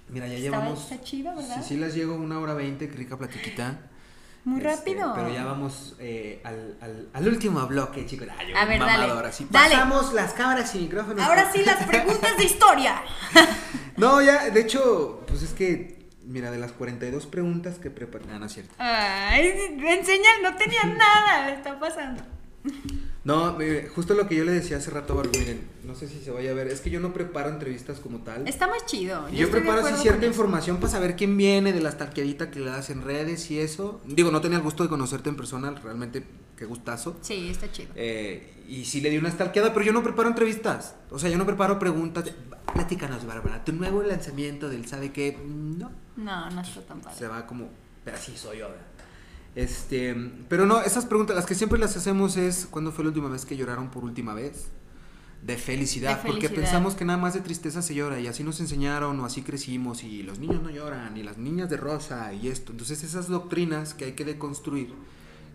Mira, 0.09 0.27
ya 0.27 0.35
Estaba- 0.35 0.63
llevamos. 0.63 0.91
está 0.91 1.03
chido, 1.03 1.35
¿verdad? 1.35 1.57
Sí, 1.61 1.69
sí, 1.69 1.77
las 1.77 1.93
llego 1.93 2.15
una 2.15 2.39
hora 2.39 2.53
veinte, 2.53 2.89
qué 2.89 2.95
rica 2.97 3.17
platiquita. 3.17 3.79
Muy 4.45 4.59
Este, 4.61 4.75
rápido. 4.75 5.13
Pero 5.15 5.29
ya 5.33 5.45
vamos 5.45 5.95
eh, 5.99 6.41
al, 6.43 6.75
al, 6.81 7.07
al 7.13 7.27
último 7.27 7.65
bloque, 7.67 8.05
chicos. 8.05 8.27
Ay, 8.37 8.53
A 8.53 8.65
ver, 8.65 8.79
dale. 8.79 9.11
Ahora 9.11 9.31
sí. 9.31 9.47
Dale. 9.49 9.75
Pasamos 9.75 10.13
las 10.13 10.33
cámaras 10.33 10.73
y 10.75 10.79
micrófonos. 10.79 11.23
Ahora 11.25 11.49
sí, 11.51 11.63
las 11.65 11.83
preguntas 11.85 12.37
de 12.37 12.43
historia. 12.43 13.01
No, 13.95 14.19
ya, 14.23 14.49
de 14.49 14.59
hecho, 14.59 15.23
pues 15.27 15.43
es 15.43 15.51
que, 15.53 16.09
mira, 16.23 16.49
de 16.49 16.57
las 16.57 16.71
42 16.71 17.27
preguntas 17.27 17.77
que 17.77 17.91
preparé. 17.91 18.25
Ah, 18.33 18.39
no 18.39 18.47
es 18.47 18.53
cierto. 18.53 18.73
Ay, 18.79 19.53
enseña, 19.87 20.29
no 20.41 20.55
tenía 20.55 20.83
nada, 20.85 21.51
está 21.51 21.79
pasando. 21.79 22.23
No, 23.23 23.53
mire, 23.53 23.87
justo 23.87 24.13
lo 24.15 24.27
que 24.27 24.35
yo 24.35 24.43
le 24.43 24.51
decía 24.51 24.77
hace 24.77 24.91
rato, 24.91 25.15
Barbie, 25.15 25.39
miren, 25.39 25.67
no 25.85 25.95
sé 25.95 26.09
si 26.09 26.19
se 26.19 26.31
vaya 26.31 26.51
a 26.51 26.53
ver, 26.53 26.67
es 26.67 26.81
que 26.81 26.89
yo 26.89 26.99
no 26.99 27.13
preparo 27.13 27.49
entrevistas 27.49 27.99
como 27.99 28.19
tal. 28.19 28.45
Está 28.47 28.67
más 28.67 28.85
chido. 28.85 29.29
Yo, 29.29 29.49
preparo 29.49 29.85
así 29.85 30.01
cierta 30.01 30.25
información 30.25 30.77
para 30.77 30.91
saber 30.91 31.15
quién 31.15 31.37
viene, 31.37 31.71
de 31.71 31.81
la 31.81 31.91
stalkeadita 31.91 32.51
que 32.51 32.59
le 32.59 32.65
das 32.65 32.89
en 32.89 33.01
redes 33.01 33.49
y 33.49 33.59
eso. 33.59 34.01
Digo, 34.05 34.29
no 34.29 34.41
tenía 34.41 34.57
el 34.57 34.63
gusto 34.63 34.83
de 34.83 34.89
conocerte 34.89 35.29
en 35.29 35.37
persona, 35.37 35.71
realmente, 35.71 36.25
qué 36.57 36.65
gustazo. 36.65 37.17
Sí, 37.21 37.49
está 37.49 37.71
chido. 37.71 37.91
Eh, 37.95 38.63
y 38.67 38.83
sí 38.85 38.99
le 38.99 39.09
di 39.09 39.17
una 39.17 39.31
stalkeada, 39.31 39.73
pero 39.73 39.85
yo 39.85 39.93
no 39.93 40.03
preparo 40.03 40.27
entrevistas. 40.27 40.95
O 41.09 41.17
sea, 41.17 41.29
yo 41.29 41.37
no 41.37 41.45
preparo 41.45 41.79
preguntas. 41.79 42.29
Platícanos, 42.73 43.25
Bárbara, 43.25 43.63
tu 43.63 43.71
nuevo 43.71 44.01
lanzamiento 44.03 44.69
del 44.69 44.85
¿sabe 44.87 45.11
qué? 45.13 45.37
No, 45.45 45.91
No, 46.17 46.49
no 46.49 46.61
está 46.61 46.81
tan 46.81 46.99
padre. 47.01 47.17
se 47.17 47.27
va 47.27 47.45
como, 47.45 47.69
pero 48.03 48.17
así 48.17 48.35
soy 48.35 48.59
yo. 48.59 48.69
¿verdad? 48.69 48.85
Este, 49.55 50.15
pero 50.49 50.65
no, 50.65 50.81
esas 50.81 51.05
preguntas, 51.05 51.35
las 51.35 51.45
que 51.45 51.53
siempre 51.55 51.77
las 51.79 51.95
hacemos 51.95 52.37
es, 52.37 52.67
¿cuándo 52.69 52.91
fue 52.91 53.03
la 53.03 53.09
última 53.09 53.29
vez 53.29 53.45
que 53.45 53.55
lloraron 53.55 53.89
por 53.89 54.03
última 54.03 54.33
vez? 54.33 54.67
De 55.43 55.57
felicidad, 55.57 56.17
De 56.21 56.27
porque 56.27 56.47
felicidad. 56.47 56.61
pensamos 56.61 56.95
que 56.95 57.05
nada 57.05 57.19
más 57.19 57.33
de 57.33 57.41
tristeza 57.41 57.81
se 57.81 57.93
llora 57.93 58.19
y 58.19 58.27
así 58.27 58.43
nos 58.43 58.59
enseñaron 58.61 59.19
o 59.19 59.25
así 59.25 59.41
crecimos 59.43 60.03
y 60.03 60.23
los 60.23 60.39
niños 60.39 60.61
no 60.63 60.69
lloran 60.69 61.15
y 61.17 61.23
las 61.23 61.37
niñas 61.37 61.69
de 61.69 61.77
rosa 61.77 62.33
y 62.33 62.47
esto. 62.47 62.71
Entonces 62.71 63.03
esas 63.03 63.27
doctrinas 63.27 63.93
que 63.93 64.05
hay 64.05 64.11
que 64.13 64.23
deconstruir, 64.25 64.93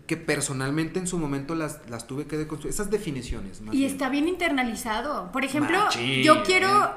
que 0.05 0.15
personalmente 0.15 0.99
en 0.99 1.07
su 1.07 1.17
momento 1.17 1.55
las, 1.55 1.79
las 1.89 2.05
tuve 2.07 2.25
que 2.25 2.37
deconstruir, 2.37 2.71
esas 2.73 2.89
definiciones. 2.91 3.61
más 3.61 3.73
Y 3.73 3.79
bien. 3.79 3.91
está 3.91 4.09
bien 4.09 4.27
internalizado. 4.27 5.31
Por 5.31 5.43
ejemplo, 5.43 5.77
Machín. 5.77 6.21
yo 6.23 6.43
quiero 6.43 6.93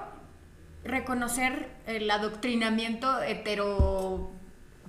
reconocer 0.85 1.70
el 1.87 2.11
adoctrinamiento 2.11 3.23
heteroformado 3.23 4.41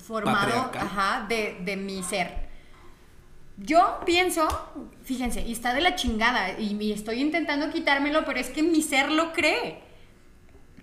Patriarcal. 0.08 0.88
ajá, 0.88 1.26
de, 1.28 1.58
de 1.62 1.76
mi 1.76 2.04
ser. 2.04 2.44
Yo 3.58 4.00
pienso, 4.06 4.48
fíjense, 5.04 5.42
y 5.42 5.52
está 5.52 5.74
de 5.74 5.82
la 5.82 5.96
chingada, 5.96 6.60
y, 6.60 6.76
y 6.82 6.92
estoy 6.92 7.22
intentando 7.22 7.70
quitármelo, 7.72 8.26
pero 8.26 8.40
es 8.40 8.50
que 8.50 8.64
mi 8.64 8.82
ser 8.82 9.12
lo 9.12 9.32
cree. 9.32 9.80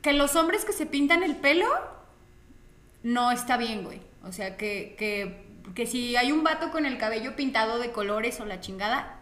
Que 0.02 0.12
los 0.12 0.36
hombres 0.36 0.64
que 0.64 0.72
se 0.72 0.86
pintan 0.86 1.22
el 1.22 1.36
pelo 1.36 1.68
no 3.02 3.32
está 3.32 3.56
bien, 3.56 3.84
güey. 3.84 4.00
O 4.22 4.32
sea, 4.32 4.56
que, 4.56 4.94
que, 4.98 5.44
que 5.74 5.86
si 5.86 6.16
hay 6.16 6.32
un 6.32 6.44
vato 6.44 6.70
con 6.70 6.86
el 6.86 6.96
cabello 6.96 7.36
pintado 7.36 7.78
de 7.78 7.90
colores 7.90 8.40
o 8.40 8.44
la 8.46 8.60
chingada, 8.60 9.19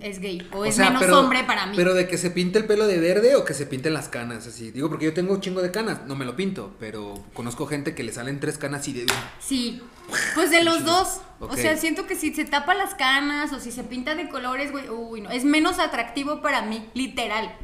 es 0.00 0.18
gay. 0.20 0.46
O, 0.52 0.58
O 0.60 0.64
es 0.64 0.74
sea, 0.76 0.86
menos 0.86 1.02
pero- 1.02 1.20
hombre 1.20 1.44
para 1.44 1.66
mí. 1.66 1.76
Pero 1.76 1.94
de 1.94 2.06
que 2.08 2.16
se 2.18 2.30
pinte 2.30 2.58
el 2.58 2.64
pelo 2.66 2.86
de 2.86 2.98
verde 2.98 3.36
o 3.36 3.44
que 3.44 3.52
se 3.54 3.66
pinten 3.66 3.92
las 3.94 4.08
canas, 4.08 4.46
así. 4.46 4.70
Digo, 4.70 4.88
porque 4.88 5.04
yo 5.04 5.14
tengo 5.14 5.34
un 5.34 5.40
chingo 5.40 5.60
de 5.62 5.70
canas, 5.70 6.06
no 6.06 6.16
me 6.16 6.24
lo 6.24 6.36
pinto, 6.36 6.74
pero 6.80 7.14
conozco 7.34 7.66
gente 7.66 7.94
que 7.94 8.02
le 8.02 8.12
salen 8.12 8.40
tres 8.40 8.56
canas 8.58 8.86
y 8.88 8.92
de... 8.94 9.06
Sí. 9.40 9.82
Pues 10.34 10.50
de 10.50 10.62
los 10.64 10.84
dos. 10.84 11.20
O 11.40 11.56
sea, 11.56 11.76
siento 11.76 12.06
que 12.06 12.14
si 12.14 12.34
se 12.34 12.44
tapa 12.44 12.74
las 12.74 12.94
canas 12.94 13.52
o 13.52 13.60
si 13.60 13.70
se 13.72 13.84
pinta 13.84 14.14
de 14.14 14.28
colores, 14.28 14.70
güey, 14.72 14.88
uy, 14.88 15.20
no. 15.22 15.30
Es 15.30 15.44
menos 15.44 15.78
atractivo 15.78 16.40
para 16.42 16.62
mí, 16.62 16.86
literal. 16.94 17.54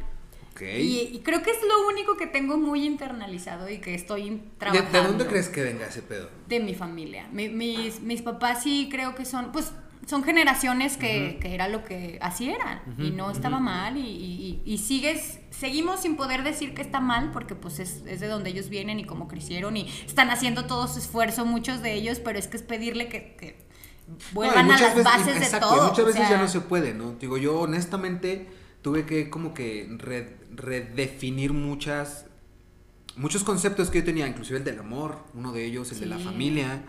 Ok. 0.51 0.61
Y, 0.63 1.09
y 1.13 1.19
creo 1.23 1.41
que 1.43 1.49
es 1.51 1.57
lo 1.67 1.87
único 1.87 2.17
que 2.17 2.27
tengo 2.27 2.57
muy 2.57 2.83
internalizado 2.85 3.69
y 3.69 3.79
que 3.79 3.95
estoy 3.95 4.29
¿De, 4.31 4.41
trabajando. 4.59 4.91
de 5.01 5.07
dónde 5.07 5.25
crees 5.27 5.49
que 5.49 5.63
venga 5.63 5.85
ese 5.87 6.01
pedo? 6.01 6.29
De 6.47 6.59
mi 6.59 6.75
familia. 6.75 7.27
Mi- 7.31 7.49
mis, 7.49 8.01
mis 8.01 8.21
papás 8.21 8.63
sí 8.63 8.89
creo 8.91 9.15
que 9.15 9.23
son, 9.25 9.51
pues, 9.51 9.71
son 10.07 10.23
generaciones 10.23 10.97
que, 10.97 11.37
que 11.41 11.53
era 11.53 11.67
lo 11.67 11.83
que 11.83 12.17
así 12.21 12.49
eran. 12.49 12.81
y 12.97 13.11
no 13.11 13.29
estaba 13.31 13.59
mal. 13.59 13.97
Y, 13.97 14.01
y- 14.01 14.61
y 14.65 14.77
sigues, 14.79 15.39
seguimos 15.51 16.01
sin 16.01 16.15
poder 16.15 16.43
decir 16.43 16.73
que 16.73 16.81
está 16.81 16.99
mal, 16.99 17.31
porque 17.31 17.55
pues 17.55 17.79
es, 17.79 18.03
es 18.07 18.19
de 18.19 18.27
donde 18.27 18.49
ellos 18.49 18.69
vienen 18.69 18.99
y 18.99 19.05
cómo 19.05 19.27
crecieron. 19.27 19.77
Y 19.77 19.87
están 20.05 20.29
haciendo 20.31 20.65
todo 20.65 20.87
su 20.87 20.99
esfuerzo, 20.99 21.45
muchos 21.45 21.81
de 21.81 21.93
ellos, 21.93 22.19
pero 22.19 22.39
es 22.39 22.47
que 22.47 22.57
es 22.57 22.63
pedirle 22.63 23.07
que, 23.09 23.35
que 23.39 23.65
vuelvan 24.33 24.67
No, 24.67 24.73
a 24.73 24.79
las 24.79 24.89
veces- 24.95 25.03
bases 25.03 25.39
de 25.39 25.45
exacto, 25.45 25.69
todo. 25.69 25.83
muchas 25.89 25.99
o 25.99 26.05
veces 26.07 26.21
sea, 26.27 26.31
ya 26.31 26.41
no 26.41 26.47
se 26.47 26.61
puede, 26.61 26.93
¿no? 26.93 27.13
Digo, 27.13 27.37
yo 27.37 27.59
honestamente 27.59 28.47
tuve 28.81 29.05
que 29.05 29.29
como 29.29 29.53
que 29.53 29.87
re- 29.99 30.37
redefinir 30.51 31.53
muchas 31.53 32.25
muchos 33.17 33.43
conceptos 33.43 33.89
que 33.89 33.99
yo 33.99 34.05
tenía, 34.05 34.25
inclusive 34.27 34.57
el 34.57 34.63
del 34.63 34.79
amor, 34.79 35.17
uno 35.33 35.51
de 35.51 35.65
ellos, 35.65 35.91
el 35.91 35.99
de 35.99 36.05
la 36.07 36.17
familia, 36.17 36.81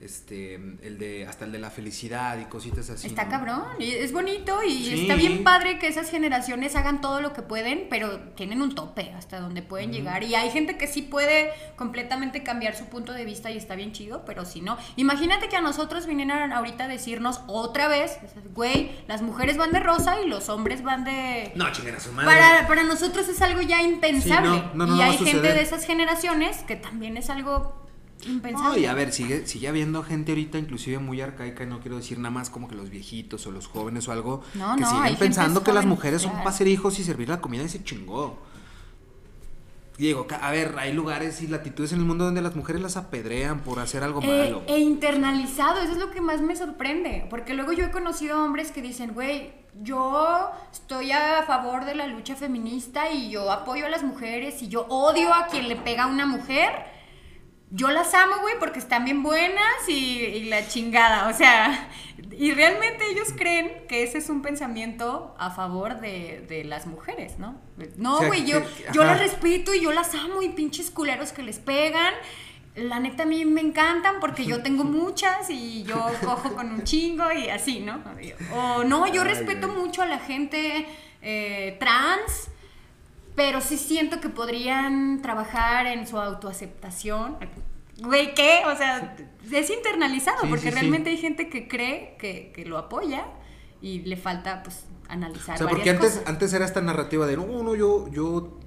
este, 0.00 0.54
el 0.54 0.96
de, 0.98 1.26
hasta 1.26 1.44
el 1.44 1.52
de 1.52 1.58
la 1.58 1.70
felicidad 1.70 2.38
y 2.38 2.44
cositas 2.44 2.88
así. 2.88 3.08
Está 3.08 3.24
¿no? 3.24 3.30
cabrón, 3.30 3.64
y 3.80 3.90
es 3.90 4.12
bonito 4.12 4.62
y 4.62 4.84
Sí. 4.84 5.00
está 5.02 5.16
bien 5.16 5.42
padre 5.42 5.78
que 5.78 5.88
esas 5.88 6.08
generaciones 6.10 6.76
hagan 6.76 7.00
todo 7.00 7.20
lo 7.20 7.32
que 7.32 7.42
pueden, 7.42 7.88
pero 7.90 8.20
tienen 8.36 8.62
un 8.62 8.74
tope 8.74 9.12
hasta 9.16 9.40
donde 9.40 9.62
pueden 9.62 9.92
llegar. 9.92 10.22
Y 10.22 10.36
hay 10.36 10.50
gente 10.50 10.78
que 10.78 10.86
sí 10.86 11.02
puede 11.02 11.50
completamente 11.76 12.44
cambiar 12.44 12.76
su 12.76 12.84
punto 12.86 13.12
de 13.12 13.24
vista 13.24 13.50
y 13.50 13.56
está 13.56 13.74
bien 13.74 13.92
chido, 13.92 14.24
pero 14.24 14.44
si 14.44 14.60
no, 14.60 14.78
imagínate 14.96 15.48
que 15.48 15.56
a 15.56 15.60
nosotros 15.60 16.06
vinieran 16.06 16.52
ahorita 16.52 16.84
a 16.84 16.88
decirnos 16.88 17.40
otra 17.48 17.88
vez, 17.88 18.18
güey, 18.54 18.92
las 19.08 19.22
mujeres 19.22 19.56
van 19.56 19.72
de 19.72 19.80
rosa 19.80 20.20
y 20.20 20.28
los 20.28 20.48
hombres 20.48 20.82
van 20.82 21.04
de... 21.04 21.52
No, 21.56 21.72
chinguen 21.72 21.96
a 21.96 22.00
su 22.00 22.12
madre. 22.12 22.30
Para, 22.30 22.68
para 22.68 22.82
nosotros 22.84 23.28
es 23.28 23.42
algo 23.42 23.62
ya 23.62 23.82
impensable. 23.82 24.48
Sí, 24.58 24.64
no, 24.74 24.86
no, 24.86 24.94
no, 24.94 24.96
y 24.96 25.02
hay 25.02 25.18
gente 25.18 25.52
de 25.52 25.60
esas 25.60 25.84
generaciones 25.84 26.58
que 26.58 26.76
también 26.76 27.16
es 27.16 27.30
algo 27.30 27.87
impensable. 28.26 28.68
No, 28.70 28.76
y 28.78 28.86
a 28.86 28.94
ver, 28.94 29.12
sigue, 29.12 29.46
sigue 29.46 29.68
habiendo 29.68 30.02
gente 30.02 30.32
ahorita, 30.32 30.58
inclusive 30.58 30.98
muy 30.98 31.20
arcaica, 31.20 31.64
y 31.64 31.66
no 31.66 31.80
quiero 31.80 31.96
decir 31.96 32.18
nada 32.18 32.30
más 32.30 32.50
como 32.50 32.68
que 32.68 32.74
los 32.74 32.90
viejitos 32.90 33.46
o 33.46 33.50
los 33.50 33.66
jóvenes 33.68 34.08
o 34.08 34.12
algo, 34.12 34.42
No, 34.54 34.74
que 34.76 34.80
no, 34.82 34.90
siguen 34.90 35.16
pensando 35.16 35.62
que 35.62 35.72
las 35.72 35.86
mujeres 35.86 36.22
son 36.22 36.30
claro. 36.32 36.44
para 36.44 36.56
ser 36.56 36.68
hijos 36.68 36.98
y 36.98 37.04
servir 37.04 37.28
la 37.28 37.40
comida 37.40 37.62
y 37.62 37.68
se 37.68 37.82
chingó. 37.84 38.38
Digo, 39.98 40.28
ca- 40.28 40.36
a 40.36 40.52
ver, 40.52 40.76
hay 40.78 40.92
lugares 40.92 41.42
y 41.42 41.48
latitudes 41.48 41.92
en 41.92 41.98
el 41.98 42.04
mundo 42.04 42.24
donde 42.24 42.40
las 42.40 42.54
mujeres 42.54 42.80
las 42.80 42.96
apedrean 42.96 43.60
por 43.60 43.80
hacer 43.80 44.04
algo 44.04 44.20
Eh, 44.22 44.44
malo. 44.44 44.62
e 44.68 44.78
internalizado, 44.78 45.80
eso 45.80 45.90
es 45.92 45.98
lo 45.98 46.12
que 46.12 46.20
más 46.20 46.40
me 46.40 46.54
sorprende. 46.54 47.26
Porque 47.28 47.52
luego 47.52 47.72
yo 47.72 47.84
he 47.86 47.90
conocido 47.90 48.44
hombres 48.44 48.70
que 48.70 48.80
dicen, 48.80 49.12
güey, 49.12 49.50
yo 49.82 50.50
estoy 50.72 51.10
a 51.10 51.42
favor 51.48 51.84
de 51.84 51.96
la 51.96 52.06
lucha 52.06 52.36
feminista 52.36 53.10
y 53.10 53.28
yo 53.30 53.50
apoyo 53.50 53.86
a 53.86 53.88
las 53.88 54.04
mujeres 54.04 54.62
y 54.62 54.68
yo 54.68 54.86
odio 54.88 55.34
a 55.34 55.48
quien 55.48 55.68
le 55.68 55.74
pega 55.74 56.04
a 56.04 56.06
una 56.06 56.26
mujer. 56.26 56.70
Yo 57.70 57.90
las 57.90 58.14
amo, 58.14 58.36
güey, 58.40 58.54
porque 58.58 58.78
están 58.78 59.04
bien 59.04 59.22
buenas 59.22 59.88
y, 59.88 60.20
y 60.24 60.44
la 60.44 60.66
chingada. 60.66 61.28
O 61.28 61.34
sea, 61.34 61.90
y 62.38 62.52
realmente 62.52 63.04
ellos 63.10 63.28
creen 63.36 63.86
que 63.88 64.04
ese 64.04 64.18
es 64.18 64.30
un 64.30 64.42
pensamiento 64.42 65.34
a 65.38 65.50
favor 65.50 66.00
de, 66.00 66.44
de 66.48 66.64
las 66.64 66.86
mujeres, 66.86 67.38
¿no? 67.38 67.60
No, 67.96 68.18
güey, 68.26 68.46
yo, 68.46 68.60
yo 68.92 69.04
las 69.04 69.18
respeto 69.18 69.74
y 69.74 69.80
yo 69.80 69.92
las 69.92 70.14
amo 70.14 70.40
y 70.42 70.50
pinches 70.50 70.90
culeros 70.90 71.32
que 71.32 71.42
les 71.42 71.58
pegan. 71.58 72.14
La 72.76 73.00
neta 73.00 73.24
a 73.24 73.26
mí 73.26 73.44
me 73.44 73.60
encantan 73.60 74.20
porque 74.20 74.44
yo 74.44 74.62
tengo 74.62 74.84
muchas 75.02 75.50
y 75.50 75.82
yo 75.82 76.06
cojo 76.24 76.54
con 76.54 76.70
un 76.70 76.84
chingo 76.84 77.32
y 77.32 77.48
así, 77.48 77.80
¿no? 77.80 78.00
O 78.54 78.84
no, 78.84 79.06
yo 79.12 79.24
respeto 79.24 79.68
mucho 79.68 80.02
a 80.02 80.06
la 80.06 80.20
gente 80.20 80.86
eh, 81.22 81.76
trans, 81.80 82.50
pero 83.38 83.60
sí 83.60 83.78
siento 83.78 84.20
que 84.20 84.28
podrían 84.28 85.22
trabajar 85.22 85.86
en 85.86 86.08
su 86.08 86.18
autoaceptación. 86.18 87.36
Güey, 88.02 88.34
¿qué? 88.34 88.62
O 88.66 88.76
sea, 88.76 89.16
es 89.50 89.70
internalizado 89.70 90.38
Sí, 90.42 90.46
porque 90.48 90.64
sí, 90.64 90.68
sí. 90.70 90.74
realmente 90.74 91.10
hay 91.10 91.18
gente 91.18 91.48
que 91.48 91.68
cree 91.68 92.16
que, 92.18 92.50
que 92.52 92.64
lo 92.64 92.78
apoya 92.78 93.26
y 93.80 94.00
le 94.00 94.16
falta, 94.16 94.64
pues, 94.64 94.86
analizar. 95.08 95.54
O 95.54 95.58
sea, 95.58 95.68
porque 95.68 95.90
antes, 95.90 96.10
cosas. 96.14 96.24
antes 96.28 96.52
era 96.52 96.64
esta 96.64 96.80
narrativa 96.80 97.26
de, 97.28 97.36
no, 97.36 97.46
no, 97.62 97.76
yo, 97.76 98.08
yo, 98.10 98.58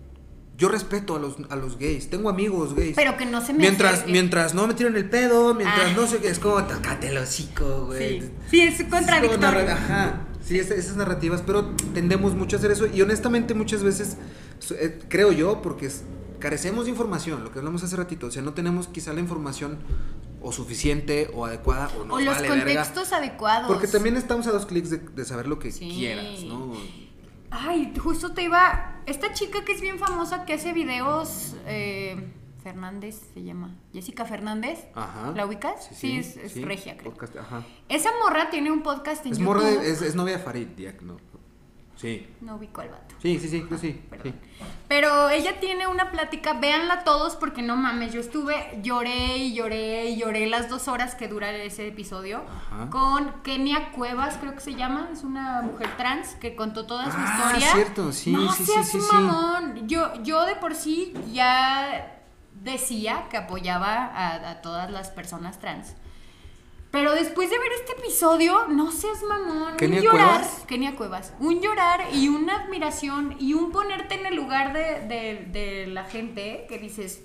yo 0.58 0.70
respeto 0.70 1.18
a 1.18 1.20
los, 1.20 1.36
a 1.50 1.58
los 1.58 1.78
gays, 1.78 2.10
tengo 2.10 2.30
amigos 2.30 2.74
gays. 2.74 2.94
Pero 2.96 3.18
que 3.18 3.26
no 3.26 3.42
se 3.42 3.52
me 3.52 3.60
mientras, 3.60 3.94
acerque. 3.94 4.12
mientras 4.14 4.54
no 4.54 4.68
me 4.68 4.74
tiren 4.74 4.96
el 4.96 5.10
pedo, 5.10 5.54
mientras 5.54 5.88
Ah. 5.92 5.94
no 5.98 6.08
sé 6.08 6.20
qué, 6.20 6.30
es 6.30 6.40
como, 6.40 6.64
tocate 6.64 7.10
el 7.10 7.18
hocico, 7.18 7.88
güey. 7.88 8.22
Sí, 8.22 8.32
sí, 8.50 8.62
es 8.62 8.80
Es 8.80 8.88
contradictorio. 8.88 9.38
narra- 9.40 9.74
Ajá, 9.74 10.22
sí, 10.42 10.60
es- 10.60 10.72
esas 10.72 10.96
narrativas, 10.96 11.42
pero 11.46 11.72
tendemos 11.94 12.36
mucho 12.36 12.56
a 12.56 12.60
hacer 12.60 12.72
eso 12.72 12.88
y 12.88 13.02
honestamente 13.02 13.54
muchas 13.54 13.84
veces, 13.84 14.18
creo 15.10 15.32
yo, 15.32 15.62
porque 15.62 15.88
es- 15.88 16.04
carecemos 16.40 16.86
de 16.86 16.92
información, 16.92 17.44
lo 17.44 17.52
que 17.52 17.60
hablamos 17.60 17.84
hace 17.84 17.96
ratito, 17.96 18.28
o 18.28 18.32
sea, 18.32 18.42
no 18.42 18.54
tenemos 18.54 18.88
quizá 18.88 19.14
la 19.14 19.20
información 19.20 19.78
o 20.42 20.52
suficiente 20.52 21.30
o 21.36 21.46
adecuada 21.46 21.90
o 22.00 22.06
nos 22.06 22.18
o 22.18 22.22
los 22.22 22.36
vale 22.36 22.50
verga. 22.50 22.64
contextos 22.66 23.14
adecuados. 23.14 23.68
Porque 23.68 23.88
también 23.88 24.18
estamos 24.18 24.48
a 24.48 24.52
dos 24.52 24.66
clics 24.66 24.90
de, 24.90 24.98
de 24.98 25.26
saber 25.26 25.48
lo 25.48 25.60
que 25.60 25.72
Sí. 25.72 25.88
quieras, 25.90 26.42
¿no? 26.46 26.74
Ay, 27.52 27.94
justo 28.02 28.34
te 28.34 28.44
iba. 28.44 29.02
Esta 29.06 29.34
chica 29.34 29.64
que 29.66 29.74
es 29.74 29.82
bien 29.82 30.00
famosa 30.00 30.46
que 30.46 30.54
hace 30.54 30.74
videos. 30.74 31.56
eh, 31.66 32.34
Fernández 32.64 33.20
se 33.34 33.42
llama. 33.44 33.76
Jessica 33.92 34.24
Fernández. 34.24 34.86
Ajá. 34.94 35.34
¿La 35.36 35.48
ubicas? 35.48 35.90
Sí, 35.96 36.18
es, 36.18 36.38
es 36.38 36.52
sí, 36.52 36.64
regia, 36.64 36.96
creo. 36.96 37.12
podcast, 37.12 37.36
ajá. 37.38 37.66
Esa 37.90 38.10
morra 38.24 38.52
tiene 38.52 38.72
un 38.72 38.84
podcast 38.84 39.26
en 39.26 39.32
Es, 39.32 39.40
YouTube. 39.40 39.56
morra 39.56 39.68
de- 39.68 39.92
es, 39.92 40.02
es 40.04 40.14
novia 40.14 40.38
de 40.38 40.44
Farid 40.44 40.68
Diak, 40.68 41.02
¿no? 41.02 41.18
Sí. 42.02 42.28
No 42.42 42.56
ubico 42.56 42.82
al 42.82 42.90
vato. 42.90 43.16
Sí, 43.22 43.38
sí, 43.40 43.48
sí, 43.48 43.64
sí. 43.80 44.02
Sí. 44.24 44.34
Pero 44.88 45.30
ella 45.30 45.60
tiene 45.60 45.86
una 45.88 46.10
plática, 46.12 46.54
véanla 46.54 47.04
todos 47.04 47.36
porque 47.36 47.62
no 47.62 47.76
mames, 47.78 48.12
yo 48.12 48.20
estuve, 48.20 48.80
lloré 48.82 49.38
y 49.38 49.54
lloré 49.54 50.10
y 50.10 50.18
lloré 50.18 50.48
las 50.48 50.68
dos 50.68 50.88
horas 50.88 51.14
que 51.16 51.28
dura 51.28 51.52
ese 51.52 51.88
episodio 51.88 52.44
Ajá. 52.72 52.90
con 52.90 53.32
Kenia 53.44 53.92
Cuevas, 53.92 54.38
creo 54.42 54.54
que 54.56 54.60
se 54.62 54.74
llama, 54.74 55.10
es 55.14 55.24
una 55.24 55.62
mujer 55.62 55.96
trans 55.96 56.30
que 56.36 56.56
contó 56.56 56.86
toda 56.88 57.06
su 57.12 57.18
Ah, 57.18 57.36
historia. 57.54 57.72
cierto, 57.74 58.12
sí, 58.12 58.32
no 58.32 58.52
sí, 58.52 58.66
seas 58.66 58.88
sí, 58.90 59.00
sí, 59.00 59.06
sí. 59.08 59.14
mamón. 59.16 59.88
Yo, 59.88 60.12
yo 60.24 60.46
de 60.46 60.56
por 60.56 60.74
sí 60.76 61.14
ya 61.32 62.18
decía 62.62 63.28
que 63.30 63.38
apoyaba 63.38 64.06
a, 64.06 64.50
a 64.52 64.62
todas 64.62 64.90
las 64.90 65.10
personas 65.12 65.60
trans. 65.60 65.96
Pero 66.92 67.14
después 67.14 67.50
de 67.50 67.58
ver 67.58 67.72
este 67.80 67.94
episodio, 67.94 68.68
no 68.68 68.92
seas 68.92 69.24
mamón. 69.24 69.78
¿Kenia 69.78 70.00
un 70.00 70.06
llorar. 70.06 70.42
Cuevas? 70.42 70.64
Kenia 70.68 70.96
Cuevas. 70.98 71.34
Un 71.40 71.62
llorar 71.62 72.02
y 72.14 72.28
una 72.28 72.64
admiración 72.64 73.36
y 73.40 73.54
un 73.54 73.72
ponerte 73.72 74.16
en 74.16 74.26
el 74.26 74.36
lugar 74.36 74.74
de, 74.74 75.00
de- 75.08 75.46
de 75.52 75.88
la 75.88 76.04
gente 76.04 76.66
que 76.68 76.78
dices. 76.80 77.24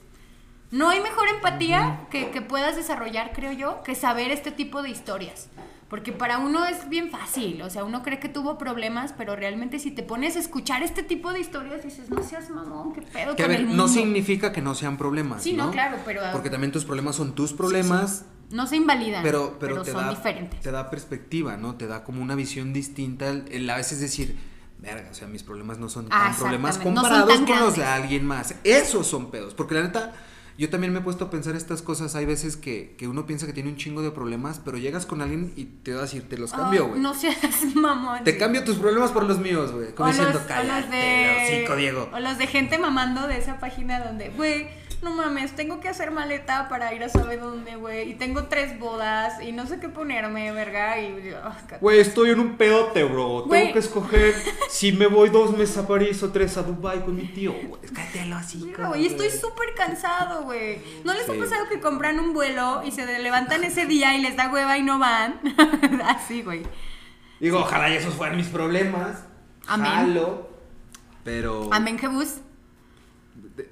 No 0.71 0.89
hay 0.89 1.01
mejor 1.01 1.29
empatía 1.29 2.07
que, 2.11 2.31
que 2.31 2.43
puedas 2.43 2.77
desarrollar, 2.77 3.33
creo 3.33 3.53
yo, 3.53 3.83
que 3.83 3.95
saber 3.95 4.31
este 4.31 4.51
tipo 4.53 4.83
de 4.83 4.91
historias. 4.91 5.49
Porque 5.89 6.11
para 6.13 6.39
uno 6.39 6.65
es 6.67 6.89
bien 6.89 7.11
fácil, 7.11 7.63
o 7.63 7.71
sea, 7.71 7.85
uno 7.85 8.03
cree 8.03 8.19
que 8.19 8.29
tuvo 8.29 8.59
problemas, 8.59 9.13
pero 9.17 9.37
realmente 9.37 9.79
si 9.79 9.93
te 9.93 10.03
pones 10.03 10.35
a 10.35 10.41
escuchar 10.41 10.83
este 10.83 11.05
tipo 11.05 11.33
de 11.33 11.39
historias, 11.39 11.85
dices, 11.85 12.11
no 12.11 12.25
seas 12.25 12.51
mamón, 12.51 12.93
qué 12.93 13.03
pedo 13.03 13.37
Que 13.37 13.43
a 13.43 13.47
con 13.47 13.53
ver, 13.53 13.61
el 13.61 13.67
no 13.69 13.85
mundo?". 13.85 13.89
significa 13.89 14.51
que 14.51 14.61
no 14.63 14.75
sean 14.75 14.97
problemas. 14.97 15.45
Sí, 15.45 15.53
no, 15.53 15.71
claro, 15.71 15.99
pero- 16.05 16.23
Porque 16.33 16.51
también 16.51 16.73
tus 16.73 16.85
problemas 16.85 17.15
son 17.15 17.35
tus 17.37 17.53
problemas, 17.53 18.25
No 18.51 18.67
se 18.67 18.77
invalidan, 18.77 19.23
pero, 19.23 19.59
pero, 19.61 19.83
te, 19.83 19.93
son 19.93 20.05
da, 20.05 20.11
diferentes. 20.11 20.61
te 20.61 20.71
da 20.73 20.91
perspectiva, 20.91 21.57
¿no? 21.57 21.77
Te 21.77 21.87
da 21.87 22.03
como 22.05 22.21
una 22.23 22.35
visión 22.35 22.73
distinta. 22.73 23.29
El, 23.29 23.45
el 23.53 23.69
a 23.71 23.77
veces 23.77 24.01
decir, 24.01 24.37
verga, 24.79 25.09
o 25.11 25.15
sea, 25.15 25.27
mis 25.29 25.43
problemas 25.45 25.79
no 25.79 25.89
son 25.89 26.07
Ah, 26.11 26.31
tan 26.31 26.37
problemas 26.37 26.79
no 26.79 26.83
son 26.85 26.95
comparados 26.95 27.29
tan 27.35 27.45
con 27.47 27.59
los 27.61 27.77
de 27.77 27.85
alguien 27.85 28.25
más. 28.27 28.55
Esos 28.65 29.07
son 29.07 29.31
pedos. 29.31 29.55
Porque 29.55 29.75
la 29.75 29.83
neta. 29.83 30.13
Yo 30.59 30.71
también 30.71 30.93
me 30.93 31.01
he 31.01 31.03
puesto 31.03 31.27
a 31.27 31.31
pensar 31.31 31.55
estas 31.55 31.83
cosas. 31.83 32.15
Hay 32.15 32.25
veces 32.25 32.57
que, 32.57 32.95
que 32.97 33.09
uno 33.09 33.27
piensa 33.27 33.47
que 33.47 33.53
tiene 33.53 33.69
un 33.69 33.77
chingo 33.77 34.03
de 34.03 34.11
problemas, 34.11 34.61
pero 34.65 34.79
llegas 34.79 35.05
con 35.07 35.21
alguien 35.21 35.53
y 35.57 35.65
te 35.65 35.93
va 35.93 35.99
a 36.01 36.03
decir, 36.03 36.29
te 36.29 36.39
los 36.39 36.53
cambio, 36.53 36.89
güey. 36.89 37.01
no 37.01 37.15
seas 37.15 37.37
mamón. 37.75 38.25
Te 38.25 38.39
cambio 38.39 38.65
tus 38.65 38.77
problemas 38.77 39.11
por 39.13 39.25
los 39.25 39.39
míos, 39.39 39.73
güey. 39.73 39.95
Como 39.95 40.09
O 40.09 40.13
diciendo, 40.13 40.33
los- 40.49 40.59
o 40.59 40.63
los 40.63 40.91
de- 40.91 41.59
hocico, 41.61 41.77
Diego. 41.77 42.09
O 42.13 42.21
los 42.21 42.39
de 42.39 42.47
gente 42.47 42.79
mamando 42.79 43.27
de 43.29 43.39
esa 43.39 43.59
página 43.59 44.01
donde, 44.01 44.31
güey, 44.31 44.67
no 45.03 45.11
mames, 45.13 45.55
tengo 45.55 45.81
que 45.81 45.89
hacer 45.89 46.11
maleta 46.11 46.69
para 46.69 46.93
ir 46.95 47.05
a 47.05 47.09
saber 47.09 47.41
dónde, 47.41 47.77
güey. 47.77 48.11
Y 48.11 48.15
tengo 48.15 48.45
tres 48.45 48.79
bodas 48.79 49.41
y 49.43 49.53
no 49.53 49.67
sé 49.67 49.79
qué 49.79 49.89
ponerme, 49.89 50.51
verga. 50.53 50.99
Y, 51.01 51.31
ah, 51.43 51.57
Güey, 51.81 52.01
estoy 52.01 52.31
en 52.31 52.41
un 52.41 52.57
pedote, 52.57 53.05
bro. 53.05 53.45
Tengo 53.49 53.73
que 53.73 53.79
escoger 53.79 54.35
si 54.71 54.93
me 54.93 55.07
voy 55.07 55.29
dos 55.29 55.57
meses 55.57 55.77
a 55.79 55.87
París 55.87 56.23
o 56.23 56.31
tres 56.33 56.57
a 56.57 56.63
Dubai 56.63 57.05
con 57.05 57.15
mi 57.17 57.27
tío, 57.29 57.53
güey. 57.53 57.81
Cállate 57.93 58.33
así, 58.33 58.73
güey, 58.77 59.07
estoy 59.07 59.31
súper 59.31 59.75
cansado, 59.77 60.43
güey. 60.45 60.79
¿No 61.05 61.13
les 61.15 61.27
Sí. 61.27 61.33
ha 61.33 61.39
pasado 61.39 61.69
que 61.69 61.81
compran 61.81 62.19
un 62.19 62.33
vuelo 62.33 62.83
y 62.85 62.91
se 62.91 63.07
levantan 63.21 63.65
ese 63.65 63.87
día 63.87 64.17
y 64.17 64.23
les 64.23 64.37
da 64.37 64.51
hueva 64.53 64.77
y 64.79 64.83
no 64.83 64.99
van? 64.99 65.41
Así, 66.07 66.43
güey. 66.43 66.63
Digo, 67.41 67.59
ojalá 67.61 67.91
y 67.91 67.95
esos 67.97 68.15
fueran 68.15 68.37
mis 68.37 68.49
problemas. 68.49 69.25
Amén. 69.67 69.91
Jalo. 69.93 70.49
Pero. 71.25 71.69
Amén, 71.73 71.99
Jebus. 71.99 72.39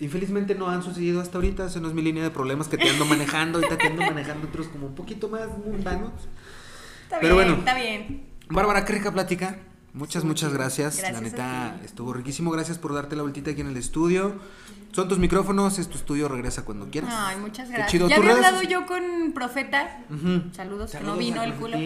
Infelizmente 0.00 0.54
no 0.54 0.68
han 0.68 0.82
sucedido 0.82 1.20
hasta 1.20 1.38
ahorita. 1.38 1.66
Esa 1.66 1.80
no 1.80 1.88
es 1.88 1.94
mi 1.94 2.02
línea 2.02 2.22
de 2.22 2.30
problemas 2.30 2.68
que 2.68 2.78
te 2.78 2.88
ando 2.88 3.04
manejando. 3.04 3.58
Ahorita 3.58 3.76
te 3.76 3.86
ando 3.86 4.02
manejando 4.02 4.48
otros 4.48 4.68
como 4.68 4.86
un 4.86 4.94
poquito 4.94 5.28
más 5.28 5.48
mundanos. 5.58 6.12
Está 7.04 7.20
Pero 7.20 7.36
bien, 7.36 7.48
bueno. 7.48 7.58
está 7.60 7.74
bien. 7.74 8.26
Bárbara, 8.48 8.84
qué 8.84 8.94
rica 8.94 9.12
plática. 9.12 9.58
Muchas, 9.92 10.24
muchas 10.24 10.52
gracias. 10.52 10.96
Gracias 10.96 11.12
la 11.12 11.20
neta, 11.20 11.80
estuvo 11.84 12.12
riquísimo. 12.12 12.50
Gracias 12.50 12.78
por 12.78 12.94
darte 12.94 13.14
la 13.14 13.22
vueltita 13.22 13.52
aquí 13.52 13.60
en 13.60 13.68
el 13.68 13.76
estudio. 13.76 14.40
Son 14.90 15.08
tus 15.08 15.18
micrófonos, 15.18 15.78
es 15.78 15.88
tu 15.88 15.96
estudio, 15.98 16.28
regresa 16.28 16.64
cuando 16.64 16.90
quieras. 16.90 17.12
Ay, 17.16 17.36
muchas 17.36 17.68
gracias. 17.68 17.90
chido. 17.90 18.08
Ya 18.08 18.16
¿Tus 18.16 18.24
había 18.24 18.36
hablado 18.36 18.62
yo 18.62 18.86
con 18.86 19.32
Profeta. 19.32 20.00
Saludos, 20.52 20.90
que 20.92 21.00
no 21.00 21.16
vino 21.16 21.42
el 21.42 21.54
culo. 21.54 21.78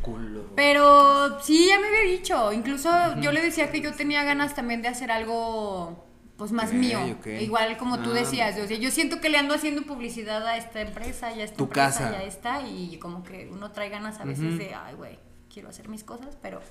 Culo. 0.00 0.44
Pero 0.56 1.40
sí, 1.42 1.66
ya 1.68 1.80
me 1.80 1.88
había 1.88 2.18
dicho. 2.18 2.52
Incluso 2.52 2.90
yo 3.20 3.32
le 3.32 3.42
decía 3.42 3.70
que 3.70 3.80
yo 3.80 3.92
tenía 3.94 4.24
ganas 4.24 4.54
también 4.54 4.80
de 4.82 4.88
hacer 4.88 5.10
algo 5.10 6.09
pues 6.40 6.52
más 6.52 6.72
mío. 6.72 6.98
Igual 7.38 7.76
como 7.76 7.98
tú 8.00 8.12
Ah. 8.12 8.14
decías. 8.14 8.58
O 8.58 8.66
sea, 8.66 8.78
yo 8.78 8.90
siento 8.90 9.20
que 9.20 9.28
le 9.28 9.36
ando 9.36 9.52
haciendo 9.54 9.82
publicidad 9.82 10.46
a 10.46 10.56
esta 10.56 10.80
empresa 10.80 11.30
y 11.36 11.42
a 11.42 11.44
esta 11.44 11.56
Tu 11.58 11.64
empresa 11.64 11.86
casa. 11.90 12.12
y 12.12 12.14
a 12.14 12.22
esta. 12.24 12.62
Y 12.66 12.98
como 12.98 13.22
que 13.22 13.50
uno 13.52 13.70
trae 13.72 13.90
ganas 13.90 14.18
a 14.20 14.24
veces 14.24 14.56
de, 14.56 14.74
ay, 14.74 14.94
güey, 14.94 15.18
quiero 15.52 15.68
hacer 15.68 15.90
mis 15.90 16.02
cosas, 16.02 16.38
pero 16.40 16.62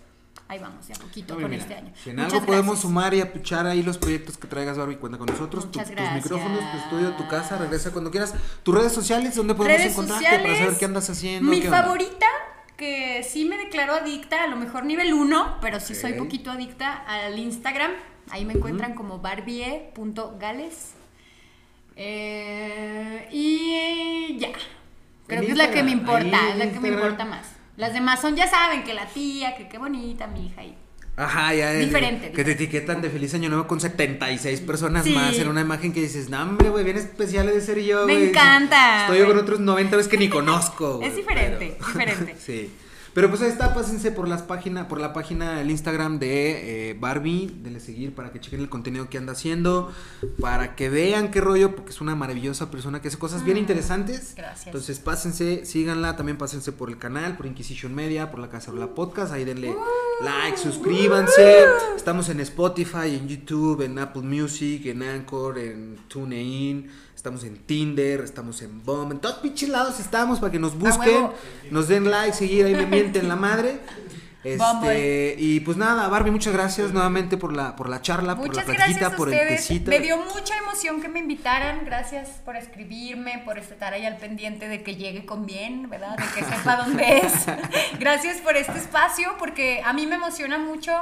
ahí 0.48 0.58
vamos, 0.58 0.88
ya 0.88 0.96
poquito 0.96 1.36
con 1.36 1.48
mira, 1.52 1.62
este 1.62 1.76
año. 1.76 1.94
Si 2.04 2.10
en 2.10 2.16
Muchas 2.16 2.34
algo 2.34 2.46
podemos 2.48 2.80
sumar 2.80 3.14
y 3.14 3.22
apuchar 3.22 3.68
ahí 3.68 3.84
los 3.84 4.00
proyectos 4.00 4.40
que 4.40 4.48
traigas, 4.48 4.76
Barbie, 4.76 4.96
cuenta 4.96 5.20
con 5.20 5.28
nosotros. 5.28 5.70
Tu- 5.72 5.78
tus 5.80 5.88
micrófonos, 5.88 6.72
tu 6.72 6.78
estudio, 6.80 7.12
tu 7.16 7.28
casa, 7.28 7.58
regresa 7.60 7.92
cuando 7.92 8.10
quieras. 8.10 8.34
Tus 8.64 8.74
redes 8.74 8.92
sociales, 8.92 9.36
¿dónde 9.36 9.54
podemos 9.54 9.78
Redes 9.78 9.92
encontrarte 9.94 10.40
para 10.40 10.58
saber 10.58 10.78
qué 10.80 10.86
andas 10.86 11.08
haciendo? 11.12 11.52
Mi 11.52 11.62
qué 11.62 11.70
favorita, 11.70 12.26
que 12.80 13.24
sí 13.24 13.44
me 13.44 13.58
declaro 13.58 13.94
adicta, 13.94 14.44
a 14.44 14.48
lo 14.48 14.56
mejor 14.56 14.86
nivel 14.86 15.14
1, 15.14 15.58
pero 15.62 15.82
sí 15.82 15.94
soy 15.94 16.14
poquito 16.14 16.50
adicta 16.50 16.94
al 16.94 17.38
Instagram. 17.38 17.92
Ahí 18.32 18.46
me 18.46 18.54
encuentran 18.54 18.96
como 18.96 19.20
barbie.gales. 19.20 20.94
Eh, 21.98 23.28
y 23.32 24.38
ya. 24.40 24.50
Creo 25.28 25.42
que 25.42 25.52
es 25.52 25.58
la 25.58 25.70
que 25.70 25.84
me 25.84 25.92
importa, 25.92 26.50
es 26.52 26.58
la 26.58 26.72
que 26.72 26.80
me 26.80 26.88
importa 26.88 27.26
más. 27.26 27.52
Las 27.76 27.94
demás 27.94 28.22
son, 28.22 28.36
ya 28.36 28.48
saben, 28.48 28.84
que 28.84 28.94
la 28.94 29.06
tía, 29.06 29.56
que 29.56 29.68
qué 29.68 29.78
bonita 29.78 30.28
mi 30.28 30.48
hija. 30.48 30.64
Y... 30.64 30.76
Ajá, 31.20 31.54
ya. 31.54 31.74
es- 31.74 31.86
Diferente, 31.88 32.32
Que 32.32 32.44
te 32.44 32.52
etiquetan 32.52 33.02
de 33.02 33.10
feliz 33.10 33.34
año 33.34 33.50
nuevo 33.50 33.68
con 33.68 33.80
76 33.82 34.62
personas 34.62 35.04
Sí. 35.04 35.14
más 35.14 35.38
en 35.38 35.48
una 35.50 35.62
imagen 35.62 35.92
que 35.92 36.02
dices, 36.02 36.30
no, 36.30 36.42
hombre, 36.42 36.70
güey, 36.70 36.84
bien 36.86 36.98
especial 36.98 37.48
de 37.48 37.60
ser 37.62 37.80
yo, 37.84 38.06
Me 38.08 38.14
güey". 38.16 38.30
encanta, 38.30 39.02
Estoy 39.02 39.20
yo 39.20 39.28
con 39.28 39.38
otros 39.38 39.60
90 39.60 39.98
veces 39.98 40.10
que 40.10 40.18
ni 40.18 40.30
conozco, 40.30 41.00
Es 41.04 41.16
diferente, 41.16 41.76
pero- 41.78 41.88
diferente. 41.94 42.36
sí. 42.46 42.72
Pero 43.20 43.32
pues 43.32 43.42
ahí 43.42 43.50
está, 43.50 43.74
pásense 43.74 44.12
por 44.14 44.30
las 44.30 44.44
páginas, 44.44 44.86
por 44.88 45.02
la 45.02 45.12
página, 45.12 45.60
el 45.60 45.70
Instagram 45.70 46.20
de 46.20 46.92
eh, 46.92 46.94
Barbie, 46.98 47.52
denle 47.62 47.82
seguir 47.82 48.16
para 48.16 48.32
que 48.32 48.40
chequen 48.40 48.62
el 48.62 48.70
contenido 48.70 49.10
que 49.10 49.18
anda 49.18 49.34
haciendo, 49.34 49.92
para 50.40 50.78
que 50.78 50.88
vean 50.90 51.30
qué 51.30 51.42
rollo, 51.42 51.76
porque 51.76 51.92
es 51.92 52.00
una 52.00 52.16
maravillosa 52.16 52.72
persona 52.72 53.02
que 53.02 53.10
hace 53.10 53.18
cosas 53.18 53.44
bien 53.44 53.58
Mm, 53.58 53.60
interesantes. 53.60 54.36
gracias. 54.38 54.68
Entonces 54.68 55.00
pásense, 55.00 55.66
síganla, 55.66 56.16
también 56.16 56.38
pásense 56.38 56.72
por 56.72 56.88
el 56.90 56.98
canal, 56.98 57.36
por 57.36 57.46
Inquisition 57.46 57.94
Media, 57.94 58.32
por 58.32 58.40
la 58.40 58.48
Casa 58.50 58.72
de 58.72 58.80
la 58.80 58.96
Podcast, 58.96 59.34
ahí 59.34 59.44
denle 59.44 59.76
like, 60.24 60.58
suscríbanse. 60.58 61.66
Estamos 61.98 62.30
en 62.30 62.40
Spotify, 62.40 63.16
en 63.20 63.28
YouTube, 63.28 63.82
en 63.82 64.00
Apple 64.00 64.22
Music, 64.22 64.86
en 64.86 65.04
Anchor, 65.04 65.60
en 65.60 65.98
TuneIn, 66.08 66.90
estamos 67.30 67.44
en 67.44 67.64
Tinder, 67.64 68.22
estamos 68.22 68.60
en 68.64 68.84
Bomb, 68.84 69.12
en 69.12 69.20
todos 69.20 69.36
pinches 69.36 69.70
lados 69.70 70.00
estamos 70.00 70.40
para 70.40 70.52
que 70.52 70.58
nos 70.58 70.76
busquen, 70.76 71.30
nos 71.70 71.88
den 71.88 72.10
like, 72.10 72.36
seguir, 72.36 72.66
ahí 72.66 72.74
me 72.74 72.88
mienten 72.88 73.28
la 73.28 73.36
madre. 73.36 73.80
Este, 74.42 75.36
y 75.38 75.60
pues 75.60 75.76
nada, 75.76 76.08
Barbie, 76.08 76.32
muchas 76.32 76.54
gracias 76.54 76.94
nuevamente 76.94 77.36
por 77.36 77.54
la, 77.54 77.76
por 77.76 77.90
la 77.90 78.02
charla, 78.02 78.38
por 78.38 78.46
la 78.46 78.48
Muchas 78.48 78.64
platiquita, 78.64 78.88
gracias 78.88 79.14
a 79.14 79.18
por 79.18 79.34
el 79.34 79.48
tecito. 79.50 79.92
Me 79.92 80.00
dio 80.00 80.16
mucha 80.16 80.58
emoción 80.58 81.02
que 81.02 81.10
me 81.10 81.20
invitaran. 81.20 81.82
Gracias 81.84 82.30
por 82.46 82.56
escribirme, 82.56 83.42
por 83.44 83.58
estar 83.58 83.94
ahí 83.94 84.06
al 84.06 84.16
pendiente 84.16 84.70
de 84.70 84.82
que 84.82 84.96
llegue 84.96 85.26
con 85.26 85.46
bien, 85.46 85.90
¿verdad? 85.90 86.16
De 86.16 86.24
que 86.34 86.46
sepa 86.46 86.78
dónde 86.78 87.18
es. 87.18 87.34
Gracias 88.00 88.38
por 88.38 88.56
este 88.56 88.78
espacio, 88.78 89.36
porque 89.38 89.82
a 89.84 89.92
mí 89.92 90.08
me 90.08 90.16
emociona 90.16 90.58
mucho 90.58 90.94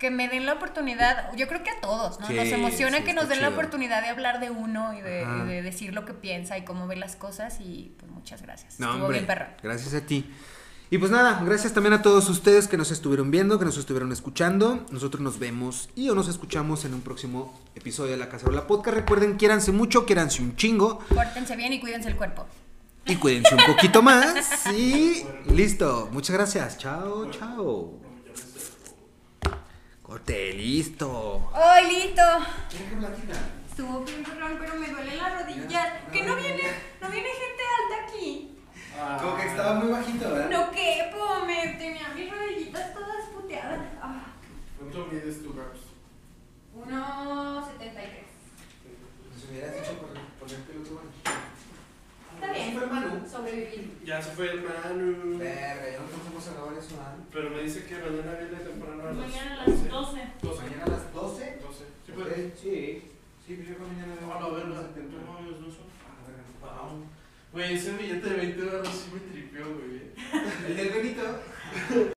que 0.00 0.10
me 0.10 0.26
den 0.28 0.46
la 0.46 0.54
oportunidad. 0.54 1.32
Yo 1.36 1.46
creo 1.46 1.62
que 1.62 1.70
a 1.70 1.80
todos, 1.80 2.18
¿no? 2.18 2.26
Sí, 2.26 2.34
Nos 2.34 2.48
emociona 2.48 2.96
sí, 2.98 3.04
que 3.04 3.12
nos 3.14 3.28
den 3.28 3.40
la 3.42 3.50
oportunidad 3.50 4.02
de 4.02 4.08
hablar 4.08 4.40
de 4.40 4.50
uno 4.50 4.92
y 4.94 5.00
de, 5.00 5.22
Ajá. 5.24 5.44
y 5.44 5.48
de 5.48 5.62
decir 5.62 5.94
lo 5.94 6.04
que 6.04 6.14
piensa 6.14 6.58
y 6.58 6.64
cómo 6.64 6.88
ve 6.88 6.96
las 6.96 7.14
cosas. 7.14 7.60
Y 7.60 7.94
pues 7.98 8.10
muchas 8.10 8.42
gracias. 8.42 8.80
No, 8.80 8.86
Estuvo 8.88 9.04
hombre, 9.04 9.18
bien 9.20 9.26
perra. 9.28 9.56
gracias 9.62 9.94
a 9.94 10.00
ti. 10.04 10.28
Y 10.92 10.98
pues 10.98 11.12
nada, 11.12 11.40
gracias 11.44 11.72
también 11.72 11.92
a 11.92 12.02
todos 12.02 12.28
ustedes 12.28 12.66
que 12.66 12.76
nos 12.76 12.90
estuvieron 12.90 13.30
viendo, 13.30 13.60
que 13.60 13.64
nos 13.64 13.78
estuvieron 13.78 14.10
escuchando. 14.10 14.84
Nosotros 14.90 15.20
nos 15.22 15.38
vemos 15.38 15.88
y 15.94 16.08
o 16.08 16.16
nos 16.16 16.26
escuchamos 16.26 16.84
en 16.84 16.94
un 16.94 17.02
próximo 17.02 17.56
episodio 17.76 18.10
de 18.10 18.16
La 18.16 18.28
Cacerola 18.28 18.66
Podcast. 18.66 18.96
Recuerden, 18.96 19.36
quiéranse 19.36 19.70
mucho, 19.70 20.04
quiéranse 20.04 20.42
un 20.42 20.56
chingo 20.56 20.98
Pórtense 21.14 21.54
bien 21.54 21.72
y 21.74 21.78
cuídense 21.80 22.08
el 22.08 22.16
cuerpo. 22.16 22.44
y 23.06 23.14
cuídense 23.16 23.54
un 23.54 23.64
poquito 23.66 24.02
más. 24.02 24.66
Y 24.76 25.22
listo. 25.46 26.08
Muchas 26.10 26.34
gracias. 26.34 26.76
Chao, 26.78 27.30
chao. 27.30 28.09
Corte, 30.10 30.52
listo. 30.54 31.52
¡Ay, 31.54 31.86
listo! 31.86 32.22
Estuvo 33.70 34.00
bien 34.00 34.24
perrón, 34.24 34.58
pero 34.60 34.74
me 34.74 34.88
duele 34.88 35.14
la 35.14 35.38
rodilla. 35.38 36.02
Que 36.10 36.24
no 36.24 36.34
viene, 36.34 36.62
no 37.00 37.08
viene 37.10 37.28
gente 37.28 37.62
alta 37.78 38.08
aquí. 38.08 38.58
Como 39.20 39.36
que 39.36 39.46
estaba 39.46 39.74
muy 39.74 39.92
bajito, 39.92 40.32
¿verdad? 40.32 40.50
No 40.50 40.72
quepo, 40.72 41.44
me 41.46 41.74
tenía 41.78 42.08
mis 42.08 42.28
rodillitas 42.28 42.92
todas 42.92 43.24
puteadas. 43.32 43.78
Ah, 44.02 44.24
¿Cuánto 44.76 45.06
mides 45.06 45.44
tú, 45.44 45.52
Raps? 45.52 45.78
1.73. 46.74 46.90
Nos 49.32 49.44
hubieras 49.48 49.74
dicho 49.74 49.96
por, 49.96 50.10
el 50.10 50.90
mano. 50.90 51.49
Está 52.40 52.52
bien. 52.54 52.72
fue 52.72 52.86
Manu? 52.86 53.28
Sobrevivir. 53.28 53.98
Ya 54.02 54.22
se 54.22 54.30
fue 54.30 54.50
el 54.50 54.62
Manu. 54.62 55.38
Verga, 55.38 55.90
ya 55.92 55.98
no 55.98 56.04
alcanzamos 56.06 56.48
a 56.48 56.52
grabar 56.54 56.78
eso, 56.78 56.96
¿ah? 56.98 57.16
Pero 57.30 57.50
me 57.50 57.62
dice 57.62 57.84
que 57.84 57.94
mañana 57.96 58.32
viene 58.40 58.64
temprano 58.64 59.02
a 59.02 59.06
las 59.06 59.16
Mañana 59.16 59.52
a 59.52 59.68
las 59.68 59.88
12. 59.90 60.22
12. 60.40 60.62
Mañana 60.62 60.84
a 60.84 60.88
las 60.88 61.12
12. 61.12 61.58
12. 61.60 61.84
¿Sí 62.06 62.12
puede? 62.12 62.52
Sí, 62.56 63.02
sí, 63.46 63.54
pues 63.56 63.68
yo 63.68 63.76
que 63.76 63.84
mañana 63.84 64.16
Hola, 64.24 64.46
a 64.46 64.56
ver, 64.56 64.66
no 64.66 64.74
no, 64.74 64.80
ellos 64.80 65.60
no 65.60 65.68
son. 65.68 65.84
Ah, 66.00 66.16
verga. 66.24 66.48
Wow. 66.64 67.04
Güey, 67.52 67.74
ese 67.74 67.92
billete 67.92 68.30
de 68.30 68.36
20 68.36 68.62
dólares 68.62 68.88
sí 68.88 69.10
me 69.12 69.20
tripeó, 69.20 69.66
güey. 69.76 70.00
El 70.66 70.76
del 70.76 70.88
Benito. 70.88 71.22